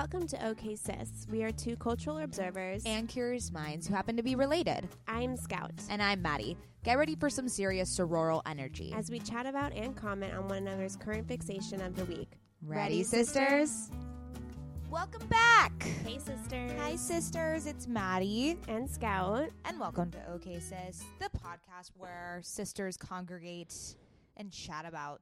Welcome 0.00 0.26
to 0.28 0.48
OK 0.48 0.76
Sis. 0.76 1.26
We 1.30 1.42
are 1.42 1.52
two 1.52 1.76
cultural 1.76 2.20
observers. 2.20 2.84
and 2.86 3.06
curious 3.06 3.52
minds 3.52 3.86
who 3.86 3.92
happen 3.92 4.16
to 4.16 4.22
be 4.22 4.34
related. 4.34 4.88
I'm 5.06 5.36
Scout. 5.36 5.74
And 5.90 6.02
I'm 6.02 6.22
Maddie. 6.22 6.56
Get 6.84 6.96
ready 6.96 7.14
for 7.16 7.28
some 7.28 7.50
serious 7.50 7.94
sororal 7.94 8.40
energy. 8.46 8.94
As 8.96 9.10
we 9.10 9.18
chat 9.18 9.44
about 9.44 9.74
and 9.74 9.94
comment 9.94 10.32
on 10.32 10.48
one 10.48 10.66
another's 10.66 10.96
current 10.96 11.28
fixation 11.28 11.82
of 11.82 11.96
the 11.96 12.06
week. 12.06 12.30
Ready, 12.62 13.02
sisters? 13.02 13.90
Welcome 14.88 15.26
back. 15.26 15.82
Hey, 15.82 16.18
sisters. 16.18 16.72
Hi, 16.78 16.96
sisters. 16.96 17.66
It's 17.66 17.86
Maddie. 17.86 18.56
And 18.68 18.88
Scout. 18.88 19.50
And 19.66 19.78
welcome 19.78 20.10
to 20.12 20.32
OK 20.32 20.60
Sis, 20.60 21.04
the 21.18 21.28
podcast 21.38 21.90
where 21.98 22.40
sisters 22.42 22.96
congregate 22.96 23.74
and 24.38 24.50
chat 24.50 24.86
about 24.86 25.20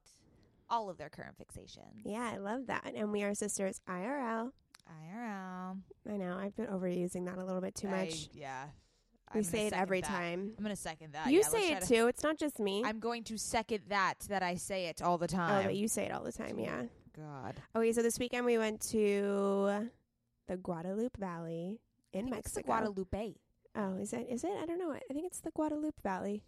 all 0.71 0.89
of 0.89 0.99
their 0.99 1.09
current 1.09 1.35
fixations. 1.37 2.03
Yeah, 2.05 2.31
I 2.33 2.37
love 2.37 2.67
that. 2.67 2.93
And 2.95 3.11
we 3.11 3.25
are 3.25 3.35
sisters 3.35 3.81
IRL. 3.89 4.53
IRL. 4.89 5.79
I 6.11 6.17
know, 6.17 6.37
I've 6.39 6.57
been 6.57 6.67
overusing 6.67 7.27
that 7.27 7.39
a 7.39 7.45
little 7.45 7.61
bit 7.61 7.75
too 7.75 7.89
I- 7.89 8.05
much. 8.05 8.29
yeah. 8.33 8.65
we 9.35 9.39
I'm 9.41 9.43
gonna 9.43 9.45
say 9.45 9.67
it 9.67 9.73
every 9.75 10.01
that. 10.01 10.09
time. 10.09 10.53
I'm 10.57 10.65
going 10.65 10.75
to 10.75 10.81
second 10.81 11.13
that. 11.13 11.31
you 11.31 11.41
Yeah, 11.41 11.49
say 11.49 11.73
it 11.73 11.81
to- 11.83 11.87
too. 11.87 12.07
It's 12.09 12.23
not 12.23 12.39
just 12.39 12.59
me. 12.59 12.83
I'm 12.85 12.99
going 12.99 13.25
to 13.25 13.37
second 13.39 13.83
that, 13.89 14.15
that 14.29 14.43
I 14.43 14.55
say 14.55 14.87
it 14.87 15.03
all 15.03 15.19
the 15.19 15.25
oh, 15.27 15.37
time. 15.37 15.65
but 15.67 15.77
you 15.77 15.87
say 15.89 16.05
it 16.07 16.13
all 16.13 16.23
the 16.25 16.33
time, 16.33 16.59
yeah. 16.59 16.85
God. 17.15 17.57
Okay, 17.77 17.93
so 17.93 18.01
this 18.03 18.19
weekend 18.19 18.47
we 18.47 18.57
went 18.59 18.81
to 18.91 19.89
the 20.47 20.57
Guadalupe 20.57 21.19
Valley 21.19 21.81
in 22.13 22.27
I 22.29 22.31
Mexico. 22.31 22.39
It's 22.47 22.53
the 22.55 22.63
Guadalupe. 22.63 23.35
Oh, 23.77 23.97
is 23.97 24.13
it? 24.13 24.27
Is 24.31 24.45
it? 24.45 24.51
I 24.63 24.65
don't 24.67 24.79
know. 24.79 24.93
I 24.93 25.13
think 25.13 25.27
it's 25.27 25.41
the 25.41 25.51
Guadalupe 25.51 26.01
Valley. 26.03 26.43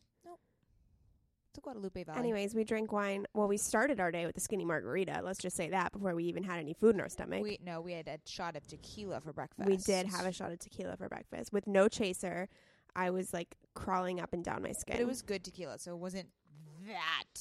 Guadalupe 1.61 2.05
Valley. 2.05 2.19
Anyways, 2.19 2.55
we 2.55 2.65
drank 2.65 2.93
wine. 2.93 3.27
Well, 3.35 3.49
we 3.49 3.57
started 3.57 3.99
our 4.01 4.11
day 4.11 4.27
with 4.27 4.37
a 4.37 4.41
skinny 4.41 4.65
margarita. 4.65 5.21
Let's 5.25 5.39
just 5.39 5.57
say 5.57 5.71
that 5.71 5.93
before 5.93 6.15
we 6.15 6.25
even 6.25 6.43
had 6.45 6.59
any 6.59 6.75
food 6.75 6.95
in 6.95 7.01
our 7.01 7.09
stomach. 7.09 7.43
We 7.43 7.59
no, 7.65 7.81
we 7.81 7.93
had 7.93 8.07
a 8.09 8.19
shot 8.27 8.57
of 8.57 8.67
tequila 8.67 9.21
for 9.21 9.33
breakfast. 9.33 9.69
We 9.69 9.77
did 9.77 10.07
have 10.07 10.27
a 10.27 10.33
shot 10.33 10.53
of 10.53 10.59
tequila 10.61 10.97
for 10.97 11.09
breakfast 11.09 11.53
with 11.53 11.67
no 11.67 11.89
chaser. 11.89 12.49
I 12.95 13.11
was 13.11 13.33
like 13.33 13.57
crawling 13.75 14.21
up 14.21 14.33
and 14.33 14.45
down 14.45 14.63
my 14.63 14.73
skin. 14.73 14.97
but 14.97 15.01
it 15.03 15.07
was 15.07 15.23
good 15.23 15.43
tequila, 15.45 15.79
so 15.79 15.93
it 15.93 15.99
wasn't 15.99 16.29
that. 16.87 17.41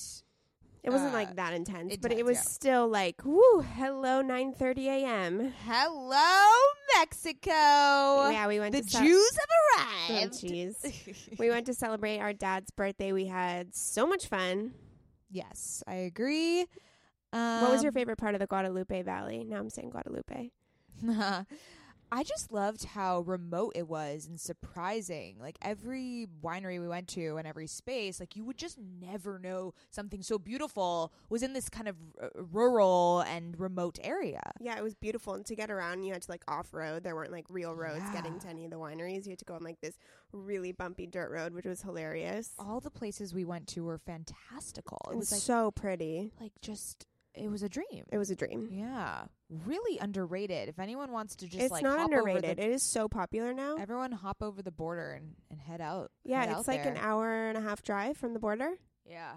It 0.83 0.91
wasn't 0.91 1.11
uh, 1.11 1.17
like 1.17 1.35
that 1.35 1.53
intense, 1.53 1.97
but 1.97 2.11
it 2.13 2.23
was 2.23 2.37
yeah. 2.37 2.41
still 2.43 2.87
like, 2.87 3.23
woo, 3.25 3.61
hello, 3.75 4.23
9:30 4.23 4.85
a.m. 4.87 5.53
Hello, 5.65 6.47
Mexico. 6.97 7.51
Yeah, 7.51 8.47
we 8.47 8.59
went 8.59 8.73
the 8.73 8.81
to 8.81 8.87
ce- 8.89 8.99
Jews 8.99 9.31
have 9.37 9.49
Oh, 9.51 10.13
arrived. 10.15 10.33
jeez. 10.35 11.37
we 11.39 11.49
went 11.49 11.65
to 11.65 11.73
celebrate 11.73 12.19
our 12.19 12.31
dad's 12.33 12.71
birthday. 12.71 13.11
We 13.11 13.25
had 13.25 13.75
so 13.75 14.07
much 14.07 14.27
fun. 14.27 14.73
yes, 15.29 15.83
I 15.85 15.95
agree. 15.95 16.61
Um, 17.33 17.61
what 17.61 17.71
was 17.71 17.83
your 17.83 17.91
favorite 17.91 18.17
part 18.17 18.33
of 18.33 18.39
the 18.39 18.47
Guadalupe 18.47 19.03
Valley? 19.03 19.43
Now 19.43 19.57
I'm 19.57 19.69
saying 19.69 19.89
Guadalupe. 19.91 20.51
I 22.11 22.23
just 22.23 22.51
loved 22.51 22.85
how 22.85 23.21
remote 23.21 23.73
it 23.75 23.87
was 23.87 24.25
and 24.27 24.39
surprising. 24.39 25.37
Like 25.39 25.57
every 25.61 26.27
winery 26.43 26.79
we 26.81 26.87
went 26.87 27.07
to 27.09 27.37
and 27.37 27.47
every 27.47 27.67
space, 27.67 28.19
like 28.19 28.35
you 28.35 28.43
would 28.45 28.57
just 28.57 28.77
never 28.79 29.39
know 29.39 29.73
something 29.91 30.21
so 30.21 30.39
beautiful 30.39 31.13
was 31.29 31.43
in 31.43 31.53
this 31.53 31.69
kind 31.69 31.87
of 31.87 31.95
uh, 32.21 32.27
rural 32.51 33.21
and 33.21 33.59
remote 33.59 33.99
area. 34.01 34.41
Yeah, 34.59 34.77
it 34.77 34.83
was 34.83 34.95
beautiful. 34.95 35.33
And 35.35 35.45
to 35.45 35.55
get 35.55 35.69
around, 35.69 36.03
you 36.03 36.13
had 36.13 36.23
to 36.23 36.31
like 36.31 36.43
off 36.47 36.73
road. 36.73 37.03
There 37.03 37.15
weren't 37.15 37.31
like 37.31 37.45
real 37.49 37.75
roads 37.75 38.09
getting 38.11 38.39
to 38.39 38.47
any 38.47 38.65
of 38.65 38.71
the 38.71 38.77
wineries. 38.79 39.25
You 39.25 39.31
had 39.31 39.39
to 39.39 39.45
go 39.45 39.53
on 39.55 39.63
like 39.63 39.79
this 39.81 39.97
really 40.31 40.71
bumpy 40.71 41.07
dirt 41.07 41.31
road, 41.31 41.53
which 41.53 41.65
was 41.65 41.81
hilarious. 41.81 42.51
all 42.59 42.79
the 42.79 42.91
places 42.91 43.33
we 43.33 43.45
went 43.45 43.67
to 43.67 43.83
were 43.83 43.97
fantastical. 43.97 44.99
It 45.05 45.11
and 45.11 45.19
was 45.19 45.31
like 45.31 45.41
so 45.41 45.71
pretty. 45.71 46.31
like 46.39 46.53
just 46.61 47.05
it 47.35 47.49
was 47.49 47.63
a 47.63 47.69
dream. 47.69 48.05
It 48.11 48.17
was 48.17 48.31
a 48.31 48.35
dream. 48.35 48.67
yeah, 48.71 49.23
really 49.65 49.99
underrated. 49.99 50.69
If 50.69 50.79
anyone 50.79 51.11
wants 51.11 51.35
to 51.37 51.47
just 51.47 51.61
it's 51.63 51.71
like 51.71 51.83
not 51.83 51.99
hop 51.99 52.09
over 52.11 52.19
underrated. 52.27 52.57
the, 52.57 52.63
it 52.63 52.71
is 52.71 52.83
so 52.83 53.07
popular 53.07 53.53
now. 53.53 53.75
everyone 53.79 54.11
hop 54.11 54.37
over 54.41 54.61
the 54.61 54.71
border 54.71 55.11
and, 55.11 55.35
and 55.51 55.59
head 55.59 55.81
out. 55.81 56.11
yeah, 56.23 56.41
head 56.41 56.49
it's 56.49 56.59
out 56.59 56.67
like 56.67 56.85
an 56.85 56.97
hour 56.97 57.47
and 57.47 57.57
a 57.57 57.61
half 57.61 57.83
drive 57.83 58.17
from 58.17 58.33
the 58.33 58.39
border. 58.39 58.71
Yeah, 59.05 59.33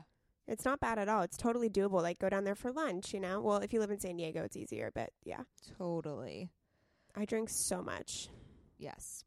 It's 0.46 0.64
not 0.64 0.80
bad 0.80 0.98
at 0.98 1.08
all. 1.08 1.22
It's 1.22 1.36
totally 1.36 1.70
doable. 1.70 2.02
Like 2.02 2.18
go 2.18 2.28
down 2.28 2.44
there 2.44 2.54
for 2.54 2.72
lunch, 2.72 3.14
you 3.14 3.20
know? 3.20 3.40
Well, 3.40 3.58
if 3.58 3.72
you 3.72 3.80
live 3.80 3.90
in 3.90 4.00
San 4.00 4.16
Diego, 4.16 4.42
it's 4.42 4.56
easier, 4.56 4.90
but 4.94 5.10
yeah. 5.24 5.42
totally. 5.78 6.50
I 7.14 7.24
drink 7.24 7.48
so 7.48 7.82
much. 7.82 8.28
Yes. 8.78 9.24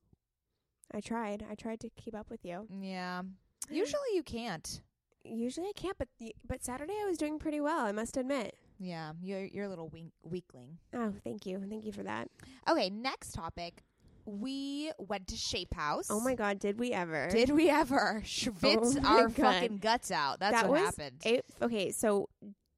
I 0.94 1.00
tried. 1.02 1.44
I 1.50 1.56
tried 1.56 1.80
to 1.82 1.90
keep 1.90 2.16
up 2.16 2.30
with 2.30 2.44
you. 2.46 2.68
Yeah. 2.80 3.22
Usually 3.70 4.10
you 4.14 4.24
can't. 4.24 4.82
Usually 5.26 5.68
I 5.68 5.74
can't, 5.76 5.98
but 5.98 6.08
the, 6.20 6.36
but 6.48 6.64
Saturday 6.64 6.94
I 7.04 7.08
was 7.08 7.18
doing 7.18 7.40
pretty 7.40 7.60
well, 7.62 7.86
I 7.86 7.92
must 7.92 8.18
admit. 8.18 8.56
Yeah, 8.80 9.14
you're 9.22 9.46
you're 9.46 9.66
a 9.66 9.70
little 9.70 9.88
weak, 9.90 10.12
weakling. 10.24 10.78
Oh, 10.94 11.14
thank 11.24 11.46
you. 11.46 11.64
Thank 11.70 11.86
you 11.86 11.92
for 11.92 12.04
that. 12.04 12.30
Okay, 12.70 12.90
next 12.90 13.34
topic. 13.34 13.84
We 14.26 14.92
went 14.98 15.28
to 15.28 15.36
Shape 15.36 15.74
House. 15.74 16.08
Oh 16.10 16.20
my 16.20 16.36
god, 16.36 16.60
did 16.60 16.80
we 16.80 16.92
ever? 16.92 17.30
Did 17.32 17.52
we 17.52 17.70
ever 17.70 18.22
schwitz 18.26 18.98
Oh 19.04 19.08
our 19.08 19.28
God. 19.28 19.36
fucking 19.36 19.78
guts 19.78 20.12
out? 20.12 20.40
That's 20.40 20.62
that 20.62 20.70
what 20.70 20.80
happened. 20.80 21.22
It, 21.24 21.46
okay, 21.62 21.92
so 21.92 22.30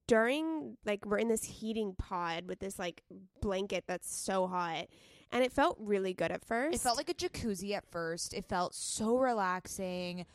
during 0.08 0.78
like 0.86 1.06
we're 1.06 1.18
in 1.20 1.28
this 1.30 1.44
heating 1.44 1.96
pod 1.98 2.48
with 2.48 2.60
this 2.60 2.78
like 2.78 3.02
blanket 3.42 3.86
that's 3.88 4.14
so 4.14 4.46
hot, 4.48 4.88
and 5.32 5.44
it 5.44 5.52
felt 5.54 5.78
really 5.80 6.14
good 6.14 6.32
at 6.32 6.44
first. 6.46 6.76
It 6.76 6.82
felt 6.82 6.98
like 6.98 7.10
a 7.10 7.14
jacuzzi 7.14 7.74
at 7.76 7.86
first. 7.90 8.34
It 8.34 8.46
felt 8.46 8.76
so 8.76 9.18
relaxing. 9.18 10.26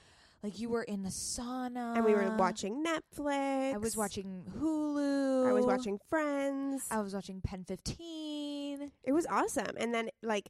Like 0.43 0.59
you 0.59 0.69
were 0.71 0.83
in 0.83 1.03
the 1.05 1.09
sauna. 1.11 1.97
and 1.97 2.05
we 2.05 2.15
were 2.15 2.35
watching 2.37 2.85
Netflix. 2.85 3.75
I 3.75 3.79
was 3.79 3.97
watching 3.97 4.45
Hulu. 4.59 5.47
I 5.49 5.53
was 5.53 5.65
watching 5.67 5.99
Friends. 6.11 6.87
I 6.91 7.01
was 7.01 7.15
watching 7.15 7.41
Pen 7.41 7.65
15. 7.65 8.91
it 9.05 9.13
was 9.13 9.27
awesome, 9.27 9.77
and 9.77 9.95
then 9.95 10.09
like 10.23 10.49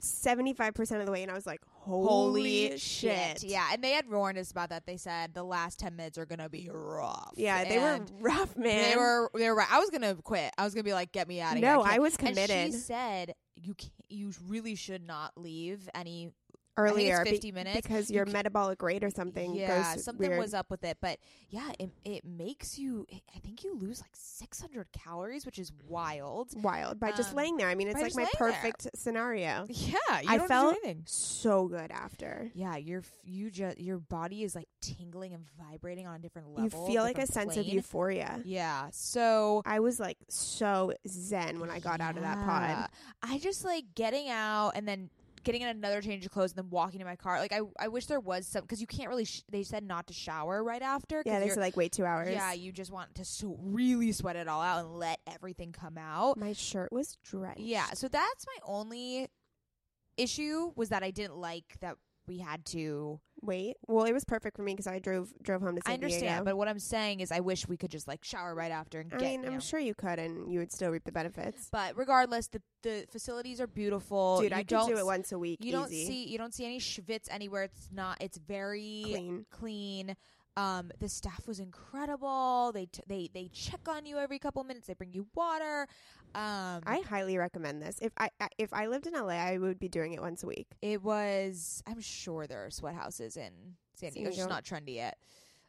seventy 0.00 0.52
five 0.52 0.74
percent 0.74 1.00
of 1.00 1.06
the 1.06 1.12
way, 1.12 1.22
and 1.22 1.30
I 1.30 1.34
was 1.34 1.46
like, 1.46 1.60
"Holy, 1.66 2.76
shit!" 2.76 3.42
Yeah, 3.42 3.66
and 3.72 3.82
they 3.82 3.92
had 3.92 4.10
warned 4.10 4.36
us 4.36 4.50
about 4.50 4.68
that. 4.68 4.84
They 4.86 4.98
said 4.98 5.32
the 5.32 5.44
last 5.44 5.78
10 5.78 5.96
minutes 5.96 6.18
are 6.18 6.26
going 6.26 6.40
to 6.40 6.50
be 6.50 6.68
rough. 6.70 7.32
yeah, 7.36 7.64
they 7.64 7.78
were 7.78 8.00
rough, 8.20 8.54
man. 8.58 8.90
They 8.90 8.96
were 8.96 9.30
they 9.34 9.50
were. 9.50 9.62
I 9.70 9.78
was 9.78 9.88
going 9.88 10.02
to 10.02 10.20
quit. 10.22 10.52
I 10.58 10.64
was 10.64 10.74
going 10.74 10.84
to 10.84 10.88
be 10.88 10.92
like 10.92 11.12
get 11.12 11.28
me 11.28 11.40
out 11.40 11.52
of 11.52 11.58
here. 11.60 11.66
No, 11.72 11.82
can't- 11.82 11.94
I 11.94 11.98
was 12.00 12.16
And 12.16 12.28
committed. 12.28 12.72
she 12.74 12.78
said 12.78 13.34
you 13.56 13.72
can't, 13.74 13.92
you 14.10 14.32
really 14.46 14.74
should 14.74 15.06
not 15.06 15.32
leave 15.36 15.88
any 15.94 16.30
I 16.76 16.82
think 16.88 16.98
it's 16.98 17.02
earlier 17.18 17.24
be- 17.24 17.30
50 17.30 17.52
minutes. 17.52 17.76
because 17.80 18.10
You 18.10 18.16
your 18.16 18.26
ca- 18.26 18.32
metabolic 18.32 18.82
rate 18.82 19.04
or 19.04 19.10
something 19.10 19.54
yeah, 19.54 19.94
something 19.96 20.28
weird. 20.28 20.40
was 20.40 20.54
up 20.54 20.70
with 20.70 20.82
it, 20.84 20.98
but 21.00 21.18
yeah, 21.50 21.70
it 21.78 21.90
it 22.04 22.24
makes 22.24 22.78
you. 22.78 23.06
I 23.34 23.38
think 23.38 23.62
you 23.64 23.76
lose 23.76 24.00
like 24.00 24.10
600 24.14 24.88
calories, 24.92 25.46
which 25.46 25.58
is 25.58 25.70
wild. 25.86 26.50
wild 26.62 26.98
by 26.98 27.12
just 27.12 27.30
Um, 27.30 27.36
laying 27.36 27.56
there. 27.56 27.68
I 27.68 27.74
mean, 27.74 27.88
it's 27.88 28.00
like 28.00 28.14
my 28.14 28.22
laying 28.22 28.28
there. 28.38 28.52
perfect 28.52 28.88
scenario. 28.94 29.66
Yeah, 29.68 30.20
you 30.22 30.28
I 30.30 30.36
don't 30.38 30.48
felt 30.48 30.76
so 31.06 31.68
good 31.68 31.90
after. 31.90 32.50
Yeah, 32.54 32.76
your 32.76 33.02
you 33.22 33.50
just 33.50 33.78
your 33.78 33.98
body 33.98 34.42
is 34.42 34.54
like 34.54 34.68
tingling 34.80 35.32
and 35.34 35.44
vibrating 35.58 36.06
on 36.06 36.16
a 36.16 36.18
different 36.18 36.48
level. 36.48 36.64
You 36.86 36.92
feel 36.92 37.02
like 37.02 37.16
a 37.18 37.26
different 37.26 37.52
sense 37.52 37.56
of 37.56 37.66
euphoria. 37.72 38.40
Yeah, 38.44 38.88
so 38.92 39.62
I 39.64 39.80
was 39.80 40.00
like 40.00 40.18
so 40.28 40.92
zen 41.08 41.60
when 41.60 41.70
I 41.70 41.78
got 41.78 42.00
out 42.00 42.16
of 42.16 42.22
that 42.22 42.44
pod. 42.44 42.88
I 43.22 43.38
just 43.38 43.64
like 43.64 43.84
getting 43.94 44.28
out 44.28 44.72
and 44.74 44.86
then 44.88 45.10
getting 45.44 45.62
in 45.62 45.68
another 45.68 46.00
change 46.02 46.24
of 46.24 46.32
clothes 46.32 46.52
and 46.52 46.58
then 46.64 46.70
walking 46.70 46.98
to 46.98 47.04
my 47.04 47.16
car. 47.16 47.38
Like 47.38 47.52
I, 47.52 47.60
I 47.78 47.88
wish 47.88 48.06
there 48.06 48.20
was 48.20 48.46
some 48.46 48.62
because 48.62 48.80
you 48.80 48.86
can't 48.86 49.08
really. 49.08 49.24
Sh- 49.24 49.44
they 49.50 49.62
said 49.62 49.84
not 49.84 50.06
to 50.08 50.12
shower 50.12 50.64
right 50.64 50.82
after. 50.82 51.22
Yeah, 51.24 51.40
they 51.40 51.48
said 51.48 51.60
like 51.60 51.76
wait 51.76 51.92
two 51.92 52.04
hours. 52.04 52.30
Yeah, 52.30 52.52
you 52.52 52.72
just 52.72 52.90
want 52.90 53.14
to 53.16 53.24
so 53.24 53.56
really 53.60 54.12
sweat 54.12 54.36
it 54.36 54.48
all 54.48 54.62
out 54.62 54.84
and 54.84 54.98
let 54.98 55.20
everything 55.32 55.72
come 55.72 55.98
out. 55.98 56.38
my 56.38 56.52
shirt 56.52 56.92
was 56.92 57.16
drenched. 57.22 57.60
Yeah, 57.60 57.86
so 57.94 58.08
that's 58.08 58.46
my 58.46 58.58
only 58.66 59.28
issue 60.16 60.72
was 60.76 60.90
that 60.90 61.02
I 61.02 61.10
didn't 61.10 61.36
like 61.36 61.76
that 61.80 61.96
we 62.26 62.38
had 62.38 62.64
to. 62.66 63.20
Wait. 63.42 63.76
Well, 63.86 64.04
it 64.06 64.12
was 64.12 64.24
perfect 64.24 64.56
for 64.56 64.62
me 64.62 64.72
because 64.72 64.86
I 64.86 64.98
drove 64.98 65.32
drove 65.42 65.60
home 65.60 65.76
to 65.76 65.82
San 65.84 65.90
I 65.90 65.94
understand, 65.94 66.22
Diego. 66.22 66.44
but 66.44 66.56
what 66.56 66.66
I'm 66.68 66.78
saying 66.78 67.20
is, 67.20 67.30
I 67.30 67.40
wish 67.40 67.68
we 67.68 67.76
could 67.76 67.90
just 67.90 68.08
like 68.08 68.24
shower 68.24 68.54
right 68.54 68.70
after 68.72 69.00
and 69.00 69.12
I 69.12 69.16
get. 69.18 69.24
mean, 69.26 69.40
you 69.42 69.46
I'm 69.48 69.54
know. 69.54 69.60
sure 69.60 69.78
you 69.80 69.94
could, 69.94 70.18
and 70.18 70.50
you 70.52 70.58
would 70.60 70.72
still 70.72 70.90
reap 70.90 71.04
the 71.04 71.12
benefits. 71.12 71.68
But 71.70 71.96
regardless, 71.96 72.48
the 72.48 72.62
the 72.82 73.06
facilities 73.10 73.60
are 73.60 73.66
beautiful. 73.66 74.40
Dude, 74.40 74.50
you 74.52 74.56
I 74.56 74.60
could 74.60 74.68
don't 74.68 74.88
do 74.88 74.96
it 74.96 75.04
once 75.04 75.32
a 75.32 75.38
week. 75.38 75.62
You 75.62 75.72
don't 75.72 75.92
easy. 75.92 76.06
see 76.06 76.28
you 76.28 76.38
don't 76.38 76.54
see 76.54 76.64
any 76.64 76.78
schwitz 76.80 77.26
anywhere. 77.30 77.64
It's 77.64 77.88
not. 77.92 78.16
It's 78.20 78.38
very 78.38 79.02
clean. 79.04 79.46
clean. 79.50 80.16
Um, 80.56 80.90
the 81.00 81.08
staff 81.08 81.48
was 81.48 81.58
incredible. 81.58 82.70
They 82.72 82.86
t- 82.86 83.02
they 83.08 83.28
they 83.32 83.48
check 83.52 83.88
on 83.88 84.06
you 84.06 84.18
every 84.18 84.38
couple 84.38 84.62
minutes. 84.64 84.86
They 84.86 84.94
bring 84.94 85.12
you 85.12 85.26
water. 85.34 85.88
Um, 86.34 86.82
I 86.86 87.02
highly 87.08 87.38
recommend 87.38 87.82
this. 87.82 87.98
If 88.00 88.12
I, 88.18 88.30
I 88.40 88.48
if 88.58 88.72
I 88.72 88.86
lived 88.86 89.06
in 89.06 89.14
LA, 89.14 89.34
I 89.34 89.58
would 89.58 89.78
be 89.78 89.88
doing 89.88 90.12
it 90.12 90.20
once 90.20 90.42
a 90.42 90.46
week. 90.46 90.68
it 90.80 91.02
was. 91.02 91.82
I'm 91.86 92.00
sure 92.00 92.46
there 92.46 92.64
are 92.66 92.70
sweat 92.70 92.94
houses 92.94 93.36
in 93.36 93.52
San 93.94 94.12
Diego. 94.12 94.28
It's 94.28 94.36
just 94.36 94.48
Diego. 94.48 94.54
not 94.54 94.64
trendy 94.64 94.94
yet. 94.96 95.18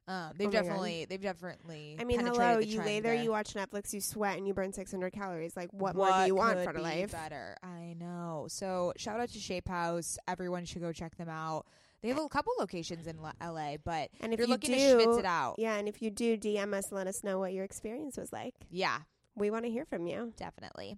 Um, 0.08 0.34
they've 0.38 0.48
Oh 0.48 0.52
my 0.52 0.58
God. 0.58 0.64
definitely 0.64 1.06
they've 1.06 1.22
definitely. 1.22 1.98
I 2.00 2.04
mean, 2.04 2.18
penetrated 2.18 2.44
hello, 2.46 2.60
the 2.60 2.68
you 2.68 2.76
trend 2.76 2.88
lay 2.88 3.00
there, 3.00 3.16
you 3.16 3.32
watch 3.32 3.56
Netflix, 3.56 3.92
you 3.92 4.02
sweat, 4.02 4.38
and 4.38 4.48
you 4.48 4.54
burn 4.54 4.72
600 4.72 5.12
calories. 5.12 5.58
Like, 5.58 5.70
what, 5.72 5.96
more 5.96 6.12
do 6.12 6.28
you 6.28 6.36
want 6.36 6.58
could 6.58 6.66
for 6.66 6.74
be 6.74 6.82
life? 6.82 7.12
Better, 7.12 7.58
I 7.64 7.96
know. 8.00 8.46
So 8.48 8.94
shout 8.98 9.20
out 9.20 9.30
to 9.30 9.40
Shape 9.40 9.68
House. 9.68 10.20
Everyone 10.28 10.66
should 10.66 10.82
go 10.84 10.92
check 10.92 11.16
them 11.18 11.30
out. 11.30 11.66
They 12.02 12.10
have 12.10 12.20
a 12.20 12.30
couple 12.30 12.54
locations 12.60 13.08
in 13.08 13.18
LA, 13.42 13.78
but 13.84 14.10
And 14.22 14.34
if 14.34 14.40
you're 14.40 14.48
you 14.48 14.54
looking 14.54 14.72
do, 14.72 15.00
to 15.00 15.06
schwitz 15.06 15.20
it 15.20 15.26
out, 15.26 15.56
Yeah, 15.58 15.76
and 15.76 15.88
if 15.88 16.02
you 16.02 16.12
do, 16.12 16.38
DM 16.38 16.74
us 16.74 16.88
and 16.90 16.98
let 16.98 17.08
us 17.08 17.24
know 17.24 17.40
what 17.40 17.54
your 17.54 17.64
experience 17.66 18.18
was 18.18 18.32
like. 18.32 18.54
yeah, 18.70 19.00
We 19.36 19.50
want 19.50 19.66
to 19.66 19.72
hear 19.72 19.86
from 19.86 20.06
you. 20.08 20.34
definitely. 20.38 20.98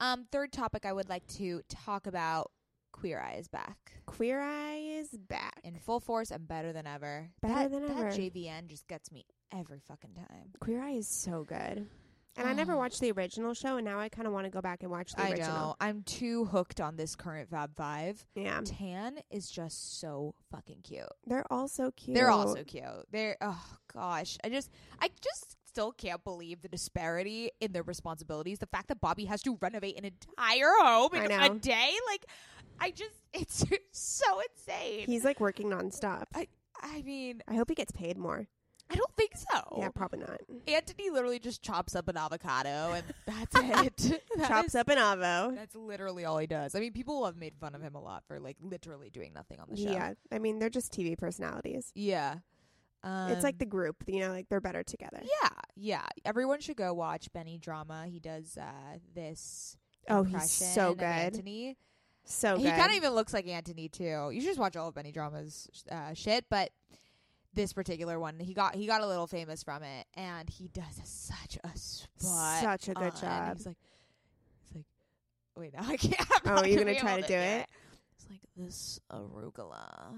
Um, 0.00 0.26
third 0.32 0.52
topic 0.52 0.84
I 0.86 0.92
would 0.92 1.08
like 1.08 1.26
to 1.38 1.62
talk 1.68 2.06
about: 2.06 2.50
Queer 2.92 3.20
Eye 3.20 3.34
is 3.38 3.46
back 3.48 3.92
Queer 4.06 4.40
Eye 4.40 4.78
is 4.98 5.10
back. 5.10 5.60
in 5.62 5.76
full 5.76 6.00
force 6.00 6.30
and 6.30 6.48
better 6.48 6.72
than 6.72 6.86
ever. 6.86 7.30
Better 7.40 7.54
that, 7.68 7.70
than 7.70 7.86
that 7.86 7.96
ever. 7.98 8.10
JVN 8.10 8.66
just 8.66 8.88
gets 8.88 9.12
me 9.12 9.24
every 9.52 9.78
fucking 9.86 10.14
time. 10.14 10.50
Queer 10.60 10.82
Eye 10.82 10.92
is 10.92 11.06
so 11.08 11.44
good. 11.44 11.86
And 12.36 12.48
I 12.48 12.52
never 12.52 12.76
watched 12.76 13.00
the 13.00 13.10
original 13.12 13.54
show, 13.54 13.76
and 13.76 13.84
now 13.84 13.98
I 13.98 14.08
kind 14.08 14.26
of 14.26 14.32
want 14.32 14.44
to 14.46 14.50
go 14.50 14.60
back 14.60 14.82
and 14.82 14.90
watch 14.90 15.12
the 15.12 15.22
I 15.22 15.30
original. 15.30 15.48
know. 15.50 15.76
I'm 15.80 16.02
too 16.04 16.44
hooked 16.46 16.80
on 16.80 16.96
this 16.96 17.16
current 17.16 17.50
Fab 17.50 17.76
Five. 17.76 18.24
Yeah, 18.34 18.60
Tan 18.64 19.18
is 19.30 19.50
just 19.50 20.00
so 20.00 20.34
fucking 20.50 20.78
cute. 20.82 21.04
they're 21.26 21.44
all 21.50 21.68
so 21.68 21.90
cute. 21.90 22.14
They're 22.14 22.30
all 22.30 22.54
so 22.54 22.62
cute. 22.64 22.84
They're 23.10 23.36
oh 23.40 23.62
gosh, 23.92 24.38
I 24.44 24.48
just 24.48 24.70
I 25.00 25.10
just 25.20 25.56
still 25.66 25.92
can't 25.92 26.22
believe 26.24 26.62
the 26.62 26.68
disparity 26.68 27.50
in 27.60 27.72
their 27.72 27.82
responsibilities. 27.82 28.58
The 28.58 28.66
fact 28.66 28.88
that 28.88 29.00
Bobby 29.00 29.24
has 29.26 29.42
to 29.42 29.56
renovate 29.60 29.98
an 29.98 30.04
entire 30.04 30.70
home 30.80 31.10
I 31.12 31.24
in 31.24 31.28
know. 31.30 31.44
a 31.46 31.48
day, 31.58 31.92
like 32.08 32.26
I 32.80 32.90
just 32.92 33.14
it's 33.34 33.64
so 33.92 34.40
insane. 34.52 35.06
He's 35.06 35.24
like 35.24 35.40
working 35.40 35.68
nonstop. 35.68 36.24
I 36.34 36.48
I 36.80 37.02
mean, 37.02 37.42
I 37.46 37.54
hope 37.56 37.68
he 37.68 37.74
gets 37.74 37.92
paid 37.92 38.16
more. 38.16 38.46
I 38.90 38.96
don't 38.96 39.14
think 39.16 39.32
so. 39.36 39.78
Yeah, 39.78 39.88
probably 39.90 40.18
not. 40.20 40.40
Anthony 40.66 41.10
literally 41.10 41.38
just 41.38 41.62
chops 41.62 41.94
up 41.94 42.08
an 42.08 42.16
avocado 42.16 42.92
and 42.92 43.04
that's 43.26 43.54
it. 44.10 44.22
That 44.36 44.48
Chops 44.48 44.68
is- 44.68 44.74
up 44.74 44.88
an 44.88 44.98
avo. 44.98 45.54
That's 45.54 45.74
literally 45.74 46.24
all 46.24 46.38
he 46.38 46.46
does. 46.46 46.74
I 46.74 46.80
mean, 46.80 46.92
people 46.92 47.24
have 47.26 47.36
made 47.36 47.54
fun 47.60 47.74
of 47.74 47.82
him 47.82 47.94
a 47.94 48.00
lot 48.00 48.24
for 48.26 48.40
like 48.40 48.56
literally 48.60 49.10
doing 49.10 49.32
nothing 49.34 49.60
on 49.60 49.68
the 49.70 49.76
show. 49.76 49.90
Yeah, 49.90 50.14
I 50.32 50.38
mean 50.38 50.58
they're 50.58 50.70
just 50.70 50.92
TV 50.92 51.16
personalities. 51.16 51.92
Yeah. 51.94 52.36
Um, 53.02 53.30
it's 53.30 53.44
like 53.44 53.58
the 53.58 53.66
group, 53.66 53.96
you 54.06 54.20
know, 54.20 54.28
like 54.30 54.48
they're 54.50 54.60
better 54.60 54.82
together. 54.82 55.20
Yeah, 55.22 55.48
yeah. 55.74 56.06
Everyone 56.24 56.60
should 56.60 56.76
go 56.76 56.92
watch 56.92 57.32
Benny 57.32 57.56
Drama. 57.56 58.06
He 58.06 58.20
does 58.20 58.58
uh, 58.60 58.98
this. 59.14 59.76
Oh, 60.08 60.22
he's 60.22 60.50
so 60.50 60.94
good. 60.94 61.04
Anthony. 61.04 61.76
So 62.24 62.58
he 62.58 62.68
kind 62.70 62.90
of 62.90 62.96
even 62.96 63.12
looks 63.12 63.32
like 63.32 63.48
Anthony 63.48 63.88
too. 63.88 64.30
You 64.32 64.40
should 64.40 64.50
just 64.50 64.58
watch 64.60 64.76
all 64.76 64.88
of 64.88 64.94
Benny 64.94 65.12
Drama's 65.12 65.68
uh, 65.90 66.12
shit, 66.14 66.44
but 66.50 66.70
this 67.54 67.72
particular 67.72 68.18
one, 68.18 68.38
he 68.38 68.54
got 68.54 68.74
he 68.74 68.86
got 68.86 69.00
a 69.00 69.06
little 69.06 69.26
famous 69.26 69.62
from 69.62 69.82
it, 69.82 70.06
and 70.14 70.48
he 70.48 70.68
does 70.68 71.00
such 71.04 71.58
a 71.64 71.76
spot. 71.76 72.62
Such 72.62 72.88
a 72.88 72.94
good 72.94 73.12
on. 73.14 73.20
job. 73.20 73.56
He's 73.56 73.66
like, 73.66 73.76
he's 74.66 74.76
like, 74.76 74.84
wait, 75.56 75.74
now 75.74 75.84
I 75.86 75.96
can't. 75.96 76.28
I'm 76.44 76.58
Oh, 76.58 76.64
you're 76.64 76.84
gonna 76.84 76.98
try 76.98 77.20
to 77.20 77.26
do 77.26 77.34
it? 77.34 77.66
It's 78.16 78.30
like 78.30 78.40
this 78.56 79.00
arugula. 79.10 80.14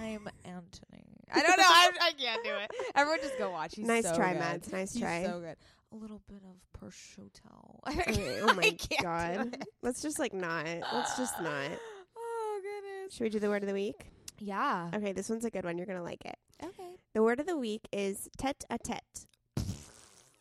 I'm 0.00 0.28
Anthony. 0.44 1.04
I 1.32 1.42
don't 1.42 1.56
know. 1.58 1.64
I, 1.66 1.90
I 2.02 2.12
can't 2.12 2.42
do 2.44 2.50
it. 2.50 2.70
Everyone 2.94 3.20
just 3.20 3.38
go 3.38 3.50
watch. 3.50 3.74
He's 3.76 3.86
nice 3.86 4.04
so 4.04 4.14
try, 4.16 4.32
good. 4.32 4.40
Mads. 4.40 4.72
Nice 4.72 4.92
He's 4.94 5.02
try. 5.02 5.24
so 5.24 5.40
good. 5.40 5.56
A 5.92 5.96
little 5.96 6.20
bit 6.28 6.42
of 6.44 6.80
prosciutto. 6.80 7.78
Okay, 7.88 8.40
oh 8.42 8.52
my 8.54 8.76
god. 9.02 9.54
it. 9.54 9.64
Let's 9.82 10.02
just 10.02 10.18
like 10.18 10.34
not. 10.34 10.66
Let's 10.66 11.16
just 11.16 11.40
not. 11.40 11.70
Oh 12.20 12.60
goodness. 12.60 13.14
Should 13.14 13.24
we 13.24 13.30
do 13.30 13.38
the 13.38 13.48
word 13.48 13.62
of 13.62 13.68
the 13.68 13.72
week? 13.74 14.10
Yeah. 14.38 14.90
Okay, 14.94 15.12
this 15.12 15.28
one's 15.28 15.44
a 15.44 15.50
good 15.50 15.64
one. 15.64 15.76
You're 15.78 15.86
gonna 15.86 16.02
like 16.02 16.24
it. 16.24 16.36
Okay. 16.62 16.90
The 17.14 17.22
word 17.22 17.40
of 17.40 17.46
the 17.46 17.56
week 17.56 17.88
is 17.92 18.28
tete 18.36 18.64
a 18.70 18.78
tete. 18.78 19.26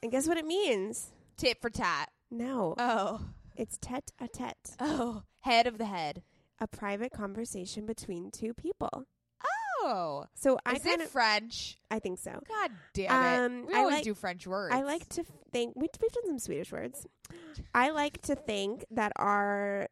And 0.03 0.11
guess 0.11 0.27
what 0.27 0.37
it 0.37 0.45
means? 0.45 1.11
Tit 1.37 1.57
for 1.61 1.69
tat. 1.69 2.09
No, 2.29 2.75
Oh. 2.77 3.21
it's 3.55 3.77
tete 3.79 4.11
a 4.19 4.27
tete. 4.27 4.75
Oh. 4.79 5.23
Head 5.41 5.65
of 5.67 5.77
the 5.77 5.85
head. 5.85 6.23
A 6.59 6.67
private 6.67 7.11
conversation 7.11 7.85
between 7.85 8.31
two 8.31 8.53
people. 8.53 9.05
Oh. 9.83 10.25
So 10.35 10.57
I 10.65 10.73
Is 10.73 10.83
kind 10.83 11.01
it 11.01 11.09
French? 11.09 11.77
I 11.89 11.99
think 11.99 12.19
so. 12.19 12.31
God 12.47 12.71
damn 12.93 13.05
it. 13.05 13.45
Um, 13.61 13.65
we 13.67 13.73
I 13.73 13.77
always 13.79 13.95
like- 13.95 14.03
do 14.03 14.13
French 14.13 14.45
words. 14.47 14.73
I 14.73 14.81
like 14.81 15.07
to 15.09 15.23
think 15.51 15.73
we, 15.75 15.87
we've 16.01 16.11
done 16.11 16.25
some 16.25 16.39
Swedish 16.39 16.71
words. 16.71 17.05
I 17.73 17.91
like 17.91 18.21
to 18.23 18.35
think 18.35 18.85
that 18.91 19.13
our 19.15 19.87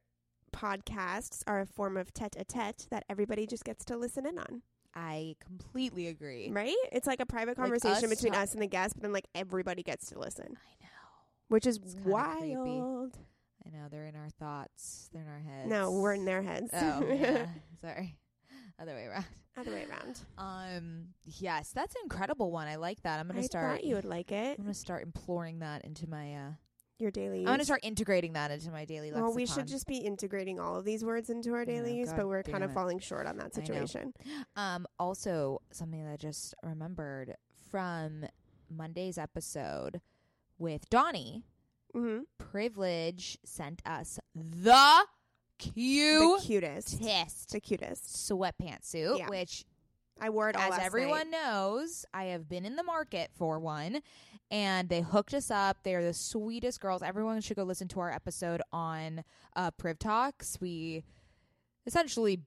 podcasts 0.56 1.44
are 1.48 1.60
a 1.62 1.66
form 1.66 1.98
of 1.98 2.14
tete 2.14 2.36
a 2.40 2.44
tete 2.46 2.88
that 2.90 3.04
everybody 3.10 3.46
just 3.46 3.64
gets 3.66 3.84
to 3.86 3.98
listen 3.98 4.26
in 4.26 4.38
on. 4.40 4.62
I 4.96 5.36
completely 5.46 6.08
agree. 6.08 6.50
Right? 6.52 6.76
It's 6.92 7.06
like 7.08 7.20
a 7.20 7.26
private 7.26 7.58
conversation 7.58 8.06
us 8.06 8.16
between 8.16 8.34
us 8.34 8.54
and 8.54 8.62
the 8.62 8.68
guest, 8.68 8.96
but 8.96 9.04
then 9.04 9.12
like 9.12 9.26
everybody 9.36 9.84
gets 9.84 10.08
to 10.12 10.20
listen, 10.20 10.46
I 10.48 10.84
know. 10.84 10.88
which 11.50 11.66
is 11.68 11.80
kinda 11.80 12.02
creepy. 12.02 12.56
wild. 12.56 13.18
I 13.66 13.70
know. 13.72 13.88
They're 13.92 14.06
in 14.06 14.16
our 14.16 14.30
thoughts. 14.40 15.10
They're 15.12 15.24
in 15.24 15.28
our 15.28 15.40
heads. 15.40 15.70
No, 15.70 15.92
we're 15.92 16.14
in 16.14 16.24
their 16.24 16.42
heads. 16.42 16.70
Oh, 16.74 17.06
yeah. 17.12 17.48
Sorry. 17.82 18.16
Other 18.80 18.94
way 18.94 19.06
around. 19.06 19.26
Other 19.58 19.72
way 19.72 19.86
around. 19.90 20.20
Um. 20.38 21.08
Yes, 21.26 21.72
that's 21.74 21.96
an 21.96 22.02
incredible 22.04 22.52
one. 22.52 22.68
I 22.68 22.76
like 22.76 23.02
that. 23.04 23.20
I'm 23.20 23.28
gonna 23.28 23.40
I 23.40 23.44
start. 23.44 23.72
thought 23.72 23.84
you 23.84 23.96
would 23.96 24.06
like 24.06 24.32
it. 24.32 24.58
I'm 24.60 24.66
gonna 24.66 24.74
start 24.74 25.04
imploring 25.04 25.60
that 25.60 25.84
into 25.86 26.08
my. 26.10 26.36
uh 26.36 26.50
Your 26.98 27.12
daily 27.12 27.40
use. 27.40 27.48
I'm 27.48 27.54
gonna 27.54 27.66
start 27.66 27.82
integrating 27.84 28.34
that 28.34 28.52
into 28.52 28.72
my 28.72 28.86
daily 28.86 29.08
lexicon. 29.12 29.24
well, 29.28 29.36
we 29.36 29.46
should 29.46 29.68
just 29.68 29.86
be 29.86 29.98
integrating 29.98 30.60
all 30.60 30.78
of 30.78 30.86
these 30.86 31.04
words 31.04 31.30
into 31.30 31.54
our 31.54 31.66
daily 31.66 31.96
use, 31.98 32.10
God 32.10 32.18
but 32.18 32.28
we're 32.28 32.44
kind 32.44 32.64
of 32.64 32.72
it. 32.72 32.74
falling 32.74 33.00
short 33.00 33.28
on 33.28 33.38
that 33.38 33.54
situation. 33.54 34.14
Um. 34.56 34.88
Also, 34.98 35.62
something 35.72 36.04
that 36.06 36.12
I 36.14 36.18
just 36.18 36.54
remembered 36.64 37.36
from 37.70 38.26
Monday's 38.70 39.18
episode 39.18 40.00
with 40.58 40.90
Donnie. 40.90 41.44
Mm-hmm. 41.94 42.24
Privilege 42.38 43.38
sent 43.46 43.82
us 43.86 44.20
the 44.34 45.06
The 45.58 45.72
cutest. 45.72 46.46
cutest 46.48 47.50
The 47.52 47.60
cutest. 47.60 48.04
sweatpants 48.30 48.86
suit, 48.86 49.18
Yeah. 49.18 49.30
which 49.30 49.64
I 50.20 50.30
wore 50.30 50.50
it 50.50 50.56
all 50.56 50.74
as 50.74 50.80
everyone 50.80 51.30
night. 51.32 51.38
knows, 51.44 52.06
I 52.14 52.26
have 52.26 52.48
been 52.48 52.66
in 52.66 52.76
the 52.76 52.84
market 52.84 53.32
for 53.38 53.60
one, 53.60 54.02
and 54.50 54.88
they 54.88 55.02
hooked 55.02 55.34
us 55.34 55.52
up. 55.52 55.78
They're 55.84 56.04
the 56.04 56.14
sweetest 56.14 56.80
girls. 56.80 57.02
Everyone 57.02 57.42
should 57.42 57.58
go 57.58 57.64
listen 57.64 57.88
to 57.90 58.00
our 58.00 58.12
episode 58.12 58.62
on 58.72 59.24
uh, 59.56 59.72
Priv 59.72 60.00
Talks. 60.00 60.58
We 60.62 61.04
essentially 61.86 62.42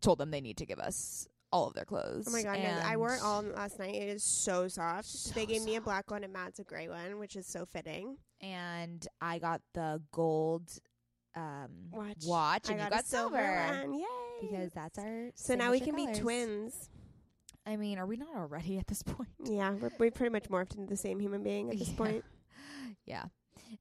told 0.00 0.18
them 0.18 0.30
they 0.30 0.40
need 0.40 0.56
to 0.56 0.66
give 0.66 0.78
us 0.78 1.28
all 1.52 1.66
of 1.68 1.74
their 1.74 1.84
clothes. 1.84 2.26
Oh 2.28 2.32
my 2.32 2.42
god, 2.42 2.56
guys, 2.56 2.82
I 2.84 2.96
wore 2.96 3.14
it 3.14 3.22
all 3.22 3.42
last 3.42 3.78
night. 3.78 3.94
It 3.94 4.08
is 4.08 4.22
so 4.22 4.68
soft. 4.68 5.06
So 5.06 5.32
they 5.34 5.46
gave 5.46 5.62
me 5.62 5.76
a 5.76 5.80
black 5.80 6.10
one 6.10 6.24
and 6.24 6.32
Matt's 6.32 6.58
a 6.58 6.64
gray 6.64 6.88
one, 6.88 7.18
which 7.18 7.36
is 7.36 7.46
so 7.46 7.66
fitting. 7.66 8.16
And 8.40 9.06
I 9.20 9.38
got 9.38 9.60
the 9.74 10.00
gold 10.12 10.70
um, 11.36 11.68
Watch. 11.92 12.16
watch 12.24 12.68
I 12.68 12.72
and 12.72 12.80
got, 12.80 12.84
you 12.86 12.90
got 12.90 13.04
a 13.04 13.06
silver, 13.06 13.66
one. 13.84 13.94
Yay! 13.94 14.04
Because 14.40 14.72
that's 14.72 14.98
our. 14.98 15.30
so 15.34 15.54
now 15.54 15.70
we 15.70 15.80
can 15.80 15.94
be 15.96 16.06
twins. 16.14 16.88
I 17.66 17.76
mean, 17.76 17.98
are 17.98 18.06
we 18.06 18.16
not 18.16 18.34
already 18.34 18.78
at 18.78 18.86
this 18.86 19.02
point? 19.02 19.28
Yeah, 19.44 19.70
we're, 19.72 19.90
we 19.98 20.10
pretty 20.10 20.32
much 20.32 20.44
morphed 20.48 20.74
into 20.76 20.86
the 20.88 20.96
same 20.96 21.20
human 21.20 21.42
being 21.42 21.70
at 21.70 21.78
this 21.78 21.88
Yeah. 21.90 21.96
point. 21.96 22.24
Yeah. 23.06 23.24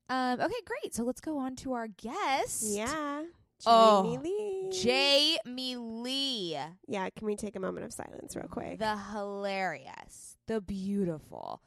Um, 0.09 0.39
okay, 0.39 0.53
great. 0.65 0.93
So 0.93 1.03
let's 1.03 1.21
go 1.21 1.37
on 1.37 1.55
to 1.57 1.73
our 1.73 1.87
guest. 1.87 2.63
Yeah. 2.63 3.23
Oh, 3.65 4.03
Jamie 4.03 4.17
Lee. 4.17 4.69
Jamie 4.71 5.75
Lee. 5.77 6.57
Yeah, 6.87 7.09
can 7.09 7.25
we 7.25 7.35
take 7.35 7.55
a 7.55 7.59
moment 7.59 7.85
of 7.85 7.91
silence 7.93 8.35
real 8.35 8.47
quick? 8.47 8.77
The 8.79 8.97
hilarious, 9.13 10.37
the 10.47 10.61
beautiful, 10.61 11.61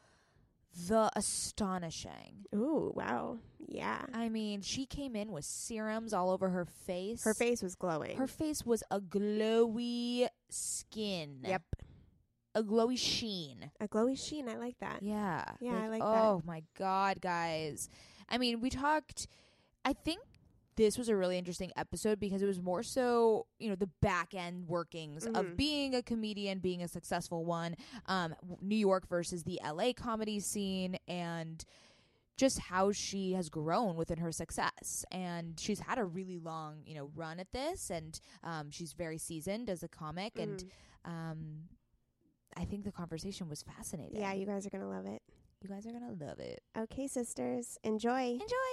the 0.88 1.11
astonishing. 1.17 2.47
Ooh, 2.55 2.93
wow. 2.95 3.38
Yeah. 3.59 4.02
I 4.12 4.29
mean, 4.29 4.62
she 4.62 4.87
came 4.87 5.17
in 5.17 5.33
with 5.33 5.45
serums 5.45 6.12
all 6.12 6.31
over 6.31 6.50
her 6.50 6.64
face. 6.64 7.25
Her 7.25 7.35
face 7.35 7.62
was 7.62 7.75
glowing. 7.75 8.17
Her 8.17 8.26
face 8.26 8.64
was 8.64 8.83
a 8.91 9.00
glowy 9.00 10.29
skin. 10.49 11.38
Yep. 11.45 11.62
A 12.55 12.62
glowy 12.62 12.99
sheen. 12.99 13.71
A 13.81 13.88
glowy 13.88 14.19
sheen. 14.19 14.49
I 14.49 14.57
like 14.57 14.79
that. 14.81 15.02
Yeah. 15.02 15.45
Yeah, 15.61 15.79
I 15.83 15.88
like 15.88 16.00
that. 16.00 16.07
Oh 16.23 16.43
my 16.45 16.62
god, 16.79 17.21
guys. 17.21 17.88
I 18.29 18.38
mean, 18.38 18.61
we 18.61 18.71
talked 18.71 19.26
I 19.85 19.93
think 19.93 20.21
this 20.76 20.97
was 20.97 21.09
a 21.09 21.17
really 21.17 21.37
interesting 21.38 21.71
episode 21.76 22.19
because 22.19 22.43
it 22.43 22.47
was 22.47 22.61
more 22.61 22.83
so, 22.83 23.47
you 23.59 23.69
know, 23.69 23.75
the 23.75 23.91
back 24.00 24.35
end 24.35 24.67
workings 24.69 25.26
Mhm. 25.26 25.37
of 25.37 25.57
being 25.57 25.95
a 25.95 26.02
comedian, 26.02 26.61
being 26.61 26.83
a 26.83 26.88
successful 26.88 27.45
one, 27.45 27.76
um, 28.07 28.35
New 28.61 28.76
York 28.76 29.07
versus 29.09 29.45
the 29.45 29.61
LA 29.62 29.93
comedy 29.93 30.41
scene, 30.41 30.97
and 31.07 31.64
just 32.38 32.59
how 32.59 32.91
she 32.91 33.33
has 33.35 33.50
grown 33.50 33.95
within 33.97 34.19
her 34.19 34.33
success. 34.33 35.05
And 35.11 35.61
she's 35.61 35.81
had 35.81 35.99
a 35.99 36.05
really 36.05 36.38
long, 36.38 36.83
you 36.87 36.95
know, 36.95 37.11
run 37.14 37.38
at 37.38 37.52
this, 37.52 37.91
and 37.91 38.19
um, 38.43 38.71
she's 38.71 38.95
very 38.95 39.19
seasoned 39.19 39.69
as 39.69 39.83
a 39.83 39.88
comic, 39.88 40.38
and 40.38 40.64
Mhm. 41.05 41.11
um, 41.11 41.69
I 42.57 42.64
think 42.64 42.85
the 42.85 42.93
conversation 42.93 43.49
was 43.49 43.62
fascinating. 43.62 44.21
Yeah, 44.21 44.33
you 44.33 44.47
guys 44.47 44.67
are 44.67 44.71
going 44.71 44.83
to 44.83 44.88
love 44.88 45.07
it. 45.07 45.23
you 45.62 45.69
guys 45.69 45.87
are 45.87 45.93
gonna 45.93 46.11
love 46.11 46.41
it. 46.41 46.61
Okay, 46.76 47.07
sisters, 47.07 47.79
enjoy. 47.85 48.33
Enjoy. 48.33 48.73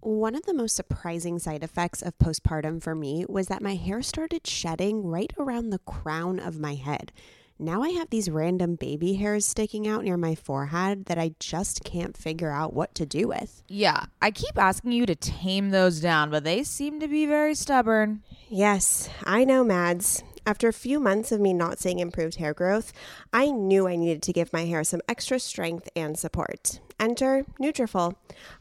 One 0.00 0.36
of 0.36 0.46
the 0.46 0.54
most 0.54 0.76
surprising 0.76 1.40
side 1.40 1.64
effects 1.64 2.02
of 2.02 2.16
postpartum 2.18 2.80
for 2.80 2.94
me 2.94 3.24
was 3.28 3.48
that 3.48 3.62
my 3.62 3.74
hair 3.74 4.00
started 4.00 4.46
shedding 4.46 5.04
right 5.04 5.32
around 5.36 5.70
the 5.70 5.80
crown 5.80 6.38
of 6.38 6.60
my 6.60 6.74
head. 6.74 7.12
Now 7.58 7.82
I 7.82 7.88
have 7.90 8.08
these 8.08 8.30
random 8.30 8.76
baby 8.76 9.14
hairs 9.14 9.44
sticking 9.44 9.88
out 9.88 10.04
near 10.04 10.16
my 10.16 10.36
forehead 10.36 11.06
that 11.06 11.18
I 11.18 11.34
just 11.40 11.82
can't 11.82 12.16
figure 12.16 12.52
out 12.52 12.72
what 12.72 12.94
to 12.94 13.06
do 13.06 13.26
with. 13.26 13.64
Yeah, 13.66 14.04
I 14.22 14.30
keep 14.30 14.56
asking 14.56 14.92
you 14.92 15.04
to 15.06 15.16
tame 15.16 15.70
those 15.70 16.00
down, 16.00 16.30
but 16.30 16.44
they 16.44 16.62
seem 16.62 17.00
to 17.00 17.08
be 17.08 17.26
very 17.26 17.56
stubborn. 17.56 18.22
Yes, 18.48 19.10
I 19.24 19.42
know, 19.42 19.64
Mads. 19.64 20.22
After 20.46 20.68
a 20.68 20.72
few 20.72 21.00
months 21.00 21.32
of 21.32 21.40
me 21.40 21.52
not 21.52 21.80
seeing 21.80 21.98
improved 21.98 22.36
hair 22.36 22.54
growth, 22.54 22.92
I 23.32 23.50
knew 23.50 23.88
I 23.88 23.96
needed 23.96 24.22
to 24.22 24.32
give 24.32 24.52
my 24.52 24.64
hair 24.64 24.84
some 24.84 25.02
extra 25.08 25.40
strength 25.40 25.88
and 25.96 26.16
support. 26.16 26.78
Enter 27.00 27.44
Nutrafol. 27.60 28.14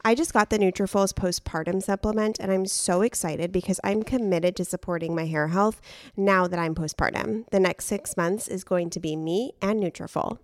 I 0.03 0.15
just 0.15 0.33
got 0.33 0.49
the 0.49 0.57
Nutrafol's 0.57 1.13
postpartum 1.13 1.81
supplement 1.81 2.37
and 2.39 2.51
I'm 2.51 2.65
so 2.65 3.01
excited 3.01 3.51
because 3.51 3.79
I'm 3.83 4.03
committed 4.03 4.55
to 4.57 4.65
supporting 4.65 5.15
my 5.15 5.25
hair 5.25 5.47
health 5.49 5.81
now 6.15 6.47
that 6.47 6.59
I'm 6.59 6.75
postpartum. 6.75 7.49
The 7.49 7.59
next 7.59 7.85
6 7.85 8.15
months 8.17 8.47
is 8.47 8.63
going 8.63 8.89
to 8.91 8.99
be 8.99 9.15
me 9.15 9.53
and 9.61 9.81
Nutrafol. 9.81 10.39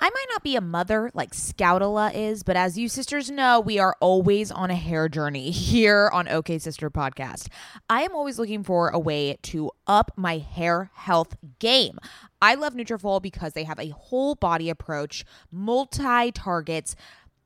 I 0.00 0.10
might 0.10 0.26
not 0.30 0.44
be 0.44 0.54
a 0.54 0.60
mother 0.60 1.10
like 1.12 1.32
Scoutala 1.32 2.14
is, 2.14 2.44
but 2.44 2.56
as 2.56 2.78
you 2.78 2.88
sisters 2.88 3.32
know, 3.32 3.58
we 3.58 3.80
are 3.80 3.96
always 3.98 4.52
on 4.52 4.70
a 4.70 4.76
hair 4.76 5.08
journey 5.08 5.50
here 5.50 6.08
on 6.12 6.28
OK 6.28 6.58
Sister 6.58 6.88
Podcast. 6.88 7.48
I 7.90 8.02
am 8.02 8.14
always 8.14 8.38
looking 8.38 8.62
for 8.62 8.90
a 8.90 8.98
way 8.98 9.38
to 9.42 9.72
up 9.88 10.12
my 10.16 10.38
hair 10.38 10.92
health 10.94 11.36
game. 11.58 11.98
I 12.40 12.54
love 12.54 12.74
Nutrafol 12.74 13.20
because 13.20 13.54
they 13.54 13.64
have 13.64 13.80
a 13.80 13.88
whole 13.88 14.36
body 14.36 14.70
approach, 14.70 15.24
multi 15.50 16.30
targets, 16.30 16.94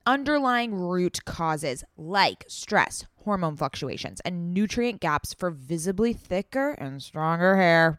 underlying 0.06 0.74
root 0.74 1.24
causes 1.24 1.84
like 1.96 2.44
stress, 2.48 3.04
hormone 3.24 3.56
fluctuations, 3.56 4.20
and 4.20 4.52
nutrient 4.52 5.00
gaps 5.00 5.34
for 5.34 5.50
visibly 5.50 6.12
thicker 6.12 6.72
and 6.72 7.02
stronger 7.02 7.56
hair. 7.56 7.98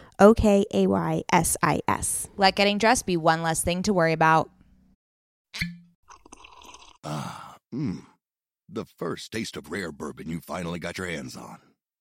O 0.21 0.33
K 0.33 0.65
A 0.73 0.87
Y 0.87 1.23
S 1.33 1.57
I 1.61 1.81
S. 1.89 2.29
Let 2.37 2.55
getting 2.55 2.77
dressed 2.77 3.05
be 3.05 3.17
one 3.17 3.41
less 3.43 3.61
thing 3.61 3.83
to 3.83 3.93
worry 3.93 4.13
about. 4.13 4.49
Ah, 7.03 7.57
mmm. 7.73 8.05
The 8.69 8.85
first 8.85 9.33
taste 9.33 9.57
of 9.57 9.69
rare 9.69 9.91
bourbon 9.91 10.29
you 10.29 10.39
finally 10.39 10.79
got 10.79 10.97
your 10.97 11.07
hands 11.07 11.35
on. 11.35 11.57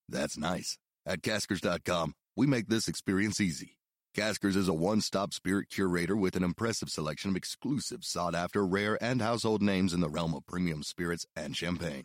That's 0.08 0.38
nice. 0.38 0.78
At 1.04 1.22
Caskers.com, 1.22 2.14
we 2.36 2.46
make 2.46 2.68
this 2.68 2.86
experience 2.86 3.40
easy. 3.40 3.78
Caskers 4.16 4.56
is 4.56 4.68
a 4.68 4.74
one 4.74 5.00
stop 5.00 5.32
spirit 5.32 5.68
curator 5.70 6.16
with 6.16 6.36
an 6.36 6.44
impressive 6.44 6.90
selection 6.90 7.30
of 7.30 7.36
exclusive, 7.36 8.04
sought 8.04 8.34
after, 8.34 8.66
rare, 8.66 9.02
and 9.02 9.22
household 9.22 9.62
names 9.62 9.92
in 9.94 10.00
the 10.00 10.08
realm 10.08 10.34
of 10.34 10.46
premium 10.46 10.82
spirits 10.82 11.26
and 11.34 11.56
champagne. 11.56 12.04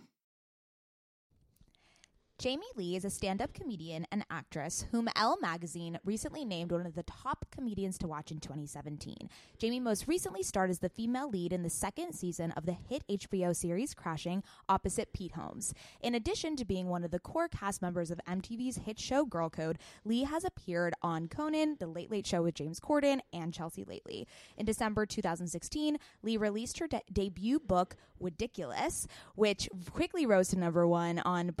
Jamie 2.41 2.65
Lee 2.75 2.95
is 2.95 3.05
a 3.05 3.11
stand 3.11 3.39
up 3.39 3.53
comedian 3.53 4.07
and 4.11 4.25
actress 4.31 4.85
whom 4.91 5.07
Elle 5.15 5.37
magazine 5.41 5.99
recently 6.03 6.43
named 6.43 6.71
one 6.71 6.87
of 6.87 6.95
the 6.95 7.03
top 7.03 7.45
comedians 7.51 7.99
to 7.99 8.07
watch 8.07 8.31
in 8.31 8.39
2017. 8.39 9.29
Jamie 9.59 9.79
most 9.79 10.07
recently 10.07 10.41
starred 10.41 10.71
as 10.71 10.79
the 10.79 10.89
female 10.89 11.29
lead 11.29 11.53
in 11.53 11.61
the 11.61 11.69
second 11.69 12.13
season 12.13 12.49
of 12.53 12.65
the 12.65 12.71
hit 12.71 13.03
HBO 13.07 13.55
series 13.55 13.93
Crashing 13.93 14.41
opposite 14.67 15.13
Pete 15.13 15.33
Holmes. 15.33 15.75
In 16.01 16.15
addition 16.15 16.55
to 16.55 16.65
being 16.65 16.87
one 16.87 17.03
of 17.03 17.11
the 17.11 17.19
core 17.19 17.47
cast 17.47 17.79
members 17.79 18.09
of 18.09 18.19
MTV's 18.27 18.77
hit 18.77 18.99
show 18.99 19.23
Girl 19.23 19.51
Code, 19.51 19.77
Lee 20.03 20.23
has 20.23 20.43
appeared 20.43 20.95
on 21.03 21.27
Conan, 21.27 21.77
The 21.79 21.85
Late 21.85 22.09
Late 22.09 22.25
Show 22.25 22.41
with 22.41 22.55
James 22.55 22.79
Corden, 22.79 23.19
and 23.31 23.53
Chelsea 23.53 23.83
Lately. 23.83 24.27
In 24.57 24.65
December 24.65 25.05
2016, 25.05 25.99
Lee 26.23 26.37
released 26.37 26.79
her 26.79 26.87
de- 26.87 27.03
debut 27.13 27.59
book, 27.59 27.97
Ridiculous, 28.19 29.07
which 29.35 29.69
quickly 29.91 30.25
rose 30.25 30.49
to 30.49 30.59
number 30.59 30.87
one 30.87 31.19
on 31.19 31.51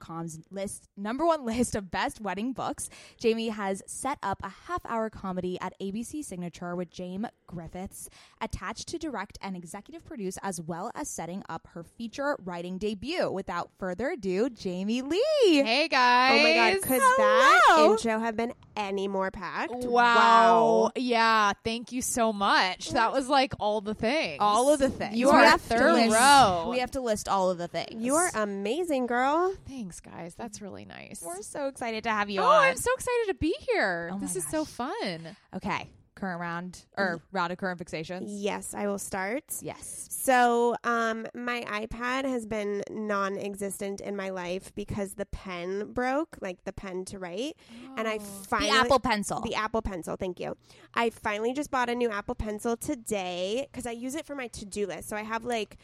Bustle.com's 0.00 0.40
list 0.50 0.88
number 0.96 1.24
one 1.24 1.44
list 1.44 1.74
of 1.74 1.90
best 1.90 2.20
wedding 2.20 2.52
books. 2.52 2.88
Jamie 3.18 3.48
has 3.48 3.82
set 3.86 4.18
up 4.22 4.38
a 4.42 4.48
half 4.66 4.80
hour 4.86 5.10
comedy 5.10 5.58
at 5.60 5.74
ABC 5.80 6.24
Signature 6.24 6.74
with 6.74 6.90
James 6.90 7.26
Griffiths, 7.46 8.08
attached 8.40 8.88
to 8.88 8.98
direct 8.98 9.38
and 9.42 9.56
executive 9.56 10.04
produce, 10.04 10.38
as 10.42 10.60
well 10.60 10.90
as 10.94 11.08
setting 11.08 11.42
up 11.48 11.68
her 11.74 11.82
feature 11.82 12.36
writing 12.44 12.78
debut. 12.78 13.30
Without 13.30 13.70
further 13.78 14.10
ado, 14.10 14.48
Jamie 14.50 15.02
Lee. 15.02 15.20
Hey 15.44 15.88
guys. 15.88 16.40
Oh 16.40 16.42
my 16.42 16.54
god, 16.54 16.82
could 16.82 17.00
that 17.00 17.76
intro 17.86 18.18
have 18.18 18.36
been 18.36 18.52
any 18.76 19.08
more 19.08 19.30
packed? 19.30 19.84
Wow. 19.84 20.90
Yeah, 20.96 21.52
thank 21.64 21.92
you 21.92 22.02
so 22.02 22.32
much. 22.32 22.90
That 22.90 23.12
was 23.12 23.28
like 23.28 23.52
all 23.60 23.80
the 23.80 23.94
things. 23.94 24.38
All 24.40 24.72
of 24.72 24.78
the 24.78 24.88
things. 24.90 25.16
You 25.16 25.26
We 25.28 25.32
are 25.36 25.44
have 25.44 25.62
to 25.62 25.68
third 25.68 25.92
list- 25.92 26.14
row. 26.16 26.68
We 26.70 26.78
have 26.78 26.90
to 26.92 27.00
list 27.00 27.28
all 27.28 27.50
of 27.50 27.58
the 27.58 27.68
things. 27.68 28.02
You 28.02 28.14
are 28.14 28.30
amazing, 28.34 29.06
girl. 29.06 29.54
Thanks, 29.68 29.89
guys. 29.98 30.36
That's 30.36 30.62
really 30.62 30.84
nice. 30.84 31.22
We're 31.26 31.42
so 31.42 31.66
excited 31.66 32.04
to 32.04 32.10
have 32.10 32.30
you 32.30 32.40
oh, 32.40 32.44
on. 32.44 32.64
I'm 32.64 32.76
so 32.76 32.92
excited 32.94 33.24
to 33.28 33.34
be 33.34 33.54
here. 33.72 34.10
Oh 34.12 34.18
this 34.18 34.36
is 34.36 34.46
so 34.46 34.64
fun. 34.64 35.36
okay. 35.56 35.88
Current 36.16 36.40
round 36.40 36.84
or 36.98 37.22
round 37.32 37.50
of 37.50 37.56
current 37.56 37.80
fixations. 37.80 38.24
Yes, 38.26 38.74
I 38.74 38.88
will 38.88 38.98
start. 38.98 39.44
Yes. 39.62 40.06
So, 40.10 40.76
um, 40.84 41.26
my 41.34 41.62
iPad 41.62 42.24
has 42.26 42.44
been 42.44 42.82
non-existent 42.90 44.02
in 44.02 44.16
my 44.16 44.28
life 44.28 44.74
because 44.74 45.14
the 45.14 45.24
pen 45.26 45.92
broke, 45.92 46.36
like 46.42 46.62
the 46.64 46.74
pen 46.74 47.06
to 47.06 47.18
write, 47.18 47.56
and 47.96 48.06
I 48.06 48.18
finally 48.18 48.70
the 48.70 48.76
Apple 48.76 48.98
Pencil. 48.98 49.40
the 49.40 49.54
Apple 49.54 49.80
Pencil. 49.80 50.16
Thank 50.16 50.40
you. 50.40 50.58
I 50.92 51.08
finally 51.08 51.54
just 51.54 51.70
bought 51.70 51.88
a 51.88 51.94
new 51.94 52.10
Apple 52.10 52.34
Pencil 52.34 52.76
today 52.76 53.66
because 53.70 53.86
I 53.86 53.92
use 53.92 54.14
it 54.14 54.26
for 54.26 54.34
my 54.34 54.48
to-do 54.48 54.86
list. 54.88 55.08
So 55.08 55.16
I 55.16 55.22
have 55.22 55.46
like 55.46 55.78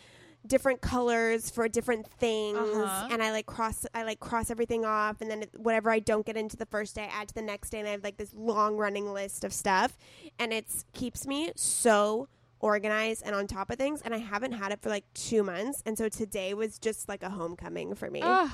different 0.49 0.81
colors 0.81 1.51
for 1.51 1.69
different 1.69 2.07
things, 2.07 2.57
Uh-huh. 2.59 3.09
and 3.11 3.23
I 3.23 3.31
like 3.33 3.47
cross. 3.47 3.85
I 3.95 4.03
like 4.05 4.21
cross 4.21 4.51
everything 4.51 4.85
off, 4.85 5.21
and 5.21 5.31
then 5.31 5.43
it, 5.43 5.51
whatever 5.57 5.91
I 5.91 5.99
don't 5.99 6.25
get 6.27 6.37
into 6.37 6.57
the 6.57 6.67
first 6.67 6.95
day, 6.95 7.03
I 7.05 7.21
add 7.23 7.29
to 7.29 7.35
the 7.35 7.43
next 7.43 7.71
day, 7.71 7.79
and 7.81 7.89
I 7.89 7.93
have 7.93 8.03
like 8.05 8.17
this 8.17 8.33
long-running 8.35 9.13
list 9.13 9.45
of 9.45 9.53
stuff, 9.53 9.97
and 10.39 10.53
it 10.53 10.67
keeps 10.93 11.27
me 11.27 11.53
so 11.57 12.29
organized 12.59 13.23
and 13.27 13.35
on 13.35 13.47
top 13.47 13.71
of 13.71 13.77
things 13.77 14.01
and 14.03 14.15
I 14.15 14.19
haven't 14.19 14.53
had 14.53 14.73
it 14.73 14.81
for 14.81 14.89
like 14.89 15.05
2 15.13 15.43
months 15.43 15.83
and 15.85 15.97
so 15.97 16.09
today 16.09 16.55
was 16.55 16.79
just 16.79 17.07
like 17.07 17.23
a 17.23 17.29
homecoming 17.29 17.95
for 17.95 18.11
me. 18.11 18.21
Ah, 18.25 18.51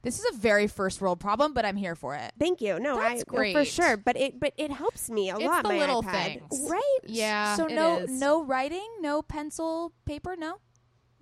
This 0.00 0.18
is 0.18 0.24
a 0.34 0.36
very 0.38 0.66
first 0.66 1.02
world 1.02 1.20
problem, 1.20 1.52
but 1.52 1.64
I'm 1.66 1.76
here 1.76 1.94
for 1.94 2.14
it. 2.16 2.32
Thank 2.38 2.62
you. 2.62 2.80
No, 2.80 2.96
That's 2.96 3.22
I 3.28 3.52
for 3.52 3.64
sure, 3.66 3.96
but 3.98 4.16
it 4.16 4.40
but 4.40 4.54
it 4.56 4.72
helps 4.72 5.10
me 5.10 5.28
a 5.28 5.36
It's 5.36 5.44
lot 5.44 5.64
the 5.64 5.68
my 5.68 5.78
little 5.78 6.02
iPad. 6.02 6.48
things. 6.50 6.66
Right? 6.70 6.98
yeah. 7.04 7.54
so 7.54 7.66
no 7.66 7.98
is. 7.98 8.10
no 8.10 8.42
writing, 8.42 8.88
no 9.02 9.20
pencil, 9.20 9.92
paper, 10.06 10.34
no. 10.34 10.56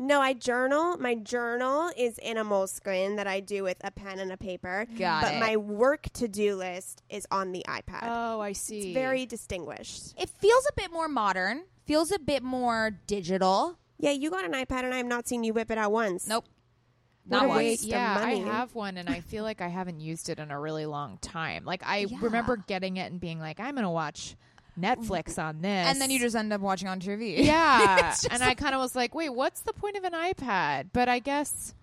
No, 0.00 0.23
I 0.23 0.33
journal. 0.33 0.97
My 0.97 1.14
journal 1.14 1.90
is 1.95 2.16
in 2.16 2.38
a 2.38 2.42
moleskin 2.42 3.16
that 3.16 3.26
I 3.26 3.40
do 3.40 3.62
with 3.62 3.76
a 3.85 3.90
pen 3.90 4.19
and 4.19 4.33
a 4.33 4.37
paper. 4.38 4.87
Got 4.99 5.23
but 5.25 5.35
it. 5.35 5.40
my 5.40 5.59
work 5.59 6.09
to 6.14 6.26
do 6.26 6.57
list 6.57 7.02
is 7.11 7.26
on 7.30 7.52
the 7.52 7.63
iPad. 7.69 8.04
Oh, 8.04 8.41
I 8.41 8.52
see. 8.52 8.78
it's 8.78 8.95
very 8.95 9.26
distinguished. 9.26 10.15
It 10.19 10.30
feels 10.30 10.67
a 10.71 10.73
bit 10.75 10.91
more 10.91 11.06
modern. 11.06 11.65
Feels 11.84 12.13
a 12.13 12.19
bit 12.19 12.43
more 12.43 12.99
digital. 13.06 13.76
Yeah, 13.99 14.13
you 14.13 14.30
got 14.30 14.47
an 14.47 14.52
iPad 14.52 14.84
and 14.84 14.95
I 14.95 14.97
have 14.97 15.06
not 15.06 15.28
seen 15.28 15.45
you 15.45 15.52
whip 15.52 15.71
it 15.71 15.76
out 15.76 15.93
once. 15.93 16.26
Nope. 16.26 16.47
What 17.26 17.36
Not 17.36 17.45
a 17.45 17.49
once. 17.49 17.58
waste 17.58 17.84
yeah, 17.84 18.19
I 18.19 18.36
have 18.36 18.75
one, 18.75 18.97
and 18.97 19.06
I 19.08 19.21
feel 19.28 19.45
like 19.45 19.60
I 19.60 19.69
haven't 19.69 20.00
used 20.00 20.30
it 20.30 20.39
in 20.39 20.50
a 20.50 20.58
really 20.58 20.86
long 20.86 21.19
time. 21.19 21.67
Like 21.67 21.82
I 21.84 22.06
remember 22.23 22.56
getting 22.56 22.97
it 22.97 23.13
and 23.13 23.21
being 23.21 23.39
like, 23.39 23.60
"I'm 23.60 23.75
gonna 23.75 23.91
watch 23.91 24.34
Netflix 24.78 25.30
mm-hmm. 25.33 25.41
on 25.41 25.63
this," 25.63 25.87
And 25.89 26.00
then 26.00 26.11
you 26.11 26.19
just 26.19 26.37
end 26.37 26.52
up 26.52 26.61
watching 26.61 26.89
on 26.89 27.00
TV. 27.00 27.45
yeah. 27.45 28.15
And 28.30 28.43
I 28.43 28.54
kind 28.54 28.75
of 28.75 28.80
was 28.80 28.95
like, 28.95 29.15
"Wait, 29.15 29.30
what's 29.30 29.61
the 29.63 29.73
point 29.73 29.97
of 29.97 30.04
an 30.04 30.13
iPad?" 30.13 30.91
But 30.93 31.09
I 31.09 31.19
guess, 31.19 31.75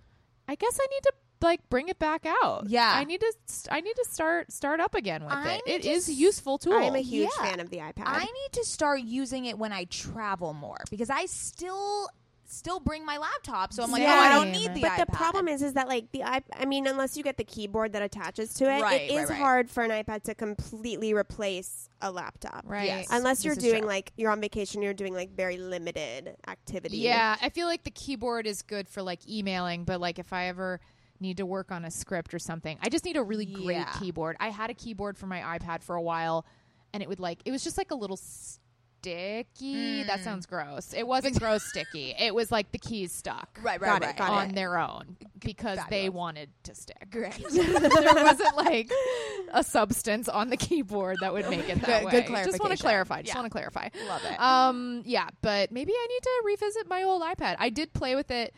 I 0.47 0.56
guess 0.56 0.80
I 0.82 0.88
need 0.88 1.04
to 1.04 1.13
like 1.41 1.69
bring 1.69 1.88
it 1.88 2.00
back 2.00 2.26
out. 2.26 2.65
Yeah. 2.67 2.91
I 2.93 3.04
need 3.04 3.19
to. 3.19 3.34
St- 3.45 3.73
I 3.73 3.82
need 3.82 3.95
to 3.95 4.06
start 4.10 4.52
start 4.52 4.80
up 4.80 4.95
again 4.95 5.23
with 5.23 5.34
I 5.34 5.56
it. 5.56 5.62
It 5.65 5.86
is 5.86 5.86
It 5.86 5.89
to 5.89 5.89
is 5.89 6.19
useful 6.19 6.58
tool. 6.58 6.73
I'm 6.73 6.95
a 6.95 7.00
huge 7.02 7.30
Yeah. 7.38 7.45
fan 7.45 7.60
of 7.60 7.69
the 7.69 7.78
iPad. 7.78 8.04
I 8.06 8.23
need 8.23 8.52
to 8.54 8.65
start 8.65 9.02
using 9.02 9.45
it 9.45 9.58
when 9.58 9.71
I 9.71 9.86
travel 9.86 10.54
more 10.54 10.84
because 10.89 11.10
I 11.10 11.26
still 11.26 12.10
still 12.49 12.79
bring 12.79 13.05
my 13.05 13.17
laptop. 13.17 13.73
So 13.73 13.83
I'm 13.83 13.91
like, 13.91 14.01
Yeah. 14.01 14.15
oh, 14.15 14.19
I 14.19 14.29
don't 14.29 14.51
need 14.51 14.73
the 14.73 14.81
but 14.81 14.91
iPad. 14.91 15.05
the 15.05 15.12
problem 15.12 15.47
is, 15.49 15.62
is 15.62 15.73
that 15.73 15.88
like 15.88 16.12
the 16.13 16.21
iP- 16.21 16.49
I 16.55 16.65
mean, 16.65 16.88
unless 16.88 17.17
you 17.17 17.23
get 17.23 17.36
the 17.38 17.43
keyboard 17.43 17.91
that 17.93 18.01
attaches 18.01 18.53
to 18.55 18.63
it, 18.73 18.81
Right, 18.81 19.01
it 19.01 19.12
is 19.12 19.17
right, 19.17 19.29
right. 19.31 19.38
hard 19.38 19.69
for 19.69 19.83
an 19.83 19.91
iPad 19.91 20.23
to 20.23 20.33
completely 20.36 21.13
replace 21.13 21.89
a 22.01 22.10
laptop. 22.12 22.63
right. 22.65 22.86
Yes. 22.86 23.07
Unless 23.12 23.43
you're 23.43 23.55
doing 23.55 23.81
true. 23.81 23.88
like 23.89 24.13
you're 24.15 24.31
on 24.31 24.39
vacation, 24.39 24.81
you're 24.81 24.93
doing 24.93 25.13
like 25.13 25.31
very 25.36 25.57
limited 25.57 26.36
activity. 26.47 26.97
Yeah, 26.99 27.36
I 27.41 27.49
feel 27.49 27.67
like 27.67 27.83
the 27.83 27.91
keyboard 27.91 28.47
is 28.47 28.62
good 28.62 28.88
for 28.88 29.01
like 29.01 29.27
emailing, 29.29 29.83
but 29.83 29.99
like 29.99 30.17
if 30.17 30.31
I 30.31 30.45
ever 30.47 30.79
need 31.19 31.38
to 31.38 31.45
work 31.45 31.71
on 31.71 31.83
a 31.83 31.91
script 31.91 32.33
or 32.33 32.39
something, 32.39 32.77
I 32.81 32.89
just 32.89 33.03
need 33.03 33.17
a 33.17 33.23
really 33.23 33.45
great 33.45 33.77
Yeah. 33.77 33.91
keyboard. 33.99 34.38
I 34.39 34.49
had 34.51 34.69
a 34.69 34.73
keyboard 34.73 35.17
for 35.17 35.25
my 35.27 35.41
iPad 35.57 35.81
for 35.81 35.95
a 35.95 36.01
while, 36.01 36.45
and 36.93 37.03
it 37.03 37.10
would 37.10 37.19
like 37.19 37.39
it 37.43 37.51
was 37.51 37.63
just 37.63 37.77
like 37.77 37.91
a 37.91 37.95
little 37.95 38.17
sticky. 39.12 40.04
That 40.04 40.24
sounds 40.24 40.46
gross. 40.46 40.93
It 40.93 41.08
wasn't 41.08 41.39
gross 41.39 41.63
sticky. 41.63 42.13
It 42.17 42.34
was 42.34 42.52
like 42.52 42.72
the 42.72 42.78
keys 42.78 43.12
stuck. 43.12 43.60
Right, 43.62 43.80
Got 43.80 44.04
it, 44.04 44.17
got 44.17 44.30
on 44.30 44.54
their 44.54 44.78
own 44.78 45.17
because 45.39 45.80
they 45.89 46.10
wanted 46.10 46.50
to 46.63 46.76
stick. 46.76 47.08
Great. 47.12 47.34
there 47.52 48.24
wasn't 48.24 48.56
like 48.58 48.91
a 49.54 49.63
substance 49.63 50.28
on 50.30 50.50
the 50.50 50.58
keyboard 50.58 51.17
that 51.22 51.34
would 51.34 51.50
make 51.50 51.70
it 51.70 51.80
that 51.82 51.86
Good- 51.86 52.06
way. 52.06 52.12
good 52.12 52.26
clarification. 52.28 52.52
Just 52.52 52.60
want 52.63 52.78
to 52.78 52.84
clarify. 52.84 53.22
Just 53.22 53.34
Yeah. 53.34 53.39
want 53.41 53.46
to 53.46 53.52
clarify. 53.52 53.89
Love 54.08 54.22
it. 54.26 54.39
Um, 54.39 55.04
yeah, 55.06 55.30
but 55.41 55.72
maybe 55.72 55.91
I 55.93 56.08
need 56.10 56.22
to 56.24 56.41
revisit 56.46 56.89
my 56.89 57.04
old 57.04 57.22
iPad. 57.22 57.56
I 57.60 57.70
did 57.70 57.93
play 57.93 58.15
with 58.15 58.32
it 58.32 58.54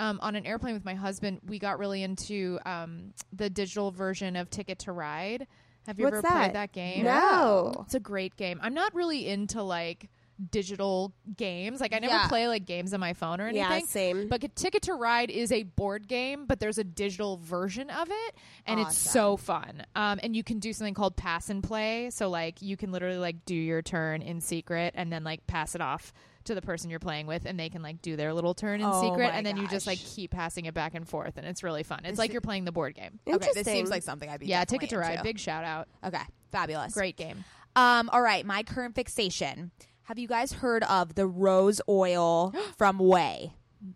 um, 0.00 0.18
on 0.22 0.34
an 0.36 0.44
airplane 0.46 0.74
with 0.74 0.84
my 0.84 0.94
husband. 0.94 1.40
We 1.46 1.58
got 1.58 1.78
really 1.78 2.02
into 2.02 2.58
um, 2.66 3.12
the 3.32 3.48
digital 3.50 3.90
version 3.90 4.36
of 4.36 4.50
Ticket 4.50 4.80
to 4.80 4.92
Ride. 4.92 5.46
Have 5.86 5.98
you 5.98 6.04
What's 6.04 6.14
ever 6.18 6.22
that? 6.22 6.38
played 6.38 6.54
that 6.54 6.72
game? 6.72 7.04
No. 7.04 7.82
It's 7.84 7.94
a 7.94 8.00
great 8.00 8.36
game. 8.36 8.58
I'm 8.62 8.74
not 8.74 8.94
really 8.94 9.28
into 9.28 9.62
like 9.62 10.08
digital 10.50 11.12
games. 11.36 11.80
Like 11.80 11.94
I 11.94 11.98
never 12.00 12.12
Yeah. 12.14 12.26
play 12.28 12.48
like 12.48 12.64
games 12.64 12.92
on 12.92 13.00
my 13.00 13.12
phone 13.12 13.40
or 13.40 13.48
Yeah, 13.50 13.70
anything. 13.70 13.86
same. 13.86 14.28
But 14.28 14.54
Ticket 14.56 14.82
to 14.82 14.94
Ride 14.94 15.30
is 15.30 15.52
a 15.52 15.62
board 15.62 16.08
game, 16.08 16.46
but 16.46 16.58
there's 16.58 16.78
a 16.78 16.84
digital 16.84 17.36
version 17.36 17.88
of 17.90 18.08
it, 18.10 18.34
and 18.66 18.80
it's 18.80 18.98
so 18.98 19.36
fun. 19.36 19.84
Um, 19.94 20.18
and 20.22 20.34
you 20.34 20.42
can 20.42 20.58
do 20.58 20.72
something 20.72 20.94
called 20.94 21.16
pass 21.16 21.50
and 21.50 21.62
play. 21.62 22.10
So 22.10 22.28
like 22.30 22.60
you 22.62 22.76
can 22.76 22.90
literally 22.90 23.18
like 23.18 23.44
do 23.44 23.54
your 23.54 23.80
turn 23.82 24.22
in 24.22 24.40
secret, 24.40 24.94
and 24.96 25.12
then 25.12 25.22
like 25.22 25.46
pass 25.46 25.74
it 25.74 25.80
off 25.80 26.12
to 26.44 26.54
the 26.54 26.62
person 26.62 26.90
you're 26.90 26.98
playing 26.98 27.26
with, 27.26 27.44
and 27.46 27.58
they 27.58 27.68
can 27.68 27.82
like 27.82 28.00
do 28.02 28.16
their 28.16 28.32
little 28.34 28.54
turn 28.54 28.80
in 28.80 28.86
Oh 28.86 29.00
secret, 29.02 29.30
my 29.32 29.36
and 29.38 29.46
then 29.46 29.56
you 29.56 29.66
just 29.68 29.86
like 29.86 29.98
gosh. 29.98 30.14
keep 30.14 30.30
passing 30.30 30.64
it 30.66 30.74
back 30.74 30.94
and 30.94 31.08
forth, 31.08 31.36
and 31.36 31.46
it's 31.46 31.62
really 31.62 31.82
fun. 31.82 32.00
It's 32.04 32.18
like 32.18 32.32
you're 32.32 32.40
playing 32.40 32.64
the 32.64 32.72
board 32.72 32.94
game. 32.94 33.18
okay, 33.26 33.36
this 33.38 33.48
Interesting. 33.48 33.74
seems 33.74 33.90
like 33.90 34.02
something 34.02 34.28
I'd 34.28 34.40
be 34.40 34.46
Yeah, 34.46 34.60
definitely 34.60 34.78
Ticket 34.88 34.90
to 34.90 34.98
Ride, 35.00 35.10
into. 35.12 35.22
big 35.24 35.38
shout 35.38 35.64
out, 35.64 35.88
Okay, 36.04 36.22
fabulous. 36.52 36.94
great 36.94 37.16
game. 37.16 37.44
Um, 37.76 38.08
all 38.12 38.22
right, 38.22 38.44
my 38.46 38.62
current 38.62 38.94
fixation. 38.94 39.70
Have 40.04 40.18
you 40.18 40.28
guys 40.28 40.52
heard 40.52 40.84
of 40.84 41.14
the 41.14 41.26
rose 41.26 41.80
oil 41.88 42.52
from 42.76 42.98
Ouai? 42.98 43.52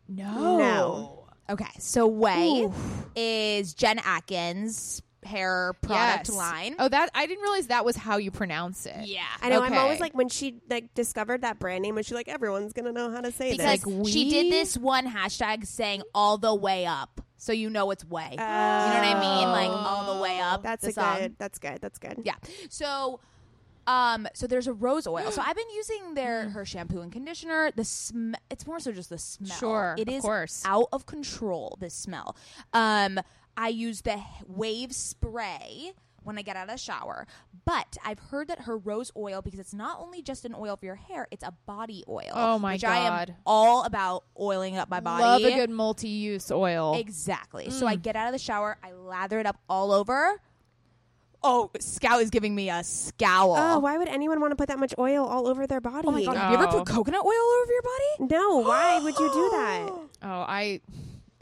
No, 0.09 0.57
No. 0.59 1.15
Okay, 1.51 1.65
so 1.79 2.11
Ouai 2.11 2.73
is 3.17 3.73
Jen 3.75 3.99
Atkins' 4.01 5.01
hair 5.29 5.75
product 5.83 6.29
Yes. 6.29 6.37
line. 6.37 6.75
Oh, 6.79 6.89
that 6.89 7.11
I 7.15 7.27
didn't 7.27 7.43
realize 7.43 7.69
that 7.69 7.85
was 7.85 7.97
how 7.97 8.17
you 8.17 8.31
pronounce 8.31 8.87
it. 8.87 8.97
yeah. 9.07 9.23
I 9.43 9.49
know. 9.51 9.63
I'm 9.63 9.75
always 9.75 10.01
like 10.01 10.15
when 10.15 10.29
she 10.29 10.57
like 10.69 10.95
discovered 10.95 11.43
that 11.43 11.59
brand 11.59 11.83
name, 11.83 11.95
was 11.95 12.07
she 12.07 12.15
like 12.15 12.29
everyone's 12.29 12.73
gonna 12.73 12.93
know 12.93 13.11
how 13.11 13.21
to 13.21 13.31
say 13.31 13.53
because 13.53 13.83
this? 13.83 13.87
Like 13.87 14.09
she 14.09 14.31
did 14.31 14.53
this 14.53 14.77
one 14.77 15.07
hashtag 15.07 15.67
saying 15.67 16.03
all 16.15 16.39
the 16.39 16.55
way 16.55 16.87
up, 16.87 17.21
so 17.37 17.53
you 17.53 17.71
know 17.71 17.91
it's 17.91 18.05
way. 18.05 18.29
you 18.33 18.37
know 18.37 18.43
what 18.45 18.47
I 18.47 19.21
mean? 19.21 19.49
Like 19.49 19.71
all 19.71 20.17
the 20.17 20.23
way 20.23 20.41
up. 20.41 20.63
That's 20.63 20.83
the 20.93 21.01
a 21.01 21.19
good. 21.21 21.37
That's 21.39 21.59
good. 21.59 21.79
That's 21.81 21.99
good. 21.99 22.23
Yeah. 22.25 22.35
So 22.71 23.21
um 23.87 24.29
so 24.35 24.47
there's 24.47 24.67
a 24.67 24.73
rose 24.73 25.07
oil. 25.07 25.31
So 25.31 25.41
I've 25.45 25.57
been 25.57 25.71
using 25.75 26.15
their 26.15 26.51
her 26.51 26.65
shampoo 26.67 27.01
and 27.01 27.11
conditioner. 27.11 27.71
The 27.75 27.85
sm- 27.85 28.35
it's 28.51 28.67
more 28.67 28.81
so 28.81 28.93
just 28.93 29.09
the 29.11 29.17
smell. 29.19 29.57
Sure, 29.59 29.95
It 29.99 30.09
of 30.09 30.15
is 30.15 30.23
course. 30.23 30.63
out 30.67 30.89
of 30.93 31.07
control 31.07 31.77
this 31.81 31.95
smell. 31.95 32.37
Um 32.75 33.19
I 33.59 33.69
use 33.69 34.03
the 34.03 34.21
wave 34.47 34.95
spray 34.95 35.93
when 36.23 36.39
I 36.39 36.43
get 36.43 36.55
out 36.57 36.69
of 36.69 36.71
the 36.71 36.79
shower. 36.79 37.27
But 37.65 37.97
I've 38.05 38.21
heard 38.21 38.49
that 38.49 38.61
her 38.61 38.79
rose 38.79 39.11
oil, 39.17 39.43
because 39.43 39.59
it's 39.59 39.75
not 39.75 39.99
only 39.99 40.23
just 40.23 40.45
an 40.45 40.55
oil 40.55 40.77
for 40.77 40.87
your 40.87 40.95
hair, 40.95 41.27
it's 41.33 41.43
a 41.43 41.53
body 41.67 42.05
oil. 42.09 42.31
Oh 42.33 42.59
my 42.61 42.75
which 42.75 42.85
I 42.85 42.99
am 42.99 43.13
God. 43.13 43.35
all 43.45 43.83
about 43.83 44.25
oiling 44.39 44.77
up 44.77 44.89
my 44.89 45.01
body. 45.01 45.25
Love 45.25 45.43
a 45.43 45.57
good 45.57 45.71
multi-use 45.71 46.53
oil. 46.53 46.95
Exactly. 46.97 47.71
So 47.71 47.87
I 47.87 47.97
mm. 47.97 48.03
get 48.03 48.15
out 48.15 48.29
of 48.29 48.33
the 48.33 48.39
shower, 48.39 48.79
I 48.83 48.93
lather 48.93 49.41
it 49.41 49.47
up 49.47 49.59
all 49.69 49.91
over. 49.91 50.41
Oh, 51.43 51.71
Scout 51.81 52.21
is 52.21 52.31
giving 52.31 52.55
me 52.55 52.71
a 52.71 52.83
scowl. 52.85 53.57
Oh, 53.57 53.79
why 53.81 53.97
would 53.99 54.09
anyone 54.09 54.41
want 54.41 54.53
to 54.53 54.57
put 54.57 54.69
that 54.69 54.79
much 54.79 54.95
oil 54.99 55.25
all 55.25 55.49
over 55.49 55.67
their 55.67 55.81
body? 55.81 56.07
Oh 56.07 56.11
my 56.11 56.25
god! 56.25 56.37
Have 56.37 56.51
you 56.51 56.57
ever 56.59 56.67
Oh. 56.67 56.79
put 56.79 56.87
coconut 56.87 57.25
oil 57.25 57.33
all 57.33 57.63
over 57.63 57.73
your 57.73 57.83
body? 57.83 58.35
No, 58.35 58.59
why 58.59 58.99
would 58.99 59.19
you 59.19 59.33
do 59.33 59.51
that? 59.51 59.91
Oh, 60.21 60.45
I, 60.49 60.81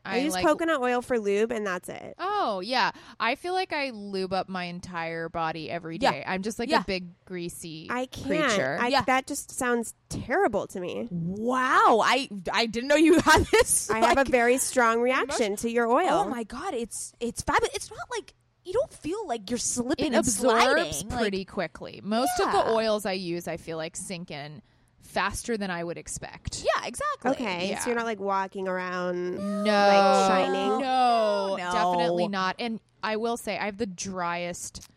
I, 0.07 0.16
use 0.19 0.33
like, 0.33 0.45
coconut 0.45 0.81
oil 0.81 1.03
for 1.03 1.19
lube, 1.19 1.51
and 1.53 1.66
that's 1.66 1.88
it. 1.88 2.14
Oh 2.19 2.61
yeah, 2.61 2.92
I 3.21 3.35
feel 3.35 3.53
like 3.55 3.73
I 3.73 3.90
lube 3.90 4.33
up 4.33 4.49
my 4.49 4.64
entire 4.64 5.29
body 5.29 5.71
every 5.71 5.99
day. 5.99 6.21
Yeah. 6.21 6.33
I'm 6.33 6.42
just 6.42 6.59
like 6.59 6.69
Yeah. 6.71 6.81
a 6.81 6.85
big 6.85 7.07
greasy 7.25 7.88
I 7.90 8.07
can't. 8.07 8.27
creature. 8.27 8.79
I, 8.81 8.88
Yeah. 8.88 9.03
That 9.03 9.27
just 9.27 9.51
sounds 9.51 9.95
terrible 10.09 10.66
to 10.69 10.81
me. 10.81 11.09
Wow, 11.11 12.01
I 12.05 12.29
I 12.53 12.66
didn't 12.66 12.88
know 12.88 12.97
you 12.97 13.21
had 13.21 13.45
this. 13.47 13.90
I 13.90 13.99
have 13.99 14.19
a 14.19 14.25
very 14.31 14.59
strong 14.59 15.01
reaction 15.01 15.57
to 15.57 15.71
your 15.71 15.87
oil. 15.87 16.25
Oh 16.25 16.29
my 16.29 16.45
god, 16.45 16.75
it's 16.75 17.12
it's 17.21 17.42
fabulous. 17.42 17.75
It's 17.75 17.90
not 17.90 18.09
like 18.11 18.35
you 18.64 18.73
don't 18.73 18.92
feel 18.92 19.27
like 19.29 19.49
you're 19.49 19.59
slipping 19.59 20.07
it 20.07 20.09
and 20.09 20.16
absorbs 20.16 20.97
sliding. 20.99 21.09
Like, 21.09 21.19
pretty 21.21 21.45
quickly. 21.45 22.01
Most 22.03 22.33
of 22.40 22.51
the 22.51 22.69
oils 22.69 23.07
I 23.07 23.12
use, 23.12 23.47
I 23.47 23.59
feel 23.59 23.77
like 23.77 23.95
sink 23.97 24.31
in 24.33 24.61
faster 25.02 25.56
than 25.56 25.70
I 25.70 25.82
would 25.85 25.96
expect. 25.98 26.62
yeah, 26.64 26.87
exactly. 26.87 27.30
Okay, 27.32 27.68
Yeah. 27.70 27.78
so 27.80 27.88
you're 27.90 27.96
not 27.96 28.06
like 28.06 28.20
walking 28.20 28.68
around. 28.68 29.37
No, 29.37 29.70
Like 29.72 30.28
shining? 30.28 30.80
No, 30.80 31.56
No. 31.59 31.72
definitely 31.72 32.28
not. 32.28 32.56
And 32.59 32.80
I 33.02 33.16
will 33.16 33.37
say, 33.37 33.56
I 33.59 33.66
have 33.66 33.78
the 33.78 33.87
driest. 33.87 34.88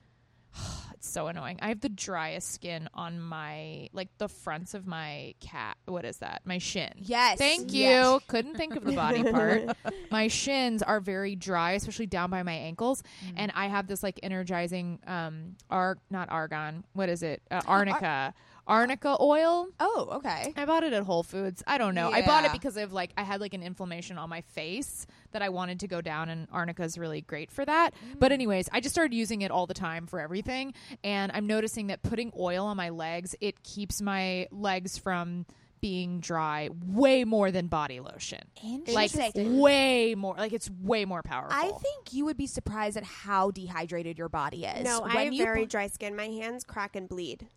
It's 0.99 1.07
so 1.09 1.27
annoying. 1.27 1.59
I 1.61 1.69
have 1.69 1.79
the 1.79 1.87
driest 1.87 2.51
skin 2.51 2.89
on 2.93 3.21
my 3.21 3.87
like 3.93 4.09
the 4.17 4.27
fronts 4.27 4.73
of 4.73 4.85
my 4.85 5.33
cat. 5.39 5.77
What 5.85 6.03
is 6.03 6.17
that? 6.17 6.41
My 6.43 6.57
shin. 6.57 6.91
Yes. 6.97 7.37
Thank 7.37 7.71
you. 7.71 7.83
Yes. 7.83 8.21
Couldn't 8.27 8.55
think 8.57 8.75
of 8.75 8.83
the 8.83 8.91
body 8.91 9.23
part. 9.31 9.77
my 10.11 10.27
shins 10.27 10.83
are 10.83 10.99
very 10.99 11.37
dry, 11.37 11.71
especially 11.71 12.07
down 12.07 12.29
by 12.29 12.43
my 12.43 12.51
ankles, 12.51 13.01
Mm. 13.25 13.33
and 13.37 13.51
I 13.55 13.67
have 13.67 13.87
this 13.87 14.03
like 14.03 14.19
energizing 14.23 14.99
um 15.07 15.55
ar 15.69 15.99
not 16.09 16.29
argan. 16.29 16.83
What 16.91 17.07
is 17.07 17.23
it? 17.23 17.41
Uh, 17.49 17.61
arnica. 17.65 18.33
Arnica 18.69 19.17
oil. 19.19 19.67
Oh, 19.79 20.07
okay. 20.17 20.53
I 20.55 20.65
bought 20.65 20.83
it 20.83 20.93
at 20.93 21.03
Whole 21.03 21.23
Foods. 21.23 21.63
I 21.67 21.77
don't 21.79 21.95
know. 21.95 22.11
I 22.11 22.21
bought 22.21 22.43
it 22.43 22.47
Yeah. 22.47 22.53
because 22.53 22.77
of 22.77 22.93
like 22.93 23.11
I 23.17 23.23
had 23.23 23.41
like 23.41 23.53
an 23.53 23.63
inflammation 23.63 24.17
on 24.17 24.29
my 24.29 24.41
face 24.41 25.07
that 25.31 25.41
I 25.41 25.49
wanted 25.49 25.79
to 25.81 25.87
go 25.87 26.01
down, 26.01 26.29
and 26.29 26.47
arnica 26.51 26.83
is 26.83 26.97
really 26.97 27.21
great 27.21 27.51
for 27.51 27.65
that. 27.65 27.93
Mm. 27.95 28.19
But 28.19 28.31
anyways, 28.31 28.69
I 28.71 28.79
just 28.79 28.93
started 28.93 29.13
using 29.15 29.41
it 29.41 29.51
all 29.51 29.65
the 29.65 29.73
time 29.73 30.05
for 30.07 30.19
everything, 30.19 30.73
and 31.03 31.31
I'm 31.33 31.47
noticing 31.47 31.87
that 31.87 32.03
putting 32.03 32.31
oil 32.39 32.65
on 32.65 32.77
my 32.77 32.89
legs 32.89 33.35
it 33.41 33.63
keeps 33.63 34.01
my 34.01 34.47
legs 34.51 34.97
from 34.97 35.45
being 35.81 36.19
dry 36.19 36.69
way 36.87 37.23
more 37.23 37.51
than 37.51 37.67
body 37.67 37.99
lotion. 37.99 38.41
Like 38.87 39.11
way 39.35 40.15
more. 40.15 40.35
Like 40.37 40.53
it's 40.53 40.69
way 40.81 41.05
more 41.05 41.21
powerful. 41.23 41.57
I 41.57 41.71
think 41.81 42.11
you 42.13 42.25
would 42.25 42.37
be 42.37 42.47
surprised 42.47 42.97
at 42.97 43.03
how 43.03 43.51
dehydrated 43.51 44.17
your 44.17 44.29
body 44.29 44.65
is. 44.65 44.83
No, 44.83 45.01
When 45.01 45.11
I 45.17 45.23
have 45.25 45.33
you 45.33 45.43
very 45.43 45.61
put- 45.61 45.69
dry 45.71 45.87
skin. 45.87 46.15
My 46.15 46.27
hands 46.27 46.63
crack 46.63 46.95
and 46.95 47.07
bleed. 47.09 47.47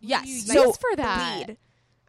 yes. 0.00 0.26
you 0.26 0.40
so 0.40 0.66
use 0.66 0.76
for 0.76 0.96
that. 0.96 1.44
Bleed. 1.46 1.56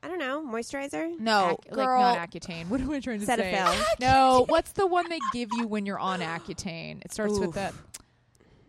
I 0.02 0.08
don't 0.08 0.20
know. 0.20 0.42
Moisturizer? 0.46 1.20
no, 1.20 1.58
Ac- 1.62 1.76
girl. 1.76 2.00
like 2.02 2.20
not 2.20 2.32
Accutane. 2.32 2.68
What 2.70 2.80
am 2.80 2.90
I 2.90 3.02
trying 3.02 3.20
to 3.20 3.26
Cetaphil. 3.26 3.74
say? 3.74 3.84
No, 4.00 4.46
what's 4.48 4.72
the 4.72 4.88
one 4.88 5.10
they 5.10 5.20
give 5.34 5.50
you 5.52 5.68
when 5.68 5.86
you're 5.86 6.00
on 6.00 6.22
Accutane? 6.22 7.04
It 7.04 7.12
starts 7.12 7.38
with 7.38 7.50
Oof. 7.50 7.56
the. 7.56 7.74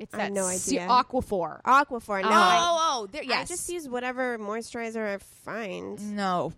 It's 0.01 0.13
I 0.15 0.17
that 0.17 0.23
have 0.25 0.33
no 0.33 0.49
C- 0.49 0.79
idea. 0.79 0.89
Aquaphor. 0.89 1.61
Aquaphor. 1.63 2.23
No, 2.23 2.29
oh, 2.29 2.33
I, 2.33 2.79
oh, 3.03 3.09
there, 3.13 3.23
yes. 3.23 3.49
I 3.51 3.55
just 3.55 3.69
use 3.69 3.87
whatever 3.89 4.39
moisturizer 4.39 5.07
I 5.15 5.19
find. 5.19 6.17
no. 6.17 6.53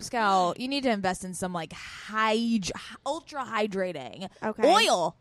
Scout, 0.00 0.60
you 0.60 0.68
need 0.68 0.82
to 0.84 0.90
invest 0.90 1.24
in 1.24 1.34
some 1.34 1.52
like 1.52 1.70
hyd- 1.70 2.70
ultra 3.04 3.44
hydrating 3.44 4.28
Okay. 4.42 4.62
oil. 4.74 5.16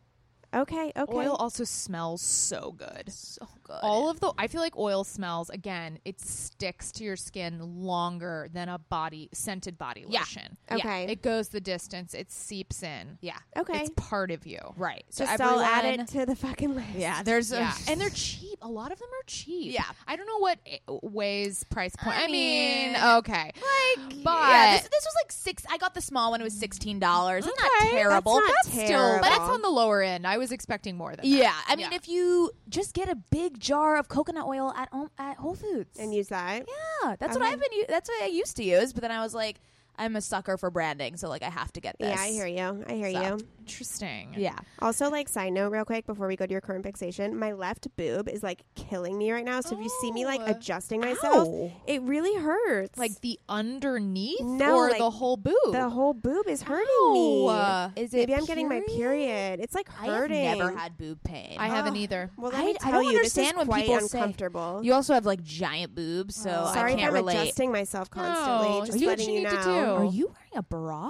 Okay, 0.54 0.92
okay. 0.96 1.14
Oil 1.14 1.36
also 1.36 1.64
smells 1.66 2.22
so 2.22 2.72
good. 2.78 3.12
So 3.12 3.48
good. 3.68 3.80
All 3.82 4.10
of 4.10 4.20
the 4.20 4.34
I 4.38 4.48
feel 4.48 4.62
like 4.62 4.78
oil 4.78 5.04
smells 5.04 5.50
again. 5.50 6.00
It 6.06 6.20
sticks 6.20 6.92
to 6.94 7.04
your 7.04 7.16
skin 7.16 7.60
longer 7.82 8.50
than 8.54 8.70
a 8.70 8.78
body 8.80 9.30
scented 9.34 9.78
body 9.78 10.06
Yeah. 10.08 10.20
lotion. 10.20 10.58
Okay. 10.72 11.06
it 11.06 11.22
goes 11.22 11.50
the 11.50 11.62
distance. 11.62 12.14
It 12.14 12.32
seeps 12.32 12.84
in. 12.84 13.18
yeah. 13.22 13.38
Okay. 13.58 13.80
it's 13.82 13.92
part 13.96 14.32
of 14.32 14.46
you. 14.48 14.60
Right. 14.76 15.04
So 15.10 15.26
Just 15.26 15.42
I'll 15.42 15.60
add 15.60 15.86
everyone- 15.86 16.00
it 16.02 16.08
to 16.10 16.26
the 16.26 16.36
fucking 16.36 16.76
list. 16.76 16.88
Yeah, 16.96 17.24
there's 17.28 17.52
a 17.52 17.60
Yeah, 17.60 17.74
and 17.90 18.00
they're 18.02 18.10
cheap. 18.10 18.58
A 18.62 18.70
lot 18.70 18.92
of 18.92 19.00
them 19.00 19.10
are 19.10 19.24
cheap. 19.28 19.74
Yeah. 19.74 19.84
I 20.08 20.16
don't 20.16 20.28
know 20.28 20.40
what 20.40 20.60
it 20.66 20.82
weighs 20.88 21.64
price 21.66 21.96
point. 21.96 22.18
I, 22.18 22.24
I 22.24 22.28
mean, 22.28 22.94
mean, 22.94 23.04
okay, 23.18 23.52
like 23.98 24.24
but 24.24 24.50
yeah, 24.50 24.74
this, 24.78 24.84
this 24.84 25.06
was 25.06 25.14
like 25.24 25.32
six. 25.32 25.64
I 25.70 25.78
got 25.78 25.94
the 25.94 26.02
small 26.02 26.32
one. 26.32 26.42
It 26.42 26.44
was 26.44 26.56
mm. 26.56 26.60
sixteen 26.60 27.00
dollars. 27.00 27.46
It's 27.46 27.62
not 27.62 27.72
Okay, 27.82 27.92
terrible. 27.98 28.36
that's 28.36 28.46
not 28.48 28.56
that's 28.64 28.68
still 28.86 28.88
terrible. 28.88 29.24
that's 29.24 29.40
on 29.40 29.62
the 29.62 29.70
lower 29.70 30.02
end. 30.02 30.26
I 30.26 30.38
was 30.38 30.52
expecting 30.52 30.98
more 30.98 31.16
than 31.16 31.30
that. 31.30 31.38
yeah, 31.38 31.54
I 31.68 31.76
mean, 31.76 31.88
Yeah. 31.92 31.98
if 31.98 32.08
you 32.08 32.52
just 32.70 32.94
get 32.94 33.10
a 33.10 33.16
big 33.16 33.57
jar 33.58 33.98
of 33.98 34.08
coconut 34.08 34.46
oil 34.46 34.74
at 34.76 34.90
at 35.18 35.38
Whole 35.38 35.56
Foods 35.56 35.98
And 36.00 36.14
use 36.14 36.28
that. 36.30 36.66
yeah, 37.04 37.16
that's 37.20 37.36
what 37.36 37.44
Okay. 37.44 37.54
I've 37.54 37.60
been. 37.60 37.74
u- 37.74 37.86
That's 37.90 38.10
what 38.10 38.24
I 38.24 38.28
used 38.28 38.56
to 38.58 38.64
use. 38.64 38.94
But 38.94 39.02
then 39.02 39.12
I 39.12 39.22
was 39.24 39.34
like, 39.34 39.60
I'm 39.98 40.16
a 40.16 40.22
sucker 40.22 40.58
for 40.58 40.70
branding, 40.70 41.18
so 41.18 41.28
like 41.30 41.42
I 41.44 41.50
have 41.50 41.72
to 41.74 41.82
get 41.82 41.98
this. 42.00 42.10
Yeah, 42.16 42.22
I 42.22 42.28
hear 42.30 42.46
you. 42.48 42.86
I 42.88 42.94
hear 42.94 43.12
So. 43.12 43.22
you. 43.38 43.38
Interesting. 43.68 44.34
Yeah. 44.38 44.56
Also, 44.80 45.10
like 45.10 45.28
side 45.28 45.52
note, 45.54 45.72
real 45.72 45.84
quick 45.86 46.06
before 46.08 46.28
we 46.28 46.36
go 46.36 46.46
to 46.46 46.52
your 46.52 46.62
current 46.62 46.84
fixation, 46.86 47.38
my 47.38 47.52
left 47.52 47.88
boob 47.98 48.30
is 48.30 48.42
like 48.42 48.64
killing 48.76 49.18
me 49.18 49.32
right 49.32 49.44
now. 49.44 49.60
So 49.62 49.78
if 49.78 49.84
you 49.84 49.90
see 50.02 50.12
me 50.12 50.26
like 50.26 50.40
Oh. 50.42 50.52
adjusting 50.52 51.02
myself, 51.02 51.48
Ow. 51.48 51.72
it 51.86 52.02
really 52.04 52.34
hurts. 52.42 52.98
Like 52.98 53.20
the 53.22 53.38
underneath 53.50 54.40
No, 54.42 54.76
or 54.78 54.90
like 54.90 55.00
the 55.00 55.10
whole 55.10 55.36
boob. 55.38 55.54
the 55.72 55.90
whole 55.90 56.14
boob 56.14 56.48
is 56.48 56.62
hurting 56.62 56.88
Ow. 57.02 57.92
me. 57.96 58.02
Is 58.02 58.14
it? 58.14 58.18
Maybe 58.18 58.36
I'm 58.36 58.46
getting 58.46 58.70
my 58.70 58.82
period? 58.82 58.98
period. 58.98 59.60
It's 59.60 59.76
like 59.76 59.90
hurting. 59.90 60.38
I 60.38 60.40
have 60.50 60.58
hurting. 60.60 60.66
never 60.68 60.78
had 60.78 60.98
boob 60.98 61.24
pain. 61.24 61.56
I 61.60 61.68
haven't 61.68 61.96
either. 61.98 62.32
Well, 62.38 62.52
let 62.52 62.62
I- 62.62 62.66
me 62.66 62.72
I 62.72 62.74
tell 62.74 62.92
don't 62.94 63.04
you, 63.12 63.20
this 63.22 63.32
is 63.34 63.38
understand 63.38 63.58
when 63.58 63.68
quite 63.68 63.86
people 63.86 64.08
say- 64.08 64.18
uncomfortable. 64.20 64.80
You 64.84 64.94
also 64.94 65.14
have 65.14 65.26
like 65.26 65.44
giant 65.44 65.94
boobs, 65.96 66.36
so 66.36 66.50
Oh. 66.68 66.74
Sorry 66.74 66.92
I 66.92 66.94
if 66.94 67.00
can't 67.00 67.10
I'm 67.10 67.14
relate. 67.14 67.38
adjusting 67.38 67.72
myself 67.72 68.10
constantly. 68.10 68.70
No, 68.80 68.86
just 68.86 68.98
do 69.00 69.06
what 69.06 69.18
letting 69.20 69.34
you 69.34 69.42
you 69.42 69.44
need 69.46 69.50
to 69.50 69.56
know. 69.56 69.64
do. 69.98 70.04
Are 70.04 70.06
you 70.06 70.26
wearing 70.28 70.56
a 70.56 70.64
bra? 70.64 71.10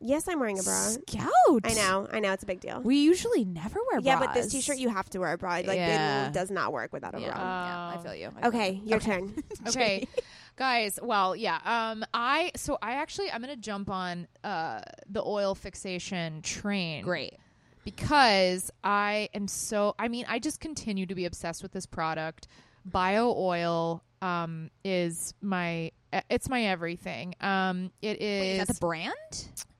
Yes, 0.00 0.28
I'm 0.28 0.38
wearing 0.38 0.58
a 0.58 0.62
bra. 0.62 0.74
Scout. 0.74 1.60
I 1.64 1.74
know. 1.74 2.08
I 2.12 2.20
know. 2.20 2.32
It's 2.32 2.42
a 2.44 2.46
big 2.46 2.60
deal. 2.60 2.80
We 2.82 2.98
usually 2.98 3.44
never 3.44 3.80
wear 3.90 4.00
bra. 4.00 4.12
yeah, 4.12 4.18
bras. 4.18 4.28
but 4.28 4.34
this 4.34 4.52
t-shirt 4.52 4.78
you 4.78 4.88
have 4.88 5.10
to 5.10 5.18
wear 5.18 5.32
a 5.32 5.38
bra. 5.38 5.54
Like 5.54 5.66
Yeah. 5.76 6.28
it 6.28 6.32
does 6.32 6.50
not 6.50 6.72
work 6.72 6.92
without 6.92 7.14
a 7.16 7.20
Yeah, 7.20 7.32
bra. 7.32 7.40
yeah, 7.40 7.98
I 7.98 8.02
feel 8.02 8.14
you. 8.14 8.28
I 8.36 8.40
feel 8.42 8.48
Okay, 8.48 8.80
your 8.84 9.00
turn. 9.00 9.34
okay 9.68 10.06
guys 10.56 10.98
well 11.00 11.36
yeah 11.36 11.60
um 11.64 12.04
i 12.12 12.50
so 12.56 12.76
i 12.82 12.94
actually 12.94 13.30
i'm 13.30 13.40
gonna 13.40 13.54
jump 13.54 13.88
on 13.88 14.26
uh 14.42 14.80
the 15.08 15.22
oil 15.22 15.54
fixation 15.54 16.42
train 16.42 17.04
Great. 17.04 17.34
because 17.84 18.72
i 18.82 19.28
am 19.34 19.46
so 19.46 19.94
i 20.00 20.08
mean 20.08 20.24
i 20.28 20.40
just 20.40 20.58
continue 20.58 21.06
to 21.06 21.14
be 21.14 21.26
obsessed 21.26 21.62
with 21.62 21.70
this 21.70 21.86
product 21.86 22.48
bio 22.84 23.32
oil 23.38 24.02
um 24.20 24.68
is 24.84 25.32
my 25.40 25.92
uh, 26.12 26.22
it's 26.28 26.48
my 26.48 26.64
everything 26.64 27.36
um 27.40 27.92
it 28.02 28.20
is 28.20 28.40
Wait, 28.40 28.50
is 28.54 28.58
that 28.66 28.74
the 28.74 28.80
brand? 28.80 29.14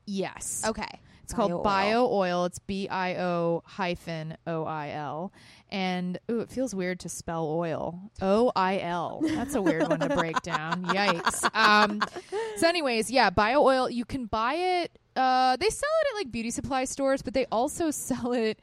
Yes 0.09 0.63
Okay. 0.67 0.89
it's 1.23 1.33
called 1.35 1.51
Bio 1.51 1.63
Bio 1.63 2.09
Oil. 2.11 2.45
It's 2.47 2.59
B 2.59 2.89
I 2.89 3.17
O 3.17 3.63
hyphen 3.67 4.37
O 4.47 4.65
I 4.65 4.91
L. 4.91 5.33
And 5.71 6.19
ooh, 6.31 6.41
it 6.41 6.49
feels 6.49 6.75
weird 6.75 7.01
to 7.01 7.11
spell 7.11 7.47
oil. 7.47 8.01
O 8.23 8.51
I 8.57 8.79
L. 8.79 9.21
That's 9.23 9.55
a 9.55 9.61
weird 9.61 9.87
one 9.89 10.01
to 10.01 10.09
break 10.09 10.41
down. 10.41 10.85
Yikes. 10.87 11.45
Um, 11.55 12.01
so, 12.57 12.67
anyways, 12.67 13.11
yeah, 13.11 13.29
Bio 13.29 13.63
Oil. 13.63 13.91
You 13.91 14.07
can 14.07 14.25
buy 14.25 14.55
it. 14.55 14.99
Uh, 15.15 15.57
they 15.57 15.69
sell 15.69 15.91
it 16.03 16.15
at 16.15 16.19
like 16.21 16.33
beauty 16.33 16.51
supply 16.51 16.87
stores, 16.87 17.21
but 17.21 17.35
they 17.35 17.45
also 17.53 17.91
sell 18.09 18.33
it 18.33 18.61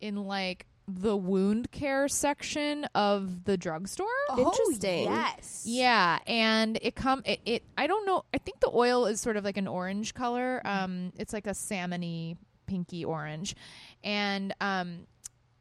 in 0.00 0.16
like 0.16 0.66
the 0.88 1.16
wound 1.16 1.70
care 1.70 2.08
section 2.08 2.84
of 2.94 3.44
the 3.44 3.56
drugstore. 3.58 4.06
Interesting. 4.36 5.08
Oh, 5.08 5.10
yes. 5.12 5.64
Yeah, 5.66 6.18
and 6.26 6.78
it 6.80 6.94
come 6.94 7.22
it, 7.26 7.40
it 7.44 7.62
I 7.76 7.86
don't 7.86 8.06
know. 8.06 8.24
I 8.32 8.38
think 8.38 8.60
the 8.60 8.70
oil 8.72 9.04
is 9.06 9.20
sort 9.20 9.36
of 9.36 9.44
like 9.44 9.58
an 9.58 9.68
orange 9.68 10.14
color. 10.14 10.62
Um 10.64 11.12
it's 11.16 11.32
like 11.32 11.46
a 11.46 11.50
salmony 11.50 12.38
pinky 12.66 13.04
orange. 13.04 13.54
And 14.02 14.54
um 14.60 15.06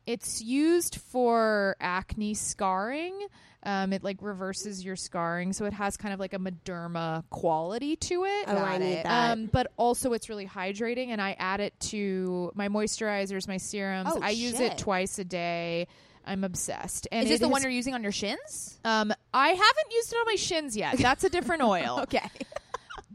it's 0.07 0.41
used 0.41 0.95
for 0.95 1.75
acne 1.79 2.33
scarring. 2.33 3.13
Um 3.63 3.91
it 3.91 4.03
like 4.03 4.17
reverses 4.21 4.85
your 4.85 4.95
scarring, 4.95 5.51
so 5.53 5.65
it 5.65 5.73
has 5.73 5.97
kind 5.97 6.13
of 6.13 6.19
like 6.19 6.33
a 6.33 6.39
Mederma 6.39 7.23
quality 7.29 7.95
to 7.97 8.23
it. 8.23 8.45
Oh, 8.47 8.55
I 8.57 8.77
need 8.77 8.93
it. 8.93 9.03
that. 9.03 9.31
Um, 9.31 9.47
but 9.51 9.71
also 9.77 10.13
it's 10.13 10.29
really 10.29 10.47
hydrating, 10.47 11.09
and 11.09 11.21
I 11.21 11.35
add 11.37 11.59
it 11.59 11.77
to 11.91 12.51
my 12.55 12.69
moisturizers, 12.69 13.47
my 13.47 13.57
serums. 13.57 14.09
Oh, 14.13 14.19
I 14.21 14.29
use 14.29 14.57
shit. 14.57 14.73
it 14.73 14.77
twice 14.77 15.19
a 15.19 15.23
day. 15.25 15.87
I'm 16.25 16.43
obsessed. 16.43 17.07
And 17.11 17.23
Is 17.23 17.29
this 17.29 17.39
the 17.39 17.45
has- 17.47 17.51
one 17.53 17.61
you're 17.61 17.71
using 17.71 17.93
on 17.93 18.03
your 18.03 18.11
shins? 18.11 18.77
um, 18.85 19.13
I 19.33 19.47
haven't 19.49 19.91
used 19.93 20.11
it 20.13 20.15
on 20.17 20.25
my 20.25 20.35
shins 20.35 20.75
yet. 20.77 20.97
That's 20.97 21.23
a 21.23 21.29
different 21.29 21.63
oil. 21.75 22.01
Okay. 22.03 22.29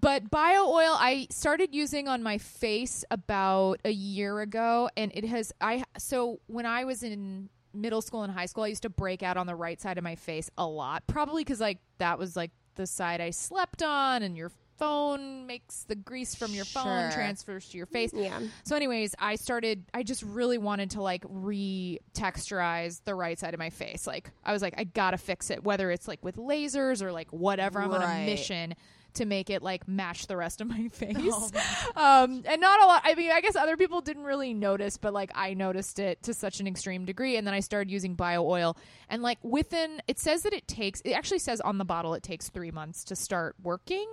But 0.02 0.30
bio 0.30 0.66
oil 0.66 0.94
I 0.98 1.28
started 1.30 1.74
using 1.74 2.08
on 2.08 2.22
my 2.22 2.36
face 2.36 3.04
about 3.10 3.80
a 3.84 3.90
year 3.90 4.40
ago 4.40 4.90
and 4.96 5.12
it 5.14 5.24
has 5.24 5.52
I 5.60 5.84
so 5.96 6.40
when 6.48 6.66
I 6.66 6.84
was 6.84 7.02
in 7.02 7.48
middle 7.72 8.02
school 8.02 8.22
and 8.22 8.32
high 8.32 8.46
school, 8.46 8.64
I 8.64 8.68
used 8.68 8.82
to 8.82 8.90
break 8.90 9.22
out 9.22 9.36
on 9.36 9.46
the 9.46 9.54
right 9.54 9.80
side 9.80 9.98
of 9.98 10.04
my 10.04 10.16
face 10.16 10.50
a 10.58 10.66
lot. 10.66 11.04
Probably 11.06 11.44
because 11.44 11.60
like 11.60 11.78
that 11.98 12.18
was 12.18 12.36
like 12.36 12.50
the 12.74 12.86
side 12.86 13.20
I 13.20 13.30
slept 13.30 13.82
on, 13.82 14.22
and 14.22 14.36
your 14.36 14.50
phone 14.78 15.46
makes 15.46 15.84
the 15.84 15.94
grease 15.94 16.34
from 16.34 16.52
your 16.52 16.64
phone 16.64 17.12
transfers 17.12 17.68
to 17.68 17.76
your 17.76 17.86
face. 17.86 18.10
Yeah. 18.14 18.40
So, 18.64 18.76
anyways, 18.76 19.14
I 19.18 19.36
started. 19.36 19.84
I 19.92 20.02
just 20.02 20.22
really 20.22 20.58
wanted 20.58 20.90
to 20.92 21.02
like 21.02 21.24
re-texturize 21.28 23.02
the 23.04 23.14
right 23.14 23.38
side 23.38 23.54
of 23.54 23.58
my 23.58 23.70
face. 23.70 24.06
Like, 24.06 24.30
I 24.44 24.52
was 24.52 24.62
like, 24.62 24.74
I 24.76 24.84
gotta 24.84 25.18
fix 25.18 25.50
it, 25.50 25.62
whether 25.62 25.90
it's 25.90 26.08
like 26.08 26.24
with 26.24 26.36
lasers 26.36 27.02
or 27.02 27.12
like 27.12 27.30
whatever. 27.30 27.80
I'm 27.80 27.92
on 27.92 28.02
a 28.02 28.26
mission 28.26 28.74
to 29.14 29.24
make 29.24 29.50
it 29.50 29.62
like 29.62 29.86
match 29.86 30.26
the 30.26 30.36
rest 30.36 30.60
of 30.60 30.68
my 30.68 30.88
face. 30.92 31.16
Oh 31.18 31.50
um, 31.96 32.42
and 32.46 32.60
not 32.60 32.82
a 32.82 32.86
lot. 32.86 33.02
I 33.04 33.14
mean, 33.14 33.30
I 33.30 33.40
guess 33.40 33.56
other 33.56 33.76
people 33.76 34.00
didn't 34.00 34.24
really 34.24 34.54
notice, 34.54 34.96
but 34.96 35.12
like 35.12 35.30
I 35.34 35.54
noticed 35.54 35.98
it 35.98 36.22
to 36.24 36.34
such 36.34 36.60
an 36.60 36.66
extreme 36.66 37.04
degree. 37.04 37.36
And 37.36 37.46
then 37.46 37.54
I 37.54 37.60
started 37.60 37.90
using 37.90 38.14
bio 38.14 38.44
oil, 38.44 38.76
and 39.08 39.22
like 39.22 39.38
within, 39.42 40.02
it 40.08 40.18
says 40.18 40.42
that 40.42 40.52
it 40.52 40.66
takes. 40.68 41.00
It 41.02 41.12
actually 41.12 41.40
says 41.40 41.60
on 41.60 41.78
the 41.78 41.84
bottle 41.84 42.14
it 42.14 42.22
takes 42.22 42.48
three 42.48 42.70
months 42.70 43.04
to 43.04 43.16
start 43.16 43.56
working. 43.62 44.08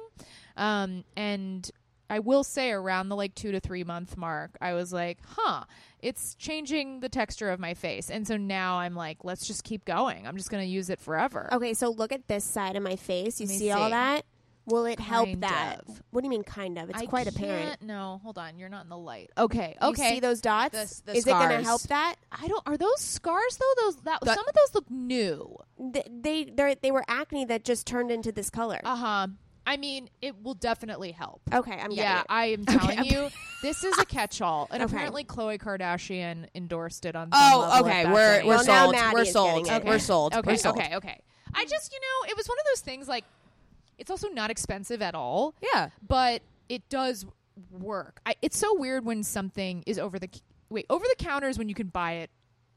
Um, 0.57 1.03
and 1.15 1.69
I 2.09 2.19
will 2.19 2.43
say 2.43 2.71
around 2.71 3.09
the 3.09 3.15
like 3.15 3.35
two 3.35 3.51
to 3.51 3.59
three 3.59 3.83
month 3.83 4.17
mark, 4.17 4.57
I 4.59 4.73
was 4.73 4.91
like, 4.91 5.19
huh, 5.25 5.65
it's 5.99 6.33
changing 6.35 7.01
the 7.01 7.09
texture 7.09 7.49
of 7.51 7.59
my 7.59 7.75
face. 7.75 8.09
And 8.09 8.27
so 8.27 8.35
now 8.35 8.79
I'm 8.79 8.95
like, 8.95 9.19
let's 9.23 9.45
just 9.45 9.63
keep 9.63 9.85
going. 9.85 10.25
I'm 10.25 10.35
just 10.35 10.49
going 10.49 10.63
to 10.63 10.69
use 10.69 10.89
it 10.89 10.99
forever. 10.99 11.49
Okay, 11.51 11.73
so 11.73 11.89
look 11.89 12.11
at 12.11 12.27
this 12.27 12.43
side 12.43 12.75
of 12.75 12.83
my 12.83 12.95
face. 12.95 13.39
You 13.39 13.47
me 13.47 13.57
see, 13.57 13.71
all 13.71 13.89
that? 13.91 14.25
Will 14.69 14.85
it 14.85 14.99
help 14.99 15.25
Kind 15.27 15.43
that? 15.43 15.79
of. 15.87 16.01
What 16.11 16.21
do 16.21 16.25
you 16.25 16.29
mean, 16.29 16.43
kind 16.43 16.77
of? 16.77 16.89
It's 16.89 16.99
I 17.01 17.05
quite 17.05 17.27
apparent. 17.27 17.81
No, 17.81 18.19
hold 18.23 18.37
on. 18.37 18.57
You're 18.57 18.69
not 18.69 18.83
in 18.83 18.89
the 18.89 18.97
light. 18.97 19.31
Okay. 19.37 19.75
You 19.81 19.87
Okay. 19.89 20.13
see 20.15 20.19
those 20.19 20.41
dots? 20.41 21.01
The- 21.01 21.11
the 21.11 21.17
Is 21.17 21.27
it 21.27 21.31
going 21.31 21.49
to 21.49 21.63
help 21.63 21.81
that? 21.83 22.15
I 22.31 22.47
don't. 22.47 22.63
Are 22.65 22.77
those 22.77 22.99
scars 23.01 23.57
though? 23.57 23.83
Those 23.85 23.95
that 24.03 24.19
That- 24.21 24.35
some 24.37 24.47
of 24.47 24.53
those 24.55 24.75
look 24.75 24.89
new. 24.89 25.55
They 25.79 26.49
they 26.53 26.75
they 26.75 26.91
were 26.91 27.03
acne 27.07 27.45
that 27.45 27.63
just 27.63 27.85
turned 27.87 28.11
into 28.11 28.31
this 28.31 28.49
color. 28.49 28.79
Uh 28.83 28.95
huh. 28.95 29.27
I 29.67 29.77
mean, 29.77 30.09
it 30.21 30.41
will 30.41 30.55
definitely 30.55 31.11
help. 31.11 31.41
okay, 31.53 31.73
I'm 31.79 31.91
yeah, 31.91 32.21
it. 32.21 32.25
I 32.29 32.45
am 32.47 32.65
telling 32.65 33.05
you, 33.05 33.29
this 33.61 33.83
is 33.83 33.95
a 33.99 34.05
catch-all, 34.05 34.67
and 34.71 34.81
Okay. 34.81 34.91
apparently 34.95 35.23
Khloe 35.23 35.59
Kardashian 35.59 36.47
endorsed 36.55 37.05
it 37.05 37.15
on. 37.15 37.29
Oh, 37.31 37.81
okay. 37.81 38.05
We're 38.05 38.41
we're 38.43 38.47
Well, 38.47 38.65
now 38.65 38.91
sold. 38.91 39.13
We're 39.13 39.25
sold. 39.25 39.67
it. 39.67 39.85
We're 39.85 39.99
sold. 39.99 40.33
Okay, 40.33 40.51
We're 40.53 40.57
sold. 40.57 40.77
okay, 40.77 40.95
okay. 40.95 41.19
I 41.53 41.65
just, 41.65 41.91
you 41.93 41.99
know, 41.99 42.31
it 42.31 42.37
was 42.37 42.47
one 42.47 42.57
of 42.59 42.65
those 42.71 42.81
things 42.81 43.07
like 43.07 43.25
it's 43.99 44.09
also 44.09 44.29
not 44.29 44.49
expensive 44.49 45.01
at 45.01 45.13
all, 45.15 45.53
Yeah. 45.61 45.89
but 46.07 46.41
it 46.69 46.87
does 46.89 47.25
work. 47.71 48.21
I, 48.25 48.35
it's 48.41 48.57
so 48.57 48.73
weird 48.77 49.05
when 49.05 49.23
something 49.23 49.83
is 49.85 49.99
over 49.99 50.17
the 50.17 50.29
wait 50.69 50.85
over 50.89 51.03
the 51.07 51.15
counter 51.23 51.49
is 51.49 51.57
when 51.57 51.67
you 51.69 51.75
can 51.75 51.87
buy 51.87 52.13
it 52.13 52.29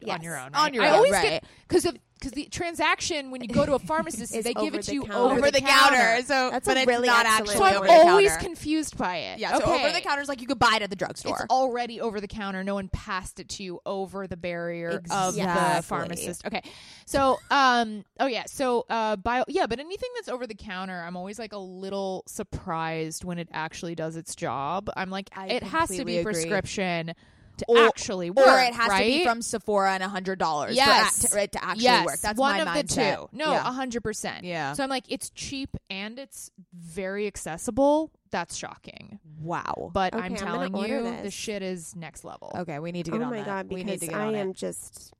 on 0.08 0.22
your 0.22 0.38
own. 0.38 0.50
On 0.54 0.74
your 0.74 0.84
I 0.84 0.88
own, 0.88 0.94
always 0.94 1.12
right. 1.12 1.22
get 1.22 1.44
because 1.68 1.84
of 1.84 1.96
because 2.22 2.32
the 2.32 2.44
transaction 2.44 3.30
when 3.32 3.42
you 3.42 3.48
go 3.48 3.66
to 3.66 3.74
a 3.74 3.78
pharmacist, 3.78 4.32
they 4.44 4.54
give 4.54 4.74
it 4.74 4.82
to 4.82 4.94
you 4.94 5.02
counter. 5.02 5.18
over, 5.18 5.38
Over 5.38 5.50
the 5.50 5.60
counter. 5.60 6.22
So 6.22 6.50
That's 6.50 6.66
but 6.66 6.76
a 6.76 6.80
it's 6.80 6.86
really 6.86 7.08
not 7.08 7.26
excellent 7.26 7.50
actually 7.50 7.88
So 7.88 7.94
I'm 7.94 8.08
always 8.08 8.36
confused 8.36 8.96
by 8.96 9.16
it. 9.16 9.40
Yeah. 9.40 9.58
So 9.58 9.64
okay. 9.64 9.84
over 9.84 9.92
the 9.92 10.00
counter 10.00 10.22
is 10.22 10.28
like 10.28 10.40
you 10.40 10.46
could 10.46 10.58
buy 10.58 10.74
it 10.76 10.82
at 10.82 10.90
the 10.90 10.96
drugstore. 10.96 11.36
It's 11.40 11.50
already 11.50 12.00
over 12.00 12.20
the 12.20 12.28
counter. 12.28 12.62
No 12.62 12.74
one 12.74 12.88
passed 12.88 13.40
it 13.40 13.48
to 13.50 13.64
you 13.64 13.80
over 13.84 14.26
the 14.26 14.36
barrier 14.36 15.02
of 15.10 15.34
the 15.34 15.82
pharmacist. 15.84 16.46
Okay. 16.46 16.62
So, 17.06 17.38
um, 17.50 18.04
oh 18.20 18.26
yeah. 18.26 18.44
So, 18.46 18.86
uh, 18.88 19.16
bio, 19.16 19.44
yeah, 19.48 19.66
but 19.66 19.80
anything 19.80 20.10
that's 20.14 20.28
over 20.28 20.46
the 20.46 20.54
counter, 20.54 21.02
I'm 21.02 21.16
always 21.16 21.38
like 21.38 21.52
a 21.52 21.58
little 21.58 22.22
surprised 22.26 23.24
when 23.24 23.38
it 23.38 23.48
actually 23.52 23.94
does 23.94 24.16
its 24.16 24.34
job. 24.34 24.88
I'm 24.96 25.10
like, 25.10 25.28
I 25.34 25.48
it 25.48 25.62
has 25.64 25.90
to 25.90 26.04
be 26.04 26.18
agree. 26.18 26.32
prescription 26.32 27.14
to 27.58 27.64
Or- 27.68 27.78
actually 27.86 28.30
work. 28.30 28.46
or 28.46 28.58
it 28.60 28.74
has 28.74 28.88
right? 28.88 29.04
to 29.04 29.18
be 29.18 29.24
from 29.24 29.42
Sephora 29.42 29.92
and 29.94 30.02
a 30.02 30.08
hundred 30.08 30.38
dollars. 30.38 30.74
Yes. 30.76 31.18
to, 31.20 31.28
to, 31.28 31.46
to 31.46 31.64
actually 31.64 31.84
yes, 31.84 32.06
work. 32.06 32.20
That's 32.20 32.38
one 32.38 32.64
my 32.64 32.78
of 32.80 32.86
the 32.88 32.94
two. 32.94 33.28
No, 33.36 33.50
a 33.50 33.52
Yeah. 33.54 33.72
hundred 33.72 34.02
percent. 34.02 34.44
Yeah. 34.44 34.72
So 34.72 34.82
I'm 34.84 34.90
like, 34.90 35.04
it's 35.08 35.30
cheap 35.30 35.76
and 35.90 36.18
it's 36.18 36.50
very 36.72 37.26
accessible. 37.26 38.10
That's 38.30 38.56
shocking. 38.56 39.18
Wow. 39.40 39.90
But 39.92 40.14
Okay, 40.14 40.24
I'm 40.24 40.32
I'm 40.32 40.38
telling 40.38 40.76
you, 40.88 41.02
this. 41.02 41.22
the 41.24 41.30
shit 41.30 41.62
is 41.62 41.94
next 41.94 42.24
level. 42.24 42.52
okay, 42.60 42.78
we 42.78 42.92
need 42.92 43.04
to 43.06 43.12
oh 43.12 43.18
get 43.18 43.24
on 43.24 43.30
my 43.30 43.36
that. 43.38 43.46
god, 43.46 43.68
we 43.68 43.76
because 43.84 44.00
need 44.00 44.00
to 44.00 44.06
get 44.12 44.20
I 44.20 44.26
on 44.28 44.34
am 44.34 44.50
it. 44.50 44.56
just 44.56 45.12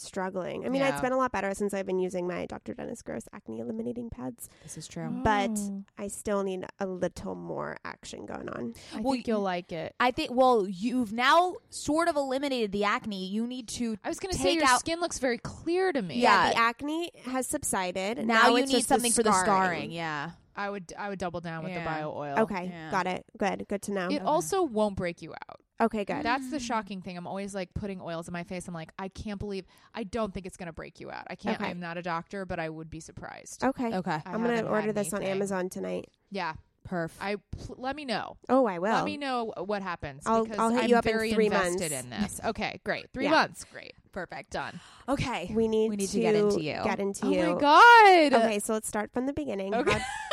struggling. 0.00 0.64
I 0.64 0.68
mean, 0.68 0.80
Yeah. 0.80 0.90
it's 0.92 1.00
been 1.00 1.12
a 1.12 1.16
lot 1.16 1.32
better 1.32 1.54
since 1.54 1.72
I've 1.74 1.86
been 1.86 1.98
using 1.98 2.26
my 2.26 2.46
Dr. 2.46 2.74
Dennis 2.74 3.02
Gross 3.02 3.28
acne 3.32 3.60
eliminating 3.60 4.10
pads, 4.10 4.48
This 4.62 4.76
is 4.78 4.86
true. 4.88 5.08
but 5.22 5.50
Oh. 5.58 5.84
I 5.98 6.08
still 6.08 6.42
need 6.42 6.64
a 6.78 6.86
little 6.86 7.34
more 7.34 7.76
action 7.84 8.26
going 8.26 8.48
on. 8.48 8.74
I 8.94 9.00
Well, 9.00 9.12
think 9.14 9.28
you'll 9.28 9.40
like 9.40 9.72
it. 9.72 9.94
I 10.00 10.10
think. 10.10 10.30
Well, 10.32 10.66
you've 10.68 11.12
now 11.12 11.54
sort 11.70 12.08
of 12.08 12.16
eliminated 12.16 12.72
the 12.72 12.84
acne. 12.84 13.26
You 13.26 13.46
need 13.46 13.68
to. 13.68 13.96
I 14.04 14.08
was 14.08 14.18
going 14.20 14.32
to 14.32 14.38
say 14.38 14.54
your 14.54 14.64
out- 14.64 14.80
skin 14.80 15.00
looks 15.00 15.18
very 15.18 15.38
clear 15.38 15.92
to 15.92 16.02
me. 16.02 16.16
Yeah. 16.20 16.50
the 16.50 16.56
acne 16.58 17.10
has 17.26 17.46
subsided. 17.46 18.26
Now, 18.26 18.48
you 18.48 18.64
need 18.66 18.70
just 18.70 18.88
something 18.88 19.12
for 19.12 19.22
the 19.22 19.32
scarring. 19.32 19.90
Yeah. 19.92 20.30
I 20.56 20.68
would 20.68 20.92
I 20.98 21.08
would 21.08 21.18
double 21.18 21.40
down 21.40 21.62
with 21.64 21.72
Yeah. 21.72 21.84
the 21.84 21.84
bio 21.88 22.12
oil. 22.14 22.38
Okay, 22.40 22.66
Yeah. 22.66 22.90
got 22.90 23.06
it. 23.06 23.24
Good, 23.38 23.66
good 23.68 23.80
to 23.82 23.92
know. 23.92 24.08
It 24.10 24.20
also 24.22 24.62
won't 24.62 24.96
break 24.96 25.22
you 25.22 25.32
out. 25.48 25.60
Okay, 25.80 26.04
good. 26.04 26.22
That's 26.22 26.50
the 26.50 26.58
mm. 26.58 26.60
shocking 26.66 27.00
thing. 27.02 27.16
I'm 27.16 27.26
always 27.26 27.54
like 27.54 27.72
putting 27.74 28.00
oils 28.00 28.28
in 28.28 28.32
my 28.32 28.44
face. 28.44 28.68
I'm 28.68 28.74
like, 28.74 28.92
I 28.98 29.08
can't 29.08 29.38
believe 29.38 29.64
I 29.94 30.04
don't 30.04 30.32
think 30.32 30.46
it's 30.46 30.56
going 30.56 30.66
to 30.66 30.72
break 30.72 31.00
you 31.00 31.10
out. 31.10 31.26
I 31.28 31.34
can't. 31.34 31.60
Okay. 31.60 31.70
I'm 31.70 31.80
not 31.80 31.96
a 31.96 32.02
doctor, 32.02 32.44
but 32.46 32.58
I 32.58 32.68
would 32.68 32.90
be 32.90 33.00
surprised. 33.00 33.64
okay. 33.64 33.94
Okay. 33.94 34.10
I 34.10 34.22
I'm 34.26 34.42
gonna 34.42 34.56
haven't 34.56 34.70
order 34.70 34.92
this 34.92 35.12
on 35.12 35.20
anything. 35.20 35.36
Amazon 35.36 35.68
tonight. 35.68 36.08
Yeah. 36.30 36.54
Perf. 36.88 37.10
I 37.20 37.36
pl- 37.56 37.76
let 37.78 37.94
me 37.94 38.04
know. 38.04 38.36
Oh, 38.48 38.64
I 38.66 38.78
will. 38.78 38.92
Let 38.92 39.04
me 39.04 39.16
know 39.16 39.52
what 39.64 39.82
happens 39.82 40.22
I'll- 40.26 40.44
because 40.44 40.58
I'll 40.58 40.70
hit 40.70 40.84
am 40.84 40.88
you 40.90 40.96
up 40.96 41.06
in 41.06 41.12
very 41.12 41.32
three 41.32 41.46
invested 41.46 41.92
months. 41.92 42.04
in 42.04 42.10
this. 42.10 42.40
Okay, 42.44 42.80
great. 42.84 43.06
Three 43.12 43.24
Yeah. 43.24 43.32
months, 43.32 43.64
great. 43.70 43.92
Perfect. 44.12 44.50
Done. 44.50 44.80
Okay. 45.08 45.50
We 45.54 45.68
need, 45.68 45.90
We 45.90 45.96
need 45.96 46.06
to, 46.06 46.12
to 46.14 46.20
get 46.20 46.34
into 46.34 46.62
you. 46.62 46.80
Get 46.82 46.98
into 46.98 47.26
Oh 47.26 47.30
you. 47.30 47.54
my 47.54 47.60
god. 47.60 48.32
Okay, 48.44 48.58
so 48.58 48.72
let's 48.72 48.88
start 48.88 49.12
from 49.12 49.26
the 49.26 49.32
beginning. 49.32 49.74
Okay. 49.74 49.92
How- 49.92 49.98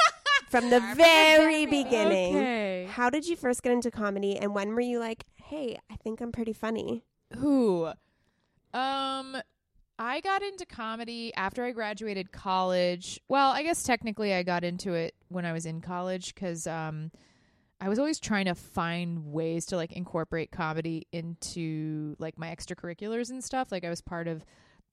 from 0.48 0.70
the 0.70 0.80
very 0.96 1.66
beginning. 1.66 2.36
Okay. 2.36 2.88
How 2.90 3.10
did 3.10 3.28
you 3.28 3.36
first 3.36 3.64
get 3.64 3.72
into 3.72 3.92
comedy, 3.92 4.38
and 4.38 4.54
when 4.54 4.74
were 4.74 4.82
you 4.82 5.00
like, 5.00 5.26
"Hey, 5.36 5.78
I 5.90 5.96
think 5.96 6.22
I'm 6.22 6.32
pretty 6.32 6.54
funny"? 6.54 7.04
Who? 7.38 7.92
Um, 8.74 9.38
I 10.00 10.22
got 10.22 10.44
into 10.44 10.66
comedy 10.66 11.34
after 11.36 11.64
I 11.64 11.72
graduated 11.72 12.32
college. 12.32 13.20
Well, 13.28 13.52
I 13.52 13.64
guess 13.64 13.84
technically 13.84 14.34
I 14.34 14.44
got 14.44 14.64
into 14.64 14.94
it 14.94 15.16
when 15.30 15.46
I 15.46 15.54
was 15.54 15.66
in 15.66 15.82
college 15.82 16.36
because 16.36 16.68
um, 16.68 17.12
I 17.82 17.90
was 17.90 17.98
always 17.98 18.20
trying 18.20 18.46
to 18.46 18.56
find 18.56 19.32
ways 19.32 19.66
to 19.68 19.76
like 19.76 19.92
incorporate 19.94 20.52
comedy 20.52 21.08
into 21.12 22.16
like 22.20 22.38
my 22.38 22.54
extracurriculars 22.56 23.30
and 23.30 23.44
stuff. 23.44 23.72
Like 23.72 23.84
I 23.84 23.90
was 23.90 24.02
part 24.02 24.28
of 24.28 24.46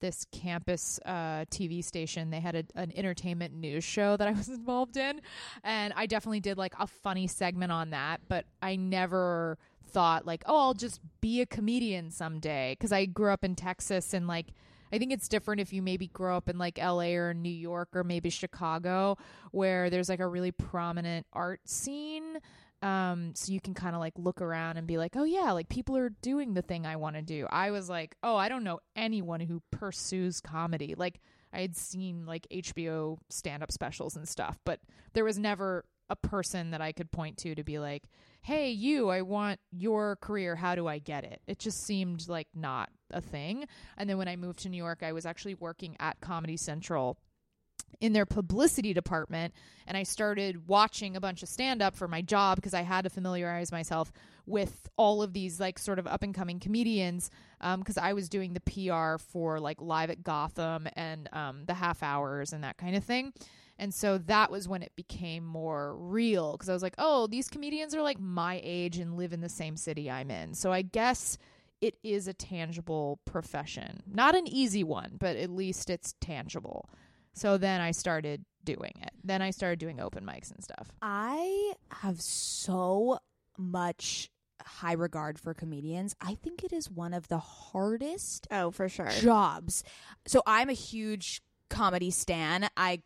this 0.05 0.25
campus 0.31 0.99
uh, 1.03 1.45
TV 1.49 1.83
station. 1.83 2.29
They 2.29 2.39
had 2.39 2.55
a, 2.55 2.63
an 2.75 2.93
entertainment 2.95 3.55
news 3.55 3.83
show 3.83 4.15
that 4.17 4.27
I 4.27 4.31
was 4.43 4.49
involved 4.49 4.97
in, 4.97 5.19
and 5.63 5.93
I 5.95 6.05
definitely 6.05 6.41
did 6.41 6.57
like 6.57 6.73
a 6.79 6.85
funny 6.85 7.27
segment 7.27 7.71
on 7.71 7.89
that. 7.89 8.21
But 8.27 8.45
I 8.61 8.75
never 8.75 9.57
thought 9.87 10.25
like, 10.25 10.43
oh, 10.45 10.57
I'll 10.57 10.73
just 10.73 11.01
be 11.21 11.41
a 11.41 11.45
comedian 11.45 12.11
someday 12.11 12.75
because 12.77 12.91
I 12.91 13.05
grew 13.05 13.31
up 13.31 13.43
in 13.43 13.55
Texas 13.55 14.13
and 14.13 14.27
like. 14.27 14.47
I 14.93 14.99
think 14.99 15.11
it's 15.11 15.27
different 15.27 15.59
if 15.59 15.73
you 15.73 15.81
maybe 15.81 16.07
grow 16.07 16.37
up 16.37 16.47
in 16.47 16.59
like 16.59 16.77
LA 16.77 17.15
or 17.15 17.33
New 17.33 17.49
York 17.49 17.89
or 17.95 18.03
maybe 18.03 18.29
Chicago 18.29 19.17
where 19.51 19.89
there's 19.89 20.07
like 20.07 20.19
a 20.19 20.27
really 20.27 20.51
prominent 20.51 21.25
art 21.33 21.59
scene 21.67 22.37
um 22.81 23.33
so 23.35 23.51
you 23.51 23.61
can 23.61 23.73
kind 23.73 23.95
of 23.95 23.99
like 23.99 24.13
look 24.17 24.41
around 24.41 24.77
and 24.77 24.85
be 24.85 24.97
like 24.97 25.15
oh 25.15 25.23
yeah 25.23 25.51
like 25.51 25.69
people 25.69 25.95
are 25.95 26.09
doing 26.21 26.53
the 26.53 26.61
thing 26.61 26.85
i 26.85 26.95
want 26.95 27.15
to 27.15 27.21
do. 27.21 27.47
I 27.49 27.71
was 27.71 27.89
like 27.89 28.15
oh 28.23 28.35
i 28.35 28.49
don't 28.49 28.63
know 28.63 28.79
anyone 28.95 29.39
who 29.39 29.61
pursues 29.71 30.41
comedy. 30.41 30.93
Like 30.97 31.19
i 31.53 31.61
had 31.61 31.75
seen 31.75 32.25
like 32.25 32.47
hbo 32.51 33.17
stand-up 33.29 33.71
specials 33.71 34.15
and 34.15 34.27
stuff 34.27 34.59
but 34.65 34.79
there 35.13 35.23
was 35.23 35.39
never 35.39 35.85
a 36.09 36.15
person 36.15 36.71
that 36.71 36.81
i 36.81 36.91
could 36.91 37.11
point 37.11 37.37
to 37.37 37.55
to 37.55 37.63
be 37.63 37.79
like 37.79 38.03
hey 38.41 38.69
you 38.69 39.09
i 39.09 39.21
want 39.21 39.59
your 39.71 40.17
career. 40.17 40.55
How 40.55 40.75
do 40.75 40.85
i 40.87 40.99
get 40.99 41.23
it? 41.23 41.41
It 41.47 41.57
just 41.59 41.83
seemed 41.83 42.27
like 42.27 42.47
not 42.53 42.89
a 43.11 43.21
thing. 43.21 43.65
And 43.97 44.09
then 44.09 44.17
when 44.17 44.27
i 44.27 44.35
moved 44.35 44.59
to 44.59 44.69
new 44.69 44.77
york 44.77 45.01
i 45.01 45.13
was 45.13 45.25
actually 45.25 45.55
working 45.55 45.95
at 45.99 46.19
comedy 46.21 46.57
central 46.57 47.17
in 48.01 48.13
their 48.13 48.25
publicity 48.25 48.93
department 48.93 49.53
and 49.87 49.95
I 49.97 50.03
started 50.03 50.67
watching 50.67 51.15
a 51.15 51.21
bunch 51.21 51.43
of 51.43 51.49
stand 51.49 51.81
up 51.81 51.95
for 51.95 52.07
my 52.07 52.21
job 52.21 52.55
because 52.55 52.73
I 52.73 52.81
had 52.81 53.03
to 53.03 53.09
familiarize 53.09 53.71
myself 53.71 54.11
with 54.45 54.89
all 54.97 55.21
of 55.21 55.33
these 55.33 55.59
like 55.59 55.79
sort 55.79 55.99
of 55.99 56.07
up 56.07 56.23
and 56.23 56.33
coming 56.33 56.59
comedians 56.59 57.29
because 57.77 57.97
I 57.97 58.13
was 58.13 58.29
doing 58.29 58.53
the 58.53 58.61
PR 58.61 59.17
for 59.17 59.59
like 59.59 59.81
live 59.81 60.09
at 60.09 60.23
Gotham 60.23 60.87
and 60.95 61.29
um, 61.33 61.63
the 61.65 61.73
half 61.73 62.03
hours 62.03 62.53
and 62.53 62.63
that 62.63 62.77
kind 62.77 62.95
of 62.95 63.03
thing. 63.03 63.33
And 63.77 63.93
so 63.93 64.17
that 64.19 64.51
was 64.51 64.67
when 64.67 64.83
it 64.83 64.95
became 64.95 65.45
more 65.45 65.95
real 65.97 66.53
because 66.53 66.69
I 66.69 66.73
was 66.73 66.83
like, 66.83 66.95
oh, 66.97 67.27
these 67.27 67.49
comedians 67.49 67.93
are 67.93 68.01
like 68.01 68.19
my 68.19 68.61
age 68.63 68.97
and 68.97 69.17
live 69.17 69.33
in 69.33 69.41
the 69.41 69.49
same 69.49 69.75
city 69.75 70.09
I'm 70.09 70.31
in. 70.31 70.53
So 70.53 70.71
I 70.71 70.81
guess 70.81 71.37
it 71.81 71.97
is 72.01 72.27
a 72.27 72.33
tangible 72.33 73.19
profession. 73.25 74.01
Not 74.07 74.33
an 74.33 74.47
easy 74.47 74.83
one, 74.83 75.17
but 75.19 75.35
at 75.35 75.49
least 75.49 75.89
it's 75.89 76.15
tangible. 76.21 76.89
So 77.35 77.57
then 77.57 77.81
I 77.81 77.91
started 77.91 78.43
doing 78.63 78.93
it. 79.03 79.11
Then 79.23 79.41
I 79.43 79.51
started 79.51 79.77
doing 79.77 79.99
open 80.01 80.25
mics 80.25 80.51
and 80.51 80.63
stuff. 80.63 80.87
I 81.01 81.73
have 81.91 82.19
so 82.19 83.19
much 83.57 84.31
high 84.63 84.93
regard 84.93 85.37
for 85.37 85.53
comedians, 85.53 86.15
I 86.19 86.35
think 86.35 86.63
it 86.63 86.73
is 86.73 86.89
one 86.89 87.13
of 87.13 87.27
the 87.27 87.37
hardest 87.37 88.47
Oh, 88.49 88.71
for 88.71 88.89
sure. 88.89 89.09
jobs. 89.09 89.83
So 90.25 90.41
I'm 90.47 90.69
a 90.69 90.73
huge 90.73 91.41
comedy 91.69 92.09
stan. 92.09 92.67
I 92.75 93.03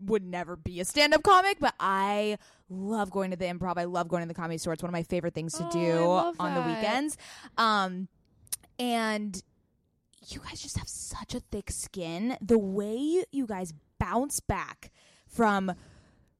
would 0.00 0.24
never 0.24 0.56
be 0.56 0.80
a 0.80 0.84
stand-up 0.84 1.22
comic, 1.22 1.58
but 1.60 1.74
I 1.80 2.38
love 2.68 3.10
going 3.10 3.30
to 3.30 3.36
the 3.36 3.46
improv. 3.46 3.78
I 3.78 3.84
love 3.84 4.08
going 4.08 4.22
to 4.22 4.28
the 4.28 4.34
comedy 4.34 4.58
store. 4.58 4.72
It's 4.74 4.82
one 4.82 4.90
of 4.90 4.94
my 4.94 5.02
favorite 5.04 5.32
things 5.34 5.54
to 5.54 5.64
Oh, 5.64 5.70
do 5.70 5.80
I 5.90 6.04
love 6.04 6.36
on 6.38 6.54
the 6.54 6.62
weekends. 6.62 7.16
Um 7.56 8.08
and 8.78 9.42
you 10.28 10.40
guys 10.40 10.60
just 10.60 10.78
have 10.78 10.88
such 10.88 11.34
a 11.34 11.40
thick 11.40 11.70
skin. 11.70 12.36
The 12.40 12.58
way 12.58 13.24
you 13.32 13.46
guys 13.46 13.72
bounce 13.98 14.40
back 14.40 14.90
from 15.26 15.72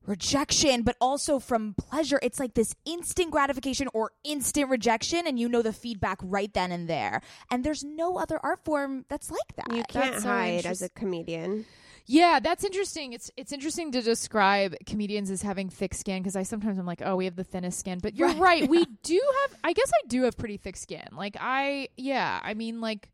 rejection, 0.07 0.83
but 0.83 0.97
also 1.01 1.39
from 1.39 1.75
pleasure. 1.75 2.19
It's 2.23 2.41
like 2.41 2.55
this 2.55 2.75
instant 2.85 3.31
gratification 3.31 3.89
or 3.93 4.13
instant 4.25 4.69
rejection, 4.71 5.27
and 5.27 5.39
you 5.39 5.49
know 5.49 5.63
the 5.63 5.73
feedback 5.73 6.19
right 6.23 6.53
then 6.53 6.73
and 6.73 6.89
there. 6.89 7.21
And 7.51 7.65
there's 7.65 7.85
no 7.85 8.17
other 8.19 8.39
art 8.43 8.65
form 8.65 9.05
that's 9.09 9.31
like 9.31 9.57
that. 9.57 9.69
You 9.77 9.83
can't 9.89 10.13
That's 10.13 10.23
so 10.25 10.29
hide 10.29 10.67
as 10.67 10.83
a 10.83 10.89
comedian. 10.89 11.67
Yeah, 12.07 12.41
that's 12.41 12.65
interesting. 12.65 13.13
It's 13.13 13.31
it's 13.37 13.53
interesting 13.53 13.93
to 13.93 14.03
describe 14.03 14.75
comedians 14.87 15.31
as 15.31 15.43
having 15.43 15.69
thick 15.69 15.95
skin 15.95 16.23
because 16.23 16.35
I 16.35 16.43
sometimes 16.43 16.79
I'm 16.79 16.87
like, 16.87 17.03
oh, 17.05 17.15
we 17.17 17.27
have 17.27 17.37
the 17.37 17.45
thinnest 17.45 17.79
skin, 17.79 18.01
but 18.03 18.17
you're 18.17 18.29
Right. 18.29 18.63
right. 18.63 18.69
we 18.69 18.85
do 19.05 19.23
have. 19.43 19.59
I 19.63 19.73
guess 19.73 19.91
I 20.03 20.07
do 20.09 20.23
have 20.23 20.37
pretty 20.37 20.57
thick 20.57 20.77
skin. 20.77 21.07
Like 21.13 21.37
I, 21.39 21.89
yeah. 21.97 22.41
I 22.43 22.55
mean, 22.55 22.81
like 22.81 23.11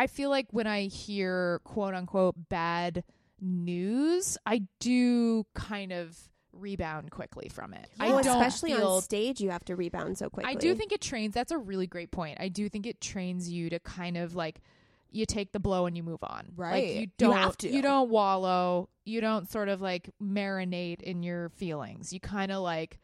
I 0.00 0.06
feel 0.06 0.30
like 0.30 0.46
when 0.50 0.66
I 0.66 0.84
hear 0.84 1.60
quote 1.64 1.94
unquote 1.94 2.34
bad 2.48 3.04
news, 3.38 4.38
I 4.46 4.62
do 4.78 5.44
kind 5.54 5.92
of 5.92 6.18
rebound 6.52 7.10
quickly 7.10 7.50
from 7.50 7.74
it. 7.74 7.86
I 8.00 8.08
Well, 8.08 8.22
don't 8.22 8.36
especially 8.42 8.72
feel 8.72 8.94
on 8.96 9.02
stage, 9.02 9.40
you 9.40 9.50
have 9.50 9.64
to 9.66 9.76
rebound 9.76 10.16
so 10.16 10.30
quickly. 10.30 10.50
I 10.50 10.54
do 10.54 10.74
think 10.74 10.92
it 10.92 11.00
trains. 11.02 11.34
That's 11.34 11.52
a 11.52 11.58
really 11.58 11.86
great 11.86 12.10
point. 12.10 12.38
I 12.40 12.48
do 12.48 12.68
think 12.68 12.86
it 12.86 13.00
trains 13.00 13.50
you 13.50 13.68
to 13.70 13.78
kind 13.78 14.16
of 14.16 14.34
like 14.34 14.60
you 15.10 15.26
take 15.26 15.52
the 15.52 15.60
blow 15.60 15.86
and 15.86 15.96
you 15.96 16.02
move 16.02 16.22
on. 16.22 16.52
Right. 16.56 16.94
you 16.94 17.00
You 17.00 17.06
don't 17.18 17.36
have 17.36 17.56
to. 17.58 17.68
you 17.68 17.82
don't 17.82 18.08
wallow. 18.10 18.88
You 19.04 19.20
don't 19.20 19.50
sort 19.50 19.68
of 19.68 19.80
like 19.82 20.08
marinate 20.22 21.02
in 21.02 21.22
your 21.22 21.50
feelings. 21.50 22.12
You 22.12 22.20
kind 22.20 22.50
of 22.50 22.62
like 22.62 22.98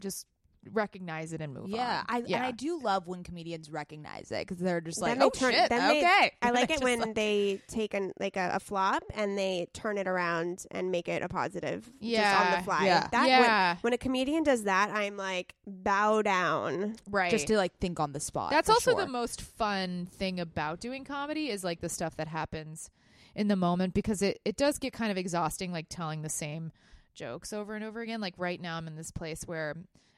just 0.00 0.26
recognize 0.72 1.32
it 1.32 1.40
and 1.40 1.52
move 1.54 1.68
yeah, 1.68 2.04
on. 2.08 2.16
I, 2.16 2.22
yeah. 2.26 2.36
and 2.38 2.46
I 2.46 2.50
do 2.50 2.78
love 2.80 3.06
when 3.06 3.22
comedians 3.22 3.70
recognize 3.70 4.30
it 4.30 4.46
because 4.46 4.58
they're 4.58 4.80
just 4.80 5.00
like, 5.00 5.12
Then 5.12 5.18
they 5.18 5.24
"Oh 5.24 5.30
turn- 5.30 5.52
shit, 5.52 5.68
then 5.70 5.88
they- 5.88 5.98
okay." 6.04 6.32
I 6.42 6.50
like 6.50 6.70
it 6.70 6.80
when 6.82 7.00
like- 7.00 7.14
they 7.14 7.60
take 7.68 7.94
an 7.94 8.12
like 8.18 8.36
a, 8.36 8.52
a 8.54 8.60
flop 8.60 9.02
and 9.14 9.36
they 9.38 9.68
turn 9.72 9.98
it 9.98 10.06
around 10.08 10.64
and 10.70 10.90
make 10.90 11.08
it 11.08 11.22
a 11.22 11.28
positive 11.28 11.90
just 12.02 12.20
on 12.40 12.58
the 12.58 12.64
fly. 12.64 12.86
Yeah. 12.86 13.08
That 13.12 13.28
Yeah. 13.28 13.68
when, 13.72 13.78
when 13.82 13.92
a 13.92 13.98
comedian 13.98 14.42
does 14.42 14.64
that, 14.64 14.90
I'm 14.92 15.16
like 15.16 15.54
bow 15.66 16.22
down. 16.22 16.96
right. 17.10 17.30
just 17.30 17.46
to 17.48 17.56
like 17.56 17.76
think 17.78 18.00
on 18.00 18.12
the 18.12 18.20
spot. 18.20 18.50
That's 18.50 18.68
also 18.70 18.92
sure. 18.92 19.00
the 19.00 19.08
most 19.08 19.40
fun 19.40 20.06
thing 20.12 20.40
about 20.40 20.80
doing 20.80 21.04
comedy 21.04 21.50
is 21.50 21.64
like 21.64 21.80
the 21.80 21.88
stuff 21.88 22.16
that 22.16 22.28
happens 22.28 22.90
in 23.34 23.48
the 23.48 23.56
moment 23.56 23.94
because 23.94 24.22
it, 24.22 24.40
it 24.44 24.56
does 24.56 24.78
get 24.78 24.92
kind 24.92 25.10
of 25.10 25.16
exhausting 25.18 25.72
like 25.72 25.86
telling 25.88 26.22
the 26.22 26.28
same 26.28 26.70
jokes 27.14 27.52
over 27.52 27.74
and 27.74 27.84
over 27.84 28.00
again. 28.00 28.20
Like 28.20 28.34
right 28.38 28.60
now 28.60 28.76
I'm 28.76 28.86
in 28.86 28.96
this 28.96 29.10
place 29.10 29.42
where 29.46 29.74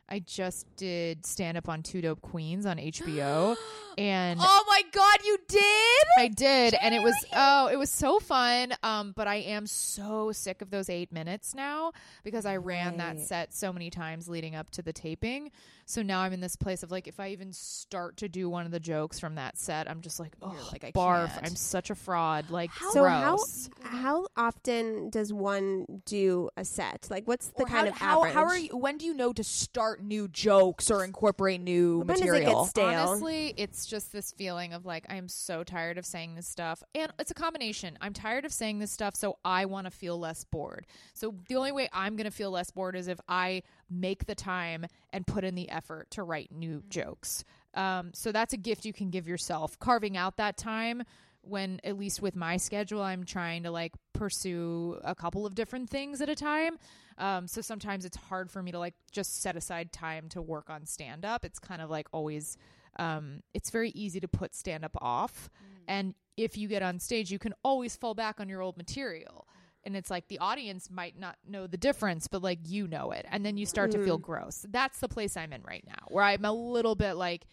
I 0.09 0.21
just 0.21 0.67
did 0.77 1.27
stand 1.27 1.59
up 1.59 1.69
on 1.69 1.83
Two 1.83 2.01
Dope 2.01 2.21
Queens 2.21 2.65
on 2.65 2.77
HBO 2.79 3.57
and 3.99 4.39
Oh 4.43 4.65
my 4.69 4.83
god, 4.93 5.19
you 5.25 5.39
did! 5.49 6.07
I 6.19 6.29
did, 6.29 6.75
and 6.75 6.95
it 6.95 7.03
was 7.03 7.15
oh, 7.35 7.69
it 7.69 7.77
was 7.77 7.91
so 7.91 8.21
fun. 8.21 8.73
Um, 8.83 9.13
but 9.17 9.27
I 9.27 9.37
am 9.37 9.67
so 9.67 10.33
sick 10.33 10.63
of 10.63 10.71
those 10.71 10.89
eight 10.89 11.13
minutes 11.13 11.55
now 11.55 11.93
because 12.25 12.47
I 12.47 12.57
ran 12.57 12.99
that 12.99 13.21
set 13.21 13.55
so 13.55 13.73
many 13.73 13.91
times 13.91 14.29
leading 14.29 14.55
up 14.55 14.71
to 14.71 14.83
the 14.83 14.93
taping. 14.93 15.51
So 15.89 16.03
now 16.03 16.21
I'm 16.21 16.33
in 16.33 16.41
this 16.41 16.57
place 16.57 16.83
of 16.83 16.91
like, 16.91 17.07
if 17.07 17.21
I 17.21 17.29
even 17.29 17.53
start 17.53 18.17
to 18.19 18.29
do 18.29 18.51
one 18.51 18.67
of 18.67 18.73
the 18.73 18.81
jokes 18.81 19.21
from 19.21 19.37
that 19.37 19.57
set, 19.57 19.89
I'm 19.89 20.01
just 20.01 20.19
like, 20.19 20.33
oh, 20.43 20.69
like, 20.73 20.83
I 20.83 20.91
barf. 20.91 21.29
can't. 21.33 21.47
I'm 21.47 21.55
such 21.57 21.91
a 21.91 21.95
fraud. 21.95 22.51
Like, 22.51 22.73
So 22.91 23.05
how 23.05 23.37
gross. 23.37 23.71
how 23.83 24.27
often 24.37 25.11
does 25.11 25.33
one 25.33 26.03
do 26.05 26.51
a 26.57 26.65
set? 26.65 27.07
Like 27.09 27.29
what's 27.29 27.47
the 27.51 27.63
Or 27.63 27.67
kind 27.67 27.87
how, 27.89 27.93
of 27.93 27.99
how, 27.99 28.19
average? 28.25 28.35
how 28.35 28.45
are 28.45 28.59
you? 28.59 28.77
When 28.77 28.99
do 28.99 29.07
you 29.07 29.15
know 29.15 29.33
to 29.33 29.45
start 29.45 30.03
new 30.03 30.27
jokes 30.27 30.91
or 30.91 31.05
incorporate 31.05 31.61
new 31.61 31.99
When 32.01 32.09
does 32.09 32.21
it 32.21 32.25
get 32.25 32.33
material? 32.33 32.65
stale? 32.67 32.87
Honestly, 33.09 33.55
it's 33.57 33.87
just 33.87 34.13
this 34.13 34.33
feeling 34.33 34.73
of 34.73 34.85
like 34.87 35.07
I'm 35.09 35.29
so 35.29 35.63
tired 35.63 35.99
of 35.99 36.05
saying 36.05 36.35
this 36.35 36.49
stuff, 36.49 36.83
and 36.97 37.13
it's 37.21 37.31
a 37.31 37.35
combination. 37.35 37.97
I'm 38.01 38.13
tired 38.13 38.45
of 38.45 38.53
saying 38.53 38.81
this 38.81 38.91
stuff, 38.91 39.15
so 39.15 39.39
I 39.45 39.67
want 39.67 39.87
to 39.87 39.93
feel 39.93 40.19
less 40.19 40.43
bored. 40.43 40.85
So 41.15 41.33
the 41.49 41.55
only 41.55 41.71
way 41.71 41.89
I'm 41.93 42.17
going 42.17 42.25
to 42.25 42.31
feel 42.33 42.51
less 42.51 42.73
bored 42.73 42.97
is 42.97 43.07
if 43.07 43.21
I 43.29 43.63
make 43.91 44.27
the 44.27 44.35
time 44.35 44.87
and 45.13 45.27
put 45.27 45.45
in 45.45 45.55
the 45.55 45.71
effort 45.71 46.11
to 46.13 46.23
write 46.23 46.51
new 46.53 46.83
jokes. 46.89 47.45
Um, 47.75 48.11
so 48.15 48.33
that's 48.33 48.53
a 48.53 48.57
gift 48.57 48.85
you 48.85 48.93
can 48.93 49.11
give 49.11 49.29
yourself. 49.29 49.79
Carving 49.79 50.17
out 50.17 50.37
that 50.39 50.57
time 50.57 51.03
when, 51.43 51.81
at 51.85 51.97
least 51.99 52.21
with 52.21 52.35
my 52.35 52.57
schedule, 52.57 53.03
I'm 53.03 53.25
trying 53.25 53.63
to 53.63 53.71
like 53.71 53.93
pursue 54.13 54.99
a 55.05 55.15
couple 55.15 55.47
of 55.47 55.55
different 55.55 55.91
things 55.91 56.21
at 56.21 56.29
a 56.29 56.35
time. 56.35 56.79
Um, 57.19 57.47
so 57.47 57.61
sometimes 57.61 58.05
it's 58.05 58.17
hard 58.17 58.51
for 58.51 58.63
me 58.63 58.73
to 58.73 58.79
like 58.79 58.95
just 59.13 59.43
set 59.43 59.57
aside 59.57 59.93
time 59.93 60.29
to 60.31 60.43
work 60.43 60.69
on 60.69 60.87
stand 60.87 61.25
up. 61.25 61.45
It's 61.45 61.59
kind 61.59 61.81
of 61.81 61.89
like 61.89 62.09
always, 62.13 62.57
um, 62.99 63.43
it's 63.55 63.71
very 63.71 63.91
easy 63.91 64.21
to 64.21 64.29
put 64.29 64.55
stand 64.55 64.85
up 64.85 64.97
off. 65.01 65.49
And 65.89 66.15
if 66.37 66.59
you 66.59 66.69
get 66.69 66.83
on 66.83 66.99
stage, 66.99 67.31
you 67.31 67.39
can 67.39 67.55
always 67.63 67.97
fall 67.97 68.15
back 68.15 68.41
on 68.41 68.49
your 68.49 68.61
old 68.61 68.77
material. 68.77 69.46
And 69.87 69.97
it's 69.97 70.11
like 70.11 70.27
the 70.29 70.41
audience 70.41 70.91
might 70.91 71.19
not 71.19 71.37
know 71.49 71.67
the 71.69 71.77
difference, 71.77 72.27
but 72.27 72.43
like 72.43 72.59
you 72.67 72.89
know 72.89 73.13
it. 73.13 73.25
And 73.31 73.47
then 73.47 73.57
you 73.57 73.65
start 73.65 73.93
to 73.93 74.05
feel 74.05 74.19
gross. 74.19 74.67
That's 74.69 74.99
the 74.99 75.09
place 75.09 75.37
I'm 75.37 75.53
in 75.53 75.63
right 75.63 75.85
now, 75.87 76.09
where 76.09 76.25
I'm 76.25 76.45
a 76.45 76.53
little 76.53 76.97
bit 76.97 77.15
like, 77.15 77.47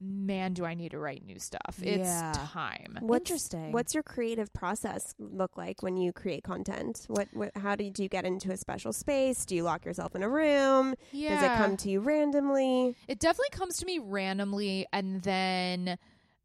man, 0.00 0.54
do 0.54 0.64
I 0.64 0.72
need 0.74 0.92
to 0.92 0.98
write 0.98 1.26
new 1.26 1.38
stuff? 1.38 1.78
It's 1.82 2.08
Yeah. 2.08 2.46
time. 2.52 2.96
What's, 3.00 3.28
Interesting. 3.30 3.72
What's 3.72 3.92
your 3.92 4.02
creative 4.02 4.50
process 4.52 5.14
look 5.18 5.56
like 5.58 5.82
when 5.82 5.96
you 5.98 6.12
create 6.12 6.42
content? 6.44 7.04
What, 7.08 7.28
what 7.32 7.50
how 7.56 7.74
do 7.76 7.84
you, 7.84 7.90
do 7.90 8.02
you 8.04 8.08
get 8.08 8.24
into 8.24 8.50
a 8.50 8.56
special 8.56 8.92
space? 8.94 9.44
Do 9.44 9.54
you 9.56 9.62
lock 9.64 9.84
yourself 9.84 10.14
in 10.14 10.22
a 10.22 10.28
room? 10.28 10.94
yeah. 11.12 11.34
Does 11.34 11.42
it 11.42 11.52
come 11.58 11.76
to 11.78 11.90
you 11.90 12.00
randomly? 12.00 12.94
It 13.08 13.18
definitely 13.18 13.50
comes 13.50 13.76
to 13.78 13.84
me 13.84 13.98
randomly, 13.98 14.86
and 14.92 15.20
then 15.22 15.98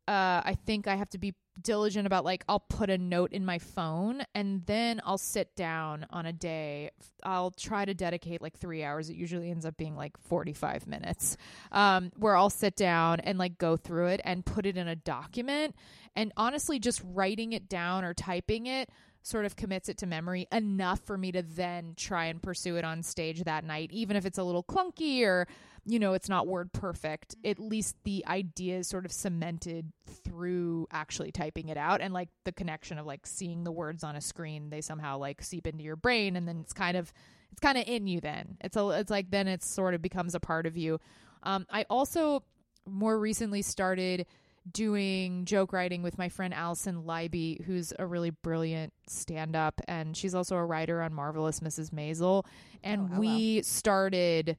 uh, 0.08 0.41
I 0.43 0.58
think 0.65 0.88
I 0.88 0.95
have 0.95 1.10
to 1.12 1.17
be 1.17 1.34
diligent 1.62 2.06
about 2.08 2.26
like 2.26 2.44
I'll 2.48 2.60
put 2.60 2.89
a 2.89 2.98
note 2.98 3.34
in 3.34 3.46
my 3.46 3.60
phone, 3.60 4.24
and 4.34 4.65
then 4.65 5.02
I'll 5.06 5.18
sit 5.18 5.56
down 5.56 6.06
on 6.10 6.26
a 6.26 6.34
day. 6.34 6.91
I'll 7.24 7.52
try 7.52 7.86
to 7.86 7.94
dedicate 7.94 8.41
like 8.41 8.58
three 8.58 8.84
hours. 8.84 9.10
It 9.10 9.15
usually 9.15 9.50
ends 9.50 9.65
up 9.65 9.78
being 9.78 9.96
like 9.96 10.18
forty 10.18 10.54
five 10.54 10.88
minutes, 10.88 11.38
um, 11.72 12.12
where 12.18 12.36
I'll 12.36 12.50
sit 12.50 12.76
down 12.76 13.20
and 13.20 13.38
like 13.38 13.58
go 13.58 13.78
through 13.78 14.08
it 14.08 14.22
and 14.24 14.46
put 14.46 14.65
it 14.65 14.78
in 14.78 14.88
a 14.88 14.96
document. 14.96 15.76
And 16.15 16.32
honestly, 16.38 16.80
just 16.80 17.02
writing 17.04 17.54
it 17.54 17.68
down 17.68 18.06
or 18.06 18.13
typing 18.13 18.68
it 18.68 18.89
sort 19.26 19.44
of 19.44 19.56
commits 19.56 19.90
it 19.90 19.98
to 19.98 20.06
memory 20.06 20.48
enough 20.52 21.00
for 21.00 21.18
me 21.18 21.32
to 21.32 21.42
then 21.42 21.96
try 21.98 22.26
and 22.26 22.44
pursue 22.44 22.76
it 22.76 22.86
on 22.86 23.02
stage 23.02 23.44
that 23.44 23.64
night, 23.64 23.90
even 23.92 24.16
if 24.16 24.24
it's 24.24 24.38
a 24.38 24.44
little 24.44 24.64
clunky 24.64 25.24
or, 25.24 25.48
you 25.84 25.98
know, 25.98 26.14
it's 26.14 26.30
not 26.30 26.46
word 26.46 26.72
perfect. 26.72 27.36
At 27.44 27.58
least 27.58 27.96
the 28.04 28.24
idea 28.28 28.78
is 28.78 28.88
sort 28.88 29.04
of 29.04 29.12
cemented 29.12 29.92
through 30.24 30.86
actually 30.92 31.32
typing 31.32 31.70
it 31.70 31.78
out 31.78 32.02
and 32.02 32.14
like 32.14 32.30
the 32.44 32.52
connection 32.52 33.00
of 33.00 33.08
like 33.08 33.26
seeing 33.26 33.64
the 33.64 33.72
words 33.72 34.04
on 34.04 34.16
a 34.16 34.22
screen, 34.22 34.70
they 34.70 34.82
somehow 34.82 35.18
like 35.18 35.42
seep 35.42 35.66
into 35.66 35.84
your 35.84 35.96
brain 35.96 36.36
and 36.36 36.48
then 36.48 36.60
it's 36.62 36.74
kind 36.74 36.96
of 36.96 37.12
it's 37.52 37.60
kind 37.60 37.80
of 37.80 37.88
in 37.88 38.06
you 38.06 38.22
then. 38.22 38.58
It's 38.62 38.78
a 38.78 38.90
it's 38.90 39.10
like 39.10 39.32
then 39.32 39.48
it 39.48 39.64
sort 39.64 39.96
of 39.96 40.04
becomes 40.04 40.36
a 40.36 40.40
part 40.40 40.68
of 40.68 40.78
you. 40.78 41.00
Um 41.42 41.66
I 41.72 41.88
also 41.90 42.44
more 42.86 43.18
recently 43.18 43.64
started 43.64 44.28
doing 44.71 45.45
joke 45.45 45.73
writing 45.73 46.01
with 46.01 46.17
my 46.17 46.30
friend 46.30 46.54
Allison 46.54 47.04
Leiby, 47.04 47.63
who's 47.65 47.93
a 47.97 48.06
really 48.06 48.30
brilliant 48.32 48.93
stand 49.08 49.56
up, 49.56 49.80
and 49.88 50.15
she's 50.15 50.36
also 50.36 50.56
a 50.56 50.65
writer 50.65 51.01
on 51.01 51.13
Marvelous 51.13 51.60
Mrs. 51.60 51.91
Maisel. 51.91 52.45
And 52.84 53.17
we 53.17 53.62
started 53.63 54.58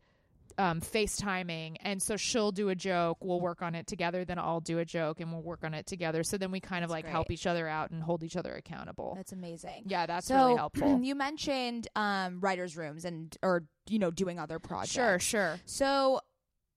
um, 0.59 0.81
FaceTiming. 0.81 1.77
And 1.81 2.03
so 2.03 2.17
she'll 2.17 2.53
do 2.53 2.69
a 2.69 2.75
joke, 2.75 3.19
we'll 3.21 3.41
work 3.41 3.63
on 3.63 3.75
it 3.75 3.87
together, 3.87 4.25
then 4.25 4.39
I'll 4.39 4.61
do 4.61 4.79
a 4.79 4.85
joke 4.85 5.21
and 5.21 5.33
we'll 5.33 5.43
work 5.43 5.65
on 5.65 5.75
it 5.75 5.87
together. 5.87 6.23
So 6.23 6.39
then 6.39 6.51
we 6.51 6.61
kind 6.61 6.85
of 6.85 6.91
That's 6.91 7.05
like 7.05 7.11
help 7.11 7.31
each 7.31 7.47
other 7.47 7.69
out 7.69 7.91
and 7.91 8.03
hold 8.03 8.23
each 8.23 8.37
other 8.37 8.55
accountable. 8.55 9.15
That's 9.17 9.33
amazing. 9.33 9.85
yeah, 9.87 10.07
that's 10.07 10.27
so 10.27 10.37
really 10.37 10.57
helpful. 10.57 11.01
you 11.03 11.15
mentioned 11.15 11.89
um, 11.97 12.41
writers' 12.41 12.77
rooms 12.77 13.05
and 13.05 13.37
or 13.43 13.65
you 13.89 13.99
know 13.99 14.11
doing 14.11 14.39
other 14.39 14.59
projects. 14.59 14.93
sure, 14.93 15.19
sure. 15.19 15.61
So 15.67 16.21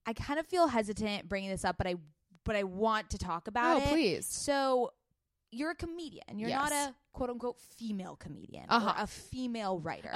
I 0.06 0.12
kind 0.12 0.38
of 0.38 0.46
feel 0.46 0.66
hesitant 0.66 1.28
bringing 1.28 1.50
this 1.50 1.64
up, 1.64 1.76
but 1.78 1.86
I 1.86 1.96
but 2.44 2.56
I 2.56 2.62
want 2.64 3.10
to 3.10 3.18
talk 3.18 3.48
about 3.48 3.76
Oh, 3.76 3.80
it. 3.80 3.88
please. 3.88 4.26
So 4.26 4.92
you're 5.52 5.70
a 5.72 5.74
comedian. 5.74 6.38
You're 6.38 6.50
not 6.50 6.72
a 6.72 6.94
quote 7.12 7.30
unquote 7.30 7.58
female 7.76 8.16
comedian 8.16 8.66
Uh-huh. 8.68 8.94
or 8.96 9.02
a 9.02 9.06
female 9.06 9.78
writer. 9.80 10.10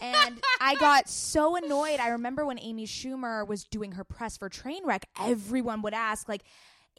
and 0.00 0.40
I 0.60 0.74
got 0.74 1.08
so 1.08 1.56
annoyed. 1.56 2.00
I 2.00 2.08
remember 2.08 2.44
when 2.44 2.58
Amy 2.60 2.86
Schumer 2.86 3.46
was 3.46 3.64
doing 3.64 3.92
her 3.92 4.04
press 4.04 4.36
for 4.36 4.50
Trainwreck, 4.50 5.04
everyone 5.20 5.82
would 5.82 5.94
ask 5.94 6.28
like, 6.28 6.42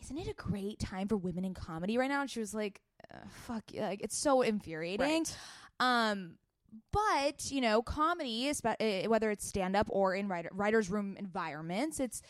"Isn't 0.01 0.17
it 0.17 0.27
a 0.29 0.33
great 0.33 0.79
time 0.79 1.07
for 1.07 1.17
women 1.17 1.43
in 1.43 1.53
comedy 1.53 1.97
right 1.97 2.07
now?" 2.09 2.21
And 2.21 2.29
she 2.31 2.39
was 2.39 2.53
like, 2.53 2.81
uh, 3.13 3.17
"Fuck, 3.45 3.65
like 3.75 4.01
it's 4.01 4.15
so 4.17 4.41
infuriating." 4.41 5.25
Um, 5.79 6.37
but 6.91 7.51
you 7.51 7.61
know, 7.61 7.81
comedy, 7.81 8.47
is, 8.47 8.61
uh, 8.63 8.75
whether 9.07 9.29
it's 9.29 9.45
stand 9.45 9.75
up 9.75 9.87
or 9.89 10.15
in 10.15 10.27
writer, 10.27 10.49
writers' 10.53 10.89
room 10.89 11.15
environments, 11.17 11.99
it's 11.99 12.21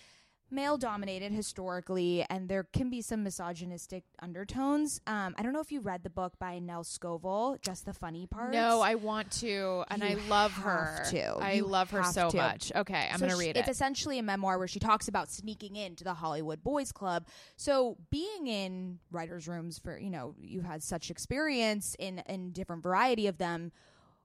male 0.50 0.78
dominated 0.78 1.32
historically, 1.32 2.26
and 2.30 2.48
there 2.48 2.64
can 2.64 2.90
be 2.90 3.02
some 3.02 3.24
misogynistic 3.24 4.04
undertones. 4.22 5.02
Um, 5.06 5.36
I 5.38 5.44
don't 5.44 5.52
know 5.54 5.60
if 5.60 5.72
you 5.72 5.82
read 5.82 6.04
the 6.04 6.10
book 6.10 6.34
by 6.40 6.60
Nell 6.60 6.84
Scovell, 6.84 7.62
Just 7.62 7.86
the 7.86 7.94
Funny 7.94 8.26
Parts. 8.28 8.54
No, 8.54 8.82
I 8.82 8.96
want 8.96 9.32
to, 9.40 9.84
and 9.90 10.02
You 10.02 10.10
I 10.10 10.14
love 10.30 10.54
her. 10.54 11.04
to. 11.12 11.36
I 11.38 11.54
You 11.54 11.66
love 11.66 11.90
her 11.92 12.04
so 12.04 12.30
to. 12.30 12.38
much. 12.38 12.72
Okay, 12.76 13.10
I'm 13.12 13.20
So 13.20 13.28
gonna 13.28 13.42
she- 13.42 13.50
it. 13.50 13.58
It's 13.58 13.70
essentially 13.70 14.20
a 14.20 14.24
memoir 14.24 14.58
where 14.58 14.68
she 14.68 14.80
talks 14.80 15.08
about 15.08 15.30
sneaking 15.30 15.76
into 15.76 16.04
the 16.04 16.14
Hollywood 16.14 16.64
Boys 16.64 16.92
Club. 16.92 17.28
So 17.56 17.98
being 18.10 18.48
in 18.48 19.00
writers' 19.12 19.48
rooms 19.48 19.80
for 19.80 19.98
you 19.98 20.10
know 20.10 20.36
you've 20.40 20.66
had 20.66 20.82
such 20.84 21.10
experience 21.12 21.96
in 22.00 22.20
in 22.28 22.52
different 22.52 22.84
variety 22.84 23.28
of 23.28 23.38
them. 23.38 23.72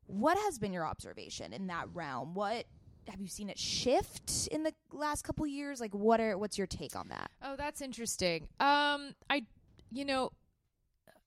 What 0.07 0.37
has 0.37 0.59
been 0.59 0.73
your 0.73 0.87
observation 0.87 1.53
in 1.53 1.69
that 1.69 1.87
realm? 1.95 2.35
What 2.35 2.67
have 3.09 3.21
you 3.21 3.29
seen 3.29 3.49
it 3.49 3.59
shift 3.59 4.49
in 4.51 4.63
the 4.63 4.73
last 4.93 5.23
couple 5.23 5.47
years? 5.47 5.81
Like 5.81 5.95
what 5.95 6.21
are 6.21 6.37
what's 6.39 6.59
your 6.59 6.67
take 6.67 6.97
on 6.97 7.09
that? 7.09 7.31
Oh, 7.43 7.57
that's 7.57 7.81
interesting. 7.81 8.49
Um, 8.61 9.15
I, 9.29 9.45
you 9.91 10.05
know, 10.05 10.31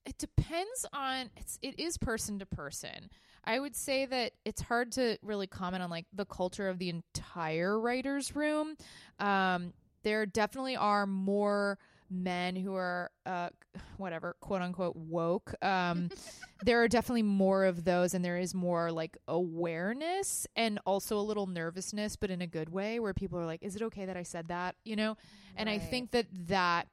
it 0.04 0.18
depends 0.18 0.86
on 0.92 1.30
it's 1.36 1.58
it 1.62 1.78
is 1.78 1.98
person 1.98 2.38
to 2.38 2.46
person. 2.46 3.10
I 3.44 3.60
would 3.60 3.76
say 3.76 4.06
that 4.06 4.32
it's 4.44 4.60
hard 4.60 4.92
to 4.92 5.18
really 5.22 5.46
comment 5.46 5.82
on 5.82 5.90
like 5.90 6.06
the 6.12 6.24
culture 6.24 6.68
of 6.68 6.78
the 6.78 6.88
entire 6.88 7.78
writers' 7.78 8.34
room. 8.34 8.76
Um, 9.20 9.72
there 10.02 10.26
definitely 10.26 10.76
are 10.76 11.06
more 11.06 11.78
men 12.10 12.56
who 12.56 12.74
are 12.74 13.10
uh 13.24 13.48
whatever 13.96 14.36
quote 14.40 14.62
unquote 14.62 14.96
woke 14.96 15.54
um 15.62 16.08
there 16.62 16.82
are 16.82 16.88
definitely 16.88 17.22
more 17.22 17.64
of 17.64 17.84
those 17.84 18.14
and 18.14 18.24
there 18.24 18.38
is 18.38 18.54
more 18.54 18.90
like 18.92 19.16
awareness 19.28 20.46
and 20.56 20.78
also 20.86 21.18
a 21.18 21.20
little 21.20 21.46
nervousness 21.46 22.16
but 22.16 22.30
in 22.30 22.40
a 22.42 22.46
good 22.46 22.68
way 22.68 22.98
where 23.00 23.12
people 23.14 23.38
are 23.38 23.46
like 23.46 23.62
is 23.62 23.76
it 23.76 23.82
okay 23.82 24.06
that 24.06 24.16
i 24.16 24.22
said 24.22 24.48
that? 24.48 24.74
You 24.84 24.96
know? 24.96 25.16
And 25.56 25.68
i 25.68 25.78
think 25.78 26.10
that 26.12 26.26
that 26.48 26.88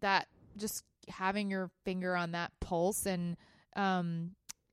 that 0.00 0.28
just 0.56 0.84
having 1.08 1.50
your 1.50 1.70
finger 1.84 2.14
on 2.16 2.32
that 2.32 2.52
pulse 2.60 3.06
and 3.06 3.36
um 3.76 4.32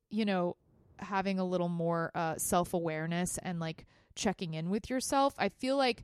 you 0.10 0.26
know 0.26 0.56
having 0.98 1.40
a 1.40 1.46
little 1.46 1.70
more 1.70 2.12
uh 2.14 2.36
self-awareness 2.38 3.40
and 3.40 3.60
like 3.60 3.86
checking 4.16 4.54
in 4.54 4.70
with 4.70 4.90
yourself 4.90 5.34
i 5.38 5.50
feel 5.50 5.78
like 5.78 6.04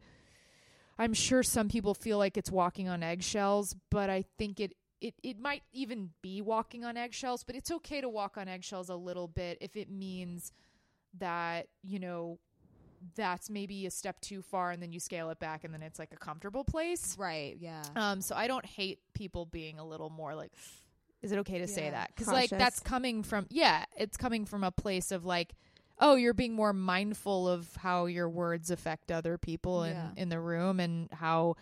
i'm 0.98 1.14
sure 1.14 1.44
some 1.44 1.68
people 1.70 1.94
feel 1.94 2.18
like 2.18 2.38
it's 2.38 2.52
walking 2.52 2.88
on 2.90 3.04
eggshells 3.04 3.76
but 3.92 4.10
i 4.10 4.24
think 4.38 4.60
it 4.60 4.74
it, 5.02 5.14
it 5.24 5.38
might 5.40 5.62
even 5.74 6.12
be 6.22 6.42
walking 6.42 6.84
on 6.86 6.98
eggshells 6.98 7.44
but 7.44 7.56
it's 7.56 7.70
okay 7.70 8.02
to 8.02 8.10
walk 8.10 8.38
on 8.38 8.48
eggshells 8.48 8.90
a 8.90 8.96
little 8.96 9.28
bit 9.28 9.58
if 9.62 9.76
it 9.76 9.90
means 9.92 10.52
that 11.20 11.68
you 11.84 12.00
know 12.00 12.40
that's 13.16 13.50
maybe 13.50 13.86
a 13.86 13.92
step 13.92 14.20
too 14.22 14.42
far 14.42 14.72
and 14.72 14.82
then 14.82 14.92
you 14.92 15.00
scale 15.00 15.30
it 15.30 15.38
back 15.38 15.64
and 15.64 15.74
then 15.74 15.84
it's 15.84 16.00
like 16.00 16.12
a 16.14 16.18
comfortable 16.18 16.64
place 16.64 17.16
Right. 17.20 17.56
Yeah. 17.60 17.84
um, 17.96 18.22
so 18.22 18.36
I 18.36 18.48
don't 18.48 18.66
hate 18.66 19.00
people 19.14 19.46
being 19.46 19.78
a 19.80 19.86
little 19.86 20.10
more 20.10 20.34
like, 20.34 20.52
is 21.22 21.32
it 21.32 21.38
okay 21.40 21.60
to 21.60 21.68
say 21.68 21.86
Yeah. 21.86 21.92
that? 21.92 22.12
Because 22.16 22.30
like 22.34 22.50
that's 22.50 22.80
coming 22.80 23.22
from 23.22 23.46
yeah, 23.52 23.86
it's 23.96 24.18
coming 24.18 24.46
from 24.46 24.64
a 24.64 24.72
place 24.72 25.12
of 25.12 25.24
like, 25.26 25.54
oh, 26.00 26.16
you're 26.16 26.34
being 26.34 26.54
more 26.54 26.74
mindful 26.74 27.48
of 27.48 27.74
how 27.78 28.06
your 28.06 28.30
words 28.30 28.70
affect 28.72 29.12
other 29.12 29.38
people 29.38 29.84
in 29.84 29.94
Yeah. 29.96 30.10
in 30.18 30.30
the 30.30 30.40
room 30.40 30.80
and 30.80 31.10
how 31.12 31.56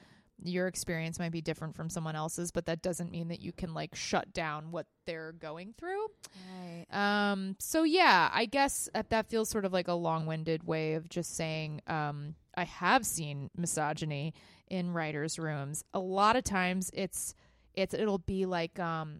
your 0.46 0.68
experience 0.68 1.20
might 1.20 1.32
be 1.32 1.40
different 1.42 1.76
from 1.76 1.90
someone 1.90 2.16
else's, 2.16 2.52
but 2.52 2.66
that 2.66 2.82
doesn't 2.82 3.12
mean 3.12 3.28
that 3.30 3.40
you 3.40 3.52
can 3.54 3.74
like 3.74 3.96
shut 3.96 4.34
down 4.34 4.72
what 4.72 4.88
they're 5.06 5.32
going 5.32 5.74
through. 5.78 6.06
Right. 6.52 6.86
Um, 6.92 7.56
so 7.60 7.84
yeah, 7.84 8.30
I 8.34 8.46
guess 8.46 8.90
that, 8.94 9.10
that 9.12 9.28
feels 9.30 9.48
sort 9.50 9.64
of 9.64 9.72
like 9.72 9.88
a 9.88 9.94
long-winded 9.94 10.66
way 10.66 10.96
of 10.96 11.08
just 11.08 11.36
saying 11.36 11.82
um, 11.88 12.36
I 12.58 12.66
have 12.66 13.06
seen 13.06 13.52
misogyny 13.56 14.34
in 14.70 14.92
writers' 14.92 15.38
rooms. 15.40 15.84
A 15.94 16.00
lot 16.00 16.36
of 16.36 16.44
times, 16.44 16.90
it's 16.94 17.36
it's 17.76 17.94
it'll 17.94 18.18
be 18.18 18.46
like 18.46 18.80
um, 18.80 19.20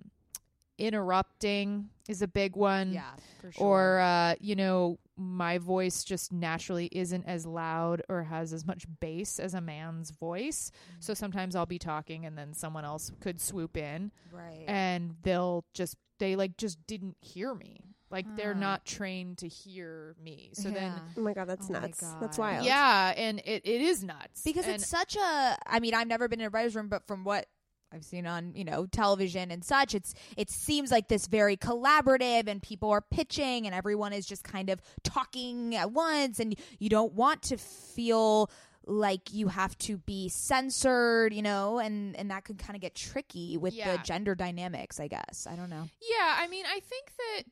interrupting 0.78 1.90
is 2.08 2.22
a 2.22 2.28
big 2.28 2.56
one, 2.56 2.92
Yeah. 2.94 3.12
For 3.42 3.52
sure. 3.52 3.66
or 3.68 4.00
uh, 4.00 4.36
you 4.40 4.56
know, 4.56 4.98
my 5.18 5.58
voice 5.58 6.04
just 6.04 6.32
naturally 6.32 6.90
isn't 6.92 7.26
as 7.26 7.46
loud 7.46 8.02
or 8.10 8.24
has 8.24 8.54
as 8.54 8.66
much 8.66 8.86
bass 9.00 9.40
as 9.40 9.54
a 9.54 9.62
man's 9.62 10.12
voice. 10.12 10.72
So 11.00 11.14
mm-hmm. 11.14 11.20
sometimes 11.20 11.56
I'll 11.56 11.66
be 11.66 11.80
talking, 11.80 12.26
and 12.26 12.38
then 12.38 12.54
someone 12.54 12.86
else 12.86 13.12
could 13.20 13.40
swoop 13.40 13.78
in 13.78 14.12
right. 14.32 14.64
and 14.68 15.16
they'll 15.24 15.66
just 15.74 15.98
they 16.20 16.36
like 16.36 16.58
just 16.58 16.86
didn't 16.88 17.18
hear 17.22 17.54
me 17.54 17.94
like 18.14 18.26
they're 18.36 18.54
ah. 18.56 18.60
not 18.60 18.86
trained 18.86 19.40
to 19.40 19.48
hear 19.48 20.16
me 20.24 20.52
so 20.54 20.70
then 20.70 20.94
Oh 21.18 21.22
my 21.22 21.34
god, 21.34 21.50
that's 21.50 21.70
Oh 21.70 21.74
my 21.74 21.80
nuts. 21.82 22.00
That's 22.22 22.38
God. 22.38 22.44
wild. 22.44 22.66
yeah 22.66 23.14
and 23.18 23.40
it, 23.40 23.64
it 23.66 23.82
is 23.82 24.04
nuts 24.04 24.44
because 24.44 24.66
And- 24.66 24.76
it's 24.76 24.88
such 24.88 25.16
a 25.16 25.58
i 25.66 25.80
mean 25.80 25.94
i've 25.94 26.08
never 26.08 26.28
been 26.28 26.40
in 26.40 26.48
a 26.48 26.50
writer's 26.50 26.76
room 26.76 26.88
but 26.88 27.06
from 27.08 27.24
what 27.24 27.48
i've 27.94 28.04
seen 28.04 28.26
on 28.26 28.52
you 28.56 28.64
know 28.64 28.86
television 28.88 29.52
and 29.52 29.64
such 29.64 29.94
it's 29.96 30.14
it 30.36 30.50
seems 30.50 30.92
like 30.92 31.08
this 31.08 31.28
very 31.28 31.56
collaborative 31.56 32.48
and 32.48 32.62
people 32.62 32.90
are 32.90 33.02
pitching 33.02 33.66
and 33.66 33.76
everyone 33.76 34.12
is 34.14 34.26
just 34.26 34.44
kind 34.44 34.70
of 34.70 34.82
talking 35.04 35.76
at 35.76 35.92
once 35.92 36.40
and 36.40 36.56
you 36.80 36.90
don't 36.90 37.14
want 37.14 37.42
to 37.42 37.58
feel 37.58 38.50
like 38.86 39.32
you 39.34 39.48
have 39.48 39.78
to 39.78 39.98
be 39.98 40.28
censored 40.28 41.34
you 41.34 41.42
know 41.42 41.80
and 41.80 42.16
and 42.18 42.32
that 42.32 42.44
could 42.44 42.58
kind 42.58 42.76
of 42.76 42.82
get 42.82 42.96
tricky 42.96 43.58
with 43.58 43.74
Yeah. 43.74 43.96
the 43.96 44.04
gender 44.04 44.36
dynamics 44.36 45.00
i 45.00 45.08
guess 45.08 45.48
i 45.50 45.56
don't 45.56 45.70
know 45.70 45.88
yeah 46.02 46.36
i 46.40 46.48
mean 46.48 46.66
i 46.68 46.80
think 46.82 47.12
that 47.18 47.44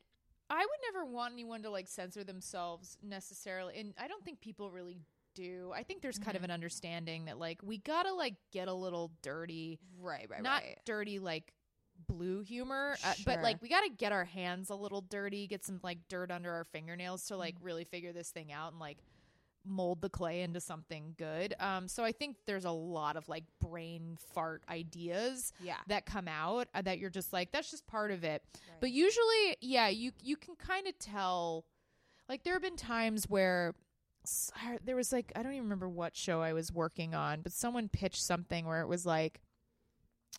i 0.50 0.58
would 0.58 0.92
never 0.92 1.04
want 1.06 1.32
anyone 1.32 1.62
to 1.62 1.70
like 1.70 1.88
censor 1.88 2.22
themselves 2.24 2.98
necessarily 3.02 3.78
and 3.78 3.94
i 3.98 4.08
don't 4.08 4.22
think 4.24 4.40
people 4.40 4.70
really 4.70 4.98
do. 5.34 5.72
I 5.74 5.82
think 5.82 6.02
there's 6.02 6.18
kind 6.18 6.36
of 6.36 6.44
an 6.44 6.50
understanding 6.50 7.26
that 7.26 7.38
like 7.38 7.60
we 7.62 7.78
gotta 7.78 8.12
like 8.12 8.34
get 8.52 8.68
a 8.68 8.74
little 8.74 9.10
dirty 9.22 9.78
right 10.00 10.26
right 10.28 10.42
not 10.42 10.62
dirty 10.84 11.18
like 11.18 11.52
blue 12.06 12.40
humor 12.40 12.96
uh, 13.04 13.12
but 13.24 13.42
like 13.42 13.60
we 13.62 13.68
got 13.68 13.82
to 13.82 13.90
get 13.90 14.12
our 14.12 14.24
hands 14.24 14.70
a 14.70 14.74
little 14.74 15.02
dirty 15.02 15.46
get 15.46 15.64
some 15.64 15.78
like 15.82 15.98
dirt 16.08 16.30
under 16.30 16.52
our 16.52 16.64
fingernails 16.64 17.26
to 17.26 17.36
like 17.36 17.54
really 17.60 17.84
figure 17.84 18.12
this 18.12 18.30
thing 18.30 18.52
out 18.52 18.72
and 18.72 18.80
like 18.80 18.98
mold 19.64 20.00
the 20.00 20.08
clay 20.08 20.42
into 20.42 20.60
something 20.60 21.14
good. 21.16 21.54
Um 21.60 21.86
so 21.86 22.02
i 22.02 22.12
think 22.12 22.36
there's 22.46 22.64
a 22.64 22.70
lot 22.70 23.16
of 23.16 23.28
like 23.28 23.44
brain 23.60 24.18
fart 24.34 24.62
ideas 24.68 25.52
yeah. 25.62 25.76
that 25.86 26.06
come 26.06 26.28
out 26.28 26.68
uh, 26.74 26.82
that 26.82 26.98
you're 26.98 27.10
just 27.10 27.32
like 27.32 27.52
that's 27.52 27.70
just 27.70 27.86
part 27.86 28.10
of 28.10 28.24
it. 28.24 28.42
But 28.80 28.90
usually 28.90 29.56
yeah 29.60 29.88
you 29.88 30.12
you 30.22 30.36
can 30.36 30.56
kind 30.56 30.86
of 30.86 30.98
tell 30.98 31.64
like 32.28 32.44
there 32.44 32.54
have 32.54 32.62
been 32.62 32.76
times 32.76 33.28
where 33.28 33.74
there 34.84 34.96
was 34.96 35.12
like 35.12 35.32
i 35.34 35.42
don't 35.42 35.52
even 35.52 35.64
remember 35.64 35.88
what 35.88 36.16
show 36.16 36.40
i 36.40 36.52
was 36.52 36.72
working 36.72 37.14
on 37.14 37.40
but 37.40 37.52
someone 37.52 37.88
pitched 37.88 38.22
something 38.22 38.66
where 38.66 38.80
it 38.80 38.88
was 38.88 39.04
like 39.04 39.40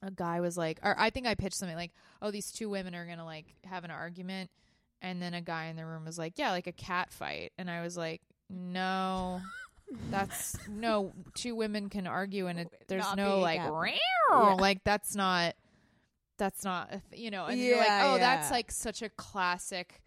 a 0.01 0.11
guy 0.11 0.39
was 0.39 0.57
like 0.57 0.79
or 0.83 0.95
i 0.97 1.09
think 1.09 1.27
i 1.27 1.35
pitched 1.35 1.55
something 1.55 1.75
like 1.75 1.91
oh 2.21 2.31
these 2.31 2.51
two 2.51 2.69
women 2.69 2.95
are 2.95 3.05
gonna 3.05 3.25
like 3.25 3.55
have 3.65 3.83
an 3.83 3.91
argument 3.91 4.49
and 5.01 5.21
then 5.21 5.33
a 5.33 5.41
guy 5.41 5.65
in 5.65 5.75
the 5.75 5.85
room 5.85 6.05
was 6.05 6.17
like 6.17 6.33
yeah 6.37 6.51
like 6.51 6.67
a 6.67 6.71
cat 6.71 7.11
fight 7.11 7.51
and 7.57 7.69
i 7.69 7.81
was 7.81 7.97
like 7.97 8.21
no 8.49 9.41
that's 10.09 10.57
no 10.67 11.13
two 11.35 11.55
women 11.55 11.89
can 11.89 12.07
argue 12.07 12.47
and 12.47 12.59
it, 12.59 12.83
there's 12.87 13.03
Not 13.03 13.17
no 13.17 13.39
like. 13.39 13.59
"Meow," 13.61 14.55
like 14.57 14.83
that's 14.83 15.15
not 15.15 15.55
that's 16.37 16.63
not 16.63 16.89
you 17.13 17.31
know 17.31 17.45
and 17.45 17.59
you're 17.59 17.77
like 17.77 17.87
Yeah, 17.87 18.13
oh 18.13 18.17
that's 18.17 18.49
like 18.49 18.71
such 18.71 19.01
a 19.01 19.09
classic 19.09 20.01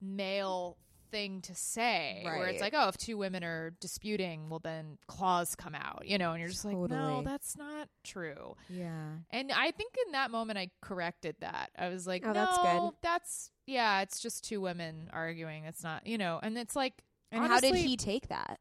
male 0.00 0.76
thing 1.10 1.40
to 1.42 1.54
say 1.54 2.20
where 2.24 2.46
it's 2.46 2.60
like 2.60 2.74
oh 2.76 2.88
if 2.88 2.96
two 2.96 3.16
women 3.16 3.42
are 3.44 3.70
disputing 3.80 4.48
well 4.48 4.60
then 4.62 4.98
claws 5.06 5.54
come 5.54 5.74
out 5.74 6.02
you 6.06 6.18
know 6.18 6.32
and 6.32 6.40
you're 6.40 6.48
just 6.48 6.64
like 6.64 6.76
no 6.76 7.22
that's 7.24 7.56
not 7.56 7.88
true. 8.04 8.54
Yeah. 8.68 9.08
And 9.30 9.52
i 9.52 9.70
think 9.70 9.94
in 10.06 10.12
that 10.12 10.30
moment 10.30 10.58
i 10.58 10.70
corrected 10.80 11.36
that. 11.40 11.70
I 11.78 11.88
was 11.88 12.06
like 12.06 12.24
Oh, 12.24 12.28
no 12.28 12.34
that's 12.34 12.58
good. 12.58 12.92
that's 13.02 13.50
yeah 13.66 14.00
it's 14.02 14.20
just 14.20 14.44
two 14.44 14.60
women 14.60 15.10
arguing. 15.12 15.64
It's 15.64 15.82
not 15.82 16.06
you 16.06 16.18
know 16.18 16.38
and 16.42 16.56
it's 16.58 16.76
like 16.76 16.94
and 17.32 17.44
how 17.46 17.60
did 17.60 17.74
he 17.74 17.96
take 17.96 18.28
that? 18.28 18.58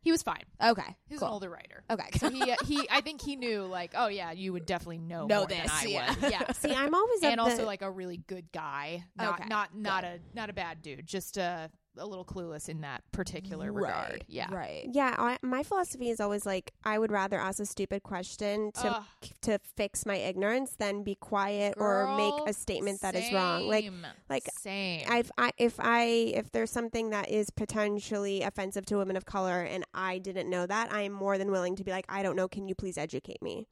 He 0.00 0.12
was 0.12 0.22
fine. 0.22 0.42
Okay 0.62 0.96
he's 1.08 1.18
cool. 1.20 1.28
an 1.28 1.32
older 1.34 1.48
writer. 1.48 1.82
Okay. 1.90 2.18
So 2.18 2.28
he 2.30 2.42
uh, 2.52 2.56
he 2.66 2.86
i 2.90 3.00
think 3.00 3.20
he 3.22 3.36
knew 3.36 3.62
like 3.64 3.92
oh 3.96 4.08
yeah 4.08 4.32
you 4.32 4.52
would 4.52 4.66
definitely 4.66 4.98
know 4.98 5.26
Know 5.26 5.38
more 5.38 5.46
than 5.46 5.62
this, 5.62 5.72
I 5.72 5.84
yeah. 5.86 6.14
would. 6.20 6.30
Yeah. 6.32 6.52
See, 6.52 6.74
I'm 6.74 6.94
always 6.94 7.22
and 7.22 7.40
also 7.40 7.58
the- 7.58 7.64
like 7.66 7.82
a 7.82 7.90
really 7.90 8.18
good 8.18 8.52
guy. 8.52 9.04
Not 9.16 9.40
Okay, 9.40 9.48
not 9.48 9.74
not 9.74 10.04
a 10.04 10.18
not 10.34 10.50
a 10.50 10.52
bad 10.52 10.82
dude 10.82 11.06
just 11.06 11.38
uh, 11.38 11.68
a 11.98 12.06
little 12.06 12.24
clueless 12.24 12.68
in 12.68 12.80
that 12.80 13.02
particular 13.12 13.72
regard 13.72 14.10
Right, 14.10 14.24
yeah 14.26 14.52
right 14.52 14.88
yeah. 14.92 15.14
I, 15.18 15.38
my 15.42 15.62
philosophy 15.62 16.10
is 16.10 16.20
always 16.20 16.44
like 16.44 16.72
I 16.84 16.98
would 16.98 17.12
rather 17.12 17.38
ask 17.38 17.60
a 17.60 17.66
stupid 17.66 18.02
question 18.02 18.72
to 18.80 18.88
Ugh, 18.96 19.04
to 19.42 19.58
fix 19.76 20.04
my 20.04 20.16
ignorance 20.16 20.76
than 20.76 21.02
be 21.02 21.14
quiet 21.14 21.74
or 21.76 22.16
make 22.16 22.48
a 22.48 22.52
statement 22.52 23.00
that 23.02 23.14
is 23.14 23.32
wrong. 23.32 23.68
Like 23.68 23.90
like, 24.28 24.48
same 24.58 25.02
I've, 25.08 25.30
I, 25.38 25.52
if 25.58 25.76
I 25.78 26.32
if 26.34 26.50
there's 26.52 26.70
something 26.70 27.10
that 27.10 27.30
is 27.30 27.50
potentially 27.50 28.42
offensive 28.42 28.86
to 28.86 28.96
women 28.96 29.16
of 29.16 29.24
color 29.24 29.62
and 29.62 29.84
I 29.94 30.18
didn't 30.18 30.50
know 30.50 30.66
that, 30.66 30.92
I 30.92 31.02
am 31.02 31.12
more 31.12 31.38
than 31.38 31.50
willing 31.50 31.76
to 31.76 31.84
be 31.84 31.90
like, 31.90 32.06
I 32.08 32.22
don't 32.22 32.36
know. 32.36 32.48
Can 32.48 32.68
you 32.68 32.74
please 32.74 32.98
educate 32.98 33.42
me? 33.42 33.66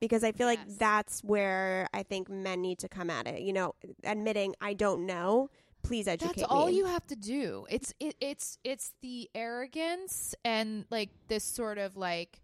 Because 0.00 0.24
I 0.24 0.32
feel 0.32 0.46
like 0.46 0.60
that's 0.78 1.22
where 1.22 1.86
I 1.92 2.02
think 2.02 2.30
men 2.30 2.62
need 2.62 2.78
to 2.78 2.88
come 2.88 3.10
at 3.10 3.26
it. 3.26 3.42
You 3.42 3.52
know, 3.52 3.74
admitting 4.04 4.54
I 4.60 4.72
don't 4.72 5.04
know. 5.04 5.50
Please 5.82 6.06
educate 6.08 6.36
me. 6.36 6.42
That's 6.42 6.52
all 6.52 6.66
me. 6.66 6.76
you 6.76 6.84
have 6.86 7.06
to 7.08 7.16
do. 7.16 7.66
It's 7.70 7.92
it, 8.00 8.14
it's 8.20 8.58
it's 8.64 8.92
the 9.02 9.28
arrogance 9.34 10.34
and 10.44 10.84
like 10.90 11.10
this 11.28 11.44
sort 11.44 11.78
of 11.78 11.96
like 11.96 12.40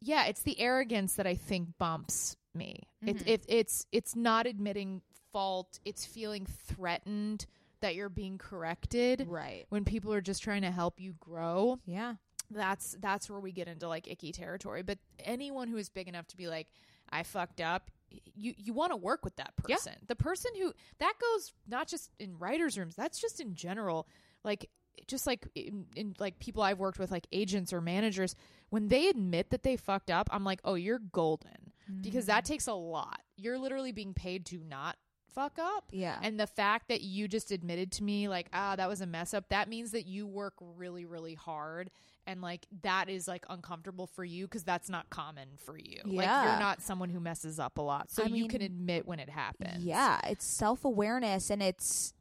yeah, 0.00 0.26
it's 0.26 0.42
the 0.42 0.60
arrogance 0.60 1.14
that 1.14 1.26
I 1.26 1.34
think 1.34 1.68
bumps 1.78 2.36
me. 2.54 2.82
It, 3.06 3.16
Mhm. 3.18 3.22
it, 3.26 3.44
it's 3.48 3.86
it's 3.92 4.14
not 4.14 4.46
admitting 4.46 5.02
fault. 5.32 5.80
It's 5.84 6.04
feeling 6.06 6.46
threatened 6.46 7.46
that 7.80 7.94
you're 7.94 8.08
being 8.08 8.38
corrected 8.38 9.26
Right. 9.28 9.66
when 9.68 9.84
people 9.84 10.12
are 10.14 10.20
just 10.22 10.42
trying 10.42 10.62
to 10.62 10.70
help 10.70 11.00
you 11.00 11.14
grow. 11.20 11.80
Yeah. 11.86 12.14
That's 12.50 12.96
that's 13.00 13.28
where 13.28 13.40
we 13.40 13.52
get 13.52 13.68
into 13.68 13.88
like 13.88 14.06
icky 14.08 14.30
territory. 14.32 14.82
But 14.82 14.98
anyone 15.18 15.68
who 15.68 15.76
is 15.76 15.88
big 15.88 16.08
enough 16.08 16.26
to 16.28 16.36
be 16.36 16.46
like, 16.46 16.68
I 17.10 17.22
fucked 17.24 17.60
up. 17.60 17.90
You 18.34 18.54
you 18.56 18.72
want 18.72 18.92
to 18.92 18.96
work 18.96 19.24
with 19.24 19.36
that 19.36 19.52
Yeah. 19.66 19.76
person. 19.76 19.94
The 20.06 20.16
person 20.16 20.52
who 20.58 20.72
that 20.98 21.14
goes 21.20 21.52
not 21.66 21.88
just 21.88 22.10
in 22.18 22.38
writers' 22.38 22.78
rooms. 22.78 22.94
That's 22.94 23.20
just 23.20 23.40
in 23.40 23.54
general. 23.54 24.08
Like 24.44 24.70
just 25.06 25.26
like 25.26 25.46
in, 25.54 25.86
in 25.96 26.14
like 26.18 26.38
people 26.38 26.62
I've 26.62 26.78
worked 26.78 26.98
with, 26.98 27.10
like 27.10 27.26
agents 27.32 27.72
or 27.72 27.80
managers, 27.80 28.34
when 28.70 28.88
they 28.88 29.08
admit 29.08 29.50
that 29.50 29.62
they 29.62 29.76
fucked 29.76 30.10
up, 30.10 30.28
I'm 30.30 30.44
like, 30.44 30.60
oh, 30.64 30.74
you're 30.74 31.00
golden 31.00 31.72
because 32.00 32.26
that 32.26 32.44
mm. 32.44 32.48
takes 32.48 32.66
a 32.66 32.74
lot. 32.74 33.20
You're 33.36 33.58
literally 33.58 33.92
being 33.92 34.14
paid 34.14 34.46
to 34.46 34.58
not 34.58 34.96
fuck 35.34 35.58
up. 35.58 35.84
Yeah. 35.90 36.18
And 36.22 36.38
the 36.38 36.46
fact 36.46 36.88
that 36.88 37.00
you 37.02 37.26
just 37.28 37.50
admitted 37.50 37.90
to 37.92 38.04
me, 38.04 38.28
like, 38.28 38.48
ah, 38.52 38.76
that 38.76 38.88
was 38.88 39.00
a 39.00 39.06
mess 39.06 39.34
up, 39.34 39.48
that 39.50 39.68
means 39.68 39.90
that 39.92 40.06
you 40.06 40.26
work 40.26 40.54
really, 40.60 41.04
really 41.04 41.34
hard. 41.34 41.90
And 42.26 42.40
like 42.40 42.66
that 42.82 43.10
is 43.10 43.28
like 43.28 43.44
uncomfortable 43.50 44.06
for 44.06 44.24
you 44.24 44.46
because 44.46 44.64
that's 44.64 44.88
not 44.88 45.10
common 45.10 45.48
for 45.58 45.76
you. 45.76 46.00
Like 46.04 46.26
Yeah. 46.26 46.50
you're 46.52 46.60
not 46.60 46.80
someone 46.82 47.10
who 47.10 47.20
messes 47.20 47.58
up 47.58 47.76
a 47.76 47.82
lot. 47.82 48.10
So 48.10 48.22
I 48.22 48.26
you 48.26 48.48
can 48.48 48.62
admit 48.62 49.06
when 49.06 49.18
it 49.20 49.28
happens. 49.28 49.84
Yeah, 49.84 50.20
it's 50.24 50.46
self 50.46 50.84
awareness 50.86 51.50
and 51.50 51.62
it's 51.62 52.14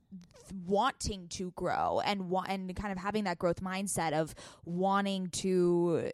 wanting 0.66 1.28
to 1.28 1.52
grow 1.56 2.02
and 2.06 2.30
wa- 2.30 2.46
and 2.48 2.76
kind 2.76 2.92
of 2.92 2.98
having 2.98 3.24
that 3.24 3.40
growth 3.40 3.62
mindset 3.62 4.14
of 4.14 4.36
wanting 4.66 5.28
to 5.30 6.12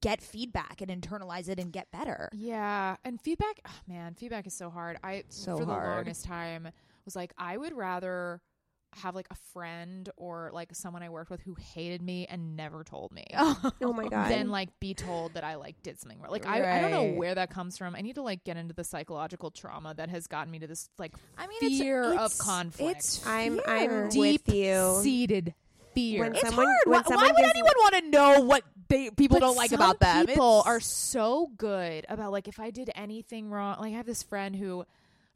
get 0.00 0.20
feedback 0.22 0.80
and 0.80 0.90
internalize 0.90 1.48
it 1.48 1.58
and 1.58 1.72
get 1.72 1.90
better. 1.90 2.28
Yeah, 2.32 2.96
and 3.04 3.20
feedback, 3.20 3.60
oh, 3.66 3.70
man, 3.88 4.14
feedback 4.14 4.46
is 4.46 4.54
so 4.54 4.70
hard. 4.70 4.98
I 5.02 5.24
So 5.28 5.56
for 5.58 5.64
the 5.64 5.72
longest 5.72 6.24
time 6.24 6.68
was 7.04 7.14
like 7.16 7.32
I 7.38 7.56
would 7.56 7.72
rather 7.76 8.40
have 9.02 9.16
like 9.16 9.26
a 9.32 9.34
friend 9.52 10.08
or 10.16 10.50
like 10.52 10.72
someone 10.72 11.02
I 11.02 11.08
worked 11.08 11.28
with 11.28 11.40
who 11.40 11.56
hated 11.74 12.00
me 12.00 12.26
and 12.30 12.54
never 12.56 12.84
told 12.84 13.10
me. 13.12 13.24
Oh, 13.36 13.70
oh 13.82 13.92
my 13.92 14.06
god. 14.08 14.30
Than 14.30 14.50
like 14.50 14.68
be 14.78 14.94
told 14.94 15.34
that 15.34 15.42
I 15.42 15.56
like 15.56 15.82
did 15.82 15.98
something 15.98 16.20
wrong. 16.20 16.30
Like 16.30 16.46
I, 16.46 16.78
I 16.78 16.80
don't 16.80 16.90
know 16.92 17.18
where 17.18 17.34
that 17.34 17.50
comes 17.50 17.76
from. 17.76 17.96
I 17.96 18.02
need 18.02 18.14
to 18.14 18.22
like 18.22 18.44
get 18.44 18.56
into 18.56 18.72
the 18.72 18.84
psychological 18.84 19.50
trauma 19.50 19.94
that 19.94 20.10
has 20.10 20.28
gotten 20.28 20.52
me 20.52 20.60
to 20.60 20.68
this 20.68 20.88
like 20.98 21.12
I 21.36 21.48
mean, 21.48 21.58
fear 21.58 22.12
it's, 22.12 22.20
of 22.22 22.38
conflict. 22.38 22.98
It's 22.98 23.26
I'm 23.26 23.56
fear. 23.58 23.64
I'm 24.04 24.08
deep 24.10 24.46
with 24.46 24.54
you. 24.54 25.00
seated 25.02 25.54
fear. 25.94 26.20
When 26.20 26.32
It's 26.36 26.42
someone- 26.42 26.66
hard. 26.66 26.78
when 26.86 27.02
Why, 27.02 27.16
why 27.16 27.26
would 27.32 27.36
gives- 27.36 27.50
anyone 27.50 27.72
want 27.78 27.94
to 27.96 28.10
know 28.10 28.40
what 28.42 28.62
they 28.96 29.10
people 29.10 29.36
But 29.36 29.46
don't 29.46 29.56
like 29.56 29.72
about 29.72 30.00
them? 30.00 30.26
People 30.26 30.60
It's- 30.60 30.66
are 30.74 30.80
so 30.80 31.50
good 31.56 32.06
about 32.08 32.32
like 32.32 32.48
if 32.48 32.58
I 32.60 32.70
did 32.70 32.90
anything 32.94 33.50
wrong. 33.50 33.76
Like 33.80 33.92
I 33.92 33.96
have 33.96 34.06
this 34.06 34.22
friend 34.22 34.54
who 34.56 34.84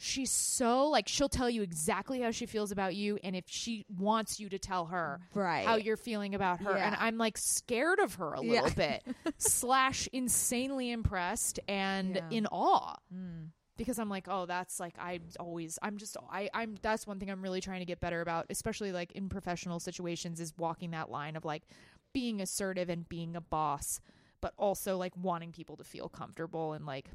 she's 0.01 0.31
so 0.31 0.87
like 0.89 1.09
she'll 1.09 1.29
tell 1.29 1.51
you 1.51 1.61
exactly 1.63 2.21
how 2.21 2.31
she 2.31 2.47
feels 2.47 2.71
about 2.71 2.95
you 2.95 3.19
and 3.25 3.35
if 3.35 3.45
she 3.49 3.85
wants 3.99 4.39
you 4.39 4.49
to 4.49 4.57
tell 4.57 4.87
her 4.87 5.19
Right. 5.35 5.67
how 5.67 5.75
you're 5.75 5.97
feeling 5.97 6.37
about 6.37 6.61
her 6.61 6.77
and 6.77 6.95
I'm 7.01 7.19
like 7.19 7.37
scared 7.37 7.99
of 7.99 8.15
her 8.15 8.35
a 8.35 8.41
Yeah. 8.45 8.63
little 8.63 8.77
bit 8.77 9.03
slash 9.39 10.09
insanely 10.13 10.93
impressed 10.93 11.59
and 11.67 12.15
Yeah. 12.15 12.23
in 12.31 12.47
awe 12.47 12.95
Mm. 13.13 13.49
because 13.77 13.99
I'm 13.99 14.09
like, 14.09 14.29
oh, 14.29 14.47
that's 14.47 14.79
like 14.79 14.95
I 15.01 15.19
always 15.41 15.81
I'm 15.83 15.97
just 15.99 16.17
I 16.31 16.49
I'm 16.55 16.77
that's 16.81 17.05
one 17.05 17.19
thing 17.19 17.29
I'm 17.29 17.43
really 17.43 17.61
trying 17.61 17.81
to 17.81 17.85
get 17.87 17.99
better 18.01 18.21
about, 18.21 18.47
especially 18.51 18.93
like 18.93 19.11
in 19.13 19.29
professional 19.29 19.81
situations, 19.81 20.41
is 20.41 20.53
walking 20.57 20.93
that 20.93 21.11
line 21.11 21.35
of 21.35 21.45
like 21.45 21.65
being 22.13 22.41
assertive 22.41 22.89
and 22.89 23.09
being 23.09 23.37
a 23.37 23.41
boss, 23.41 24.01
but 24.41 24.53
also 24.57 24.97
like 24.97 25.17
wanting 25.17 25.53
people 25.53 25.77
to 25.77 25.85
feel 25.85 26.09
comfortable 26.09 26.73
and 26.73 26.87
like 26.87 27.11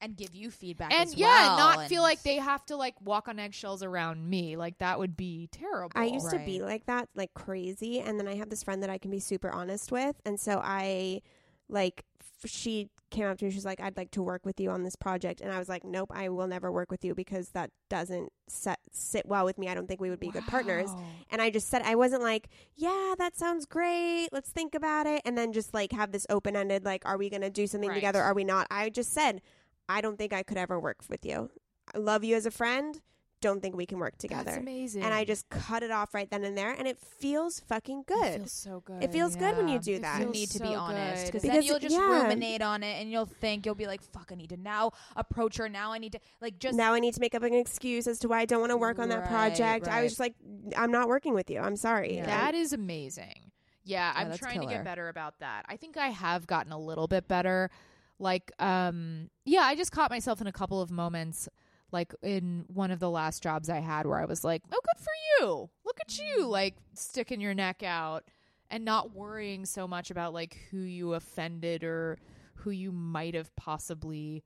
and 0.00 0.16
give 0.16 0.32
you 0.34 0.48
feedback 0.50 0.92
and 0.92 1.08
as 1.08 1.14
yeah, 1.16 1.26
well, 1.26 1.58
not 1.58 1.78
and- 1.80 1.88
feel 1.88 2.02
like 2.02 2.22
they 2.22 2.36
have 2.36 2.64
to 2.66 2.76
like 2.76 2.94
walk 3.00 3.26
on 3.26 3.38
eggshells 3.40 3.82
around 3.82 4.28
me. 4.28 4.56
Like 4.56 4.78
that 4.78 4.98
would 4.98 5.16
be 5.16 5.48
terrible. 5.50 5.92
I 6.00 6.04
used 6.04 6.30
to 6.30 6.38
be 6.38 6.60
like 6.62 6.86
that, 6.86 7.08
like 7.16 7.34
crazy, 7.34 8.00
and 8.00 8.18
then 8.18 8.28
I 8.28 8.36
have 8.36 8.48
this 8.48 8.62
friend 8.62 8.82
that 8.82 8.90
I 8.90 8.98
can 8.98 9.10
be 9.10 9.18
super 9.20 9.50
honest 9.50 9.90
with, 9.90 10.14
and 10.24 10.38
so 10.38 10.60
I, 10.62 11.22
like, 11.68 12.04
f- 12.17 12.17
she 12.46 12.88
came 13.10 13.24
up 13.26 13.38
to 13.38 13.46
me. 13.46 13.50
She's 13.50 13.64
like, 13.64 13.80
"I'd 13.80 13.96
like 13.96 14.10
to 14.12 14.22
work 14.22 14.44
with 14.46 14.60
you 14.60 14.70
on 14.70 14.82
this 14.84 14.94
project," 14.94 15.40
and 15.40 15.52
I 15.52 15.58
was 15.58 15.68
like, 15.68 15.82
"Nope, 15.84 16.12
I 16.14 16.28
will 16.28 16.46
never 16.46 16.70
work 16.70 16.90
with 16.90 17.04
you 17.04 17.14
because 17.14 17.50
that 17.50 17.70
doesn't 17.88 18.32
set, 18.46 18.78
sit 18.92 19.26
well 19.26 19.44
with 19.44 19.58
me. 19.58 19.68
I 19.68 19.74
don't 19.74 19.88
think 19.88 20.00
we 20.00 20.10
would 20.10 20.20
be 20.20 20.30
good 20.30 20.46
partners." 20.46 20.94
And 21.30 21.42
I 21.42 21.50
just 21.50 21.68
said, 21.68 21.82
I 21.82 21.94
wasn't 21.94 22.22
like, 22.22 22.48
"Yeah, 22.76 23.14
that 23.18 23.36
sounds 23.36 23.66
great. 23.66 24.28
Let's 24.32 24.50
think 24.50 24.74
about 24.74 25.06
it," 25.06 25.22
and 25.24 25.36
then 25.36 25.52
just 25.52 25.74
like 25.74 25.92
have 25.92 26.12
this 26.12 26.26
open 26.30 26.54
ended, 26.54 26.84
like, 26.84 27.04
"Are 27.06 27.18
we 27.18 27.28
gonna 27.30 27.50
do 27.50 27.66
something 27.66 27.90
Right. 27.90 27.96
together? 27.96 28.22
Are 28.22 28.34
we 28.34 28.44
not?" 28.44 28.66
I 28.70 28.90
just 28.90 29.12
said, 29.12 29.42
"I 29.88 30.00
don't 30.00 30.16
think 30.18 30.32
I 30.32 30.42
could 30.42 30.58
ever 30.58 30.78
work 30.78 30.98
with 31.08 31.24
you. 31.24 31.50
I 31.94 31.98
love 31.98 32.22
you 32.24 32.36
as 32.36 32.46
a 32.46 32.50
friend." 32.50 33.00
Don't 33.40 33.60
think 33.62 33.76
we 33.76 33.86
can 33.86 33.98
work 33.98 34.18
together 34.18 34.44
That's 34.44 34.56
amazing. 34.58 35.02
and 35.02 35.14
I 35.14 35.24
just 35.24 35.48
cut 35.48 35.82
it 35.82 35.90
off 35.90 36.12
right 36.12 36.28
then 36.30 36.44
and 36.44 36.58
there, 36.58 36.72
and 36.72 36.88
it 36.88 36.98
feels 36.98 37.60
fucking 37.60 38.04
good. 38.06 38.24
It 38.24 38.36
feels 38.38 38.52
so 38.52 38.82
good. 38.84 39.02
It 39.04 39.12
feels 39.12 39.36
good 39.36 39.56
when 39.56 39.68
you 39.68 39.78
do 39.78 39.94
It 39.94 40.02
that. 40.02 40.18
you 40.18 40.24
feels 40.24 40.34
need 40.34 40.48
to 40.50 40.58
be 40.60 40.74
honest 40.74 41.26
because 41.26 41.42
then 41.42 41.62
you'll 41.62 41.78
just 41.78 41.94
yeah. 41.94 42.22
ruminate 42.22 42.62
on 42.62 42.82
it 42.82 43.00
and 43.00 43.10
you'll 43.10 43.26
think 43.26 43.64
you'll 43.64 43.74
be 43.74 43.86
like 43.86 44.02
fuck 44.02 44.30
i 44.32 44.34
need 44.34 44.48
to 44.50 44.56
now 44.56 44.90
approach 45.16 45.56
her 45.58 45.68
now 45.68 45.92
i 45.92 45.98
need 45.98 46.12
to 46.12 46.18
like 46.40 46.58
just 46.58 46.76
now 46.76 46.94
I 46.94 47.00
need 47.00 47.14
to 47.14 47.20
make 47.20 47.34
up 47.34 47.42
an 47.42 47.54
excuse 47.54 48.06
as 48.06 48.18
to 48.20 48.28
why 48.28 48.40
I 48.40 48.44
don't 48.44 48.60
want 48.60 48.70
to 48.70 48.76
work 48.76 48.98
on 48.98 49.08
that 49.10 49.20
Right, 49.20 49.28
project. 49.28 49.86
I 49.88 50.02
was 50.02 50.12
just 50.12 50.20
like, 50.20 50.34
I'm 50.76 50.90
not 50.90 51.08
working 51.08 51.34
with 51.34 51.48
you. 51.50 51.60
I'm 51.60 51.76
sorry. 51.76 52.16
Yeah. 52.16 52.26
That 52.26 52.54
is 52.54 52.72
amazing. 52.72 53.52
Yeah, 53.84 54.12
Yeah, 54.12 54.12
I'm 54.16 54.28
that's 54.28 54.38
trying 54.40 54.60
to 54.60 54.66
get 54.66 54.84
better 54.84 55.08
about 55.08 55.38
that. 55.40 55.64
I 55.68 55.76
think 55.76 55.96
I 55.96 56.08
have 56.08 56.46
gotten 56.46 56.72
a 56.72 56.78
little 56.78 57.06
bit 57.06 57.28
better. 57.28 57.70
Like, 58.18 58.50
um, 58.58 59.30
yeah, 59.44 59.60
I 59.62 59.76
just 59.76 59.92
caught 59.92 60.10
myself 60.10 60.40
in 60.40 60.46
a 60.46 60.52
couple 60.52 60.80
of 60.80 60.90
moments, 60.90 61.48
like 61.92 62.14
in 62.22 62.64
one 62.68 62.90
of 62.90 63.00
the 63.00 63.10
last 63.10 63.42
jobs 63.42 63.68
I 63.68 63.80
had, 63.80 64.06
where 64.06 64.18
I 64.18 64.24
was 64.24 64.44
like, 64.44 64.62
"Oh, 64.72 64.78
good 64.82 65.02
for 65.02 65.12
you! 65.46 65.70
Look 65.84 65.98
at 66.00 66.18
you!" 66.18 66.46
Like 66.46 66.74
sticking 66.94 67.40
your 67.40 67.54
neck 67.54 67.82
out 67.82 68.24
and 68.70 68.84
not 68.84 69.14
worrying 69.14 69.64
so 69.64 69.88
much 69.88 70.10
about 70.10 70.34
like 70.34 70.58
who 70.70 70.78
you 70.78 71.14
offended 71.14 71.84
or 71.84 72.18
who 72.54 72.70
you 72.70 72.92
might 72.92 73.34
have 73.34 73.54
possibly 73.56 74.42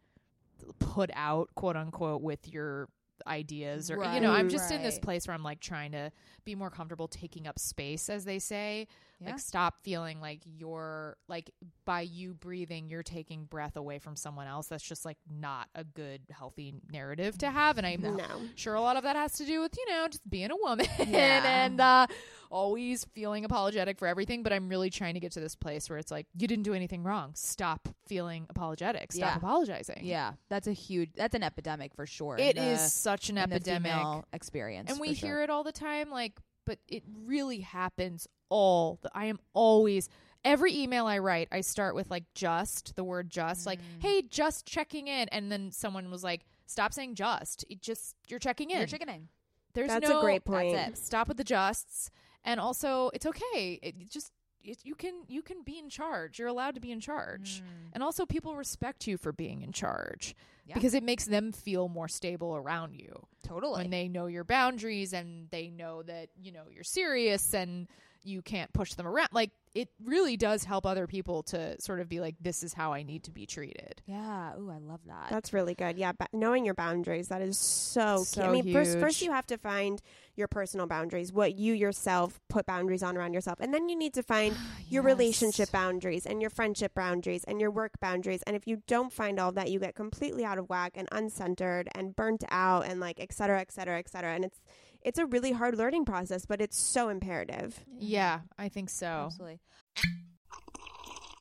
put 0.79 1.11
out, 1.15 1.51
quote 1.55 1.77
unquote, 1.77 2.23
with 2.23 2.49
your 2.49 2.89
ideas 3.25 3.89
or 3.89 4.03
you 4.15 4.21
know 4.21 4.33
i'm 4.33 4.47
Right, 4.47 4.51
just 4.51 4.73
in 4.73 4.83
this 4.83 4.99
place 4.99 5.29
where 5.29 5.35
i'm 5.35 5.45
like 5.45 5.61
trying 5.61 5.93
to 5.93 6.11
be 6.45 6.57
more 6.57 6.71
comfortable 6.71 7.07
taking 7.07 7.47
up 7.47 7.57
space 7.57 8.11
as 8.11 8.25
they 8.25 8.41
say 8.41 8.89
Yeah. 9.23 9.31
like 9.31 9.41
stop 9.41 9.75
feeling 9.83 10.21
like 10.21 10.41
you're 10.45 11.17
like 11.29 11.51
by 11.85 12.03
you 12.03 12.35
breathing 12.35 12.89
you're 12.89 13.03
taking 13.03 13.45
breath 13.45 13.77
away 13.77 13.99
from 13.99 14.17
someone 14.17 14.47
else 14.47 14.67
that's 14.69 14.83
just 14.83 15.05
like 15.05 15.19
not 15.31 15.69
a 15.75 15.85
good 15.85 16.23
healthy 16.31 16.75
narrative 16.91 17.39
to 17.39 17.51
have 17.51 17.79
and 17.79 17.87
i'm 17.87 18.01
No. 18.03 18.17
sure 18.55 18.75
a 18.75 18.81
lot 18.81 18.97
of 18.97 19.03
that 19.05 19.17
has 19.17 19.33
to 19.35 19.45
do 19.45 19.61
with 19.61 19.73
you 19.77 19.87
know 19.91 20.07
just 20.09 20.29
being 20.29 20.51
a 20.51 20.57
woman 20.57 20.87
Yeah. 21.07 21.65
and 21.65 21.81
uh 21.81 22.07
always 22.51 23.05
feeling 23.15 23.45
apologetic 23.45 23.99
for 23.99 24.07
everything 24.07 24.43
but 24.43 24.53
i'm 24.53 24.69
really 24.69 24.91
trying 24.91 25.15
to 25.15 25.21
get 25.21 25.33
to 25.33 25.41
this 25.41 25.55
place 25.55 25.89
where 25.89 25.99
it's 25.99 26.11
like 26.11 26.27
you 26.37 26.47
didn't 26.47 26.65
do 26.65 26.75
anything 26.75 27.03
wrong 27.03 27.31
stop 27.35 27.89
feeling 28.07 28.47
apologetic 28.51 29.13
stop 29.13 29.31
Yeah. 29.33 29.37
apologizing 29.37 30.01
yeah 30.03 30.33
that's 30.51 30.67
a 30.67 30.73
huge 30.73 31.11
that's 31.17 31.35
an 31.35 31.43
epidemic 31.43 31.95
for 31.95 32.07
sure 32.07 32.37
It 32.39 32.57
in 32.57 32.63
is 32.65 32.93
such 32.93 33.31
an 33.31 33.39
epidemic 33.39 34.25
experience 34.33 34.91
and 34.91 35.01
we 35.01 35.15
sure. 35.15 35.29
hear 35.29 35.43
it 35.43 35.51
all 35.51 35.65
the 35.65 35.73
time 35.73 36.11
like 36.11 36.39
but 36.67 36.79
it 36.89 37.03
really 37.27 37.61
happens 37.61 38.27
all 38.49 38.99
the 39.03 39.11
i 39.15 39.25
am 39.27 39.39
always 39.55 40.09
every 40.45 40.77
email 40.77 41.07
i 41.07 41.19
write 41.19 41.49
i 41.53 41.61
start 41.61 41.95
with 41.95 42.11
like 42.11 42.25
just 42.35 42.95
the 42.97 43.05
word 43.05 43.31
just 43.31 43.65
like 43.67 43.79
Mm. 43.81 44.03
hey 44.03 44.23
just 44.23 44.67
checking 44.67 45.09
in 45.09 45.29
and 45.31 45.51
then 45.51 45.71
someone 45.71 46.11
was 46.11 46.23
like 46.25 46.45
stop 46.67 46.93
saying 46.93 47.15
just 47.15 47.65
it 47.71 47.81
just 47.81 48.15
you're 48.29 48.39
checking 48.39 48.71
in 48.71 48.79
you're 48.79 48.87
chickening 48.87 49.29
there's 49.75 49.89
That's 49.89 50.09
no 50.09 50.19
a 50.19 50.23
great 50.23 50.43
that's 50.45 50.51
point. 50.51 50.77
it. 50.77 50.99
stop 50.99 51.29
with 51.29 51.37
the 51.39 51.45
justs 51.45 52.11
and 52.45 52.61
also 52.61 53.11
it's 53.15 53.25
okay 53.27 53.79
it 53.83 54.11
just 54.11 54.33
it, 54.65 54.79
you 54.85 54.95
can 54.95 55.15
you 55.29 55.43
can 55.43 55.63
be 55.63 55.79
in 55.79 55.89
charge. 55.89 56.39
You're 56.39 56.49
allowed 56.49 56.75
to 56.77 56.81
be 56.81 56.91
in 56.93 57.01
charge. 57.01 57.61
Mm. 57.61 57.91
And 57.95 58.03
also 58.03 58.27
people 58.27 58.57
respect 58.57 59.07
you 59.07 59.17
for 59.19 59.33
being 59.33 59.63
in 59.63 59.73
charge 59.73 60.35
Yeah. 60.67 60.75
because 60.75 60.95
it 60.95 61.03
makes 61.03 61.25
them 61.27 61.53
feel 61.53 61.89
more 61.89 62.09
stable 62.09 62.57
around 62.57 62.95
you. 62.95 63.27
Totally. 63.47 63.83
when 63.83 63.91
they 63.91 64.09
know 64.09 64.27
your 64.27 64.45
boundaries 64.45 65.13
and 65.13 65.49
they 65.51 65.69
know 65.69 66.03
that 66.05 66.29
you 66.41 66.53
know 66.53 66.63
you're 66.71 66.85
serious 66.85 67.53
and 67.55 67.89
you 68.25 68.43
can't 68.43 68.73
push 68.73 68.95
them 68.95 69.07
around 69.07 69.29
like 69.33 69.51
it 69.75 69.89
really 70.05 70.37
does 70.37 70.65
help 70.65 70.85
other 70.85 71.07
people 71.07 71.43
to 71.43 71.81
sort 71.81 72.01
of 72.01 72.09
be 72.09 72.21
like 72.21 72.35
this 72.41 72.63
is 72.63 72.75
how 72.75 72.93
i 72.93 73.03
need 73.03 73.25
to 73.25 73.31
be 73.31 73.47
treated 73.47 74.03
yeah 74.07 74.53
ooh 74.59 74.71
i 74.71 74.79
love 74.79 75.01
that 75.07 75.31
That's 75.31 75.53
really 75.53 75.75
good. 75.75 75.97
Yeah, 75.97 76.13
ba- 76.13 76.29
knowing 76.33 76.65
your 76.65 76.75
boundaries 76.75 77.29
that 77.29 77.41
is 77.43 77.59
so, 77.59 78.19
key. 78.19 78.25
So 78.25 78.43
I 78.43 78.51
mean, 78.51 78.73
first 78.73 78.99
first 78.99 79.23
you 79.23 79.33
have 79.33 79.47
to 79.47 79.59
find 79.59 80.01
your 80.35 80.49
personal 80.49 80.87
boundaries, 80.87 81.33
what 81.33 81.55
you 81.57 81.75
yourself 81.75 82.41
put 82.49 82.67
boundaries 82.67 83.03
on 83.03 83.17
around 83.17 83.35
yourself, 83.35 83.59
and 83.61 83.73
then 83.73 83.89
you 83.89 83.97
need 83.97 84.15
to 84.15 84.23
find 84.23 84.55
your 84.89 85.03
relationship 85.03 85.71
boundaries 85.71 86.27
and 86.27 86.41
your 86.41 86.51
friendship 86.51 86.95
boundaries 86.95 87.45
and 87.45 87.61
your 87.61 87.71
work 87.71 87.93
boundaries. 88.01 88.43
And 88.47 88.57
if 88.57 88.67
you 88.67 88.83
don't 88.87 89.13
find 89.13 89.39
all 89.39 89.53
that, 89.53 89.71
you 89.71 89.79
get 89.79 89.95
completely 89.95 90.45
out 90.45 90.59
of 90.59 90.69
whack 90.69 90.93
and 90.97 91.09
uncentered 91.11 91.89
and 91.95 92.15
burnt 92.17 92.45
out 92.51 92.87
and 92.87 93.01
like 93.01 93.21
et 93.21 93.33
cetera, 93.33 93.61
et 93.61 93.73
cetera, 93.73 93.99
et 93.99 94.09
cetera. 94.09 94.35
And 94.35 94.45
it's 94.45 94.61
it's 95.05 95.19
a 95.19 95.27
really 95.27 95.53
hard 95.53 95.77
learning 95.77 96.05
process, 96.05 96.45
but 96.47 96.61
it's 96.61 96.79
so 96.79 97.09
imperative. 97.09 97.81
yeah 97.99 98.41
i 98.59 98.69
think 98.69 98.89
so 98.91 99.07
absolutely 99.27 99.61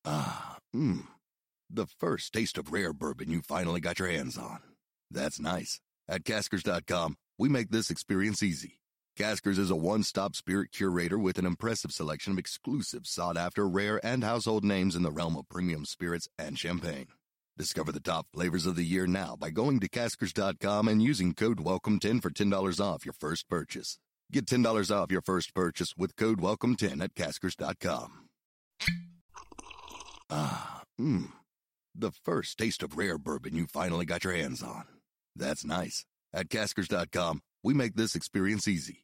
Ah, 0.05 0.57
mmm. 0.76 1.05
the 1.70 1.86
first 1.86 2.34
taste 2.34 2.57
of 2.57 2.72
rare 2.72 2.93
bourbon 2.93 3.30
you 3.30 3.41
finally 3.41 3.80
got 3.80 3.99
your 3.99 4.07
hands 4.09 4.38
on. 4.38 4.59
That's 5.12 5.39
nice. 5.39 5.80
At 6.07 6.24
Caskers.com, 6.24 7.18
we 7.38 7.49
make 7.49 7.70
this 7.70 7.89
experience 7.91 8.41
easy. 8.41 8.80
Caskers 9.18 9.59
is 9.59 9.70
a 9.70 9.76
one 9.76 10.03
stop 10.03 10.36
spirit 10.36 10.72
curator 10.72 11.20
with 11.20 11.38
an 11.38 11.45
impressive 11.45 11.91
selection 11.91 12.34
of 12.34 12.39
exclusive, 12.39 13.05
sought 13.05 13.38
after, 13.38 13.68
rare, 13.68 13.99
and 14.05 14.24
household 14.24 14.64
names 14.64 14.95
in 14.95 15.03
the 15.03 15.12
realm 15.12 15.36
of 15.38 15.47
premium 15.49 15.86
spirits 15.86 16.28
and 16.39 16.57
champagne. 16.57 17.07
Discover 17.58 17.91
the 17.91 17.99
top 17.99 18.28
flavors 18.34 18.66
of 18.66 18.76
the 18.76 18.84
year 18.84 19.06
now 19.06 19.36
by 19.36 19.49
going 19.49 19.80
to 19.82 19.89
Caskers.com 19.89 20.88
and 20.88 21.02
using 21.02 21.34
code 21.34 21.58
WELCOME10 21.58 22.22
for 22.22 22.30
$10 22.30 22.80
off 22.80 23.06
your 23.06 23.14
first 23.14 23.49
purchase. 23.49 23.99
Get 24.32 24.45
$10 24.45 24.91
off 24.95 25.12
your 25.12 25.22
first 25.22 25.54
purchase 25.54 25.93
with 25.97 26.16
code 26.16 26.39
WELCOME10 26.39 27.04
at 27.04 27.14
Caskers.com. 27.14 28.30
Ah, 30.30 30.84
mmm. 30.99 31.32
The 31.93 32.12
first 32.24 32.58
taste 32.58 32.84
of 32.84 32.97
rare 32.97 33.18
bourbon 33.18 33.56
you 33.56 33.68
finally 33.68 34.06
got 34.06 34.24
your 34.24 34.34
hands 34.34 34.64
on. 34.64 34.86
That's 35.36 35.66
nice. 35.66 36.06
At 36.34 36.47
Caskers.com, 36.47 37.41
we 37.64 37.74
make 37.74 37.95
this 37.95 38.16
experience 38.16 38.68
easy. 38.68 39.04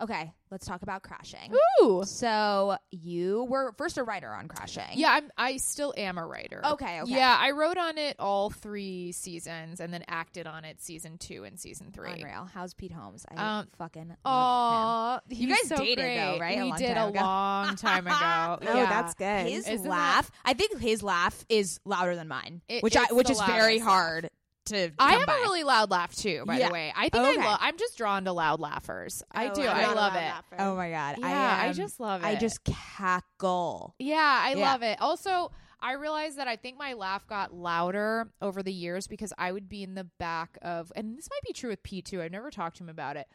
Okay, 0.00 0.32
let's 0.50 0.66
talk 0.66 0.82
about 0.82 1.02
crashing. 1.02 1.52
Ooh. 1.82 2.02
So 2.04 2.76
you 2.90 3.44
were 3.48 3.72
first 3.78 3.96
a 3.98 4.02
writer 4.02 4.28
on 4.30 4.48
crashing. 4.48 4.84
Yeah, 4.94 5.10
I'm. 5.12 5.30
I 5.38 5.56
still 5.58 5.94
am 5.96 6.18
a 6.18 6.26
writer. 6.26 6.60
Okay, 6.72 7.00
okay. 7.02 7.12
Yeah, 7.14 7.36
I 7.38 7.52
wrote 7.52 7.78
on 7.78 7.96
it 7.98 8.16
all 8.18 8.50
three 8.50 9.12
seasons, 9.12 9.80
and 9.80 9.92
then 9.92 10.02
acted 10.08 10.46
on 10.46 10.64
it 10.64 10.80
season 10.80 11.18
two 11.18 11.44
and 11.44 11.58
season 11.60 11.92
three. 11.92 12.10
Unreal. 12.12 12.48
How's 12.52 12.74
Pete 12.74 12.92
Holmes? 12.92 13.24
I 13.34 13.60
Um, 13.60 13.68
fucking. 13.78 14.16
Oh, 14.24 15.18
You 15.28 15.48
guys 15.48 15.68
dated, 15.78 15.98
though, 16.18 16.38
right? 16.40 16.58
A 16.58 16.62
We 16.64 16.68
long 16.70 16.78
did 16.78 16.94
time 16.94 17.06
a 17.06 17.08
ago. 17.10 17.20
long 17.20 17.76
time 17.76 18.06
ago. 18.06 18.14
Oh, 18.74 18.74
yeah. 18.76 18.86
that's 18.88 19.14
good. 19.14 19.46
His 19.46 19.68
Isn't 19.68 19.88
laugh, 19.88 20.30
I 20.44 20.54
think 20.54 20.78
his 20.80 21.02
laugh 21.02 21.44
is 21.48 21.78
louder 21.84 22.16
than 22.16 22.28
mine, 22.28 22.62
It- 22.68 22.82
which 22.82 22.96
I 22.96 23.06
which 23.12 23.30
is 23.30 23.40
very 23.42 23.78
laugh. 23.78 23.88
hard 23.88 24.30
to. 24.66 24.90
I 24.98 25.12
have 25.14 25.26
by. 25.26 25.34
a 25.34 25.40
really 25.40 25.64
loud 25.64 25.90
laugh 25.90 26.14
too. 26.14 26.44
By 26.46 26.58
Yeah. 26.58 26.68
the 26.68 26.72
way, 26.72 26.92
I 26.96 27.08
think 27.08 27.14
I 27.24 27.30
Okay. 27.32 27.44
love. 27.44 27.58
I'm 27.60 27.76
just 27.76 27.96
drawn 27.98 28.24
to 28.24 28.32
loud 28.32 28.60
laughers. 28.60 29.22
I 29.32 29.48
Oh, 29.48 29.54
do. 29.54 29.62
I'm 29.66 29.90
I 29.90 29.92
love 29.94 30.14
it. 30.14 30.18
laugher. 30.18 30.56
Oh 30.58 30.76
my 30.76 30.90
god! 30.90 31.16
Yeah, 31.20 31.58
I, 31.60 31.68
I 31.68 31.72
just 31.72 32.00
love 32.00 32.22
it. 32.22 32.26
I 32.26 32.34
just 32.36 32.64
cackle. 32.64 33.94
Yeah, 33.98 34.16
I 34.44 34.54
Yeah. 34.54 34.72
love 34.72 34.82
it. 34.82 35.00
Also, 35.00 35.50
I 35.80 35.92
realized 35.92 36.38
that 36.38 36.48
I 36.48 36.56
think 36.56 36.78
my 36.78 36.94
laugh 36.94 37.26
got 37.26 37.52
louder 37.52 38.30
over 38.40 38.62
the 38.62 38.72
years 38.72 39.06
because 39.06 39.32
I 39.36 39.52
would 39.52 39.68
be 39.68 39.82
in 39.82 39.94
the 39.94 40.04
back 40.04 40.56
of, 40.62 40.90
and 40.96 41.16
this 41.18 41.28
might 41.30 41.42
be 41.42 41.52
true 41.52 41.68
with 41.70 41.82
P 41.82 42.00
too. 42.00 42.22
I've 42.22 42.30
never 42.32 42.50
talked 42.50 42.78
to 42.78 42.84
him 42.84 42.88
about 42.88 43.16
it, 43.16 43.28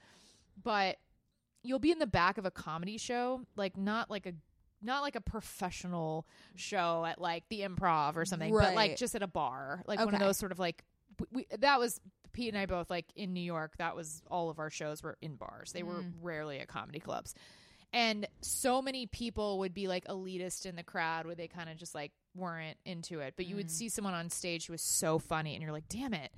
but 0.63 0.97
you'll 1.61 1.77
be 1.79 1.91
in 1.91 1.99
the 1.99 2.07
back 2.07 2.37
of 2.39 2.45
a 2.45 2.51
comedy 2.51 2.97
show, 2.97 3.41
like 3.55 3.77
not 3.77 4.09
like 4.09 4.25
a 4.25 4.33
not 4.81 5.01
like 5.01 5.15
a 5.17 5.21
professional 5.21 6.25
show 6.55 7.03
at 7.05 7.19
like 7.19 7.43
the 7.49 7.59
improv 7.61 8.15
or 8.15 8.23
something, 8.23 8.53
but 8.53 8.73
like 8.75 8.95
just 8.95 9.13
at 9.13 9.21
a 9.21 9.27
bar, 9.27 9.83
like 9.85 9.99
one 9.99 10.13
of 10.13 10.21
those 10.21 10.37
sort 10.37 10.53
of 10.53 10.57
like 10.59 10.85
we, 11.31 11.45
that 11.59 11.79
was 11.79 11.99
Pete 12.33 12.53
and 12.53 12.57
I 12.57 12.65
both 12.65 12.89
like 12.89 13.05
in 13.15 13.33
New 13.33 13.41
York. 13.41 13.77
That 13.77 13.95
was 13.95 14.21
all 14.29 14.49
of 14.49 14.59
our 14.59 14.69
shows 14.69 15.03
were 15.03 15.17
in 15.21 15.35
bars. 15.35 15.71
They 15.71 15.83
were 15.83 16.01
mm. 16.01 16.13
rarely 16.21 16.59
at 16.59 16.67
comedy 16.67 16.99
clubs. 16.99 17.33
And 17.91 18.27
so 18.41 18.81
many 18.81 19.07
people 19.07 19.59
would 19.59 19.73
be 19.73 19.87
like 19.87 20.05
elitist 20.05 20.65
in 20.65 20.75
the 20.75 20.83
crowd 20.83 21.25
where 21.25 21.35
they 21.35 21.47
kind 21.47 21.69
of 21.69 21.77
just 21.77 21.95
like 21.95 22.11
weren't 22.35 22.77
into 22.85 23.19
it. 23.19 23.33
But 23.35 23.47
you 23.47 23.55
would 23.55 23.67
mm. 23.67 23.71
see 23.71 23.89
someone 23.89 24.13
on 24.13 24.29
stage 24.29 24.67
who 24.67 24.73
was 24.73 24.81
so 24.81 25.17
funny 25.17 25.55
and 25.55 25.63
you're 25.63 25.71
like, 25.71 25.89
damn 25.89 26.13
it. 26.13 26.31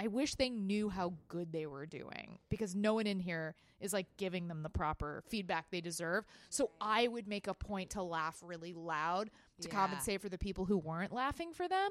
I 0.00 0.06
wish 0.06 0.36
they 0.36 0.48
knew 0.48 0.90
how 0.90 1.14
good 1.26 1.50
they 1.50 1.66
were 1.66 1.84
doing 1.84 2.38
because 2.50 2.76
no 2.76 2.94
one 2.94 3.08
in 3.08 3.18
here 3.18 3.56
is 3.80 3.92
like 3.92 4.06
giving 4.16 4.46
them 4.46 4.62
the 4.62 4.68
proper 4.68 5.24
feedback 5.26 5.70
they 5.70 5.80
deserve. 5.80 6.24
So 6.50 6.70
I 6.80 7.08
would 7.08 7.26
make 7.26 7.48
a 7.48 7.54
point 7.54 7.90
to 7.90 8.02
laugh 8.02 8.38
really 8.44 8.72
loud 8.72 9.30
to 9.60 9.68
Yeah. 9.68 9.74
compensate 9.74 10.20
for 10.20 10.28
the 10.28 10.38
people 10.38 10.66
who 10.66 10.78
weren't 10.78 11.12
laughing 11.12 11.52
for 11.52 11.66
them. 11.66 11.90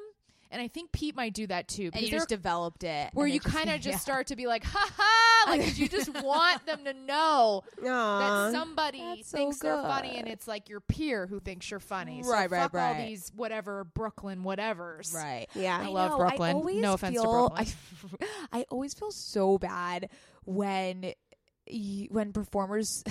And 0.51 0.61
I 0.61 0.67
think 0.67 0.91
Pete 0.91 1.15
might 1.15 1.33
do 1.33 1.47
that 1.47 1.67
too. 1.67 1.89
And 1.93 2.01
you 2.01 2.09
just 2.09 2.29
developed 2.29 2.83
it, 2.83 3.09
where 3.13 3.27
you 3.27 3.39
kind 3.39 3.69
of 3.69 3.75
just 3.81 3.87
yeah. 3.87 3.97
start 3.97 4.27
to 4.27 4.35
be 4.35 4.47
like, 4.47 4.63
ha 4.63 4.89
ha, 4.95 5.45
like 5.51 5.61
'cause 5.61 5.77
you 5.77 5.87
just 5.89 6.09
want 6.23 6.65
them 6.65 6.85
to 6.85 6.93
know 6.93 7.63
that 7.81 8.51
somebody 8.51 9.23
so 9.23 9.37
thinks 9.37 9.59
they're 9.59 9.81
funny, 9.81 10.15
and 10.17 10.27
it's 10.27 10.47
like 10.47 10.69
your 10.69 10.79
peer 10.79 11.27
who 11.27 11.39
thinks 11.39 11.69
you're 11.69 11.79
funny. 11.79 12.23
So 12.23 12.29
Right, 12.31 12.49
right, 12.49 12.61
fuck 12.63 12.73
all 12.75 12.79
right. 12.93 13.07
these 13.07 13.31
whatever 13.35 13.83
Brooklyn 13.83 14.43
whatevers. 14.43 15.13
Right. 15.13 15.47
Yeah. 15.53 15.77
I 15.79 15.87
love 15.87 16.11
know, 16.11 16.17
Brooklyn. 16.17 16.55
always 16.55 16.81
No 16.81 16.93
offense 16.93 17.15
to 17.17 17.23
Brooklyn. 17.23 17.67
I, 18.51 18.59
I 18.59 18.65
always 18.69 18.93
feel 18.93 19.11
so 19.11 19.57
bad 19.57 20.09
when 20.45 21.13
y- 21.69 22.07
when 22.09 22.31
performers 22.33 23.03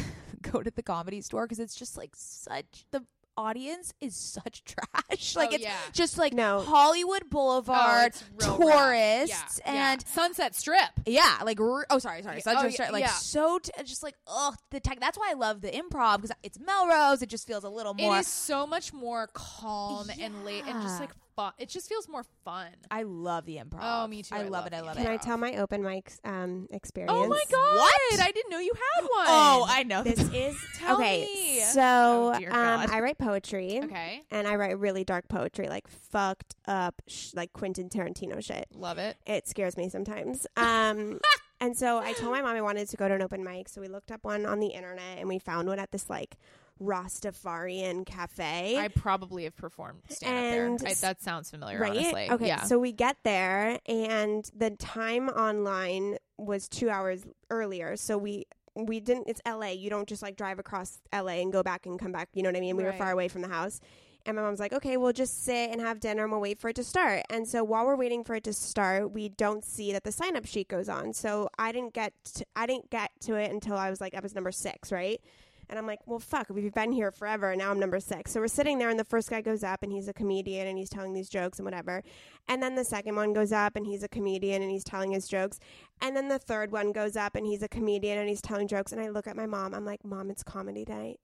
go 0.43 0.63
to 0.63 0.71
the 0.71 0.83
comedy 0.83 1.21
store 1.21 1.45
because 1.45 1.59
it's 1.59 1.75
just 1.75 1.97
like 1.97 2.11
such 2.15 2.85
the 2.93 3.05
audience 3.37 3.93
is 4.01 4.15
such 4.17 4.63
trash. 4.67 5.35
Oh, 5.37 5.41
like 5.41 5.51
Oh, 5.53 5.55
it's 5.55 5.65
yeah. 5.65 5.77
just 5.93 6.19
like 6.19 6.33
No. 6.33 6.61
Hollywood 6.61 7.23
Oh, 7.25 7.29
Boulevard 7.31 8.07
it's 8.09 8.25
real 8.41 8.59
rough. 8.59 8.73
tourists 8.79 9.61
Yeah, 9.65 9.73
yeah. 9.73 9.93
and 9.93 10.07
Sunset 10.07 10.55
Strip. 10.55 10.89
yeah, 11.07 11.39
like 11.45 11.61
r- 11.61 11.87
oh 11.91 11.99
sorry, 11.99 12.23
sorry, 12.23 12.37
Yeah, 12.37 12.43
such 12.43 12.57
oh, 12.65 12.67
a 12.67 12.73
straight- 12.73 12.93
like 12.93 13.05
yeah. 13.05 13.11
so 13.11 13.59
t- 13.59 13.71
just 13.85 14.03
like 14.03 14.15
oh 14.27 14.55
the 14.71 14.81
tech. 14.81 15.01
That's 15.01 15.19
why 15.19 15.31
I 15.31 15.35
love 15.35 15.61
the 15.61 15.71
improv 15.71 16.17
because 16.17 16.33
it's 16.43 16.59
Melrose. 16.59 17.23
It 17.23 17.29
just 17.29 17.47
feels 17.47 17.65
a 17.65 17.69
little 17.69 17.95
more. 17.95 18.17
It 18.17 18.21
is 18.21 18.27
so 18.27 18.67
much 18.67 18.93
more 18.93 19.29
calm 19.35 20.09
and 20.21 20.45
late 20.45 20.65
and 20.67 20.83
just 20.83 21.01
like 21.01 21.11
fun. 21.37 21.53
It 21.59 21.69
just 21.69 21.89
feels 21.89 22.09
more 22.09 22.25
fun. 22.45 22.69
I 22.91 23.03
love 23.05 23.45
the 23.45 23.59
improv. 23.59 23.79
Oh, 23.83 24.07
me 24.09 24.23
too. 24.23 24.35
I, 24.35 24.39
I 24.39 24.43
love, 24.43 24.51
love 24.53 24.67
it. 24.67 24.73
I 24.75 24.79
the 24.81 24.87
love 24.87 24.97
Can 24.97 25.07
it. 25.07 25.11
I 25.11 25.17
tell 25.19 25.37
my 25.37 25.57
open 25.57 25.83
mic 25.83 26.13
um, 26.25 26.67
experience? 26.73 27.13
Oh 27.15 27.29
my 27.29 27.43
god! 27.51 27.77
What? 27.77 28.21
I 28.21 28.33
didn't 28.33 28.51
know 28.51 28.59
you 28.59 28.73
had 28.75 29.03
one. 29.11 29.27
Oh, 29.29 29.67
I 29.69 29.83
know 29.85 30.03
This 30.03 30.19
is 30.35 30.57
Tell 30.79 30.97
okay. 30.97 31.21
me. 31.33 31.61
So 31.61 32.33
Oh, 32.35 32.39
dear 32.39 32.51
um, 32.51 32.87
I 32.91 33.01
write 33.01 33.19
poetry. 33.19 33.81
Okay, 33.85 34.23
And 34.31 34.49
I 34.49 34.57
write 34.57 34.79
really 34.79 35.05
dark 35.05 35.29
poetry, 35.29 35.69
like 35.69 35.87
fucked 35.89 36.55
up, 36.67 37.03
sh- 37.07 37.31
like 37.35 37.53
Quentin 37.53 37.89
Tarantino 37.89 38.43
shit. 38.43 38.67
love 38.75 38.99
it. 38.99 39.17
It 39.27 39.47
scares 39.47 39.77
me 39.77 39.89
sometimes. 39.89 40.47
Um, 40.57 41.21
and 41.61 41.77
so 41.77 41.99
I 41.99 42.13
told 42.13 42.33
my 42.33 42.43
mom 42.43 42.55
I 42.57 42.61
wanted 42.61 42.89
to 42.91 42.97
go 42.99 43.09
to 43.09 43.15
an 43.15 43.23
open 43.23 43.43
mic. 43.43 43.69
So 43.69 43.81
we 43.81 43.89
looked 43.89 44.11
up 44.13 44.25
one 44.25 44.45
on 44.45 44.61
the 44.61 44.67
internet 44.69 45.19
and 45.19 45.27
we 45.29 45.39
found 45.39 45.69
one 45.69 45.79
at 45.79 45.91
this 45.91 46.11
like 46.11 46.37
Rastafarian 46.83 48.05
cafe. 48.05 48.77
I 48.79 48.89
probably 48.89 49.45
have 49.45 49.57
performed 49.57 50.01
stand 50.09 50.75
up 50.75 50.81
there. 50.81 50.91
I, 50.91 50.95
that 50.95 51.23
sounds 51.23 51.51
familiar, 51.51 51.79
right? 51.79 51.91
honestly. 51.91 52.31
Okay. 52.31 52.47
yeah. 52.47 52.65
So 52.65 52.79
we 52.79 52.93
get 52.93 53.17
there 53.25 53.79
and 53.87 54.49
the 54.57 54.71
time 54.71 55.29
online 55.29 56.19
was 56.39 56.69
two 56.69 56.91
hours 56.91 57.25
earlier. 57.51 57.97
So 57.97 58.19
we 58.19 58.47
we 58.75 59.01
didn't 59.01 59.29
it's 59.29 59.41
LA. 59.47 59.69
You 59.69 59.89
don't 59.89 60.09
just 60.09 60.23
like 60.23 60.37
drive 60.37 60.59
across 60.59 60.99
LA 61.13 61.41
and 61.41 61.53
go 61.53 61.63
back 61.63 61.87
and 61.87 61.99
come 61.99 62.13
back. 62.13 62.29
You 62.35 62.43
know 62.43 62.51
what 62.51 62.57
I 62.57 62.61
mean? 62.61 62.77
We 62.77 62.85
were 62.85 62.93
far 62.93 63.11
away 63.11 63.29
from 63.29 63.43
the 63.43 63.49
house. 63.49 63.81
And 64.27 64.35
my 64.35 64.43
mom's 64.43 64.59
like, 64.59 64.73
okay, 64.73 64.97
we'll 64.97 65.13
just 65.13 65.45
sit 65.45 65.71
and 65.71 65.81
have 65.81 66.01
dinner 66.01 66.25
and 66.25 66.33
we'll 66.33 66.41
wait 66.41 66.59
for 66.59 66.69
it 66.69 66.77
to 66.77 66.85
start. 66.85 67.23
And 67.31 67.47
so 67.47 67.63
while 67.63 67.87
we're 67.87 67.95
waiting 67.97 68.25
for 68.25 68.35
it 68.35 68.43
to 68.45 68.53
start, 68.53 69.13
we 69.13 69.29
don't 69.29 69.65
see 69.65 69.93
that 69.93 70.03
the 70.03 70.11
sign 70.11 70.37
up 70.37 70.45
sheet 70.45 70.67
goes 70.67 70.89
on. 70.89 71.13
So 71.13 71.49
I 71.59 71.71
didn't 71.71 71.95
get 71.95 72.13
to, 72.35 72.47
I 72.57 72.67
didn't 72.67 72.91
get 72.91 73.13
to 73.21 73.37
it 73.37 73.53
until 73.53 73.77
I 73.77 73.89
was 73.89 74.01
like 74.01 74.15
I 74.15 74.21
was 74.21 74.35
number 74.35 74.51
six, 74.51 74.91
right? 74.91 75.21
And 75.69 75.79
I'm 75.79 75.87
like, 75.87 76.01
well, 76.07 76.19
fuck, 76.19 76.47
we've 76.49 76.73
been 76.73 76.93
here 76.93 77.11
forever. 77.11 77.51
And 77.51 77.59
now 77.59 77.71
I'm 77.71 77.81
number 77.81 77.99
six. 78.01 78.33
So 78.33 78.41
we're 78.41 78.49
sitting 78.49 78.79
there, 78.79 78.89
and 78.89 78.99
the 78.99 79.05
first 79.05 79.31
guy 79.31 79.41
goes 79.41 79.65
up, 79.65 79.83
and 79.83 79.91
he's 79.91 80.09
a 80.09 80.13
comedian, 80.13 80.67
and 80.69 80.79
he's 80.79 80.89
telling 80.89 81.13
these 81.13 81.29
jokes 81.29 81.59
and 81.59 81.65
whatever. 81.65 82.03
And 82.49 82.63
then 82.63 82.75
the 82.75 82.85
second 82.85 83.17
one 83.17 83.33
goes 83.33 83.53
up, 83.53 83.77
and 83.77 83.87
he's 83.87 84.03
a 84.03 84.09
comedian, 84.09 84.63
and 84.63 84.71
he's 84.71 84.85
telling 84.85 85.11
his 85.11 85.27
jokes. 85.27 85.59
And 86.01 86.17
then 86.17 86.29
the 86.29 86.39
third 86.39 86.71
one 86.71 86.93
goes 86.93 87.17
up, 87.17 87.35
and 87.35 87.47
he's 87.47 87.63
a 87.63 87.69
comedian, 87.69 88.19
and 88.19 88.29
he's 88.29 88.43
telling 88.43 88.69
jokes. 88.69 88.93
And 88.93 89.01
I 89.01 89.09
look 89.09 89.27
at 89.27 89.37
my 89.37 89.47
mom. 89.47 89.75
I'm 89.75 89.85
like, 89.85 90.05
Mom, 90.05 90.31
it's 90.31 90.43
comedy 90.43 90.85
night. 90.89 91.19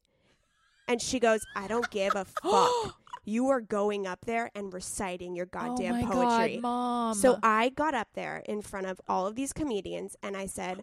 And 0.88 1.00
she 1.00 1.20
goes, 1.20 1.40
I 1.56 1.68
don't 1.68 1.88
give 1.90 2.14
a 2.14 2.24
fuck. 2.42 2.96
You 3.24 3.48
are 3.50 3.60
going 3.60 4.06
up 4.06 4.24
there 4.26 4.50
and 4.54 4.74
reciting 4.74 5.36
your 5.36 5.46
oh 5.54 5.58
goddamn 5.58 5.94
oh 6.04 6.06
poetry. 6.06 6.56
God, 6.56 6.62
mom. 6.62 7.14
So 7.14 7.38
I 7.42 7.68
got 7.68 7.94
up 7.94 8.08
there 8.14 8.42
in 8.46 8.62
front 8.62 8.86
of 8.86 9.00
all 9.08 9.28
of 9.28 9.36
these 9.36 9.52
comedians 9.52 10.16
and 10.24 10.36
I 10.36 10.46
said, 10.46 10.82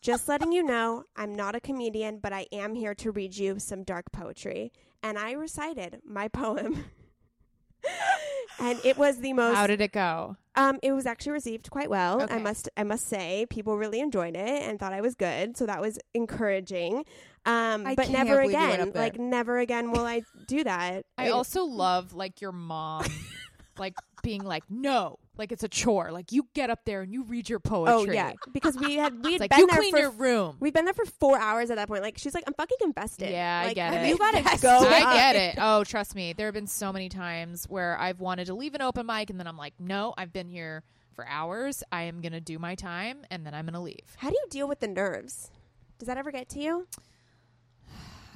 just 0.00 0.28
letting 0.28 0.52
you 0.52 0.62
know, 0.62 1.04
I'm 1.16 1.34
not 1.34 1.54
a 1.54 1.60
comedian, 1.60 2.18
but 2.18 2.32
I 2.32 2.46
am 2.52 2.74
here 2.74 2.94
to 2.96 3.10
read 3.10 3.36
you 3.36 3.58
some 3.58 3.82
dark 3.82 4.12
poetry. 4.12 4.72
And 5.02 5.18
I 5.18 5.32
recited 5.32 6.00
my 6.04 6.28
poem. 6.28 6.84
and 8.60 8.78
it 8.84 8.96
was 8.98 9.18
the 9.18 9.32
most 9.32 9.54
how 9.54 9.66
did 9.66 9.80
it 9.80 9.92
go? 9.92 10.36
um 10.56 10.78
it 10.82 10.90
was 10.92 11.06
actually 11.06 11.32
received 11.32 11.70
quite 11.70 11.88
well. 11.88 12.26
I 12.28 12.38
must 12.38 12.68
I 12.76 12.82
must 12.82 13.06
say 13.06 13.46
people 13.48 13.76
really 13.78 14.00
enjoyed 14.00 14.34
it 14.36 14.62
and 14.62 14.78
thought 14.80 14.92
I 14.92 15.00
was 15.00 15.14
good, 15.14 15.56
so 15.56 15.66
that 15.66 15.80
was 15.80 15.98
encouraging. 16.14 17.04
Um 17.46 17.86
I 17.86 17.94
but 17.94 18.08
can't 18.08 18.26
never 18.26 18.42
believe 18.42 18.60
you 18.60 18.66
went 18.68 18.82
again, 18.82 18.92
like 18.94 19.18
never 19.18 19.58
again 19.58 19.92
will 19.92 20.04
I 20.04 20.22
do 20.48 20.64
that. 20.64 21.06
I 21.16 21.26
It- 21.28 21.30
also 21.30 21.64
love 21.64 22.12
like 22.14 22.40
your 22.40 22.52
mom 22.52 23.04
like 23.78 23.94
being 24.22 24.42
like 24.44 24.64
no, 24.68 25.18
like 25.38 25.52
it's 25.52 25.62
a 25.62 25.68
chore. 25.68 26.10
Like 26.10 26.32
you 26.32 26.48
get 26.54 26.70
up 26.70 26.80
there 26.84 27.02
and 27.02 27.12
you 27.12 27.24
read 27.24 27.48
your 27.48 27.60
oh, 27.64 27.68
poetry. 27.68 28.10
Oh 28.10 28.12
yeah, 28.12 28.32
because 28.52 28.76
we 28.76 28.96
had 28.96 29.14
we 29.24 29.32
had 29.32 29.40
like 29.40 29.50
been 29.50 29.66
there 29.66 29.82
for 29.90 29.98
your 29.98 30.10
room. 30.10 30.56
we've 30.60 30.72
been 30.72 30.84
there 30.84 30.94
for 30.94 31.06
four 31.06 31.38
hours 31.38 31.70
at 31.70 31.76
that 31.76 31.88
point. 31.88 32.02
Like 32.02 32.18
she's 32.18 32.34
like, 32.34 32.44
I'm 32.46 32.54
fucking 32.54 32.78
invested. 32.82 33.30
Yeah, 33.30 33.64
I 33.66 33.72
get 33.72 33.94
it. 33.94 34.08
You 34.08 34.18
gotta 34.18 34.42
go. 34.60 34.78
I 34.82 35.02
up. 35.02 35.14
get 35.14 35.36
it. 35.36 35.54
Oh, 35.68 35.84
trust 35.84 36.14
me. 36.14 36.32
There 36.32 36.46
have 36.46 36.54
been 36.54 36.66
so 36.66 36.92
many 36.92 37.08
times 37.08 37.66
where 37.68 37.98
I've 37.98 38.20
wanted 38.20 38.46
to 38.46 38.54
leave 38.54 38.74
an 38.74 38.80
open 38.80 39.06
mic 39.06 39.28
and 39.28 39.38
then 39.38 39.46
I'm 39.46 39.56
like, 39.56 39.74
no, 39.78 40.14
I've 40.16 40.32
been 40.32 40.48
here 40.48 40.82
for 41.12 41.26
hours. 41.28 41.82
I 41.90 42.02
am 42.02 42.20
going 42.20 42.32
to 42.32 42.40
do 42.40 42.58
my 42.58 42.74
time 42.74 43.18
and 43.30 43.44
then 43.44 43.54
I'm 43.54 43.66
going 43.66 43.74
to 43.74 43.80
leave. 43.80 44.16
How 44.16 44.30
do 44.30 44.36
you 44.36 44.46
deal 44.50 44.68
with 44.68 44.80
the 44.80 44.88
nerves? 44.88 45.50
Does 45.98 46.06
that 46.06 46.16
ever 46.16 46.30
get 46.30 46.48
to 46.50 46.60
you? 46.60 46.86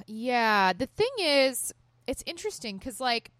Yeah, 0.05 0.73
the 0.73 0.87
thing 0.87 1.11
is, 1.17 1.73
it's 2.07 2.23
interesting 2.25 2.77
because 2.77 2.99
like 2.99 3.31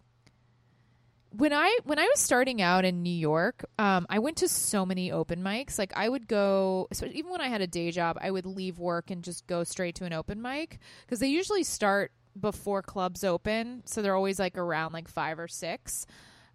when 1.36 1.52
I 1.52 1.78
when 1.84 1.98
I 1.98 2.04
was 2.04 2.20
starting 2.20 2.62
out 2.62 2.84
in 2.84 3.02
New 3.02 3.10
York, 3.10 3.64
um, 3.78 4.06
I 4.08 4.18
went 4.18 4.36
to 4.38 4.48
so 4.48 4.86
many 4.86 5.10
open 5.10 5.42
mics. 5.42 5.78
Like 5.78 5.92
I 5.96 6.08
would 6.08 6.28
go, 6.28 6.88
so 6.92 7.06
even 7.06 7.30
when 7.30 7.40
I 7.40 7.48
had 7.48 7.60
a 7.60 7.66
day 7.66 7.90
job, 7.90 8.18
I 8.20 8.30
would 8.30 8.46
leave 8.46 8.78
work 8.78 9.10
and 9.10 9.22
just 9.22 9.46
go 9.46 9.64
straight 9.64 9.96
to 9.96 10.04
an 10.04 10.12
open 10.12 10.40
mic 10.40 10.78
because 11.04 11.18
they 11.18 11.28
usually 11.28 11.64
start 11.64 12.12
before 12.38 12.82
clubs 12.82 13.24
open, 13.24 13.82
so 13.84 14.02
they're 14.02 14.14
always 14.14 14.38
like 14.38 14.56
around 14.58 14.92
like 14.92 15.08
five 15.08 15.38
or 15.38 15.48
six 15.48 16.06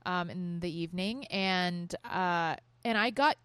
um, 0.05 0.29
in 0.29 0.59
the 0.59 0.69
evening, 0.69 1.25
and 1.27 1.93
uh, 2.05 2.55
and 2.85 2.97
I 2.97 3.09
got 3.09 3.35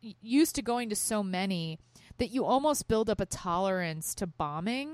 used 0.00 0.54
to 0.54 0.62
going 0.62 0.88
to 0.90 0.96
so 0.96 1.22
many 1.22 1.78
that 2.18 2.28
you 2.28 2.44
almost 2.44 2.88
build 2.88 3.10
up 3.10 3.20
a 3.20 3.26
tolerance 3.26 4.14
to 4.14 4.26
bombing 4.26 4.90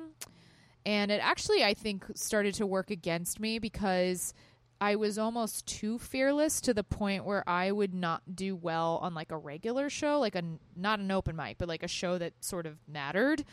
and 0.87 1.11
it 1.11 1.21
actually 1.23 1.63
i 1.63 1.75
think 1.75 2.05
started 2.15 2.55
to 2.55 2.67
work 2.67 2.91
against 2.91 3.39
me 3.39 3.59
because 3.59 4.33
i 4.81 4.97
was 4.97 5.19
almost 5.19 5.67
too 5.67 5.99
fearless 5.99 6.61
to 6.61 6.75
the 6.75 6.85
point 6.85 7.25
where 7.25 7.49
i 7.49 7.71
would 7.71 7.95
not 7.95 8.23
do 8.35 8.55
well 8.57 8.99
on 9.03 9.15
like 9.15 9.31
a 9.31 9.37
regular 9.37 9.89
show 9.89 10.19
like 10.19 10.35
a 10.35 10.43
not 10.77 10.99
an 10.99 11.11
open 11.11 11.37
mic 11.37 11.59
but 11.59 11.69
like 11.69 11.83
a 11.83 11.89
show 11.89 12.19
that 12.19 12.33
sort 12.41 12.67
of 12.67 12.77
mattered. 12.89 13.45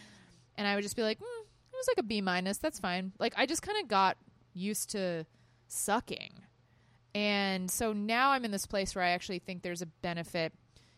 And 0.57 0.67
i 0.67 0.75
would 0.75 0.83
just 0.83 0.95
be 0.95 1.03
like 1.03 1.19
mm, 1.19 1.21
it 1.21 1.75
was 1.75 1.87
like 1.87 1.97
a 1.97 2.03
b 2.03 2.21
minus 2.21 2.57
that's 2.57 2.79
fine. 2.79 3.13
Like 3.19 3.33
i 3.37 3.45
just 3.45 3.61
kind 3.61 3.81
of 3.81 3.87
got 3.87 4.17
used 4.53 4.89
to 4.91 5.25
sucking. 5.67 6.33
And 7.13 7.69
so 7.69 7.93
now 7.93 8.31
i'm 8.31 8.45
in 8.45 8.51
this 8.51 8.65
place 8.65 8.95
where 8.95 9.03
i 9.03 9.09
actually 9.09 9.39
think 9.39 9.61
there's 9.61 9.81
a 9.81 9.87
benefit. 9.87 10.53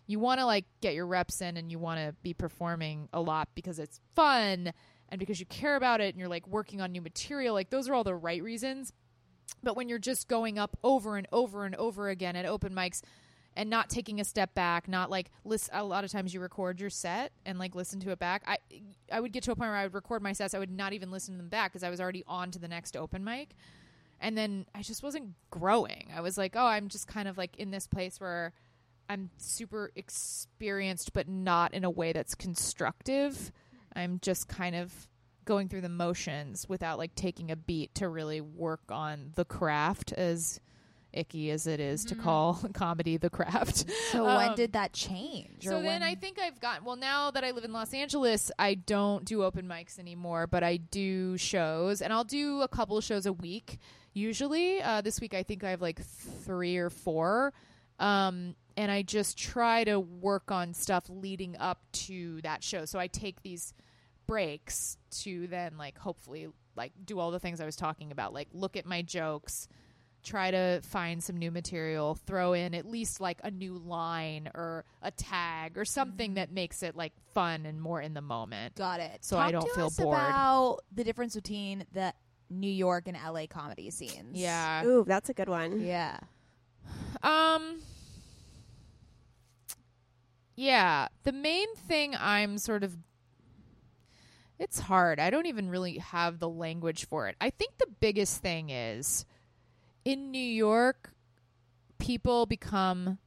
You 0.06 0.20
want 0.20 0.40
to 0.40 0.46
like 0.46 0.66
get 0.82 0.96
your 0.96 1.08
reps 1.08 1.42
in 1.42 1.56
and 1.56 1.72
you 1.72 1.80
want 1.80 2.00
to 2.00 2.14
be 2.24 2.34
performing 2.34 3.08
a 3.14 3.22
lot 3.22 3.50
because 3.56 3.80
it's 3.80 4.00
fun 4.16 4.74
and 5.10 5.20
because 5.20 5.40
you 5.40 5.46
care 5.46 5.76
about 5.76 6.02
it 6.02 6.14
and 6.14 6.20
you're 6.20 6.28
like 6.28 6.48
working 6.48 6.82
on 6.82 6.92
new 6.92 7.02
material. 7.02 7.54
Like 7.54 7.70
those 7.70 7.88
are 7.88 7.94
all 7.94 8.04
the 8.04 8.16
right 8.16 8.44
reasons 8.44 8.92
but 9.64 9.76
when 9.76 9.89
you're 9.89 9.99
just 9.99 10.28
going 10.28 10.59
up 10.59 10.78
over 10.84 11.18
and 11.18 11.28
over 11.32 11.66
and 11.66 11.76
over 11.76 12.09
again 12.09 12.36
at 12.36 12.45
open 12.45 12.74
mics 12.74 13.01
and 13.55 13.70
not 13.70 13.89
taking 13.89 14.20
a 14.20 14.24
step 14.24 14.53
back 14.55 14.88
not 14.88 15.09
like 15.09 15.30
list 15.45 15.70
a 15.74 15.84
lot 15.84 16.03
of 16.03 16.11
times 16.11 16.34
you 16.34 16.39
record 16.39 16.80
your 16.80 16.89
set 16.89 17.32
and 17.45 17.59
like 17.59 17.76
listen 17.76 17.99
to 17.99 18.11
it 18.11 18.20
back. 18.20 18.43
I 18.45 18.57
i 19.11 19.20
would 19.20 19.32
get 19.32 19.43
to 19.43 19.51
a 19.51 19.55
point 19.55 19.70
where 19.70 19.78
i 19.78 19.84
would 19.84 19.93
record 19.93 20.22
my 20.22 20.34
sets. 20.34 20.53
I 20.53 20.59
would 20.59 20.72
not 20.72 20.93
even 20.93 21.11
listen 21.11 21.36
to 21.36 21.38
them 21.38 21.49
back 21.49 21.72
because 21.72 21.84
i 21.84 21.89
was 21.89 22.01
already 22.01 22.24
on 22.28 22.51
to 22.51 22.59
the 22.59 22.68
next 22.68 22.95
open 22.97 23.24
mic. 23.24 23.49
And 24.20 24.38
then 24.38 24.66
i 24.76 24.82
just 24.82 25.03
wasn't 25.03 25.34
growing. 25.49 26.11
I 26.16 26.22
was 26.22 26.38
like 26.38 26.55
oh 26.55 26.66
i'm 26.66 26.89
just 26.89 27.07
kind 27.07 27.28
of 27.28 27.38
like 27.38 27.55
in 27.57 27.72
this 27.72 27.88
place 27.88 28.20
where 28.20 28.53
i'm 29.09 29.30
super 29.38 29.91
experienced 29.95 31.14
but 31.14 31.28
not 31.28 31.74
in 31.74 31.84
a 31.84 31.89
way 31.89 32.11
that's 32.14 32.36
constructive. 32.36 33.51
I'm 33.95 34.20
just 34.24 34.47
kind 34.47 34.76
of 34.76 35.07
going 35.46 35.70
through 35.70 35.82
the 35.82 35.89
motions 35.89 36.68
without 36.70 36.98
like 36.98 37.16
taking 37.16 37.52
a 37.52 37.56
beat 37.56 37.94
to 37.96 38.08
really 38.10 38.41
work 38.41 38.82
on 38.89 39.32
the 39.36 39.46
craft 39.46 40.12
as 40.14 40.60
icky 41.12 41.52
as 41.52 41.68
it 41.68 41.80
is 41.80 42.04
to 42.06 42.16
call 42.16 42.60
comedy 42.74 43.18
the 43.18 43.30
craft 43.30 43.86
So 44.12 44.26
when 44.26 44.50
Um, 44.50 44.56
did 44.56 44.74
that 44.74 44.94
change? 44.94 45.64
so 45.64 45.74
then 45.74 45.86
when- 45.86 46.04
I 46.04 46.16
think 46.16 46.39
I've 46.39 46.60
gotten 46.60 46.84
well 46.86 46.96
now 46.96 47.30
that 47.30 47.44
I 47.44 47.52
live 47.52 47.64
in 47.64 47.72
Los 47.72 47.94
Angeles, 47.94 48.52
I 48.58 48.74
don't 48.74 49.24
do 49.24 49.44
open 49.44 49.68
mics 49.68 50.00
anymore, 50.00 50.48
but 50.48 50.64
I 50.64 50.78
do 50.78 51.38
shows 51.38 52.02
and 52.02 52.12
I'll 52.12 52.24
do 52.24 52.62
a 52.62 52.68
couple 52.68 52.98
of 52.98 53.04
shows 53.04 53.26
a 53.28 53.34
week 53.34 53.78
usually. 54.14 54.82
Uh, 54.82 55.02
this 55.02 55.22
week 55.22 55.34
I 55.36 55.44
think 55.44 55.64
I 55.64 55.70
have 55.70 55.82
like 55.82 56.02
three 56.02 56.78
or 56.78 56.89
four. 56.89 57.54
Um, 58.00 58.56
and 58.76 58.91
I 58.91 59.04
just 59.04 59.38
try 59.38 59.84
to 59.84 60.00
work 60.00 60.52
on 60.52 60.74
stuff 60.74 61.06
leading 61.08 61.56
up 61.58 61.80
to 62.08 62.41
that 62.41 62.64
show. 62.64 62.86
So 62.86 62.98
I 62.98 63.06
take 63.06 63.44
these 63.44 63.72
breaks 64.28 64.98
to 65.22 65.48
then 65.48 65.78
like 65.78 65.98
hopefully 65.98 66.48
like 66.76 66.92
do 67.06 67.20
all 67.20 67.32
the 67.32 67.40
things 67.40 67.62
I 67.62 67.66
was 67.66 67.76
talking 67.76 68.12
about, 68.12 68.34
like 68.34 68.48
look 68.54 68.76
at 68.76 68.86
my 68.86 69.02
jokes, 69.02 69.68
try 70.24 70.52
to 70.52 70.82
find 70.84 71.24
some 71.24 71.38
new 71.38 71.52
material, 71.52 72.16
throw 72.16 72.54
in 72.54 72.74
at 72.74 72.86
least 72.86 73.20
like 73.20 73.40
a 73.44 73.52
new 73.52 73.76
line 73.78 74.50
or 74.56 74.86
a 75.02 75.12
tag 75.12 75.78
or 75.78 75.86
something 75.86 76.36
that 76.36 76.52
makes 76.52 76.82
it 76.82 76.96
like 76.96 77.14
fun 77.34 77.66
and 77.66 77.82
more 77.82 78.02
in 78.02 78.14
the 78.14 78.22
moment. 78.22 78.76
Got 78.76 79.02
it. 79.02 79.20
So 79.22 79.36
Talk 79.36 79.48
I 79.48 79.52
don't 79.52 79.68
to 79.68 79.74
feel 79.76 79.86
us 79.88 79.98
bored. 79.98 80.18
About 80.18 80.80
the 80.94 81.04
difference 81.04 81.36
between 81.36 81.86
the 81.92 82.14
New 82.50 82.72
York 82.72 83.08
and 83.08 83.18
LA 83.18 83.48
comedy 83.48 83.90
scenes. 83.90 84.38
Yeah. 84.38 84.86
Ooh, 84.86 85.04
that's 85.06 85.30
a 85.30 85.34
good 85.34 85.50
one. 85.50 85.82
Yeah. 85.82 86.20
Um 87.22 87.82
Yeah, 90.56 91.08
the 91.24 91.32
main 91.32 91.74
thing 91.76 92.16
I'm 92.18 92.58
sort 92.58 92.84
of 92.84 92.98
it's 94.60 94.80
hard. 94.80 95.20
I 95.20 95.30
don't 95.30 95.45
even 95.47 95.70
really 95.70 95.97
have 95.97 96.39
the 96.39 96.49
language 96.49 97.08
for 97.08 97.28
it. 97.28 97.36
I 97.41 97.49
think 97.49 97.78
the 97.78 97.88
biggest 97.99 98.41
thing 98.41 98.70
is 98.70 99.26
in 100.06 100.32
New 100.32 100.39
York 100.39 101.12
people 101.99 102.45
become 102.45 103.18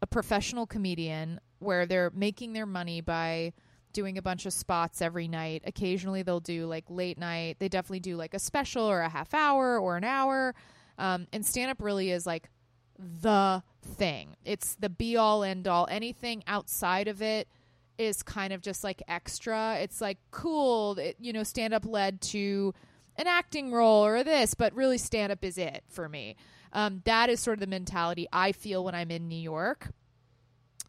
a 0.00 0.06
professional 0.06 0.66
comedian 0.66 1.40
where 1.58 1.86
they're 1.86 2.12
making 2.14 2.52
their 2.52 2.66
money 2.66 3.00
by 3.00 3.52
doing 3.92 4.18
a 4.18 4.22
bunch 4.22 4.46
of 4.46 4.52
spots 4.52 5.00
every 5.00 5.26
night. 5.26 5.62
Occasionally 5.64 6.22
they'll 6.22 6.40
do 6.40 6.66
like 6.66 6.84
late 6.88 7.18
night. 7.18 7.56
They 7.58 7.68
definitely 7.68 8.00
do 8.00 8.16
like 8.16 8.34
a 8.34 8.38
special 8.38 8.84
or 8.84 9.00
a 9.00 9.08
half 9.08 9.32
hour 9.34 9.78
or 9.78 9.96
an 9.96 10.04
hour. 10.04 10.54
Um, 10.98 11.26
and 11.32 11.44
stand 11.44 11.70
up 11.70 11.82
really 11.82 12.10
is 12.10 12.26
like 12.26 12.50
the 12.98 13.62
thing. 13.82 14.36
It's 14.44 14.76
the 14.76 14.88
be 14.88 15.16
all 15.16 15.42
end 15.42 15.66
all. 15.66 15.88
Anything 15.90 16.44
outside 16.46 17.08
of 17.08 17.22
it 17.22 17.48
is 17.98 18.22
kind 18.22 18.52
of 18.52 18.60
just 18.60 18.84
like 18.84 19.02
extra. 19.08 19.76
It's 19.80 20.00
like 20.00 20.18
cool, 20.30 20.98
it, 20.98 21.16
you 21.18 21.32
know, 21.32 21.42
stand 21.42 21.74
up 21.74 21.84
led 21.84 22.20
to 22.22 22.74
an 23.16 23.26
acting 23.26 23.72
role 23.72 24.04
or 24.04 24.24
this, 24.24 24.54
but 24.54 24.74
really 24.74 24.98
stand 24.98 25.30
up 25.32 25.44
is 25.44 25.58
it 25.58 25.84
for 25.88 26.08
me. 26.08 26.36
Um, 26.72 27.02
that 27.04 27.30
is 27.30 27.40
sort 27.40 27.54
of 27.54 27.60
the 27.60 27.66
mentality 27.66 28.26
I 28.32 28.52
feel 28.52 28.84
when 28.84 28.94
I'm 28.94 29.10
in 29.10 29.28
New 29.28 29.36
York. 29.40 29.90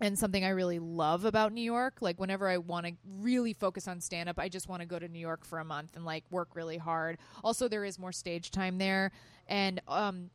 And 0.01 0.19
something 0.19 0.43
I 0.43 0.49
really 0.49 0.79
love 0.79 1.23
about 1.23 1.53
New 1.53 1.61
York, 1.61 2.01
like 2.01 2.19
whenever 2.19 2.49
I 2.49 2.57
want 2.57 2.85
to 2.85 2.93
really 3.21 3.53
focus 3.53 3.87
on 3.87 4.01
stand 4.01 4.27
up, 4.27 4.37
I 4.37 4.49
just 4.49 4.67
want 4.67 4.81
to 4.81 4.85
go 4.85 4.99
to 4.99 5.07
New 5.07 5.19
York 5.19 5.45
for 5.45 5.59
a 5.59 5.63
month 5.63 5.95
and 5.95 6.03
like 6.03 6.25
work 6.29 6.49
really 6.53 6.77
hard. 6.77 7.17
Also, 7.45 7.69
there 7.69 7.85
is 7.85 7.97
more 7.97 8.11
stage 8.11 8.51
time 8.51 8.77
there. 8.77 9.13
And 9.47 9.81
um, 9.87 10.31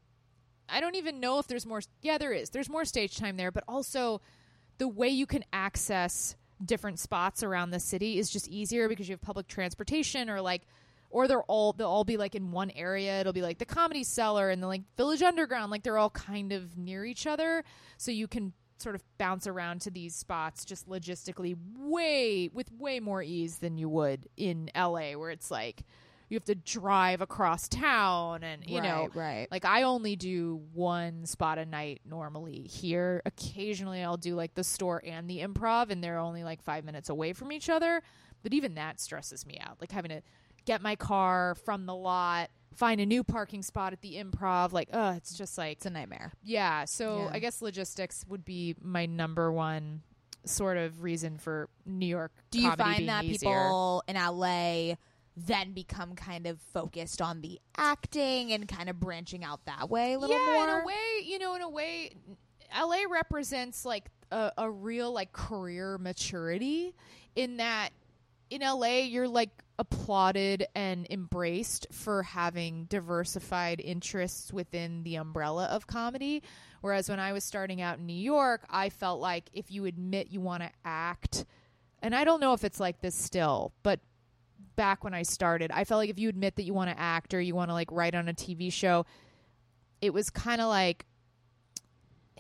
I 0.67 0.81
don't 0.81 0.95
even 0.95 1.21
know 1.21 1.41
if 1.41 1.47
there's 1.47 1.67
more. 1.67 1.83
Yeah, 2.01 2.17
there 2.17 2.33
is. 2.33 2.49
There's 2.49 2.71
more 2.71 2.87
stage 2.87 3.19
time 3.19 3.37
there, 3.37 3.53
but 3.53 3.65
also 3.69 4.23
the 4.79 4.89
way 4.89 5.09
you 5.11 5.27
can 5.27 5.45
access 5.53 6.37
different 6.65 6.99
spots 6.99 7.43
around 7.43 7.71
the 7.71 7.81
city 7.81 8.19
is 8.19 8.31
just 8.31 8.49
easier 8.49 8.89
because 8.89 9.09
you 9.09 9.13
have 9.15 9.23
public 9.23 9.49
transportation 9.49 10.29
or 10.29 10.41
like 10.41 10.63
or 11.11 11.27
they're 11.27 11.43
all 11.43 11.73
they'll 11.73 11.89
all 11.89 12.05
be 12.05 12.17
like 12.17 12.35
in 12.35 12.53
one 12.53 12.71
area. 12.71 13.21
It'll 13.21 13.33
be 13.33 13.43
like 13.43 13.59
the 13.59 13.65
comedy 13.65 14.05
cellar 14.05 14.51
and 14.51 14.63
the 14.63 14.67
like 14.67 14.83
village 14.97 15.23
underground. 15.23 15.71
Like 15.71 15.83
they're 15.83 15.99
all 15.99 16.11
kind 16.11 16.53
of 16.53 16.77
near 16.79 17.05
each 17.05 17.27
other. 17.27 17.65
So 17.99 18.11
you 18.11 18.29
can 18.29 18.53
sort 18.79 18.95
of 18.95 19.03
bounce 19.19 19.47
around 19.47 19.83
to 19.83 19.91
these 19.91 20.15
spots 20.15 20.65
just 20.65 20.89
logistically 20.89 21.57
way 21.77 22.49
with 22.53 22.73
way 22.73 23.01
more 23.01 23.23
ease 23.23 23.59
than 23.59 23.77
you 23.77 23.89
would 23.89 24.29
in 24.37 24.71
LA 24.75 25.13
where 25.13 25.31
it's 25.31 25.51
like 25.51 25.83
you 26.31 26.37
have 26.37 26.45
to 26.45 26.55
drive 26.55 27.21
across 27.21 27.69
town 27.69 28.43
and 28.43 28.65
you 28.67 28.81
know 28.81 29.09
Right, 29.15 29.39
right. 29.39 29.49
like 29.51 29.65
I 29.67 29.83
only 29.83 30.17
do 30.17 30.63
one 30.73 31.27
spot 31.27 31.59
a 31.59 31.67
night 31.67 32.01
normally 32.09 32.61
here. 32.63 33.21
Occasionally 33.27 34.03
I'll 34.03 34.17
do 34.17 34.35
like 34.35 34.55
the 34.55 34.65
store 34.65 35.03
and 35.05 35.29
the 35.29 35.41
improv 35.41 35.91
and 35.91 36.03
they're 36.03 36.19
only 36.19 36.45
like 36.45 36.63
5 36.63 36.85
minutes 36.85 37.09
away 37.11 37.33
from 37.35 37.53
each 37.53 37.69
other, 37.69 38.01
but 38.43 38.55
even 38.55 38.77
that 38.77 39.01
stresses 39.01 39.45
me 39.45 39.59
out. 39.61 39.79
Like 39.81 39.91
having 39.93 40.11
to 40.11 40.23
get 40.65 40.81
my 40.83 40.95
car 40.97 41.57
from 41.65 41.87
the 41.87 41.95
lot, 41.95 42.51
find 42.77 43.01
a 43.01 43.07
new 43.07 43.25
parking 43.25 43.63
spot 43.63 43.93
at 43.93 44.01
the 44.01 44.15
improv, 44.23 44.73
like 44.73 44.89
oh 44.93 45.11
it's 45.11 45.37
just 45.37 45.59
like 45.59 45.79
It's 45.79 45.87
a 45.87 45.91
nightmare. 45.91 46.33
yeah, 46.45 46.85
so 46.85 47.25
Yeah. 47.25 47.31
I 47.33 47.39
guess 47.41 47.61
logistics 47.61 48.25
would 48.29 48.45
be 48.45 48.77
my 48.81 49.07
number 49.07 49.51
one 49.51 50.03
sort 50.47 50.77
of 50.79 51.03
reason 51.03 51.37
for 51.37 51.69
New 51.85 52.07
York 52.07 52.33
Do 52.51 52.61
you 52.63 52.71
find 52.73 53.09
that 53.11 53.25
easier. 53.25 53.51
people 53.51 54.03
in 54.09 54.17
LA 54.17 54.95
then 55.37 55.73
become 55.73 56.15
kind 56.15 56.47
of 56.47 56.61
focused 56.61 57.23
on 57.23 57.41
the 57.41 57.59
acting 57.77 58.53
and 58.53 58.69
kind 58.69 58.89
of 58.89 58.99
branching 58.99 59.45
out 59.45 59.65
that 59.67 59.89
way 59.89 60.15
a 60.15 60.19
little 60.19 60.37
yeah, 60.37 60.53
more? 60.53 60.65
in 60.65 60.83
a 60.83 60.85
way, 60.85 61.25
you 61.25 61.39
know, 61.39 61.55
in 61.55 61.63
a 61.63 61.69
way, 61.69 62.11
LA 62.79 63.03
represents 63.09 63.85
like 63.85 64.11
a, 64.31 64.53
a 64.59 64.71
real 64.71 65.13
like 65.13 65.33
career 65.33 65.99
maturity 65.99 66.95
in 67.35 67.59
that 67.59 67.91
in 68.51 68.61
LA 68.63 68.99
you're 68.99 69.29
like 69.29 69.51
applauded 69.79 70.67
and 70.75 71.07
embraced 71.09 71.87
for 71.91 72.23
having 72.23 72.85
diversified 72.85 73.81
interests 73.81 74.53
within 74.53 75.03
the 75.05 75.17
umbrella 75.17 75.65
of 75.67 75.87
comedy. 75.87 76.43
Whereas 76.83 77.09
when 77.09 77.19
I 77.19 77.33
was 77.33 77.45
starting 77.45 77.81
out 77.81 77.99
in 77.99 78.07
New 78.07 78.13
York, 78.13 78.63
I 78.69 78.91
felt 78.91 79.21
like 79.21 79.49
if 79.55 79.71
you 79.71 79.87
admit 79.87 80.29
you 80.31 80.41
want 80.41 80.63
to 80.63 80.71
act, 80.85 81.47
and 82.03 82.15
I 82.15 82.25
don't 82.25 82.41
know 82.41 82.53
if 82.53 82.63
it's 82.63 82.79
like 82.79 83.01
this 83.01 83.15
still, 83.15 83.73
but 83.83 84.01
back 84.81 85.05
when 85.05 85.13
I 85.13 85.25
started, 85.25 85.71
I 85.71 85.85
felt 85.85 85.99
like 85.99 86.09
if 86.09 86.19
you 86.19 86.31
admit 86.31 86.57
that 86.57 86.63
you 86.63 86.73
want 86.73 86.89
to 86.89 86.99
act 86.99 87.35
or 87.35 87.41
you 87.41 87.55
want 87.55 87.69
to 87.69 87.75
like 87.75 87.93
write 87.93 88.15
on 88.15 88.31
a 88.31 88.33
TV 88.33 88.73
show, 88.73 89.05
it 90.01 90.15
was 90.15 90.31
kind 90.31 90.59
of 90.59 90.69
like 90.69 91.05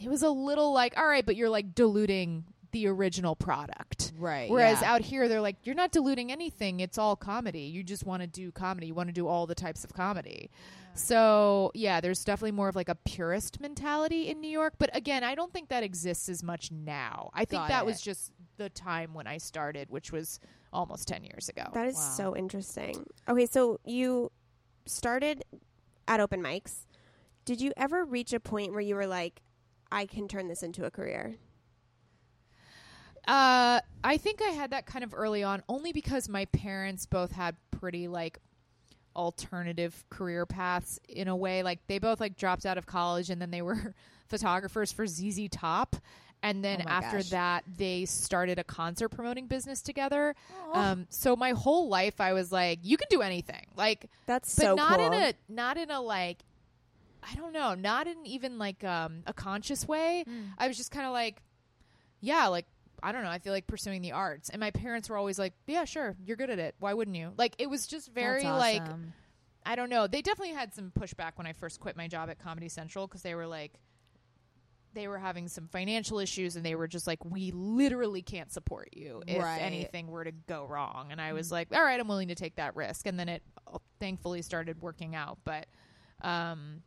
it 0.02 0.08
was 0.08 0.22
a 0.22 0.30
little 0.30 0.72
like 0.72 0.96
all 0.96 1.06
right, 1.06 1.26
but 1.26 1.36
you're 1.36 1.50
like 1.50 1.74
diluting 1.74 2.44
the 2.72 2.86
original 2.86 3.36
product. 3.36 4.14
Right. 4.16 4.48
Whereas 4.48 4.80
yeah. 4.80 4.94
out 4.94 5.02
here 5.02 5.28
they're 5.28 5.42
like 5.42 5.56
you're 5.64 5.74
not 5.74 5.92
diluting 5.92 6.32
anything. 6.32 6.80
It's 6.80 6.96
all 6.96 7.14
comedy. 7.14 7.64
You 7.64 7.82
just 7.82 8.06
want 8.06 8.22
to 8.22 8.26
do 8.26 8.50
comedy. 8.50 8.86
You 8.86 8.94
want 8.94 9.10
to 9.10 9.12
do 9.12 9.28
all 9.28 9.46
the 9.46 9.54
types 9.54 9.84
of 9.84 9.92
comedy. 9.92 10.50
So, 10.94 11.70
yeah, 11.74 12.00
there's 12.00 12.24
definitely 12.24 12.52
more 12.52 12.70
of 12.70 12.74
like 12.74 12.88
a 12.88 12.94
purist 12.94 13.60
mentality 13.60 14.28
in 14.28 14.40
New 14.40 14.50
York, 14.50 14.74
but 14.78 14.90
again, 14.96 15.22
I 15.22 15.36
don't 15.36 15.52
think 15.52 15.68
that 15.68 15.84
exists 15.84 16.28
as 16.28 16.42
much 16.42 16.72
now. 16.72 17.30
I 17.32 17.44
think 17.44 17.62
Got 17.62 17.68
that 17.68 17.82
it. 17.82 17.86
was 17.86 18.00
just 18.00 18.32
the 18.56 18.70
time 18.70 19.14
when 19.14 19.28
I 19.28 19.38
started, 19.38 19.88
which 19.88 20.10
was 20.10 20.40
almost 20.72 21.08
10 21.08 21.24
years 21.24 21.48
ago. 21.48 21.64
That 21.74 21.86
is 21.88 21.96
Wow. 21.96 22.00
so 22.16 22.36
interesting. 22.36 23.04
Okay, 23.28 23.46
so 23.46 23.80
you 23.84 24.30
started 24.86 25.44
at 26.08 26.20
open 26.20 26.42
mics. 26.42 26.86
Did 27.44 27.60
you 27.60 27.72
ever 27.76 28.04
reach 28.04 28.32
a 28.32 28.40
point 28.40 28.72
where 28.72 28.80
you 28.80 28.94
were 28.94 29.06
like, 29.06 29.42
I 29.90 30.06
can 30.06 30.28
turn 30.28 30.48
this 30.48 30.62
into 30.62 30.84
a 30.84 30.90
career? 30.90 31.36
Uh, 33.26 33.80
I 34.02 34.16
think 34.16 34.40
I 34.42 34.50
had 34.50 34.70
that 34.70 34.86
kind 34.86 35.04
of 35.04 35.14
early 35.14 35.42
on, 35.42 35.62
only 35.68 35.92
because 35.92 36.28
my 36.28 36.46
parents 36.46 37.06
both 37.06 37.32
had 37.32 37.56
pretty 37.70 38.08
like 38.08 38.38
alternative 39.14 40.04
career 40.08 40.46
paths 40.46 40.98
in 41.08 41.28
a 41.28 41.36
way. 41.36 41.62
Like 41.62 41.80
they 41.86 41.98
both 41.98 42.20
like 42.20 42.36
dropped 42.36 42.64
out 42.64 42.78
of 42.78 42.86
college 42.86 43.28
and 43.30 43.40
then 43.40 43.50
they 43.50 43.62
were 43.62 43.94
photographers 44.28 44.90
for 44.92 45.06
ZZ 45.06 45.48
Top. 45.50 45.96
And 46.42 46.64
then 46.64 46.82
Oh 46.86 46.88
after 46.88 47.18
gosh. 47.18 47.30
that, 47.30 47.64
they 47.76 48.06
started 48.06 48.58
a 48.58 48.64
concert 48.64 49.10
promoting 49.10 49.46
business 49.46 49.82
together. 49.82 50.34
Um, 50.72 51.06
so 51.10 51.36
my 51.36 51.50
whole 51.50 51.88
life, 51.88 52.20
I 52.20 52.32
was 52.32 52.50
like, 52.50 52.78
"You 52.82 52.96
can 52.96 53.08
do 53.10 53.20
anything." 53.20 53.66
Like, 53.76 54.06
That's 54.26 54.54
but 54.56 54.62
so 54.62 54.74
not 54.74 54.98
cool. 54.98 55.12
in 55.12 55.22
a 55.22 55.34
not 55.48 55.76
in 55.76 55.90
a 55.90 56.00
like 56.00 56.38
I 57.22 57.34
don't 57.34 57.52
know, 57.52 57.74
not 57.74 58.06
in 58.06 58.24
even 58.24 58.58
like 58.58 58.82
um 58.84 59.22
a 59.26 59.34
conscious 59.34 59.86
way. 59.86 60.24
Hmm. 60.26 60.44
I 60.56 60.66
was 60.68 60.76
just 60.76 60.90
kind 60.90 61.06
of 61.06 61.12
like 61.12 61.42
yeah, 62.20 62.46
like 62.46 62.66
I 63.02 63.12
don't 63.12 63.22
know, 63.22 63.30
I 63.30 63.38
feel 63.38 63.52
like 63.52 63.66
pursuing 63.66 64.00
the 64.00 64.12
arts. 64.12 64.48
And 64.48 64.60
my 64.60 64.70
parents 64.70 65.10
were 65.10 65.16
always 65.18 65.38
like, 65.38 65.52
"Yeah, 65.66 65.84
sure, 65.84 66.16
you're 66.24 66.36
good 66.36 66.50
at 66.50 66.58
it. 66.58 66.74
Why 66.78 66.94
wouldn't 66.94 67.16
you?" 67.16 67.32
Like 67.36 67.54
it 67.58 67.68
was 67.68 67.86
just 67.86 68.12
very 68.12 68.42
That's 68.44 68.58
like. 68.58 68.82
I 69.66 69.76
don't 69.76 69.90
know. 69.90 70.06
They 70.06 70.22
definitely 70.22 70.54
had 70.54 70.72
some 70.72 70.90
pushback 70.98 71.32
when 71.34 71.46
I 71.46 71.52
first 71.52 71.80
quit 71.80 71.94
my 71.94 72.08
job 72.08 72.30
at 72.30 72.38
Comedy 72.38 72.70
Central 72.70 73.06
because 73.06 73.20
they 73.20 73.34
were 73.34 73.46
like, 73.46 73.74
they 74.94 75.06
were 75.08 75.18
having 75.18 75.46
some 75.48 75.68
financial 75.68 76.18
issues 76.18 76.56
and 76.56 76.64
they 76.66 76.74
were 76.74 76.88
just 76.88 77.06
like, 77.06 77.24
we 77.24 77.52
literally 77.52 78.22
can't 78.22 78.52
support 78.52 78.88
you 78.92 79.22
if 79.26 79.42
Right. 79.42 79.60
anything 79.60 80.08
were 80.08 80.24
to 80.24 80.32
go 80.32 80.64
wrong. 80.66 81.08
And 81.10 81.20
I 81.20 81.32
was 81.32 81.52
like, 81.52 81.68
all 81.74 81.82
right, 81.82 81.98
I'm 82.00 82.08
willing 82.08 82.28
to 82.28 82.34
take 82.34 82.56
that 82.56 82.74
risk. 82.74 83.06
And 83.06 83.18
then 83.18 83.28
it 83.28 83.42
uh, 83.72 83.78
thankfully 84.00 84.42
started 84.42 84.80
working 84.82 85.14
out. 85.14 85.38
But, 85.44 85.66
um, 86.22 86.82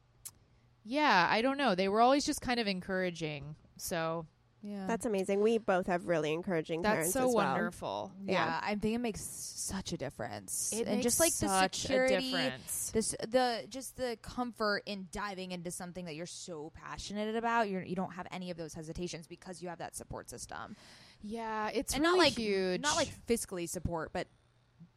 yeah, 0.84 1.28
I 1.30 1.42
don't 1.42 1.58
know. 1.58 1.76
They 1.76 1.88
were 1.88 2.02
always 2.02 2.26
just 2.26 2.42
kind 2.42 2.60
of 2.60 2.68
encouraging. 2.68 3.56
So 3.78 4.26
yeah, 4.66 4.88
That's 4.88 5.06
amazing. 5.06 5.42
We 5.42 5.58
both 5.58 5.88
have 5.88 6.08
really 6.08 6.32
encouraging 6.32 6.82
that's 6.84 6.94
parents 6.94 7.14
so 7.14 7.28
as 7.28 7.36
well. 7.36 7.46
wonderful. 7.54 8.12
yeah. 8.26 8.60
I 8.64 8.76
think 8.76 8.96
it 8.96 9.00
makes 9.00 9.22
such 9.22 9.92
a 9.92 9.98
difference. 9.98 10.72
It 10.74 10.88
and 10.88 10.96
makes 10.98 11.04
just 11.04 11.20
like 11.20 11.34
the 11.36 11.70
security, 11.70 12.16
a 12.16 12.22
difference. 12.22 12.92
this 12.92 13.14
the 13.28 13.66
just 13.70 13.98
the 13.98 14.18
comfort 14.22 14.84
in 14.86 15.08
diving 15.12 15.52
into 15.52 15.70
something 15.70 16.06
that 16.06 16.16
you're 16.16 16.26
so 16.26 16.72
passionate 16.76 17.36
about. 17.36 17.70
You're, 17.70 17.84
you 17.84 17.96
don't 17.96 18.14
have 18.14 18.28
any 18.32 18.52
of 18.52 18.58
those 18.58 18.74
hesitations 18.74 19.28
because 19.28 19.62
you 19.62 19.68
have 19.70 19.80
that 19.80 19.96
support 19.96 20.30
system, 20.30 20.76
Yeah, 21.22 21.70
it's 21.74 21.94
and 21.94 22.02
really 22.04 22.18
not 22.18 22.24
like 22.24 22.34
huge. 22.38 22.82
not 22.82 22.96
like 22.96 23.10
fiscally 23.28 23.68
support, 23.68 24.12
but 24.14 24.28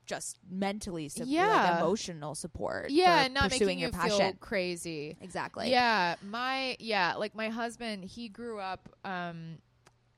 just 0.07 0.39
mentally 0.49 1.09
support, 1.09 1.29
Yeah. 1.29 1.71
like 1.73 1.81
emotional 1.81 2.35
support. 2.35 2.91
yeah, 2.91 3.19
for 3.21 3.25
and 3.27 3.35
not 3.35 3.51
pursuing 3.51 3.67
making 3.67 3.79
your 3.81 3.89
you 3.89 3.93
passion. 3.93 4.19
feel 4.19 4.33
crazy. 4.41 5.17
exactly. 5.21 5.71
yeah, 5.71 6.15
my 6.23 6.77
yeah, 6.79 7.15
like 7.17 7.35
my 7.35 7.49
husband, 7.49 8.05
he 8.05 8.29
grew 8.29 8.59
up 8.61 8.89
um 9.05 9.59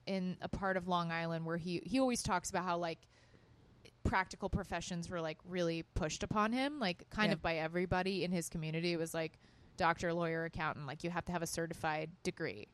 in 0.06 0.36
a 0.40 0.48
part 0.48 0.76
of 0.76 0.88
Long 0.88 1.10
Island 1.10 1.44
where 1.44 1.56
he 1.56 1.82
he 1.84 1.98
always 2.00 2.22
talks 2.22 2.50
about 2.50 2.64
how 2.64 2.76
like 2.78 2.98
practical 4.04 4.48
professions 4.48 5.10
were 5.10 5.20
like 5.20 5.38
really 5.46 5.82
pushed 5.94 6.22
upon 6.22 6.52
him, 6.52 6.78
like 6.78 7.08
kind 7.10 7.28
Yeah. 7.28 7.34
of 7.34 7.42
by 7.42 7.56
everybody 7.56 8.24
in 8.24 8.32
his 8.32 8.48
community. 8.48 8.92
It 8.92 8.96
was 8.98 9.12
like 9.12 9.38
doctor, 9.76 10.12
lawyer, 10.14 10.44
accountant, 10.44 10.86
like 10.86 11.04
you 11.04 11.10
have 11.10 11.24
to 11.26 11.32
have 11.32 11.42
a 11.42 11.46
certified 11.46 12.10
degree. 12.22 12.68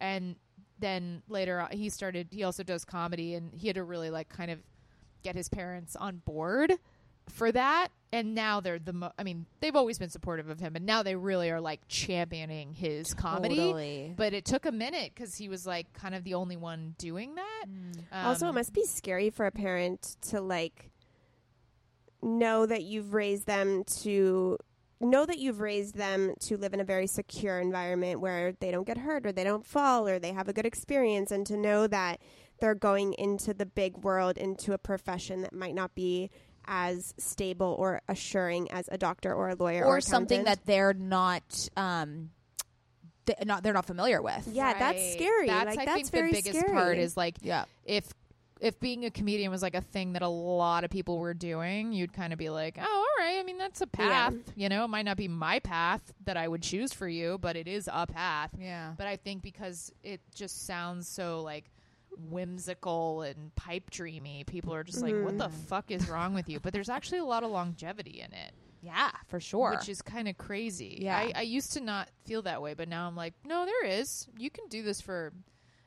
And 0.00 0.36
then 0.78 1.22
later 1.28 1.60
on, 1.60 1.70
he 1.70 1.88
started 1.88 2.28
he 2.30 2.42
also 2.42 2.62
does 2.62 2.84
comedy 2.84 3.34
and 3.34 3.52
he 3.54 3.66
had 3.68 3.76
to 3.76 3.84
really 3.84 4.10
like 4.10 4.28
kind 4.28 4.50
of 4.50 4.58
get 5.26 5.34
his 5.36 5.48
parents 5.48 5.96
on 5.96 6.18
board 6.24 6.72
for 7.28 7.50
that. 7.50 7.88
And 8.12 8.34
now 8.34 8.60
they're 8.60 8.78
the 8.78 8.92
mo- 8.92 9.12
I 9.18 9.24
mean 9.24 9.46
they've 9.60 9.74
always 9.74 9.98
been 9.98 10.10
supportive 10.10 10.48
of 10.48 10.60
him 10.60 10.76
and 10.76 10.86
now 10.86 11.02
they 11.02 11.16
really 11.16 11.50
are 11.50 11.60
like 11.60 11.80
championing 11.88 12.72
his 12.72 13.12
comedy. 13.12 13.56
Totally. 13.56 14.14
but 14.16 14.32
it 14.32 14.44
took 14.44 14.64
a 14.64 14.72
minute 14.72 15.14
cuz 15.16 15.34
he 15.34 15.48
was 15.48 15.66
like 15.66 15.92
kind 15.92 16.14
of 16.14 16.22
the 16.22 16.34
only 16.34 16.56
one 16.56 16.94
doing 16.98 17.34
that. 17.34 17.64
Um, 18.12 18.26
also, 18.26 18.48
it 18.48 18.52
must 18.52 18.72
be 18.72 18.84
scary 18.84 19.28
for 19.30 19.44
a 19.46 19.50
parent 19.50 20.16
to 20.30 20.40
like 20.40 20.90
know 22.22 22.64
that 22.66 22.84
you've 22.84 23.12
raised 23.12 23.46
them 23.46 23.84
to 24.02 24.56
know 25.00 25.26
that 25.26 25.38
you've 25.38 25.60
raised 25.60 25.96
them 25.96 26.32
to 26.40 26.56
live 26.56 26.72
in 26.72 26.80
a 26.80 26.84
very 26.84 27.06
secure 27.06 27.60
environment 27.60 28.20
where 28.20 28.52
they 28.60 28.70
don't 28.70 28.86
get 28.86 28.96
hurt 28.98 29.26
or 29.26 29.32
they 29.32 29.44
don't 29.44 29.66
fall 29.66 30.08
or 30.08 30.18
they 30.18 30.32
have 30.32 30.48
a 30.48 30.52
good 30.54 30.64
experience 30.64 31.30
and 31.30 31.46
to 31.46 31.56
know 31.56 31.86
that 31.86 32.18
they're 32.60 32.74
going 32.74 33.12
into 33.14 33.52
the 33.54 33.66
big 33.66 33.98
world 33.98 34.36
into 34.38 34.72
a 34.72 34.78
profession 34.78 35.42
that 35.42 35.52
might 35.52 35.74
not 35.74 35.94
be 35.94 36.30
as 36.66 37.14
stable 37.18 37.76
or 37.78 38.00
assuring 38.08 38.70
as 38.72 38.88
a 38.90 38.98
doctor 38.98 39.32
or 39.32 39.50
a 39.50 39.54
lawyer 39.54 39.84
or, 39.84 39.98
or 39.98 40.00
something 40.00 40.44
that 40.44 40.58
they're 40.66 40.94
not 40.94 41.68
um 41.76 42.30
th- 43.26 43.38
not 43.44 43.62
they're 43.62 43.72
not 43.72 43.86
familiar 43.86 44.20
with. 44.22 44.48
yeah 44.50 44.76
that's 44.78 45.12
scary 45.12 45.46
that's 45.46 45.66
like 45.76 45.78
I 45.80 45.84
that's 45.84 45.96
think 45.96 46.10
very 46.10 46.30
the 46.32 46.38
biggest 46.38 46.58
scary. 46.58 46.72
part 46.72 46.98
is 46.98 47.16
like 47.16 47.36
Yeah. 47.40 47.64
if 47.84 48.12
if 48.58 48.80
being 48.80 49.04
a 49.04 49.10
comedian 49.10 49.50
was 49.50 49.60
like 49.62 49.74
a 49.74 49.82
thing 49.82 50.14
that 50.14 50.22
a 50.22 50.28
lot 50.28 50.82
of 50.82 50.88
people 50.88 51.18
were 51.18 51.34
doing, 51.34 51.92
you'd 51.92 52.14
kind 52.14 52.32
of 52.32 52.38
be 52.38 52.48
like, 52.48 52.78
"Oh, 52.80 52.82
all 53.18 53.22
right. 53.22 53.38
I 53.38 53.42
mean, 53.42 53.58
that's 53.58 53.82
a 53.82 53.88
Yeah. 53.98 54.30
path. 54.30 54.34
You 54.56 54.70
know, 54.70 54.82
it 54.86 54.88
might 54.88 55.04
not 55.04 55.18
be 55.18 55.28
my 55.28 55.58
path 55.58 56.00
that 56.24 56.38
I 56.38 56.48
would 56.48 56.62
choose 56.62 56.90
for 56.90 57.06
you, 57.06 57.36
but 57.36 57.54
it 57.56 57.68
is 57.68 57.86
a 57.92 58.06
path." 58.06 58.52
Yeah. 58.58 58.94
But 58.96 59.08
I 59.08 59.16
think 59.16 59.42
because 59.42 59.92
it 60.02 60.22
just 60.34 60.64
sounds 60.64 61.06
so 61.06 61.42
like 61.42 61.70
whimsical 62.16 63.22
and 63.22 63.54
pipe 63.54 63.90
dreamy, 63.90 64.44
people 64.44 64.74
are 64.74 64.84
just 64.84 65.02
like, 65.02 65.14
"What 65.16 65.38
the 65.38 65.48
fuck 65.48 65.90
is 65.90 66.08
wrong 66.08 66.34
with 66.34 66.48
you?" 66.48 66.60
But 66.60 66.72
there's 66.72 66.88
actually 66.88 67.18
a 67.18 67.24
lot 67.24 67.42
of 67.42 67.50
longevity 67.50 68.20
in 68.20 68.32
it, 68.32 68.52
Yeah, 68.82 69.10
for 69.28 69.40
sure. 69.40 69.70
which 69.72 69.88
is 69.88 70.02
kind 70.02 70.28
of 70.28 70.36
crazy. 70.38 70.98
Yeah. 71.02 71.16
I, 71.16 71.32
I 71.36 71.42
used 71.42 71.72
to 71.74 71.80
not 71.80 72.08
feel 72.24 72.42
that 72.42 72.62
way, 72.62 72.74
but 72.74 72.88
now 72.88 73.06
I'm 73.06 73.16
like, 73.16 73.34
no, 73.44 73.64
there 73.66 73.84
is. 73.90 74.28
You 74.38 74.50
can 74.50 74.66
do 74.68 74.82
this 74.82 75.00
for. 75.00 75.32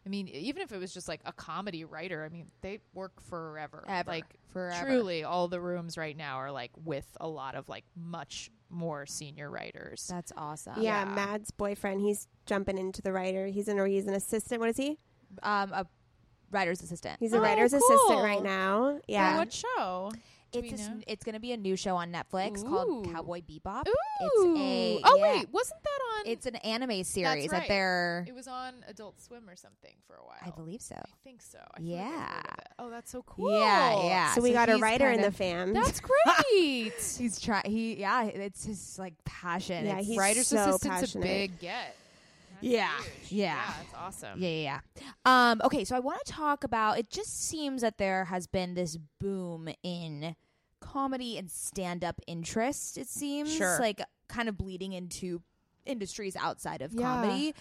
I 0.06 0.10
mean, 0.10 0.28
even 0.30 0.62
if 0.64 0.72
it 0.72 0.78
was 0.80 0.94
just 0.94 1.08
like 1.08 1.20
a 1.26 1.34
comedy 1.34 1.84
writer, 1.84 2.24
I 2.24 2.30
mean, 2.30 2.48
they 2.62 2.80
work 2.94 3.22
forever. 3.22 3.84
Ever. 3.88 4.10
Like 4.10 4.26
Forever. 4.54 4.86
truly, 4.88 5.24
all 5.24 5.48
the 5.50 5.60
rooms 5.60 5.98
right 5.98 6.16
now 6.18 6.38
are 6.38 6.52
like 6.52 6.72
with 6.84 7.06
a 7.20 7.28
lot 7.28 7.54
of 7.56 7.68
like 7.70 7.84
much 7.96 8.50
more 8.70 9.06
senior 9.06 9.52
writers. 9.52 10.08
That's 10.10 10.32
awesome. 10.38 10.76
yeah, 10.82 11.06
Yeah. 11.06 11.14
Mad's 11.14 11.52
boyfriend, 11.52 12.02
he's 12.02 12.28
jumping 12.46 12.78
into 12.78 13.02
the 13.02 13.12
writer. 13.12 13.48
He's 13.48 13.68
an 13.68 13.78
or 13.78 13.86
he's 13.88 14.08
an 14.08 14.14
assistant. 14.16 14.62
What 14.62 14.70
is 14.70 14.78
he? 14.78 14.98
Um, 15.44 15.74
a 15.74 15.86
writer's 16.52 16.82
assistant. 16.82 17.18
He's 17.20 17.34
a 17.34 17.38
Oh, 17.38 17.42
writer's 17.42 17.72
cool. 17.74 17.80
assistant 17.80 18.24
right 18.24 18.44
now. 18.44 18.98
For 18.98 19.02
Yeah. 19.08 19.38
what 19.38 19.54
show? 19.54 20.12
Do 20.52 20.58
it's 20.60 20.64
we 20.72 20.72
a 20.72 20.82
s- 20.82 20.88
know? 20.90 21.02
it's 21.06 21.24
going 21.24 21.34
to 21.36 21.40
be 21.40 21.52
a 21.52 21.58
new 21.58 21.76
show 21.76 21.96
on 21.96 22.12
Netflix 22.12 22.68
called 22.68 23.06
Ooh. 23.08 23.12
Cowboy 23.12 23.42
Bebop. 23.42 23.88
Ooh. 23.88 23.94
It's 24.22 24.60
a 24.60 25.02
oh 25.04 25.16
yeah, 25.18 25.34
wait, 25.38 25.50
wasn't 25.54 25.84
that 25.84 26.00
on? 26.18 26.24
It's 26.26 26.48
an 26.48 26.56
anime 26.56 27.04
series 27.04 27.24
right. 27.52 27.52
that 27.52 27.68
they're. 27.68 28.26
it 28.28 28.34
was 28.34 28.48
on 28.48 28.74
Adult 28.88 29.22
Swim 29.22 29.48
or 29.48 29.56
something 29.56 29.94
for 30.08 30.16
a 30.16 30.24
while. 30.24 30.40
I 30.44 30.50
believe 30.50 30.82
so. 30.82 30.96
I 30.96 31.04
think 31.24 31.44
so. 31.44 31.60
I 31.76 31.80
feel 31.82 31.90
like 31.96 32.02
I've 32.04 32.10
heard 32.10 32.18
Yeah. 32.18 32.40
of 32.40 32.58
it. 32.58 32.68
Oh, 32.80 32.90
that's 32.90 33.12
so 33.12 33.22
cool. 33.22 33.60
Yeah, 33.60 34.04
yeah. 34.06 34.34
so 34.34 34.42
we 34.42 34.52
got 34.52 34.70
a 34.70 34.74
he's 34.74 34.82
writer 34.82 35.06
in 35.10 35.18
kind 35.18 35.24
the 35.24 35.28
of- 35.28 35.36
fam. 35.36 35.74
That's 35.74 36.00
great. 36.50 36.94
He's 37.20 37.40
trying. 37.40 37.70
He 37.70 37.98
yeah. 37.98 38.24
It's 38.24 38.66
his 38.66 38.98
like 38.98 39.14
passion. 39.26 39.86
Yeah, 39.86 39.92
It's- 39.92 40.08
he's 40.08 40.18
Writer's 40.18 40.48
so 40.48 40.58
assistant's 40.58 41.02
passionate. 41.02 41.26
a 41.26 41.28
big 41.28 41.60
get. 41.60 41.96
That's 42.62 42.74
Yeah, 42.74 42.98
huge. 43.02 43.32
yeah. 43.32 43.56
yeah, 43.56 43.74
it's 43.84 43.94
awesome. 43.96 44.40
Yeah, 44.42 44.50
yeah, 44.50 44.80
yeah. 44.96 45.12
Um, 45.52 45.62
okay, 45.64 45.84
so 45.86 45.96
I 45.96 46.00
want 46.00 46.24
to 46.26 46.32
talk 46.32 46.64
about. 46.64 46.98
It 47.00 47.10
just 47.10 47.48
seems 47.48 47.82
that 47.82 47.98
there 47.98 48.26
has 48.26 48.48
been 48.48 48.74
this 48.74 48.98
boom 49.20 49.70
in 49.84 50.36
comedy 50.82 51.38
and 51.38 51.50
stand-up 51.50 52.22
interest. 52.28 52.98
It 52.98 53.08
seems 53.08 53.54
Sure. 53.54 53.78
like 53.80 54.02
kind 54.28 54.48
of 54.50 54.58
bleeding 54.58 54.94
into 54.94 55.42
industries 55.86 56.36
outside 56.36 56.82
of 56.82 56.94
Yeah. 56.94 57.02
comedy. 57.02 57.54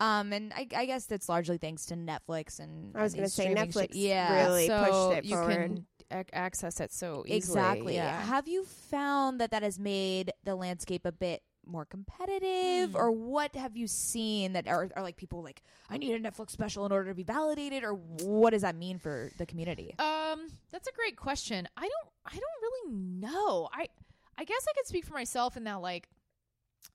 Um, 0.00 0.32
and 0.32 0.52
I, 0.52 0.66
I 0.74 0.86
guess 0.86 1.06
that's 1.06 1.28
largely 1.28 1.56
thanks 1.56 1.86
to 1.86 1.94
Netflix 1.94 2.58
and 2.58 2.96
I 2.96 3.02
was 3.02 3.14
gonna 3.14 3.28
say 3.28 3.54
Netflix 3.54 3.92
sh- 3.92 3.96
yeah, 3.96 4.44
really 4.46 4.66
so 4.66 4.84
pushed 5.12 5.18
it 5.18 5.24
you 5.24 5.36
forward. 5.36 5.54
can 5.54 5.86
ac- 6.10 6.28
access 6.32 6.80
it 6.80 6.92
so 6.92 7.22
easily. 7.26 7.36
Exactly. 7.36 7.94
Yeah. 7.94 8.20
Have 8.22 8.48
you 8.48 8.64
found 8.64 9.40
that 9.40 9.52
that 9.52 9.62
has 9.62 9.78
made 9.78 10.32
the 10.42 10.56
landscape 10.56 11.04
a 11.06 11.12
bit 11.12 11.42
more 11.66 11.84
competitive, 11.84 12.94
or 12.94 13.10
what 13.10 13.54
have 13.56 13.76
you 13.76 13.86
seen 13.86 14.52
that 14.52 14.66
are, 14.68 14.88
are 14.96 15.02
like 15.02 15.16
people 15.16 15.42
like 15.42 15.62
I 15.88 15.98
need 15.98 16.14
a 16.14 16.20
Netflix 16.20 16.50
special 16.50 16.86
in 16.86 16.92
order 16.92 17.10
to 17.10 17.14
be 17.14 17.22
validated, 17.22 17.84
or 17.84 17.94
what 17.94 18.50
does 18.50 18.62
that 18.62 18.76
mean 18.76 18.98
for 18.98 19.30
the 19.38 19.46
community? 19.46 19.94
Um, 19.98 20.48
that's 20.70 20.88
a 20.88 20.92
great 20.92 21.16
question. 21.16 21.68
I 21.76 21.82
don't 21.82 22.08
I 22.26 22.32
don't 22.32 22.62
really 22.62 22.96
know. 22.96 23.68
I 23.72 23.88
I 24.36 24.44
guess 24.44 24.66
I 24.68 24.72
could 24.76 24.86
speak 24.86 25.04
for 25.04 25.14
myself 25.14 25.56
in 25.56 25.64
that 25.64 25.80
like 25.80 26.08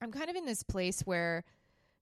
I'm 0.00 0.12
kind 0.12 0.30
of 0.30 0.36
in 0.36 0.46
this 0.46 0.62
place 0.62 1.00
where 1.02 1.44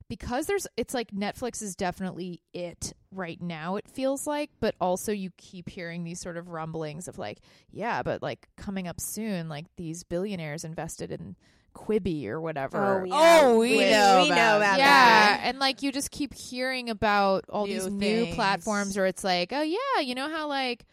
because 0.09 0.47
there's 0.47 0.67
it's 0.77 0.95
like 0.95 1.11
Netflix 1.11 1.63
is 1.63 1.77
definitely 1.77 2.41
it 2.53 2.93
right 3.13 3.41
now 3.41 3.77
it 3.77 3.89
feels 3.89 4.27
like 4.27 4.51
but 4.61 4.75
also 4.81 5.13
you 5.13 5.31
keep 5.37 5.69
hearing 5.69 6.05
these 6.05 6.21
sort 6.21 6.37
of 6.37 6.49
rumblings 6.49 7.09
of 7.09 7.19
like 7.19 7.39
yeah 7.71 8.03
but 8.03 8.23
like 8.23 8.49
coming 8.57 8.89
up 8.89 9.01
soon 9.01 9.49
like 9.49 9.67
these 9.77 10.05
billionaires 10.05 10.65
invested 10.65 11.11
in 11.11 11.37
Quibi 11.79 12.27
or 12.27 12.41
whatever 12.41 13.03
Oh, 13.03 13.05
yeah. 13.05 13.41
Oh, 13.45 13.59
we 13.59 13.77
We- 13.79 13.91
know 13.91 14.21
we 14.23 14.31
about 14.31 14.37
know 14.37 14.57
about 14.59 14.79
yeah, 14.79 14.85
that. 14.87 15.41
and 15.45 15.59
like 15.59 15.83
you 15.83 15.93
just 15.93 16.11
keep 16.11 16.35
hearing 16.35 16.91
about 16.91 17.45
all 17.49 17.67
New 17.67 17.75
these 17.75 17.87
new 17.87 18.27
platforms 18.35 18.97
where 18.97 19.07
it's 19.07 19.23
like, 19.25 19.53
oh 19.53 19.63
yeah, 19.63 20.01
you 20.03 20.15
know 20.15 20.29
how 20.29 20.49
like 20.49 20.85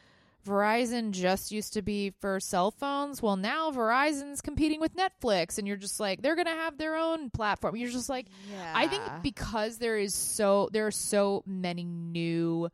Verizon 0.46 1.10
just 1.12 1.52
used 1.52 1.74
to 1.74 1.82
be 1.82 2.12
for 2.22 2.40
cell 2.40 2.70
phones. 2.70 3.20
Well, 3.22 3.36
now 3.36 3.72
Verizon's 3.72 4.42
competing 4.42 4.80
with 4.80 4.96
Netflix, 4.96 5.58
and 5.58 5.68
you're 5.68 5.76
just 5.76 6.00
like, 6.00 6.22
they're 6.22 6.36
gonna 6.36 6.52
have 6.52 6.78
their 6.78 6.96
own 6.96 7.32
platform. 7.32 7.76
You're 7.76 7.90
just 7.90 8.10
like, 8.10 8.28
I 8.74 8.88
think 8.88 9.02
because 9.24 9.80
there 9.80 9.98
is 9.98 10.14
so 10.14 10.70
there 10.72 10.86
are 10.86 10.92
so 10.92 11.42
many 11.48 11.84
new 11.84 12.70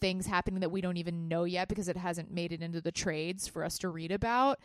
things 0.00 0.26
happening 0.26 0.60
that 0.60 0.70
we 0.72 0.80
don't 0.80 0.96
even 0.96 1.28
know 1.28 1.44
yet 1.44 1.68
because 1.68 1.88
it 1.88 1.96
hasn't 1.96 2.30
made 2.32 2.52
it 2.52 2.60
into 2.62 2.80
the 2.80 2.92
trades 2.92 3.46
for 3.46 3.64
us 3.64 3.78
to 3.78 3.88
read 3.88 4.10
about. 4.10 4.58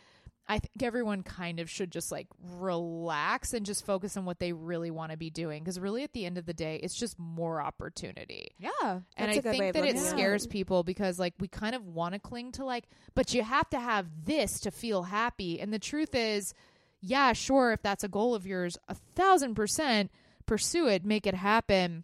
I 0.49 0.57
think 0.57 0.81
everyone 0.81 1.21
kind 1.21 1.59
of 1.59 1.69
should 1.69 1.91
just 1.91 2.11
like 2.11 2.27
relax 2.57 3.53
and 3.53 3.65
just 3.65 3.85
focus 3.85 4.17
on 4.17 4.25
what 4.25 4.39
they 4.39 4.51
really 4.51 4.89
want 4.89 5.11
to 5.11 5.17
be 5.17 5.29
doing 5.29 5.63
because 5.63 5.79
really 5.79 6.03
at 6.03 6.11
the 6.13 6.25
end 6.25 6.39
of 6.39 6.45
the 6.47 6.53
day 6.53 6.79
it's 6.81 6.97
just 6.97 7.19
more 7.19 7.61
opportunity. 7.61 8.55
yeah, 8.57 9.01
And 9.15 9.31
I 9.31 9.35
a 9.35 9.41
good 9.41 9.45
way 9.51 9.71
think 9.71 9.73
that 9.75 9.85
it. 9.85 9.99
scares 9.99 10.47
people 10.47 10.83
because 10.83 11.19
like 11.19 11.35
we 11.39 11.47
kind 11.47 11.75
of 11.75 11.85
want 11.85 12.13
to 12.15 12.19
cling 12.19 12.51
to 12.53 12.65
like 12.65 12.85
but 13.13 13.33
you 13.33 13.43
have 13.43 13.69
to 13.69 13.79
have 13.79 14.07
this 14.25 14.59
to 14.61 14.71
feel 14.71 15.03
happy 15.03 15.61
and 15.61 15.71
the 15.71 15.79
truth 15.79 16.15
is 16.15 16.53
yeah, 17.01 17.31
sure 17.33 17.71
if 17.71 17.81
that's 17.81 18.03
a 18.03 18.09
goal 18.09 18.35
of 18.35 18.45
yours, 18.45 18.77
a 18.89 18.95
thousand 19.15 19.55
percent 19.55 20.11
pursue 20.45 20.87
it, 20.87 21.05
make 21.05 21.25
it 21.27 21.33
happen. 21.35 22.03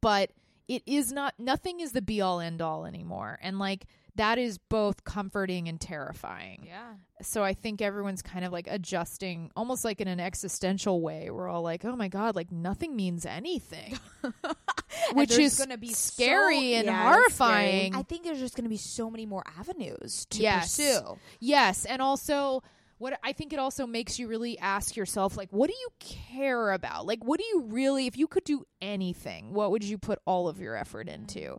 But 0.00 0.30
it 0.68 0.82
is 0.86 1.10
not 1.12 1.34
nothing 1.38 1.80
is 1.80 1.92
the 1.92 2.02
be 2.02 2.20
all 2.20 2.38
end 2.40 2.60
all 2.62 2.86
anymore. 2.86 3.38
And 3.42 3.58
like 3.58 3.86
that 4.16 4.38
is 4.38 4.58
both 4.58 5.04
comforting 5.04 5.68
and 5.68 5.80
terrifying. 5.80 6.64
Yeah. 6.66 6.94
So 7.22 7.42
I 7.42 7.54
think 7.54 7.80
everyone's 7.80 8.22
kind 8.22 8.44
of 8.44 8.52
like 8.52 8.66
adjusting 8.70 9.50
almost 9.56 9.84
like 9.84 10.00
in 10.00 10.08
an 10.08 10.20
existential 10.20 11.00
way. 11.00 11.30
We're 11.30 11.48
all 11.48 11.62
like, 11.62 11.84
"Oh 11.84 11.96
my 11.96 12.08
god, 12.08 12.36
like 12.36 12.50
nothing 12.52 12.94
means 12.96 13.24
anything." 13.24 13.98
Which 15.12 15.38
is 15.38 15.58
gonna 15.58 15.78
be 15.78 15.92
so- 15.92 16.12
scary 16.12 16.74
and 16.74 16.86
Yeah, 16.86 17.14
it's 17.24 17.34
scary. 17.34 17.60
horrifying. 17.62 17.94
I 17.94 18.02
think 18.02 18.24
there's 18.24 18.38
just 18.38 18.56
going 18.56 18.64
to 18.64 18.70
be 18.70 18.76
so 18.76 19.10
many 19.10 19.26
more 19.26 19.42
avenues 19.58 20.26
to 20.30 20.42
Yes. 20.42 20.76
pursue. 20.76 21.18
Yes, 21.40 21.84
and 21.84 22.02
also 22.02 22.62
what 22.98 23.18
I 23.22 23.32
think 23.32 23.52
it 23.52 23.58
also 23.58 23.86
makes 23.86 24.18
you 24.18 24.26
really 24.26 24.58
ask 24.58 24.96
yourself 24.96 25.36
like 25.36 25.50
what 25.50 25.68
do 25.68 25.76
you 25.76 25.88
care 25.98 26.72
about? 26.72 27.06
Like 27.06 27.22
what 27.24 27.38
do 27.38 27.46
you 27.46 27.62
really 27.68 28.06
if 28.06 28.16
you 28.16 28.26
could 28.26 28.44
do 28.44 28.64
anything, 28.80 29.52
what 29.52 29.70
would 29.70 29.84
you 29.84 29.98
put 29.98 30.18
all 30.26 30.48
of 30.48 30.60
your 30.60 30.76
effort 30.76 31.06
mm. 31.06 31.14
into? 31.14 31.58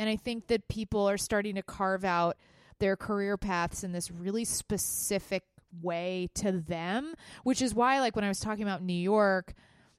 And 0.00 0.08
I 0.08 0.16
think 0.16 0.46
that 0.46 0.66
people 0.66 1.10
are 1.10 1.18
starting 1.18 1.56
to 1.56 1.62
carve 1.62 2.06
out 2.06 2.38
their 2.78 2.96
career 2.96 3.36
paths 3.36 3.84
in 3.84 3.92
this 3.92 4.10
really 4.10 4.46
specific 4.46 5.42
way 5.82 6.30
to 6.36 6.52
them, 6.52 7.14
which 7.44 7.60
is 7.60 7.74
why 7.74 8.00
like 8.00 8.16
when 8.16 8.24
I 8.24 8.28
was 8.28 8.40
talking 8.40 8.62
about 8.62 8.82
New 8.82 8.94
York 8.94 9.52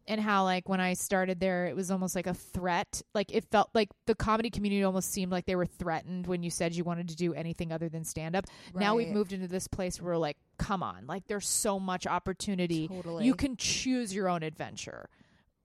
and 0.08 0.20
how 0.20 0.43
like 0.43 0.68
when 0.68 0.80
I 0.80 0.93
started 0.93 1.39
there 1.39 1.68
it 1.68 1.76
was 1.76 1.91
almost 1.91 2.16
like 2.16 2.26
a 2.26 2.34
threat. 2.34 3.04
Like 3.14 3.32
it 3.32 3.45
felt 3.52 3.70
like 3.76 3.89
the 4.08 4.16
comedy 4.16 4.49
community 4.49 4.84
almost 4.84 5.12
seemed 5.12 5.32
like 5.32 5.45
they 5.45 5.56
were 5.56 5.68
threatened 5.68 6.26
when 6.26 6.41
you 6.41 6.49
said 6.49 6.74
you 6.74 6.84
wanted 6.84 7.10
to 7.10 7.16
do 7.16 7.36
anything 7.36 7.72
other 7.72 7.88
than 7.88 8.04
stand 8.04 8.36
up. 8.36 8.45
Now 8.74 8.95
we've 8.95 9.10
moved 9.10 9.34
into 9.34 9.47
this 9.47 9.68
place 9.68 10.02
where 10.02 10.14
we're 10.14 10.18
like, 10.18 10.38
come 10.58 10.82
on, 10.82 11.06
like 11.06 11.28
there's 11.28 11.47
so 11.47 11.80
much 11.80 12.08
opportunity. 12.08 12.88
Totally. 12.88 13.26
You 13.26 13.36
can 13.36 13.56
choose 13.56 14.16
your 14.16 14.30
own 14.30 14.41
adventure. 14.41 15.10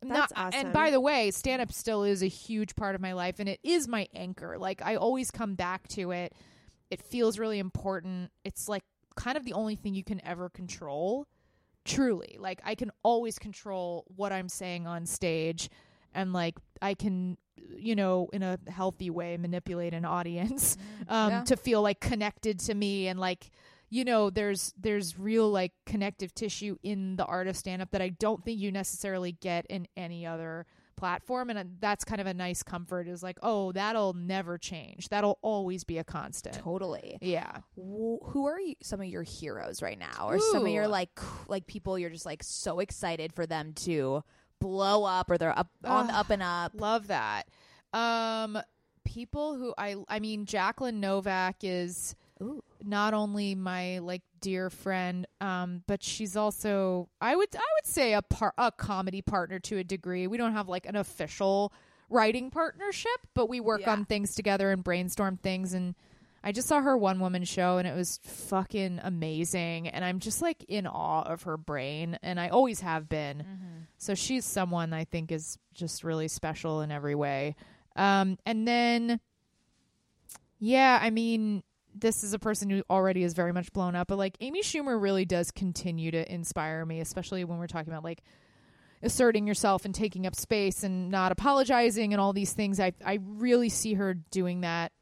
That's 0.08 0.32
Not- 0.34 0.46
awesome. 0.54 0.60
And 0.66 0.72
by 0.72 0.90
the 0.90 1.00
way, 1.00 1.30
stand 1.30 1.62
up 1.62 1.72
still 1.72 2.02
is 2.04 2.22
a 2.22 2.28
huge 2.28 2.74
part 2.76 2.94
of 2.94 3.00
my 3.00 3.12
life 3.12 3.36
and 3.38 3.48
it 3.48 3.60
is 3.62 3.88
my 3.88 4.08
anchor. 4.14 4.56
Like 4.58 4.82
I 4.82 4.96
always 4.96 5.30
come 5.30 5.54
back 5.54 5.88
to 5.88 6.10
it. 6.12 6.32
It 6.90 7.00
feels 7.02 7.38
really 7.38 7.58
important. 7.58 8.30
It's 8.44 8.68
like 8.68 8.84
kind 9.16 9.36
of 9.36 9.44
the 9.44 9.52
only 9.54 9.76
thing 9.76 9.94
you 9.94 10.04
can 10.04 10.24
ever 10.24 10.48
control. 10.48 11.26
Truly. 11.84 12.36
Like 12.38 12.60
I 12.64 12.74
can 12.74 12.90
always 13.02 13.38
control 13.38 14.04
what 14.16 14.32
I'm 14.32 14.48
saying 14.48 14.86
on 14.86 15.06
stage 15.06 15.70
and 16.14 16.32
like 16.32 16.56
I 16.82 16.94
can 16.94 17.36
you 17.78 17.96
know 17.96 18.28
in 18.32 18.42
a 18.42 18.58
healthy 18.68 19.10
way 19.10 19.36
manipulate 19.36 19.92
an 19.94 20.04
audience 20.04 20.76
um 21.08 21.30
Yeah. 21.30 21.44
to 21.44 21.56
feel 21.56 21.82
like 21.82 22.00
connected 22.00 22.60
to 22.60 22.74
me 22.74 23.08
and 23.08 23.18
like 23.18 23.50
you 23.90 24.04
know 24.04 24.30
there's 24.30 24.72
there's 24.78 25.18
real 25.18 25.50
like 25.50 25.72
connective 25.86 26.34
tissue 26.34 26.76
in 26.82 27.16
the 27.16 27.24
art 27.24 27.46
of 27.46 27.56
stand 27.56 27.80
up 27.82 27.90
that 27.92 28.02
I 28.02 28.08
don't 28.10 28.44
think 28.44 28.58
you 28.60 28.72
necessarily 28.72 29.32
get 29.32 29.66
in 29.66 29.86
any 29.96 30.26
other 30.26 30.66
platform 30.96 31.50
and 31.50 31.58
uh, 31.58 31.64
that's 31.78 32.04
kind 32.04 32.22
of 32.22 32.26
a 32.26 32.32
nice 32.32 32.62
comfort 32.62 33.06
is 33.06 33.22
like 33.22 33.38
oh 33.42 33.70
that'll 33.72 34.14
never 34.14 34.56
change 34.56 35.10
that'll 35.10 35.38
always 35.42 35.84
be 35.84 35.98
a 35.98 36.04
constant 36.04 36.54
Totally. 36.56 37.18
yeah 37.20 37.58
Wh- 37.76 38.24
Who 38.30 38.46
are 38.46 38.58
you, 38.58 38.76
some 38.82 39.00
of 39.02 39.06
your 39.06 39.22
heroes 39.22 39.82
right 39.82 39.98
now, 39.98 40.26
or 40.28 40.38
some 40.38 40.62
of 40.64 40.72
your 40.72 40.88
like 40.88 41.10
like 41.48 41.66
people 41.66 41.98
you're 41.98 42.08
just 42.10 42.24
like 42.24 42.42
so 42.42 42.80
excited 42.80 43.34
for 43.34 43.44
them 43.46 43.72
to 43.74 44.22
blow 44.58 45.04
up, 45.04 45.30
or 45.30 45.36
they're 45.36 45.56
up 45.58 45.68
on 45.84 46.06
the 46.06 46.14
up 46.14 46.30
and 46.30 46.42
up? 46.42 46.72
Love 46.74 47.08
that. 47.08 47.46
Um, 47.92 48.58
people 49.04 49.56
who 49.56 49.74
I, 49.76 49.96
I 50.08 50.18
mean, 50.18 50.46
Jacqueline 50.46 50.98
Novak 50.98 51.56
is 51.62 52.14
Ooh. 52.42 52.62
not 52.84 53.14
only 53.14 53.54
my 53.54 53.98
like 53.98 54.22
dear 54.40 54.68
friend, 54.70 55.26
um, 55.40 55.82
but 55.86 56.02
she's 56.02 56.36
also 56.36 57.08
I 57.20 57.34
would 57.34 57.48
I 57.54 57.58
would 57.78 57.86
say 57.86 58.12
a 58.14 58.22
par- 58.22 58.54
a 58.58 58.70
comedy 58.72 59.22
partner 59.22 59.58
to 59.60 59.78
a 59.78 59.84
degree. 59.84 60.26
We 60.26 60.36
don't 60.36 60.52
have 60.52 60.68
like 60.68 60.86
an 60.86 60.96
official 60.96 61.72
writing 62.10 62.50
partnership, 62.50 63.20
but 63.34 63.48
we 63.48 63.58
work 63.60 63.80
Yeah. 63.82 63.92
on 63.92 64.04
things 64.04 64.34
together 64.34 64.70
and 64.70 64.82
brainstorm 64.84 65.36
things 65.38 65.72
and. 65.74 65.94
I 66.44 66.52
just 66.52 66.68
saw 66.68 66.80
her 66.80 66.96
one 66.96 67.18
woman 67.18 67.42
show 67.42 67.78
and 67.78 67.88
it 67.88 67.94
was 67.96 68.20
fucking 68.22 69.00
amazing. 69.02 69.88
And 69.88 70.04
I'm 70.04 70.20
just 70.20 70.40
like 70.42 70.62
in 70.68 70.86
awe 70.86 71.22
of 71.22 71.42
her 71.42 71.56
brain. 71.56 72.20
And 72.22 72.38
I 72.38 72.50
always 72.50 72.78
have 72.82 73.08
been. 73.08 73.42
So 73.98 74.14
she's 74.14 74.44
someone 74.44 74.92
I 74.92 75.06
think 75.06 75.32
is 75.32 75.58
just 75.74 76.04
really 76.04 76.28
special 76.28 76.82
in 76.82 76.92
every 76.92 77.16
way. 77.16 77.56
Um, 77.96 78.38
and 78.46 78.68
then, 78.68 79.18
yeah, 80.60 81.00
I 81.02 81.10
mean, 81.10 81.64
this 81.98 82.22
is 82.24 82.32
a 82.34 82.38
person 82.38 82.68
who 82.70 82.82
already 82.90 83.22
is 83.22 83.32
very 83.34 83.52
much 83.52 83.72
blown 83.72 83.94
up, 83.94 84.08
but 84.08 84.18
like 84.18 84.36
Amy 84.40 84.62
Schumer 84.62 85.00
really 85.00 85.24
does 85.24 85.50
continue 85.50 86.10
to 86.10 86.32
inspire 86.32 86.84
me, 86.84 87.00
especially 87.00 87.44
when 87.44 87.58
we're 87.58 87.66
talking 87.66 87.92
about 87.92 88.04
like 88.04 88.22
asserting 89.02 89.46
yourself 89.46 89.84
and 89.84 89.94
taking 89.94 90.26
up 90.26 90.34
space 90.34 90.82
and 90.82 91.10
not 91.10 91.30
apologizing 91.32 92.12
and 92.12 92.20
all 92.20 92.32
these 92.32 92.52
things. 92.52 92.80
I 92.80 92.92
I 93.04 93.18
really 93.22 93.68
see 93.68 93.94
her 93.94 94.14
doing 94.14 94.62
that 94.62 94.92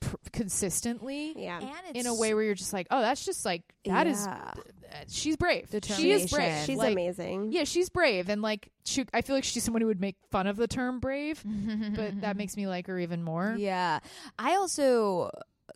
pr- 0.00 0.16
consistently 0.32 1.34
Yeah. 1.36 1.60
And 1.86 1.96
in 1.96 2.06
a 2.06 2.14
way 2.14 2.34
where 2.34 2.42
you're 2.42 2.54
just 2.54 2.72
like, 2.72 2.86
oh, 2.90 3.00
that's 3.00 3.24
just 3.24 3.44
like 3.44 3.62
that 3.84 4.06
is 4.06 4.24
Yeah. 4.26 4.52
uh, 4.56 4.60
she's 5.08 5.36
brave. 5.36 5.68
She 5.70 5.76
is 5.76 6.22
Determination. 6.22 6.36
brave. 6.36 6.64
She's 6.66 6.78
Like, 6.78 6.92
amazing. 6.92 7.52
yeah, 7.52 7.64
she's 7.64 7.88
brave, 7.90 8.28
and 8.28 8.40
like 8.42 8.70
she, 8.84 9.04
I 9.12 9.20
feel 9.22 9.34
like 9.36 9.44
she's 9.44 9.64
someone 9.64 9.82
who 9.82 9.88
would 9.88 10.00
make 10.00 10.16
fun 10.30 10.46
of 10.46 10.56
the 10.56 10.66
term 10.68 11.00
brave, 11.00 11.42
but 11.96 12.20
that 12.22 12.36
makes 12.36 12.56
me 12.56 12.66
like 12.66 12.86
her 12.86 12.98
even 12.98 13.22
more. 13.22 13.54
Yeah. 13.58 13.98
I 14.38 14.54
also 14.56 15.30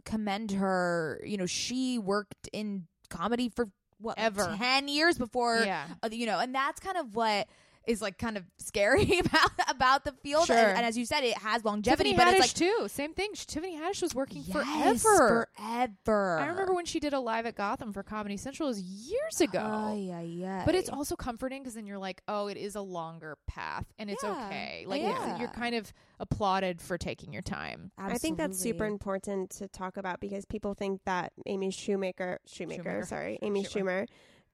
commend 0.05 0.53
her. 0.53 1.21
You 1.25 1.37
know, 1.37 1.47
she 1.47 1.99
worked 1.99 2.49
in 2.53 2.87
comedy 3.09 3.49
for 3.49 3.69
what 3.99 4.19
Ever. 4.19 4.55
10 4.57 4.89
years 4.89 5.19
before 5.19 5.63
Yeah. 5.65 5.87
uh, 6.03 6.09
you 6.11 6.27
know, 6.27 6.39
and 6.39 6.55
that's 6.55 6.81
kind 6.81 6.97
of 6.97 7.15
what 7.15 7.47
is 7.87 8.03
like 8.03 8.19
kind 8.19 8.37
of 8.37 8.45
scary 8.59 9.19
about 9.25 9.51
about 9.69 10.05
the 10.05 10.13
field 10.23 10.47
Sure. 10.47 10.57
and, 10.57 10.79
and 10.79 10.87
as 10.87 10.97
you 10.99 11.05
said 11.07 11.25
it 11.25 11.37
has 11.39 11.65
longevity 11.65 12.11
Tiffany 12.13 12.17
but 12.17 12.27
Haddish 12.35 12.45
it's 12.53 12.61
like 12.61 12.69
too. 12.79 12.89
Same 12.89 13.15
thing. 13.15 13.31
Tiffany 13.35 13.77
Haddish 13.77 14.03
was 14.03 14.15
working 14.15 14.43
Yes, 14.47 15.03
forever. 15.03 15.49
forever 15.57 16.39
I 16.39 16.47
remember 16.49 16.75
when 16.75 16.85
she 16.85 17.01
did 17.01 17.13
a 17.15 17.21
live 17.21 17.47
at 17.47 17.57
Gotham 17.57 17.93
for 17.93 18.03
Comedy 18.03 18.37
Central 18.37 18.69
it 18.69 18.73
was 18.73 18.83
years 18.83 19.41
ago. 19.41 19.61
Ay, 19.61 20.11
ay, 20.13 20.47
ay. 20.47 20.63
But 20.67 20.75
it's 20.75 20.89
also 20.91 21.17
comforting 21.17 21.63
because 21.63 21.75
then 21.75 21.87
you're 21.87 21.99
like, 21.99 22.23
oh, 22.29 22.49
it 22.49 22.57
is 22.57 22.75
a 22.75 22.81
longer 22.81 23.39
path, 23.47 23.87
and 23.99 24.11
it's 24.11 24.23
Yeah. 24.23 24.47
okay. 24.47 24.85
Like 24.87 25.03
Yeah. 25.03 25.39
you're 25.39 25.49
kind 25.49 25.75
of 25.75 25.93
applauded 26.19 26.81
for 26.81 26.99
taking 26.99 27.33
your 27.33 27.43
time. 27.43 27.91
I 27.99 28.19
think 28.19 28.37
that's 28.37 28.59
super 28.59 28.85
important 28.85 29.51
to 29.53 29.69
talk 29.69 29.97
about 29.97 30.21
because 30.21 30.45
people 30.45 30.75
think 30.75 31.01
that 31.07 31.33
Amy 31.47 31.71
Shoemaker, 31.71 32.41
Shoemaker, 32.47 32.83
Schumer. 33.03 33.07
sorry, 33.07 33.39
Amy 33.43 33.65
Schumer. 33.65 33.71
Schumer, 34.03 34.07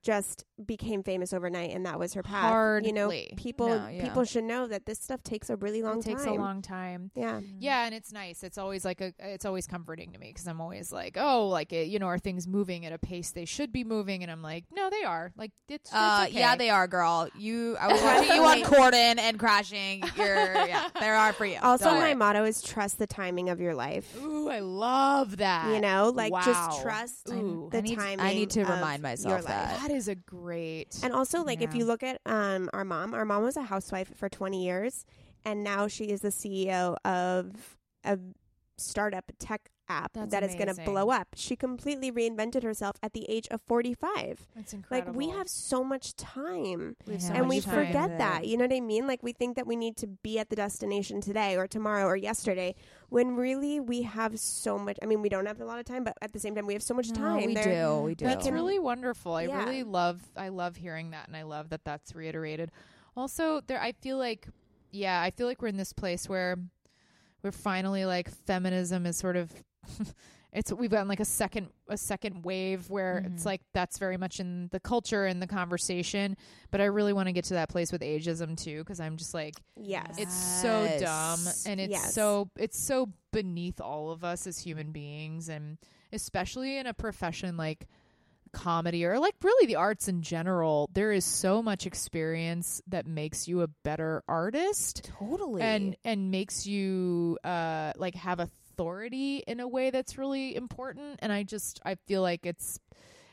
just 0.07 0.45
became 0.65 1.03
famous 1.03 1.33
overnight 1.33 1.71
and 1.71 1.85
that 1.85 1.99
was 1.99 2.13
her 2.13 2.23
path. 2.23 2.83
You 2.85 2.93
know, 2.93 3.01
Hardly. 3.09 3.33
people 3.35 3.67
No, 3.67 3.87
yeah. 3.89 4.01
people 4.03 4.23
should 4.23 4.45
know 4.45 4.65
that 4.67 4.85
this 4.85 4.99
stuff 4.99 5.21
takes 5.21 5.49
a 5.49 5.57
really 5.57 5.81
long 5.83 6.01
time. 6.01 6.11
it 6.13 6.15
takes 6.15 6.23
time. 6.23 6.33
a 6.33 6.41
long 6.41 6.61
time. 6.61 7.11
Yeah. 7.13 7.41
Yeah, 7.59 7.85
and 7.85 7.93
it's 7.93 8.13
nice. 8.13 8.41
It's 8.41 8.57
always 8.57 8.85
like 8.85 9.01
a. 9.01 9.13
It's 9.19 9.43
always 9.45 9.67
comforting 9.67 10.13
to 10.13 10.19
me 10.19 10.29
because 10.29 10.47
I'm 10.47 10.61
always 10.61 10.91
like, 10.93 11.17
oh, 11.19 11.49
like 11.49 11.73
it, 11.73 11.87
you 11.89 11.99
know, 11.99 12.05
are 12.07 12.17
things 12.19 12.47
moving 12.47 12.85
at 12.85 12.93
a 12.93 12.97
pace 12.97 13.31
they 13.31 13.43
should 13.45 13.71
be 13.73 13.83
moving? 13.83 14.23
And 14.23 14.31
I'm 14.31 14.41
like, 14.41 14.63
no, 14.71 14.89
they 14.89 15.03
are. 15.03 15.31
Like 15.35 15.51
it's. 15.67 15.89
it's 15.89 15.93
Uh, 15.93 16.25
okay. 16.29 16.39
yeah, 16.39 16.55
they 16.55 16.69
are, 16.69 16.87
girl. 16.87 17.27
You, 17.37 17.75
I 17.79 17.87
was 17.91 18.01
watching 18.01 18.35
you 18.35 18.43
on 18.45 18.61
Corden 18.63 19.19
and 19.19 19.37
crashing. 19.37 20.03
You're, 20.15 20.53
yeah, 20.67 20.87
there 21.01 21.15
are 21.15 21.33
for 21.33 21.45
you. 21.45 21.59
Also, 21.61 21.85
Don't 21.85 21.95
my 21.95 22.05
worry. 22.05 22.15
motto 22.15 22.45
is 22.45 22.61
trust 22.61 22.97
the 22.97 23.07
timing 23.07 23.49
of 23.49 23.59
your 23.59 23.75
life. 23.75 24.07
Ooh, 24.21 24.47
I 24.49 24.59
love 24.59 25.37
that. 25.37 25.73
You 25.75 25.81
know, 25.81 26.11
like 26.15 26.31
Wow. 26.31 26.41
just 26.45 26.81
trust 26.81 27.29
Ooh. 27.29 27.67
the 27.71 27.79
I 27.79 27.81
need, 27.81 27.95
timing. 27.97 28.19
I 28.21 28.33
need 28.33 28.49
to 28.51 28.61
of 28.61 28.69
remind 28.69 29.03
myself 29.03 29.27
your 29.29 29.41
life. 29.41 29.47
that. 29.47 29.81
That 29.81 29.91
is 29.97 30.07
a 30.07 30.15
great. 30.15 30.97
And 31.03 31.13
also, 31.13 31.43
like, 31.43 31.61
if 31.61 31.75
you 31.75 31.83
look 31.83 32.03
at 32.03 32.21
um, 32.25 32.69
our 32.71 32.85
mom, 32.85 33.13
our 33.13 33.25
mom 33.25 33.43
was 33.43 33.57
a 33.57 33.63
housewife 33.63 34.15
for 34.15 34.29
20 34.29 34.63
years, 34.63 35.05
and 35.43 35.63
now 35.63 35.87
she 35.87 36.05
is 36.05 36.21
the 36.21 36.29
CEO 36.29 36.95
of 37.03 37.77
a 38.05 38.17
startup 38.77 39.31
tech 39.39 39.69
app 39.89 40.13
That's 40.13 40.31
that 40.31 40.43
is 40.43 40.55
going 40.55 40.73
to 40.73 40.81
blow 40.83 41.09
up. 41.09 41.27
She 41.35 41.55
completely 41.55 42.11
reinvented 42.11 42.63
herself 42.63 42.95
at 43.01 43.13
the 43.13 43.25
age 43.29 43.47
of 43.51 43.61
45. 43.61 44.47
It's 44.55 44.73
incredible. 44.73 45.11
Like, 45.11 45.17
we 45.17 45.29
have 45.29 45.47
so 45.49 45.83
much 45.83 46.15
time. 46.15 46.95
We 47.05 47.13
have 47.13 47.21
so 47.21 47.33
and 47.33 47.47
much 47.47 47.49
we 47.49 47.61
time. 47.61 47.85
forget 47.87 48.17
that. 48.17 48.45
You 48.47 48.57
know 48.57 48.65
what 48.65 48.73
I 48.73 48.81
mean? 48.81 49.07
Like, 49.07 49.23
we 49.23 49.33
think 49.33 49.55
that 49.55 49.65
we 49.67 49.75
need 49.75 49.97
to 49.97 50.07
be 50.07 50.39
at 50.39 50.49
the 50.49 50.55
destination 50.55 51.21
today 51.21 51.55
or 51.57 51.67
tomorrow 51.67 52.05
or 52.05 52.15
yesterday, 52.15 52.75
when 53.09 53.35
really 53.35 53.79
we 53.79 54.01
have 54.03 54.39
so 54.39 54.77
much. 54.77 54.97
I 55.01 55.05
mean, 55.05 55.21
we 55.21 55.29
don't 55.29 55.45
have 55.45 55.61
a 55.61 55.65
lot 55.65 55.79
of 55.79 55.85
time, 55.85 56.03
but 56.03 56.13
at 56.21 56.33
the 56.33 56.39
same 56.39 56.55
time, 56.55 56.65
we 56.65 56.73
have 56.73 56.83
so 56.83 56.93
much 56.93 57.09
No, 57.09 57.15
time. 57.15 57.45
we 57.45 57.53
There- 57.53 57.85
do. 57.87 58.01
We 58.03 58.15
do. 58.15 58.25
That's 58.25 58.49
really 58.49 58.79
wonderful. 58.79 59.33
I 59.33 59.43
Yeah. 59.43 59.63
really 59.63 59.83
love 59.83 60.21
I 60.35 60.49
love 60.49 60.75
hearing 60.75 61.11
that 61.11 61.27
and 61.27 61.35
I 61.35 61.43
love 61.43 61.69
that 61.69 61.83
that's 61.85 62.13
reiterated. 62.15 62.71
Also, 63.15 63.61
there 63.61 63.81
I 63.81 63.93
feel 63.93 64.17
like 64.17 64.47
yeah, 64.91 65.21
I 65.21 65.31
feel 65.31 65.47
like 65.47 65.61
we're 65.61 65.67
in 65.67 65.77
this 65.77 65.93
place 65.93 66.29
where 66.29 66.57
we're 67.43 67.51
finally 67.51 68.05
like 68.05 68.29
feminism 68.29 69.05
is 69.05 69.17
sort 69.17 69.35
of 69.35 69.51
it's 70.53 70.71
we've 70.71 70.89
gotten 70.91 71.07
like 71.07 71.19
a 71.19 71.25
second 71.25 71.69
a 71.87 71.97
second 71.97 72.43
wave 72.45 72.89
where 72.89 73.23
it's 73.33 73.45
like 73.45 73.61
that's 73.73 73.97
very 73.97 74.17
much 74.17 74.39
in 74.39 74.69
the 74.71 74.79
culture 74.79 75.25
and 75.25 75.41
the 75.41 75.47
conversation, 75.47 76.37
but 76.71 76.81
I 76.81 76.85
really 76.85 77.13
want 77.13 77.27
to 77.27 77.33
get 77.33 77.45
to 77.45 77.55
that 77.55 77.69
place 77.69 77.91
with 77.91 78.01
ageism 78.01 78.57
too 78.57 78.83
cuz 78.85 78.99
I'm 78.99 79.17
just 79.17 79.33
like 79.33 79.55
Yes. 79.75 80.15
it's 80.17 80.33
so 80.61 80.97
dumb 80.99 81.39
and 81.65 81.79
it's 81.81 81.91
Yes. 81.91 82.13
so 82.13 82.49
it's 82.57 82.79
so 82.79 83.09
beneath 83.31 83.81
all 83.81 84.11
of 84.11 84.23
us 84.23 84.47
as 84.47 84.57
human 84.59 84.91
beings 84.91 85.49
and 85.49 85.77
especially 86.13 86.77
in 86.77 86.87
a 86.87 86.93
profession 86.93 87.57
like 87.57 87.87
comedy 88.53 89.05
or 89.05 89.19
like 89.19 89.35
really 89.43 89.67
the 89.67 89.75
arts 89.75 90.07
in 90.07 90.21
general 90.21 90.89
there 90.93 91.11
is 91.11 91.25
so 91.25 91.61
much 91.61 91.85
experience 91.85 92.81
that 92.87 93.05
makes 93.05 93.47
you 93.47 93.61
a 93.61 93.67
better 93.83 94.23
artist 94.27 95.11
Totally. 95.19 95.61
and 95.61 95.95
and 96.05 96.31
makes 96.31 96.65
you 96.65 97.37
uh 97.43 97.91
like 97.97 98.15
have 98.15 98.39
authority 98.77 99.43
in 99.47 99.59
a 99.59 99.67
way 99.67 99.89
that's 99.89 100.17
really 100.17 100.55
important. 100.55 101.19
And 101.21 101.31
i 101.31 101.43
just 101.43 101.81
i 101.83 101.95
feel 102.07 102.21
like 102.21 102.45
it's 102.45 102.79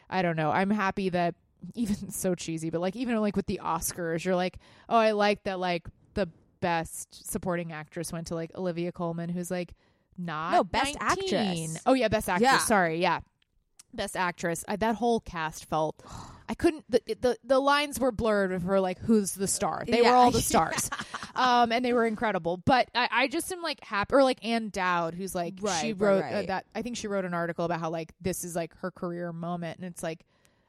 i 0.09 0.23
don't 0.23 0.37
know. 0.37 0.51
I'm 0.51 0.71
happy 0.71 1.11
that 1.11 1.35
even 1.75 2.11
so 2.11 2.35
cheesy 2.35 2.71
but 2.71 2.81
like 2.81 2.97
even 2.97 3.19
like 3.21 3.37
with 3.37 3.47
the 3.47 3.61
oscars 3.65 4.23
you're 4.25 4.37
like 4.37 4.59
oh 4.91 4.97
i 4.99 5.13
like 5.13 5.43
that 5.45 5.59
like 5.59 5.87
the 6.13 6.29
best 6.61 7.27
supporting 7.31 7.73
actress 7.73 8.13
went 8.13 8.27
to 8.27 8.35
like 8.35 8.51
olivia 8.55 8.93
colman 8.93 9.31
who's 9.31 9.51
like 9.51 9.73
not 10.19 10.53
No, 10.53 10.65
Best 10.65 10.99
19. 11.01 11.35
Actress. 11.35 11.83
oh 11.87 11.95
yeah 11.95 12.09
best 12.09 12.29
actress. 12.29 12.51
Yeah. 12.51 12.59
sorry 12.59 13.01
yeah. 13.01 13.21
Best 13.95 14.17
actress. 14.17 14.65
I, 14.69 14.75
that 14.77 14.97
whole 14.97 15.21
cast 15.21 15.65
felt 15.67 16.03
i 16.49 16.55
couldn't 16.55 16.85
the, 16.91 17.01
the 17.21 17.37
the 17.45 17.59
lines 17.61 17.99
were 17.99 18.13
blurred 18.13 18.63
for 18.63 18.79
like 18.81 18.99
who's 18.99 19.33
the 19.33 19.47
star? 19.49 19.85
They 19.87 20.03
were 20.03 20.09
all 20.11 20.31
the 20.31 20.43
stars 20.53 20.91
um 21.37 21.73
and 21.73 21.85
they 21.85 21.93
were 21.93 22.07
incredible 22.07 22.57
but 22.57 22.89
i, 22.95 23.09
I 23.11 23.29
just 23.29 23.51
am 23.53 23.63
like 23.63 23.83
happy 23.85 24.15
or 24.15 24.23
like 24.23 24.45
ann 24.45 24.69
dowd 24.71 25.15
who's 25.15 25.35
like 25.35 25.55
Right, 25.61 25.81
she 25.81 25.93
right, 25.93 26.01
wrote 26.01 26.25
Uh, 26.25 26.43
that 26.47 26.67
i 26.75 26.83
think 26.83 26.97
she 26.97 27.07
wrote 27.09 27.25
an 27.25 27.35
article 27.35 27.65
about 27.65 27.81
how 27.81 27.91
like 27.91 28.13
this 28.21 28.45
is 28.45 28.55
like 28.57 28.75
her 28.79 28.91
career 28.91 29.33
moment 29.33 29.79
and 29.79 29.87
it's 29.87 30.03
like 30.03 30.25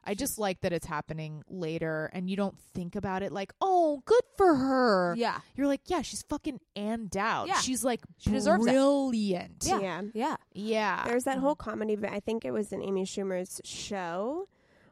I 0.08 0.14
just 0.14 0.38
like 0.38 0.60
that 0.60 0.72
it's 0.72 0.86
happening 0.86 1.42
later 1.50 2.08
and 2.12 2.30
you 2.30 2.36
don't 2.36 2.56
think 2.74 2.94
about 2.94 3.24
it 3.24 3.32
like, 3.32 3.52
oh, 3.60 4.04
good 4.04 4.22
for 4.36 4.54
her. 4.54 5.16
Yeah. 5.18 5.40
You're 5.56 5.66
like, 5.66 5.80
yeah, 5.86 6.02
she's 6.02 6.22
fucking 6.28 6.60
Ann 6.76 7.08
Dowd. 7.08 7.48
Yeah. 7.48 7.58
She's 7.58 7.82
like 7.82 8.02
She 8.18 8.30
deserves 8.30 8.64
it. 8.64 8.70
brilliant. 8.70 9.64
Yeah. 9.66 9.80
yeah. 9.80 10.02
Yeah. 10.14 10.36
Yeah. 10.52 11.02
There's 11.06 11.24
that 11.24 11.38
whole 11.38 11.56
comedy. 11.56 11.96
but 11.96 12.10
I 12.12 12.20
think 12.20 12.44
it 12.44 12.52
was 12.52 12.70
in 12.72 12.82
Amy 12.84 13.04
Schumer's 13.04 13.60
show 13.64 14.46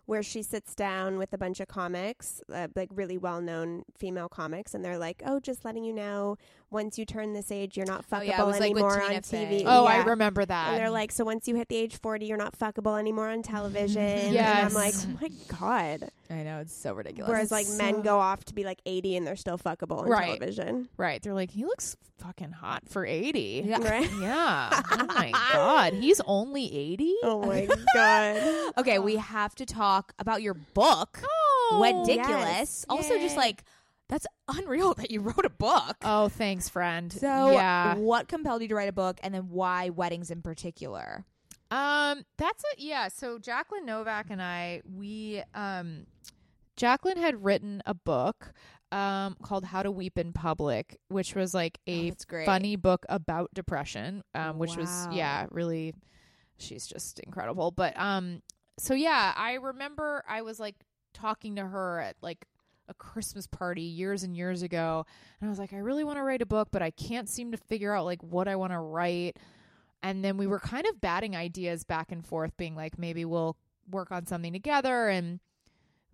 where 0.06 0.22
she 0.22 0.42
sits 0.42 0.74
down 0.74 1.18
with 1.18 1.32
a 1.32 1.38
bunch 1.38 1.60
of 1.60 1.68
comics, 1.68 2.42
uh, 2.52 2.68
like 2.74 2.90
really 2.92 3.18
well-known 3.18 3.84
female 3.96 4.28
comics, 4.28 4.74
and 4.74 4.84
they're 4.84 4.98
like, 4.98 5.22
"Oh, 5.24 5.40
just 5.40 5.64
letting 5.64 5.84
you 5.84 5.92
know, 5.92 6.36
once 6.74 6.98
you 6.98 7.06
turn 7.06 7.32
this 7.32 7.50
age, 7.50 7.76
you're 7.76 7.86
not 7.86 8.04
Oh, 8.12 8.16
fuckable 8.16 8.26
yeah, 8.26 8.42
it 8.42 8.46
was, 8.46 8.60
like, 8.60 8.74
with 8.74 8.82
anymore 8.82 9.00
on 9.02 9.08
Tina 9.08 9.20
TV." 9.22 9.48
Fey. 9.60 9.64
Oh, 9.66 9.84
I 9.86 10.04
remember 10.04 10.44
that. 10.44 10.68
And 10.70 10.78
they're 10.78 10.90
like, 10.90 11.10
"So 11.12 11.24
once 11.24 11.48
you 11.48 11.54
hit 11.54 11.68
the 11.68 11.76
age 11.76 11.96
40, 11.98 12.26
you're 12.26 12.36
not 12.36 12.58
fuckable 12.58 12.98
anymore 12.98 13.30
on 13.30 13.42
television." 13.42 14.02
And 14.36 14.38
I'm 14.38 14.74
like, 14.74 14.94
"Oh 14.96 15.18
my 15.22 15.30
god." 15.58 16.10
I 16.30 16.42
know 16.42 16.58
it's 16.60 16.74
so 16.74 16.92
ridiculous. 16.94 17.28
Whereas 17.30 17.50
like 17.52 17.68
men 17.78 18.02
go 18.02 18.18
off 18.18 18.44
to 18.46 18.54
be 18.54 18.64
like 18.64 18.80
80 18.86 19.16
and 19.16 19.26
they're 19.26 19.36
still 19.36 19.58
fuckable 19.58 19.98
on 20.02 20.08
Right. 20.08 20.24
television. 20.38 20.88
right. 20.96 21.22
They're 21.22 21.34
like, 21.34 21.50
he 21.50 21.64
looks 21.64 21.96
fucking 22.18 22.50
hot 22.52 22.82
for 22.88 23.04
80. 23.06 23.62
Yeah. 23.66 23.78
Right? 23.88 24.10
Yeah. 24.20 24.82
oh 24.90 25.04
my 25.06 25.30
God. 25.52 25.92
He's 25.92 26.20
only 26.26 26.74
80? 26.74 27.14
Oh 27.22 27.42
my 27.44 27.68
god. 27.94 28.72
okay, 28.78 28.98
we 28.98 29.16
have 29.16 29.54
to 29.56 29.66
talk 29.66 30.12
about 30.18 30.42
your 30.42 30.54
book, 30.54 31.22
Oh, 31.70 31.80
Ridiculous. 31.82 32.26
yes. 32.40 32.86
Also, 32.88 33.18
just 33.18 33.36
like 33.36 33.62
that's 34.08 34.26
unreal 34.48 34.94
that 34.98 35.10
you 35.10 35.20
wrote 35.20 35.44
a 35.44 35.50
book. 35.50 35.96
Oh, 36.02 36.28
thanks, 36.28 36.68
friend. 36.68 37.12
so, 37.12 37.52
yeah. 37.52 37.96
what 37.96 38.28
compelled 38.28 38.62
you 38.62 38.68
to 38.68 38.74
write 38.74 38.88
a 38.88 38.92
book, 38.92 39.18
and 39.22 39.34
then 39.34 39.48
why 39.48 39.90
weddings 39.90 40.30
in 40.30 40.42
particular? 40.42 41.24
Um, 41.70 42.24
that's 42.36 42.62
it. 42.72 42.78
Yeah. 42.78 43.08
So 43.08 43.38
Jacqueline 43.38 43.86
Novak 43.86 44.26
and 44.30 44.40
I, 44.40 44.82
we, 44.84 45.42
um, 45.54 46.06
Jacqueline 46.76 47.16
had 47.16 47.42
written 47.42 47.82
a 47.86 47.94
book, 47.94 48.52
um, 48.92 49.36
called 49.42 49.64
How 49.64 49.82
to 49.82 49.90
Weep 49.90 50.18
in 50.18 50.32
Public, 50.32 50.98
which 51.08 51.34
was 51.34 51.52
like 51.52 51.78
a 51.88 52.12
great. 52.28 52.46
funny 52.46 52.76
book 52.76 53.04
about 53.08 53.52
depression, 53.54 54.22
um, 54.34 54.58
which 54.58 54.76
was, 54.76 55.08
yeah, 55.10 55.46
really, 55.50 55.94
she's 56.58 56.86
just 56.86 57.18
incredible. 57.18 57.72
But, 57.72 57.98
um, 57.98 58.42
so 58.78 58.94
yeah, 58.94 59.32
I 59.36 59.54
remember 59.54 60.24
I 60.28 60.42
was 60.42 60.60
like 60.60 60.76
talking 61.12 61.56
to 61.56 61.66
her 61.66 62.00
at 62.00 62.16
like 62.20 62.44
a 62.88 62.94
Christmas 62.94 63.46
party 63.46 63.82
years 63.82 64.22
and 64.22 64.36
years 64.36 64.62
ago, 64.62 65.06
and 65.40 65.48
I 65.48 65.50
was 65.50 65.58
like, 65.58 65.72
I 65.72 65.78
really 65.78 66.04
want 66.04 66.18
to 66.18 66.22
write 66.22 66.42
a 66.42 66.46
book, 66.46 66.68
but 66.70 66.82
I 66.82 66.90
can't 66.90 67.28
seem 67.28 67.52
to 67.52 67.56
figure 67.56 67.94
out 67.94 68.04
like 68.04 68.22
what 68.22 68.48
I 68.48 68.56
want 68.56 68.72
to 68.72 68.78
write. 68.78 69.38
And 70.02 70.24
then 70.24 70.36
we 70.36 70.46
were 70.46 70.60
kind 70.60 70.86
of 70.86 71.00
batting 71.00 71.34
ideas 71.34 71.84
back 71.84 72.12
and 72.12 72.24
forth, 72.24 72.56
being 72.56 72.76
like, 72.76 72.98
maybe 72.98 73.24
we'll 73.24 73.56
work 73.90 74.12
on 74.12 74.26
something 74.26 74.52
together. 74.52 75.08
And 75.08 75.40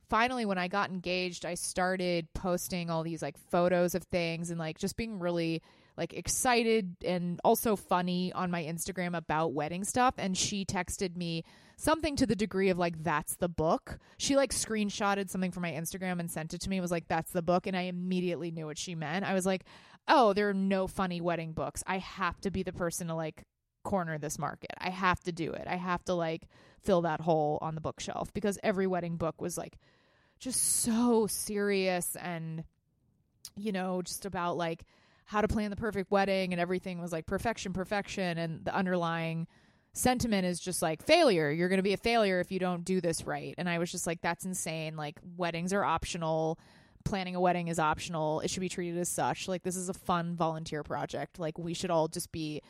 finally, 0.08 0.44
when 0.44 0.58
I 0.58 0.68
got 0.68 0.90
engaged, 0.90 1.44
I 1.44 1.54
started 1.54 2.28
posting 2.34 2.88
all 2.88 3.02
these 3.02 3.22
like 3.22 3.36
photos 3.36 3.94
of 3.94 4.04
things 4.04 4.50
and 4.50 4.58
like 4.58 4.78
just 4.78 4.96
being 4.96 5.18
really 5.18 5.62
like 6.00 6.14
excited 6.14 6.96
and 7.04 7.38
also 7.44 7.76
funny 7.76 8.32
on 8.32 8.50
my 8.50 8.64
Instagram 8.64 9.14
about 9.14 9.52
wedding 9.52 9.84
stuff. 9.84 10.14
And 10.16 10.36
she 10.36 10.64
texted 10.64 11.14
me 11.14 11.44
something 11.76 12.16
to 12.16 12.26
the 12.26 12.34
degree 12.34 12.70
of 12.70 12.78
like, 12.78 13.04
that's 13.04 13.36
the 13.36 13.50
book. 13.50 13.98
She 14.16 14.34
like 14.34 14.52
screenshotted 14.52 15.28
something 15.28 15.52
from 15.52 15.62
my 15.62 15.72
Instagram 15.72 16.18
and 16.18 16.30
sent 16.30 16.54
it 16.54 16.62
to 16.62 16.70
me. 16.70 16.80
Was 16.80 16.90
like, 16.90 17.06
that's 17.06 17.32
the 17.32 17.42
book. 17.42 17.66
And 17.66 17.76
I 17.76 17.82
immediately 17.82 18.50
knew 18.50 18.64
what 18.64 18.78
she 18.78 18.94
meant. 18.94 19.26
I 19.26 19.34
was 19.34 19.44
like, 19.44 19.64
oh, 20.08 20.32
there 20.32 20.48
are 20.48 20.54
no 20.54 20.86
funny 20.86 21.20
wedding 21.20 21.52
books. 21.52 21.84
I 21.86 21.98
have 21.98 22.40
to 22.40 22.50
be 22.50 22.62
the 22.62 22.72
person 22.72 23.08
to 23.08 23.14
like 23.14 23.44
corner 23.84 24.16
this 24.16 24.38
market. 24.38 24.72
I 24.78 24.88
have 24.88 25.20
to 25.24 25.32
do 25.32 25.52
it. 25.52 25.66
I 25.68 25.76
have 25.76 26.02
to 26.06 26.14
like 26.14 26.48
fill 26.80 27.02
that 27.02 27.20
hole 27.20 27.58
on 27.60 27.74
the 27.74 27.82
bookshelf 27.82 28.32
because 28.32 28.58
every 28.62 28.86
wedding 28.86 29.16
book 29.16 29.40
was 29.40 29.58
like 29.58 29.76
just 30.38 30.80
so 30.80 31.26
serious 31.26 32.16
and 32.16 32.64
you 33.56 33.72
know, 33.72 34.00
just 34.00 34.24
about 34.24 34.56
like 34.56 34.84
how 35.30 35.40
to 35.40 35.46
plan 35.46 35.70
the 35.70 35.76
perfect 35.76 36.10
wedding 36.10 36.52
and 36.52 36.60
everything 36.60 37.00
was 37.00 37.12
like 37.12 37.24
perfection, 37.24 37.72
perfection 37.72 38.36
and 38.36 38.64
the 38.64 38.74
underlying 38.74 39.46
sentiment 39.92 40.44
is 40.44 40.58
just 40.58 40.82
like 40.82 41.04
failure. 41.04 41.52
You're 41.52 41.68
going 41.68 41.78
to 41.78 41.84
be 41.84 41.92
a 41.92 41.98
failure 41.98 42.40
if 42.40 42.50
you 42.50 42.58
don't 42.58 42.84
do 42.84 43.00
this 43.00 43.24
right. 43.24 43.54
And 43.56 43.68
I 43.68 43.78
was 43.78 43.92
just 43.92 44.08
like 44.08 44.20
that's 44.22 44.44
insane. 44.44 44.96
Like 44.96 45.20
weddings 45.36 45.72
are 45.72 45.84
optional. 45.84 46.58
Planning 47.04 47.36
a 47.36 47.40
wedding 47.40 47.68
is 47.68 47.78
optional. 47.78 48.40
It 48.40 48.50
should 48.50 48.60
be 48.60 48.68
treated 48.68 48.98
as 48.98 49.08
such. 49.08 49.46
Like 49.46 49.62
this 49.62 49.76
is 49.76 49.88
a 49.88 49.94
fun 49.94 50.34
volunteer 50.34 50.82
project. 50.82 51.38
Like 51.38 51.56
we 51.58 51.74
should 51.74 51.92
all 51.92 52.08
just 52.08 52.32
be 52.32 52.60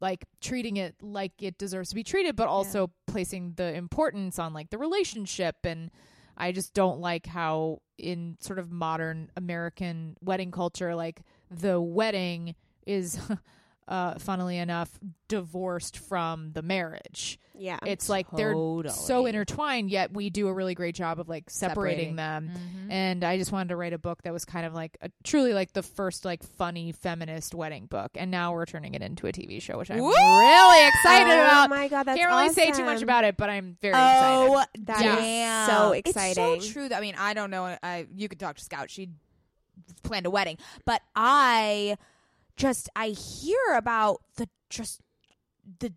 like 0.00 0.24
treating 0.40 0.78
it 0.78 0.94
like 1.02 1.32
it 1.42 1.58
deserves 1.58 1.90
to 1.90 1.94
be 1.94 2.02
treated 2.02 2.36
but 2.36 2.48
also 2.48 2.90
placing 3.06 3.52
the 3.56 3.74
importance 3.74 4.38
on 4.38 4.54
like 4.54 4.70
the 4.70 4.78
relationship 4.78 5.56
and 5.64 5.90
I 6.36 6.52
just 6.52 6.74
don't 6.74 7.00
like 7.00 7.26
how 7.26 7.80
in 7.96 8.36
sort 8.40 8.58
of 8.58 8.70
modern 8.70 9.30
American 9.36 10.16
wedding 10.20 10.50
culture 10.50 10.94
like 10.94 11.22
the 11.50 11.80
wedding 11.80 12.54
is 12.86 13.18
uh, 13.88 14.18
funnily 14.18 14.58
enough, 14.58 14.90
divorced 15.28 15.98
from 15.98 16.52
the 16.52 16.62
marriage. 16.62 17.38
Yeah. 17.58 17.78
It's 17.86 18.08
like 18.10 18.26
they're 18.32 18.52
so 18.90 19.24
intertwined, 19.24 19.90
yet 19.90 20.12
we 20.12 20.28
do 20.28 20.48
a 20.48 20.52
really 20.52 20.74
great 20.74 20.94
job 20.94 21.18
of 21.18 21.26
like 21.28 21.48
separating, 21.48 22.14
Separating. 22.14 22.16
them. 22.16 22.50
Mhm. 22.50 22.92
And 22.92 23.24
I 23.24 23.38
just 23.38 23.50
wanted 23.50 23.70
to 23.70 23.76
write 23.76 23.94
a 23.94 23.98
book 23.98 24.22
that 24.24 24.32
was 24.32 24.44
kind 24.44 24.66
of 24.66 24.74
like 24.74 24.98
a, 25.00 25.10
truly 25.24 25.54
like 25.54 25.72
the 25.72 25.82
first 25.82 26.26
like 26.26 26.42
funny 26.42 26.92
feminist 26.92 27.54
wedding 27.54 27.86
book. 27.86 28.10
And 28.14 28.30
now 28.30 28.52
we're 28.52 28.66
turning 28.66 28.92
it 28.94 29.00
into 29.02 29.26
a 29.26 29.32
TV 29.32 29.62
show, 29.62 29.78
which 29.78 29.90
I'm 29.90 30.00
Woo! 30.00 30.10
really 30.10 30.88
excited 30.88 31.30
oh 31.32 31.44
about. 31.44 31.66
Oh 31.66 31.68
my 31.74 31.88
god, 31.88 32.02
that's 32.02 32.18
Can't 32.18 32.30
really 32.30 32.52
say 32.52 32.72
too 32.72 32.84
much 32.84 33.00
about 33.02 33.24
it, 33.24 33.38
but 33.38 33.48
I'm 33.48 33.78
very 33.80 33.94
Oh, 33.96 34.58
excited. 34.58 34.86
That 34.86 34.98
is 35.06 35.16
damn. 35.16 35.70
so 35.70 35.92
It's 35.92 36.10
exciting. 36.10 36.60
so 36.60 36.72
true. 36.72 36.88
That, 36.90 36.98
I 36.98 37.00
mean, 37.00 37.14
I 37.18 37.32
don't 37.32 37.50
know. 37.50 37.74
I 37.82 38.06
you 38.14 38.28
could 38.28 38.38
talk 38.40 38.56
to 38.56 38.64
Scout. 38.64 38.90
She 38.90 39.08
planned 40.02 40.26
a 40.26 40.30
wedding, 40.30 40.58
but 40.84 41.02
I 41.14 41.96
just 42.56 42.88
I 42.96 43.08
hear 43.08 43.76
about 43.76 44.22
the 44.36 44.48
just 44.70 45.00
the 45.78 45.92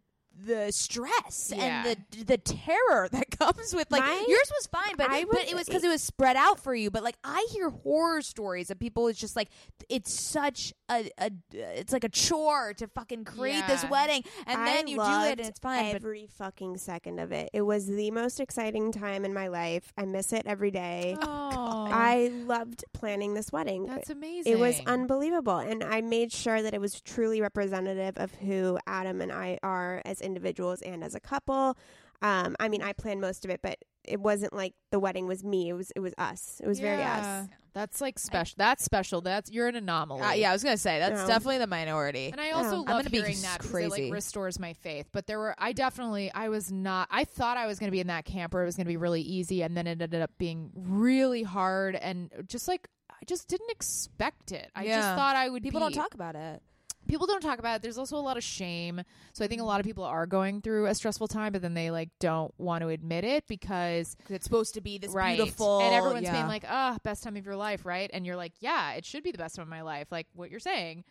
the 0.45 0.71
stress 0.71 1.51
Yeah. 1.55 1.85
and 1.85 1.97
the 2.11 2.23
the 2.23 2.37
terror 2.37 3.07
that 3.11 3.31
comes 3.39 3.73
with 3.73 3.91
like 3.91 4.01
My- 4.01 4.25
yours 4.27 4.51
was 4.57 4.67
fine 4.67 4.95
but 4.97 5.07
but 5.31 5.47
it 5.49 5.55
was 5.55 5.65
because 5.65 5.83
it 5.83 5.89
was 5.89 6.01
spread 6.01 6.35
out 6.35 6.59
for 6.59 6.73
you 6.75 6.89
but 6.91 7.03
like 7.03 7.17
I 7.23 7.47
hear 7.51 7.69
horror 7.69 8.21
stories 8.21 8.69
of 8.69 8.79
people 8.79 9.07
it's 9.07 9.19
just 9.19 9.35
like 9.35 9.49
it's 9.89 10.13
such 10.13 10.73
a, 10.89 11.09
a 11.19 11.31
it's 11.53 11.93
like 11.93 12.03
a 12.03 12.09
chore 12.09 12.73
to 12.77 12.87
fucking 12.87 13.25
create 13.25 13.65
this 13.67 13.83
wedding 13.89 14.23
and 14.47 14.61
I 14.61 14.65
then 14.65 14.87
you 14.87 14.97
do 14.97 15.01
it 15.03 15.39
and 15.39 15.47
it's 15.47 15.59
fine 15.59 15.91
but 15.93 15.95
Every 15.99 16.27
fucking 16.37 16.77
second 16.77 17.19
of 17.19 17.31
it. 17.31 17.49
It 17.53 17.61
was 17.61 17.85
the 17.85 18.09
most 18.11 18.39
exciting 18.39 18.91
time 18.91 19.25
in 19.25 19.33
my 19.33 19.47
life. 19.47 19.91
I 19.97 20.05
miss 20.05 20.31
it 20.33 20.43
every 20.45 20.71
day. 20.71 21.17
Oh, 21.21 21.87
I 21.91 22.31
loved 22.45 22.85
planning 22.93 23.33
this 23.33 23.51
wedding. 23.51 23.85
that's 23.85 24.09
amazing. 24.09 24.51
It 24.53 24.59
was 24.59 24.79
unbelievable. 24.85 25.57
And 25.57 25.83
I 25.83 26.01
made 26.01 26.31
sure 26.31 26.61
that 26.61 26.73
it 26.73 26.79
was 26.81 27.01
truly 27.01 27.41
representative 27.41 28.17
of 28.17 28.33
who 28.35 28.77
Adam 28.87 29.21
and 29.21 29.31
I 29.31 29.59
are 29.61 30.01
as 30.05 30.21
individuals 30.29 30.81
and 30.81 31.03
as 31.03 31.15
a 31.15 31.19
couple. 31.19 31.77
Um, 32.21 32.55
I 32.59 32.67
mean, 32.69 32.81
I 32.81 32.93
planned 32.93 33.21
most 33.21 33.45
of 33.45 33.51
it, 33.51 33.61
but 33.63 33.77
it 34.03 34.19
wasn't 34.19 34.53
like 34.53 34.73
the 34.91 34.99
wedding 34.99 35.25
was 35.27 35.43
me. 35.43 35.69
It 35.69 35.73
was 35.73 35.91
it 35.95 35.99
was 36.01 36.13
us. 36.17 36.59
It 36.63 36.67
was 36.67 36.79
very 36.79 37.01
us. 37.03 37.47
That's 37.73 38.01
like 38.01 38.17
special. 38.19 38.55
That's 38.57 38.83
special. 38.83 39.21
That's 39.21 39.49
you're 39.51 39.67
an 39.67 39.75
anomaly. 39.75 40.21
uh, 40.21 40.31
yeah 40.33 40.49
I 40.49 40.53
was 40.53 40.63
gonna 40.63 40.75
say 40.77 40.99
that's 40.99 41.21
No. 41.21 41.27
definitely 41.27 41.59
the 41.59 41.67
minority 41.67 42.29
And 42.31 42.41
I 42.41 42.51
also 42.51 42.71
Yeah. 42.71 42.75
love 42.77 42.89
I'm 42.89 42.97
gonna 42.97 43.09
be 43.09 43.17
hearing 43.19 43.41
that 43.43 43.59
because 43.61 43.69
it 43.69 43.71
crazy. 43.71 44.03
like 44.05 44.13
restores 44.13 44.59
my 44.59 44.73
faith. 44.73 45.07
But 45.13 45.27
there 45.27 45.37
were, 45.39 45.55
I 45.57 45.71
definitely, 45.73 46.31
I 46.33 46.49
was 46.49 46.71
not. 46.71 47.07
I 47.11 47.23
thought 47.25 47.57
I 47.57 47.67
was 47.67 47.77
going 47.79 47.87
to 47.89 47.91
be 47.91 47.99
in 48.01 48.07
that 48.07 48.25
camp 48.25 48.53
where 48.53 48.63
it 48.63 48.65
was 48.65 48.75
going 48.75 48.85
to 48.85 48.89
be 48.89 48.97
really 48.97 49.21
easy, 49.21 49.61
and 49.63 49.77
then 49.77 49.85
it 49.87 50.01
ended 50.01 50.21
up 50.21 50.31
being 50.37 50.71
really 50.75 51.43
hard, 51.43 51.95
and 51.95 52.31
just 52.47 52.67
like 52.67 52.87
I 53.11 53.23
just 53.27 53.47
didn't 53.47 53.69
expect 53.69 54.51
it. 54.51 54.71
I 54.75 54.85
just 54.85 55.15
thought 55.15 55.35
I 55.35 55.47
would. 55.49 55.61
people 55.63 55.79
be, 55.79 55.93
don't 55.93 56.03
talk 56.03 56.13
about 56.15 56.35
it 56.35 56.61
People 57.09 57.27
don't 57.27 57.41
talk 57.41 57.59
about 57.59 57.77
it. 57.77 57.81
There's 57.81 57.97
also 57.97 58.15
a 58.17 58.21
lot 58.21 58.37
of 58.37 58.43
shame. 58.43 59.01
So 59.33 59.43
I 59.43 59.47
think 59.47 59.59
a 59.59 59.65
lot 59.65 59.79
of 59.79 59.85
people 59.85 60.03
are 60.03 60.25
going 60.25 60.61
through 60.61 60.85
a 60.85 60.95
stressful 60.95 61.27
time, 61.27 61.51
but 61.51 61.61
then 61.61 61.73
they 61.73 61.91
like 61.91 62.09
don't 62.19 62.53
want 62.57 62.83
to 62.83 62.89
admit 62.89 63.23
it 63.23 63.47
because 63.47 64.15
it's 64.29 64.45
supposed 64.45 64.75
to 64.75 64.81
be 64.81 64.97
this 64.97 65.11
right. 65.11 65.35
beautiful 65.35 65.81
and 65.81 65.93
everyone's 65.93 66.23
yeah. 66.23 66.33
being 66.33 66.47
like, 66.47 66.63
"Ah, 66.67 66.97
best 67.03 67.23
time 67.23 67.35
of 67.35 67.45
your 67.45 67.55
life," 67.55 67.85
right? 67.85 68.09
And 68.13 68.25
you're 68.25 68.35
like, 68.35 68.53
"Yeah, 68.59 68.93
it 68.93 69.05
should 69.05 69.23
be 69.23 69.31
the 69.31 69.37
best 69.37 69.55
time 69.55 69.63
of 69.63 69.69
my 69.69 69.81
life." 69.81 70.07
Like 70.11 70.27
what 70.33 70.51
you're 70.51 70.59
saying, 70.59 71.03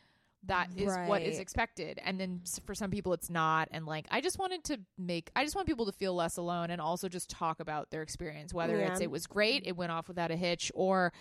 that 0.47 0.69
is 0.77 0.97
what 1.07 1.23
is 1.23 1.39
expected. 1.39 2.01
And 2.05 2.20
then 2.20 2.43
for 2.65 2.75
some 2.75 2.91
people, 2.91 3.12
it's 3.12 3.29
not. 3.29 3.69
And 3.70 3.87
like, 3.87 4.07
I 4.11 4.20
just 4.20 4.39
wanted 4.39 4.65
to 4.65 4.81
make, 4.97 5.31
I 5.35 5.43
just 5.43 5.57
want 5.57 5.66
people 5.66 5.87
to 5.87 5.93
feel 5.93 6.15
less 6.15 6.37
alone, 6.37 6.70
and 6.70 6.81
also 6.81 7.09
just 7.09 7.29
talk 7.29 7.61
about 7.61 7.91
their 7.91 8.03
experience, 8.03 8.55
whether 8.55 8.79
it's 8.79 9.01
it 9.01 9.11
was 9.11 9.27
great, 9.27 9.65
it 9.66 9.77
went 9.77 9.93
off 9.93 10.09
without 10.09 10.31
a 10.31 10.37
hitch, 10.37 10.70
or 10.75 11.12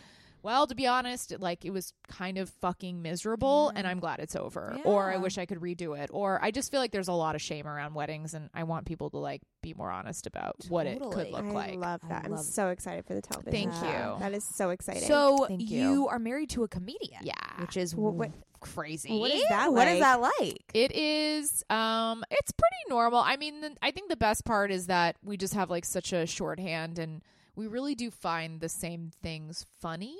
well, 0.43 0.67
to 0.67 0.75
be 0.75 0.87
honest, 0.87 1.33
like 1.39 1.65
it 1.65 1.71
was 1.71 1.93
kind 2.07 2.37
of 2.37 2.49
fucking 2.61 3.01
miserable, 3.01 3.71
and 3.75 3.87
I'm 3.87 3.99
glad 3.99 4.19
it's 4.19 4.35
over. 4.35 4.77
Or 4.85 5.11
I 5.11 5.17
wish 5.17 5.37
I 5.37 5.45
could 5.45 5.59
redo 5.59 5.97
it. 5.97 6.09
Or 6.13 6.39
I 6.43 6.51
just 6.51 6.71
feel 6.71 6.79
like 6.79 6.91
there's 6.91 7.07
a 7.07 7.13
lot 7.13 7.35
of 7.35 7.41
shame 7.41 7.67
around 7.67 7.93
weddings, 7.93 8.33
and 8.33 8.49
I 8.53 8.63
want 8.63 8.85
people 8.85 9.09
to 9.11 9.17
like 9.17 9.41
be 9.61 9.73
more 9.73 9.91
honest 9.91 10.27
about 10.27 10.55
what 10.69 10.85
it 10.87 10.99
could 10.99 11.11
Totally. 11.11 11.31
look 11.31 11.45
I 11.45 11.51
like. 11.51 11.75
love 11.79 12.01
I 12.05 12.07
that. 12.09 12.25
I'm 12.25 12.37
so 12.37 12.69
excited 12.69 13.05
for 13.05 13.13
the 13.15 13.21
television. 13.21 13.51
Thank 13.71 13.73
show. 13.73 14.13
you. 14.15 14.19
That 14.19 14.33
is 14.33 14.43
so 14.55 14.69
exciting. 14.69 15.03
So 15.03 15.45
Thank 15.47 15.61
you. 15.61 15.81
you. 15.91 16.07
are 16.07 16.19
married 16.19 16.49
to 16.51 16.63
a 16.63 16.67
comedian, 16.67 17.21
Yeah. 17.23 17.33
which 17.59 17.75
is 17.77 17.91
Wh- 17.93 17.97
what- 18.15 18.31
crazy. 18.59 19.17
what 19.19 19.29
is 19.31 19.43
that 19.49 19.71
What 19.71 19.87
is 19.87 19.99
like? 19.99 20.01
that 20.01 20.21
like? 20.21 20.63
It 20.73 20.91
is 20.95 21.63
um 21.69 22.23
it's 22.31 22.51
pretty 22.51 22.89
normal. 22.89 23.19
I 23.19 23.37
mean, 23.37 23.61
the, 23.61 23.75
I 23.83 23.91
think 23.91 24.09
the 24.09 24.15
best 24.17 24.45
part 24.45 24.71
is 24.71 24.87
that 24.87 25.15
we 25.23 25.37
just 25.37 25.53
have 25.53 25.69
like 25.69 25.85
such 25.85 26.11
a 26.13 26.25
shorthand 26.25 26.97
and 26.97 27.21
we 27.57 27.67
really 27.67 27.95
do 27.95 28.11
find 28.11 28.61
the 28.61 28.69
same 28.69 29.11
things 29.21 29.65
funny. 29.81 30.15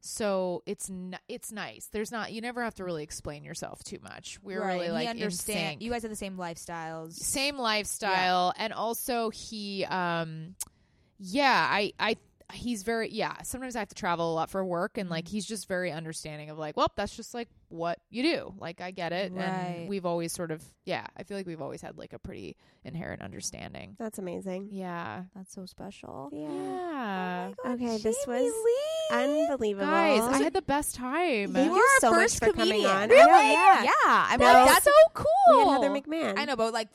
So 0.00 0.64
it's 0.66 0.90
n- 0.90 1.18
it's 1.28 1.52
nice. 1.52 1.86
There's 1.92 2.10
not 2.10 2.32
you 2.32 2.40
never 2.40 2.62
have 2.62 2.74
to 2.74 2.84
really 2.84 3.04
explain 3.04 3.44
yourself 3.44 3.84
too 3.84 3.98
much. 4.02 4.40
We're 4.42 4.60
right. 4.60 4.74
really 4.74 4.90
like 4.90 5.08
understand. 5.08 5.80
You 5.80 5.92
guys 5.92 6.02
have 6.02 6.10
the 6.10 6.16
same 6.16 6.36
lifestyles. 6.36 7.12
same 7.12 7.56
lifestyle 7.56 8.52
and 8.58 8.72
also 8.72 9.30
he 9.30 9.84
um 9.84 10.56
yeah, 11.20 11.68
I 11.70 11.92
I 12.00 12.16
he's 12.52 12.82
very 12.82 13.10
yeah, 13.10 13.42
sometimes 13.42 13.74
I 13.76 13.80
have 13.80 13.88
to 13.88 13.94
travel 13.94 14.32
a 14.32 14.34
lot 14.34 14.50
for 14.50 14.64
work 14.64 14.98
and 14.98 15.06
Mm-hmm. 15.06 15.12
like 15.12 15.28
he's 15.28 15.46
just 15.46 15.68
very 15.68 15.90
understanding 15.92 16.50
of 16.50 16.58
like, 16.58 16.76
well, 16.76 16.92
that's 16.96 17.16
just 17.16 17.34
like 17.34 17.48
what 17.68 17.98
you 18.10 18.22
do. 18.22 18.54
Like 18.58 18.80
I 18.80 18.90
get 18.90 19.12
it 19.12 19.32
Right. 19.32 19.42
and 19.44 19.88
we've 19.88 20.04
always 20.06 20.32
sort 20.32 20.50
of 20.50 20.62
yeah, 20.84 21.06
I 21.16 21.22
feel 21.22 21.36
like 21.36 21.46
we've 21.46 21.62
always 21.62 21.80
had 21.80 21.96
like 21.98 22.12
a 22.12 22.18
pretty 22.18 22.56
inherent 22.84 23.22
understanding. 23.22 23.96
That's 23.98 24.18
amazing. 24.18 24.68
Yeah. 24.72 25.24
That's 25.34 25.52
so 25.54 25.64
special. 25.66 26.30
Yeah. 26.32 26.48
Yeah. 27.64 27.72
Okay, 27.72 27.98
this 27.98 28.16
was 28.26 28.52
Lee. 28.52 29.16
unbelievable. 29.16 29.86
Guys, 29.86 30.20
I 30.22 30.42
had 30.42 30.52
the 30.52 30.62
best 30.62 30.94
time. 30.94 31.52
Thank 31.52 31.68
You 31.70 31.76
you 31.76 31.80
are 31.80 32.00
so 32.00 32.08
our 32.08 32.14
much 32.14 32.22
first 32.22 32.38
for 32.40 32.52
coming 32.52 32.82
comedian. 32.82 32.90
on. 32.90 33.08
Really? 33.08 33.26
know, 33.26 33.38
yeah. 33.52 33.82
Yeah. 33.84 33.90
I 34.06 34.36
mean, 34.38 34.46
No. 34.48 34.52
like, 34.54 34.68
that's 34.68 34.84
so 34.84 34.90
cool. 35.14 35.26
We 35.52 35.58
had 35.58 35.82
Heather 35.82 35.90
McMahon. 35.90 36.38
I 36.38 36.44
know, 36.44 36.56
but 36.56 36.72
like, 36.72 36.88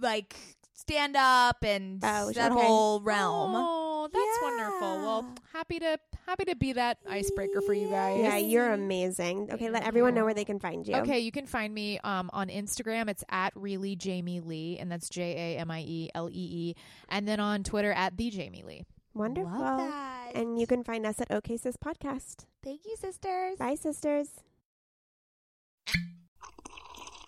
like 0.00 0.34
stand 0.74 1.16
up 1.16 1.62
and 1.64 2.00
Oh, 2.04 2.32
that 2.32 2.52
okay. 2.52 2.60
whole 2.66 3.00
realm. 3.00 3.52
Oh, 3.54 3.87
that's 4.06 4.38
wonderful. 4.42 4.98
Well, 4.98 5.34
happy 5.52 5.78
to 5.80 5.98
happy 6.26 6.44
to 6.44 6.54
be 6.56 6.74
that 6.74 6.98
icebreaker 7.08 7.60
for 7.60 7.74
you 7.74 7.88
guys. 7.88 8.20
Yeah, 8.20 8.36
you're 8.36 8.72
amazing. 8.72 9.50
Okay, 9.52 9.70
let 9.70 9.84
everyone 9.84 10.14
know 10.14 10.24
where 10.24 10.34
they 10.34 10.44
can 10.44 10.60
find 10.60 10.86
you. 10.86 10.94
Okay, 10.96 11.18
you 11.18 11.32
can 11.32 11.46
find 11.46 11.74
me 11.74 11.98
um, 12.04 12.30
on 12.32 12.48
Instagram. 12.48 13.08
It's 13.08 13.24
at 13.30 13.52
really 13.56 13.96
Jamie 13.96 14.40
Lee, 14.40 14.78
and 14.78 14.92
that's 14.92 15.08
J 15.08 15.56
A 15.56 15.60
M 15.60 15.70
I 15.70 15.80
E 15.80 16.10
L 16.14 16.28
E 16.30 16.32
E. 16.34 16.74
And 17.08 17.26
then 17.26 17.40
on 17.40 17.64
Twitter 17.64 17.92
at 17.92 18.16
the 18.16 18.30
Jamie 18.30 18.62
Lee. 18.62 18.84
Wonderful. 19.14 19.58
Love 19.58 19.78
that. 19.78 20.34
And 20.34 20.60
you 20.60 20.66
can 20.66 20.84
find 20.84 21.04
us 21.04 21.20
at 21.20 21.30
OK 21.30 21.56
Sis 21.56 21.76
Podcast. 21.76 22.44
Thank 22.62 22.82
you, 22.84 22.96
sisters. 22.96 23.56
Bye, 23.58 23.74
sisters. 23.74 24.28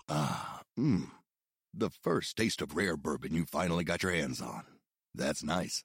Ah, 0.09 0.62
mmm. 0.78 1.10
The 1.72 1.90
first 1.90 2.36
taste 2.36 2.60
of 2.60 2.76
rare 2.76 2.97
bourbon 2.97 3.34
you 3.34 3.44
finally 3.44 3.84
got 3.84 4.02
your 4.02 4.12
hands 4.12 4.40
on. 4.40 4.64
That's 5.14 5.44
nice. 5.44 5.84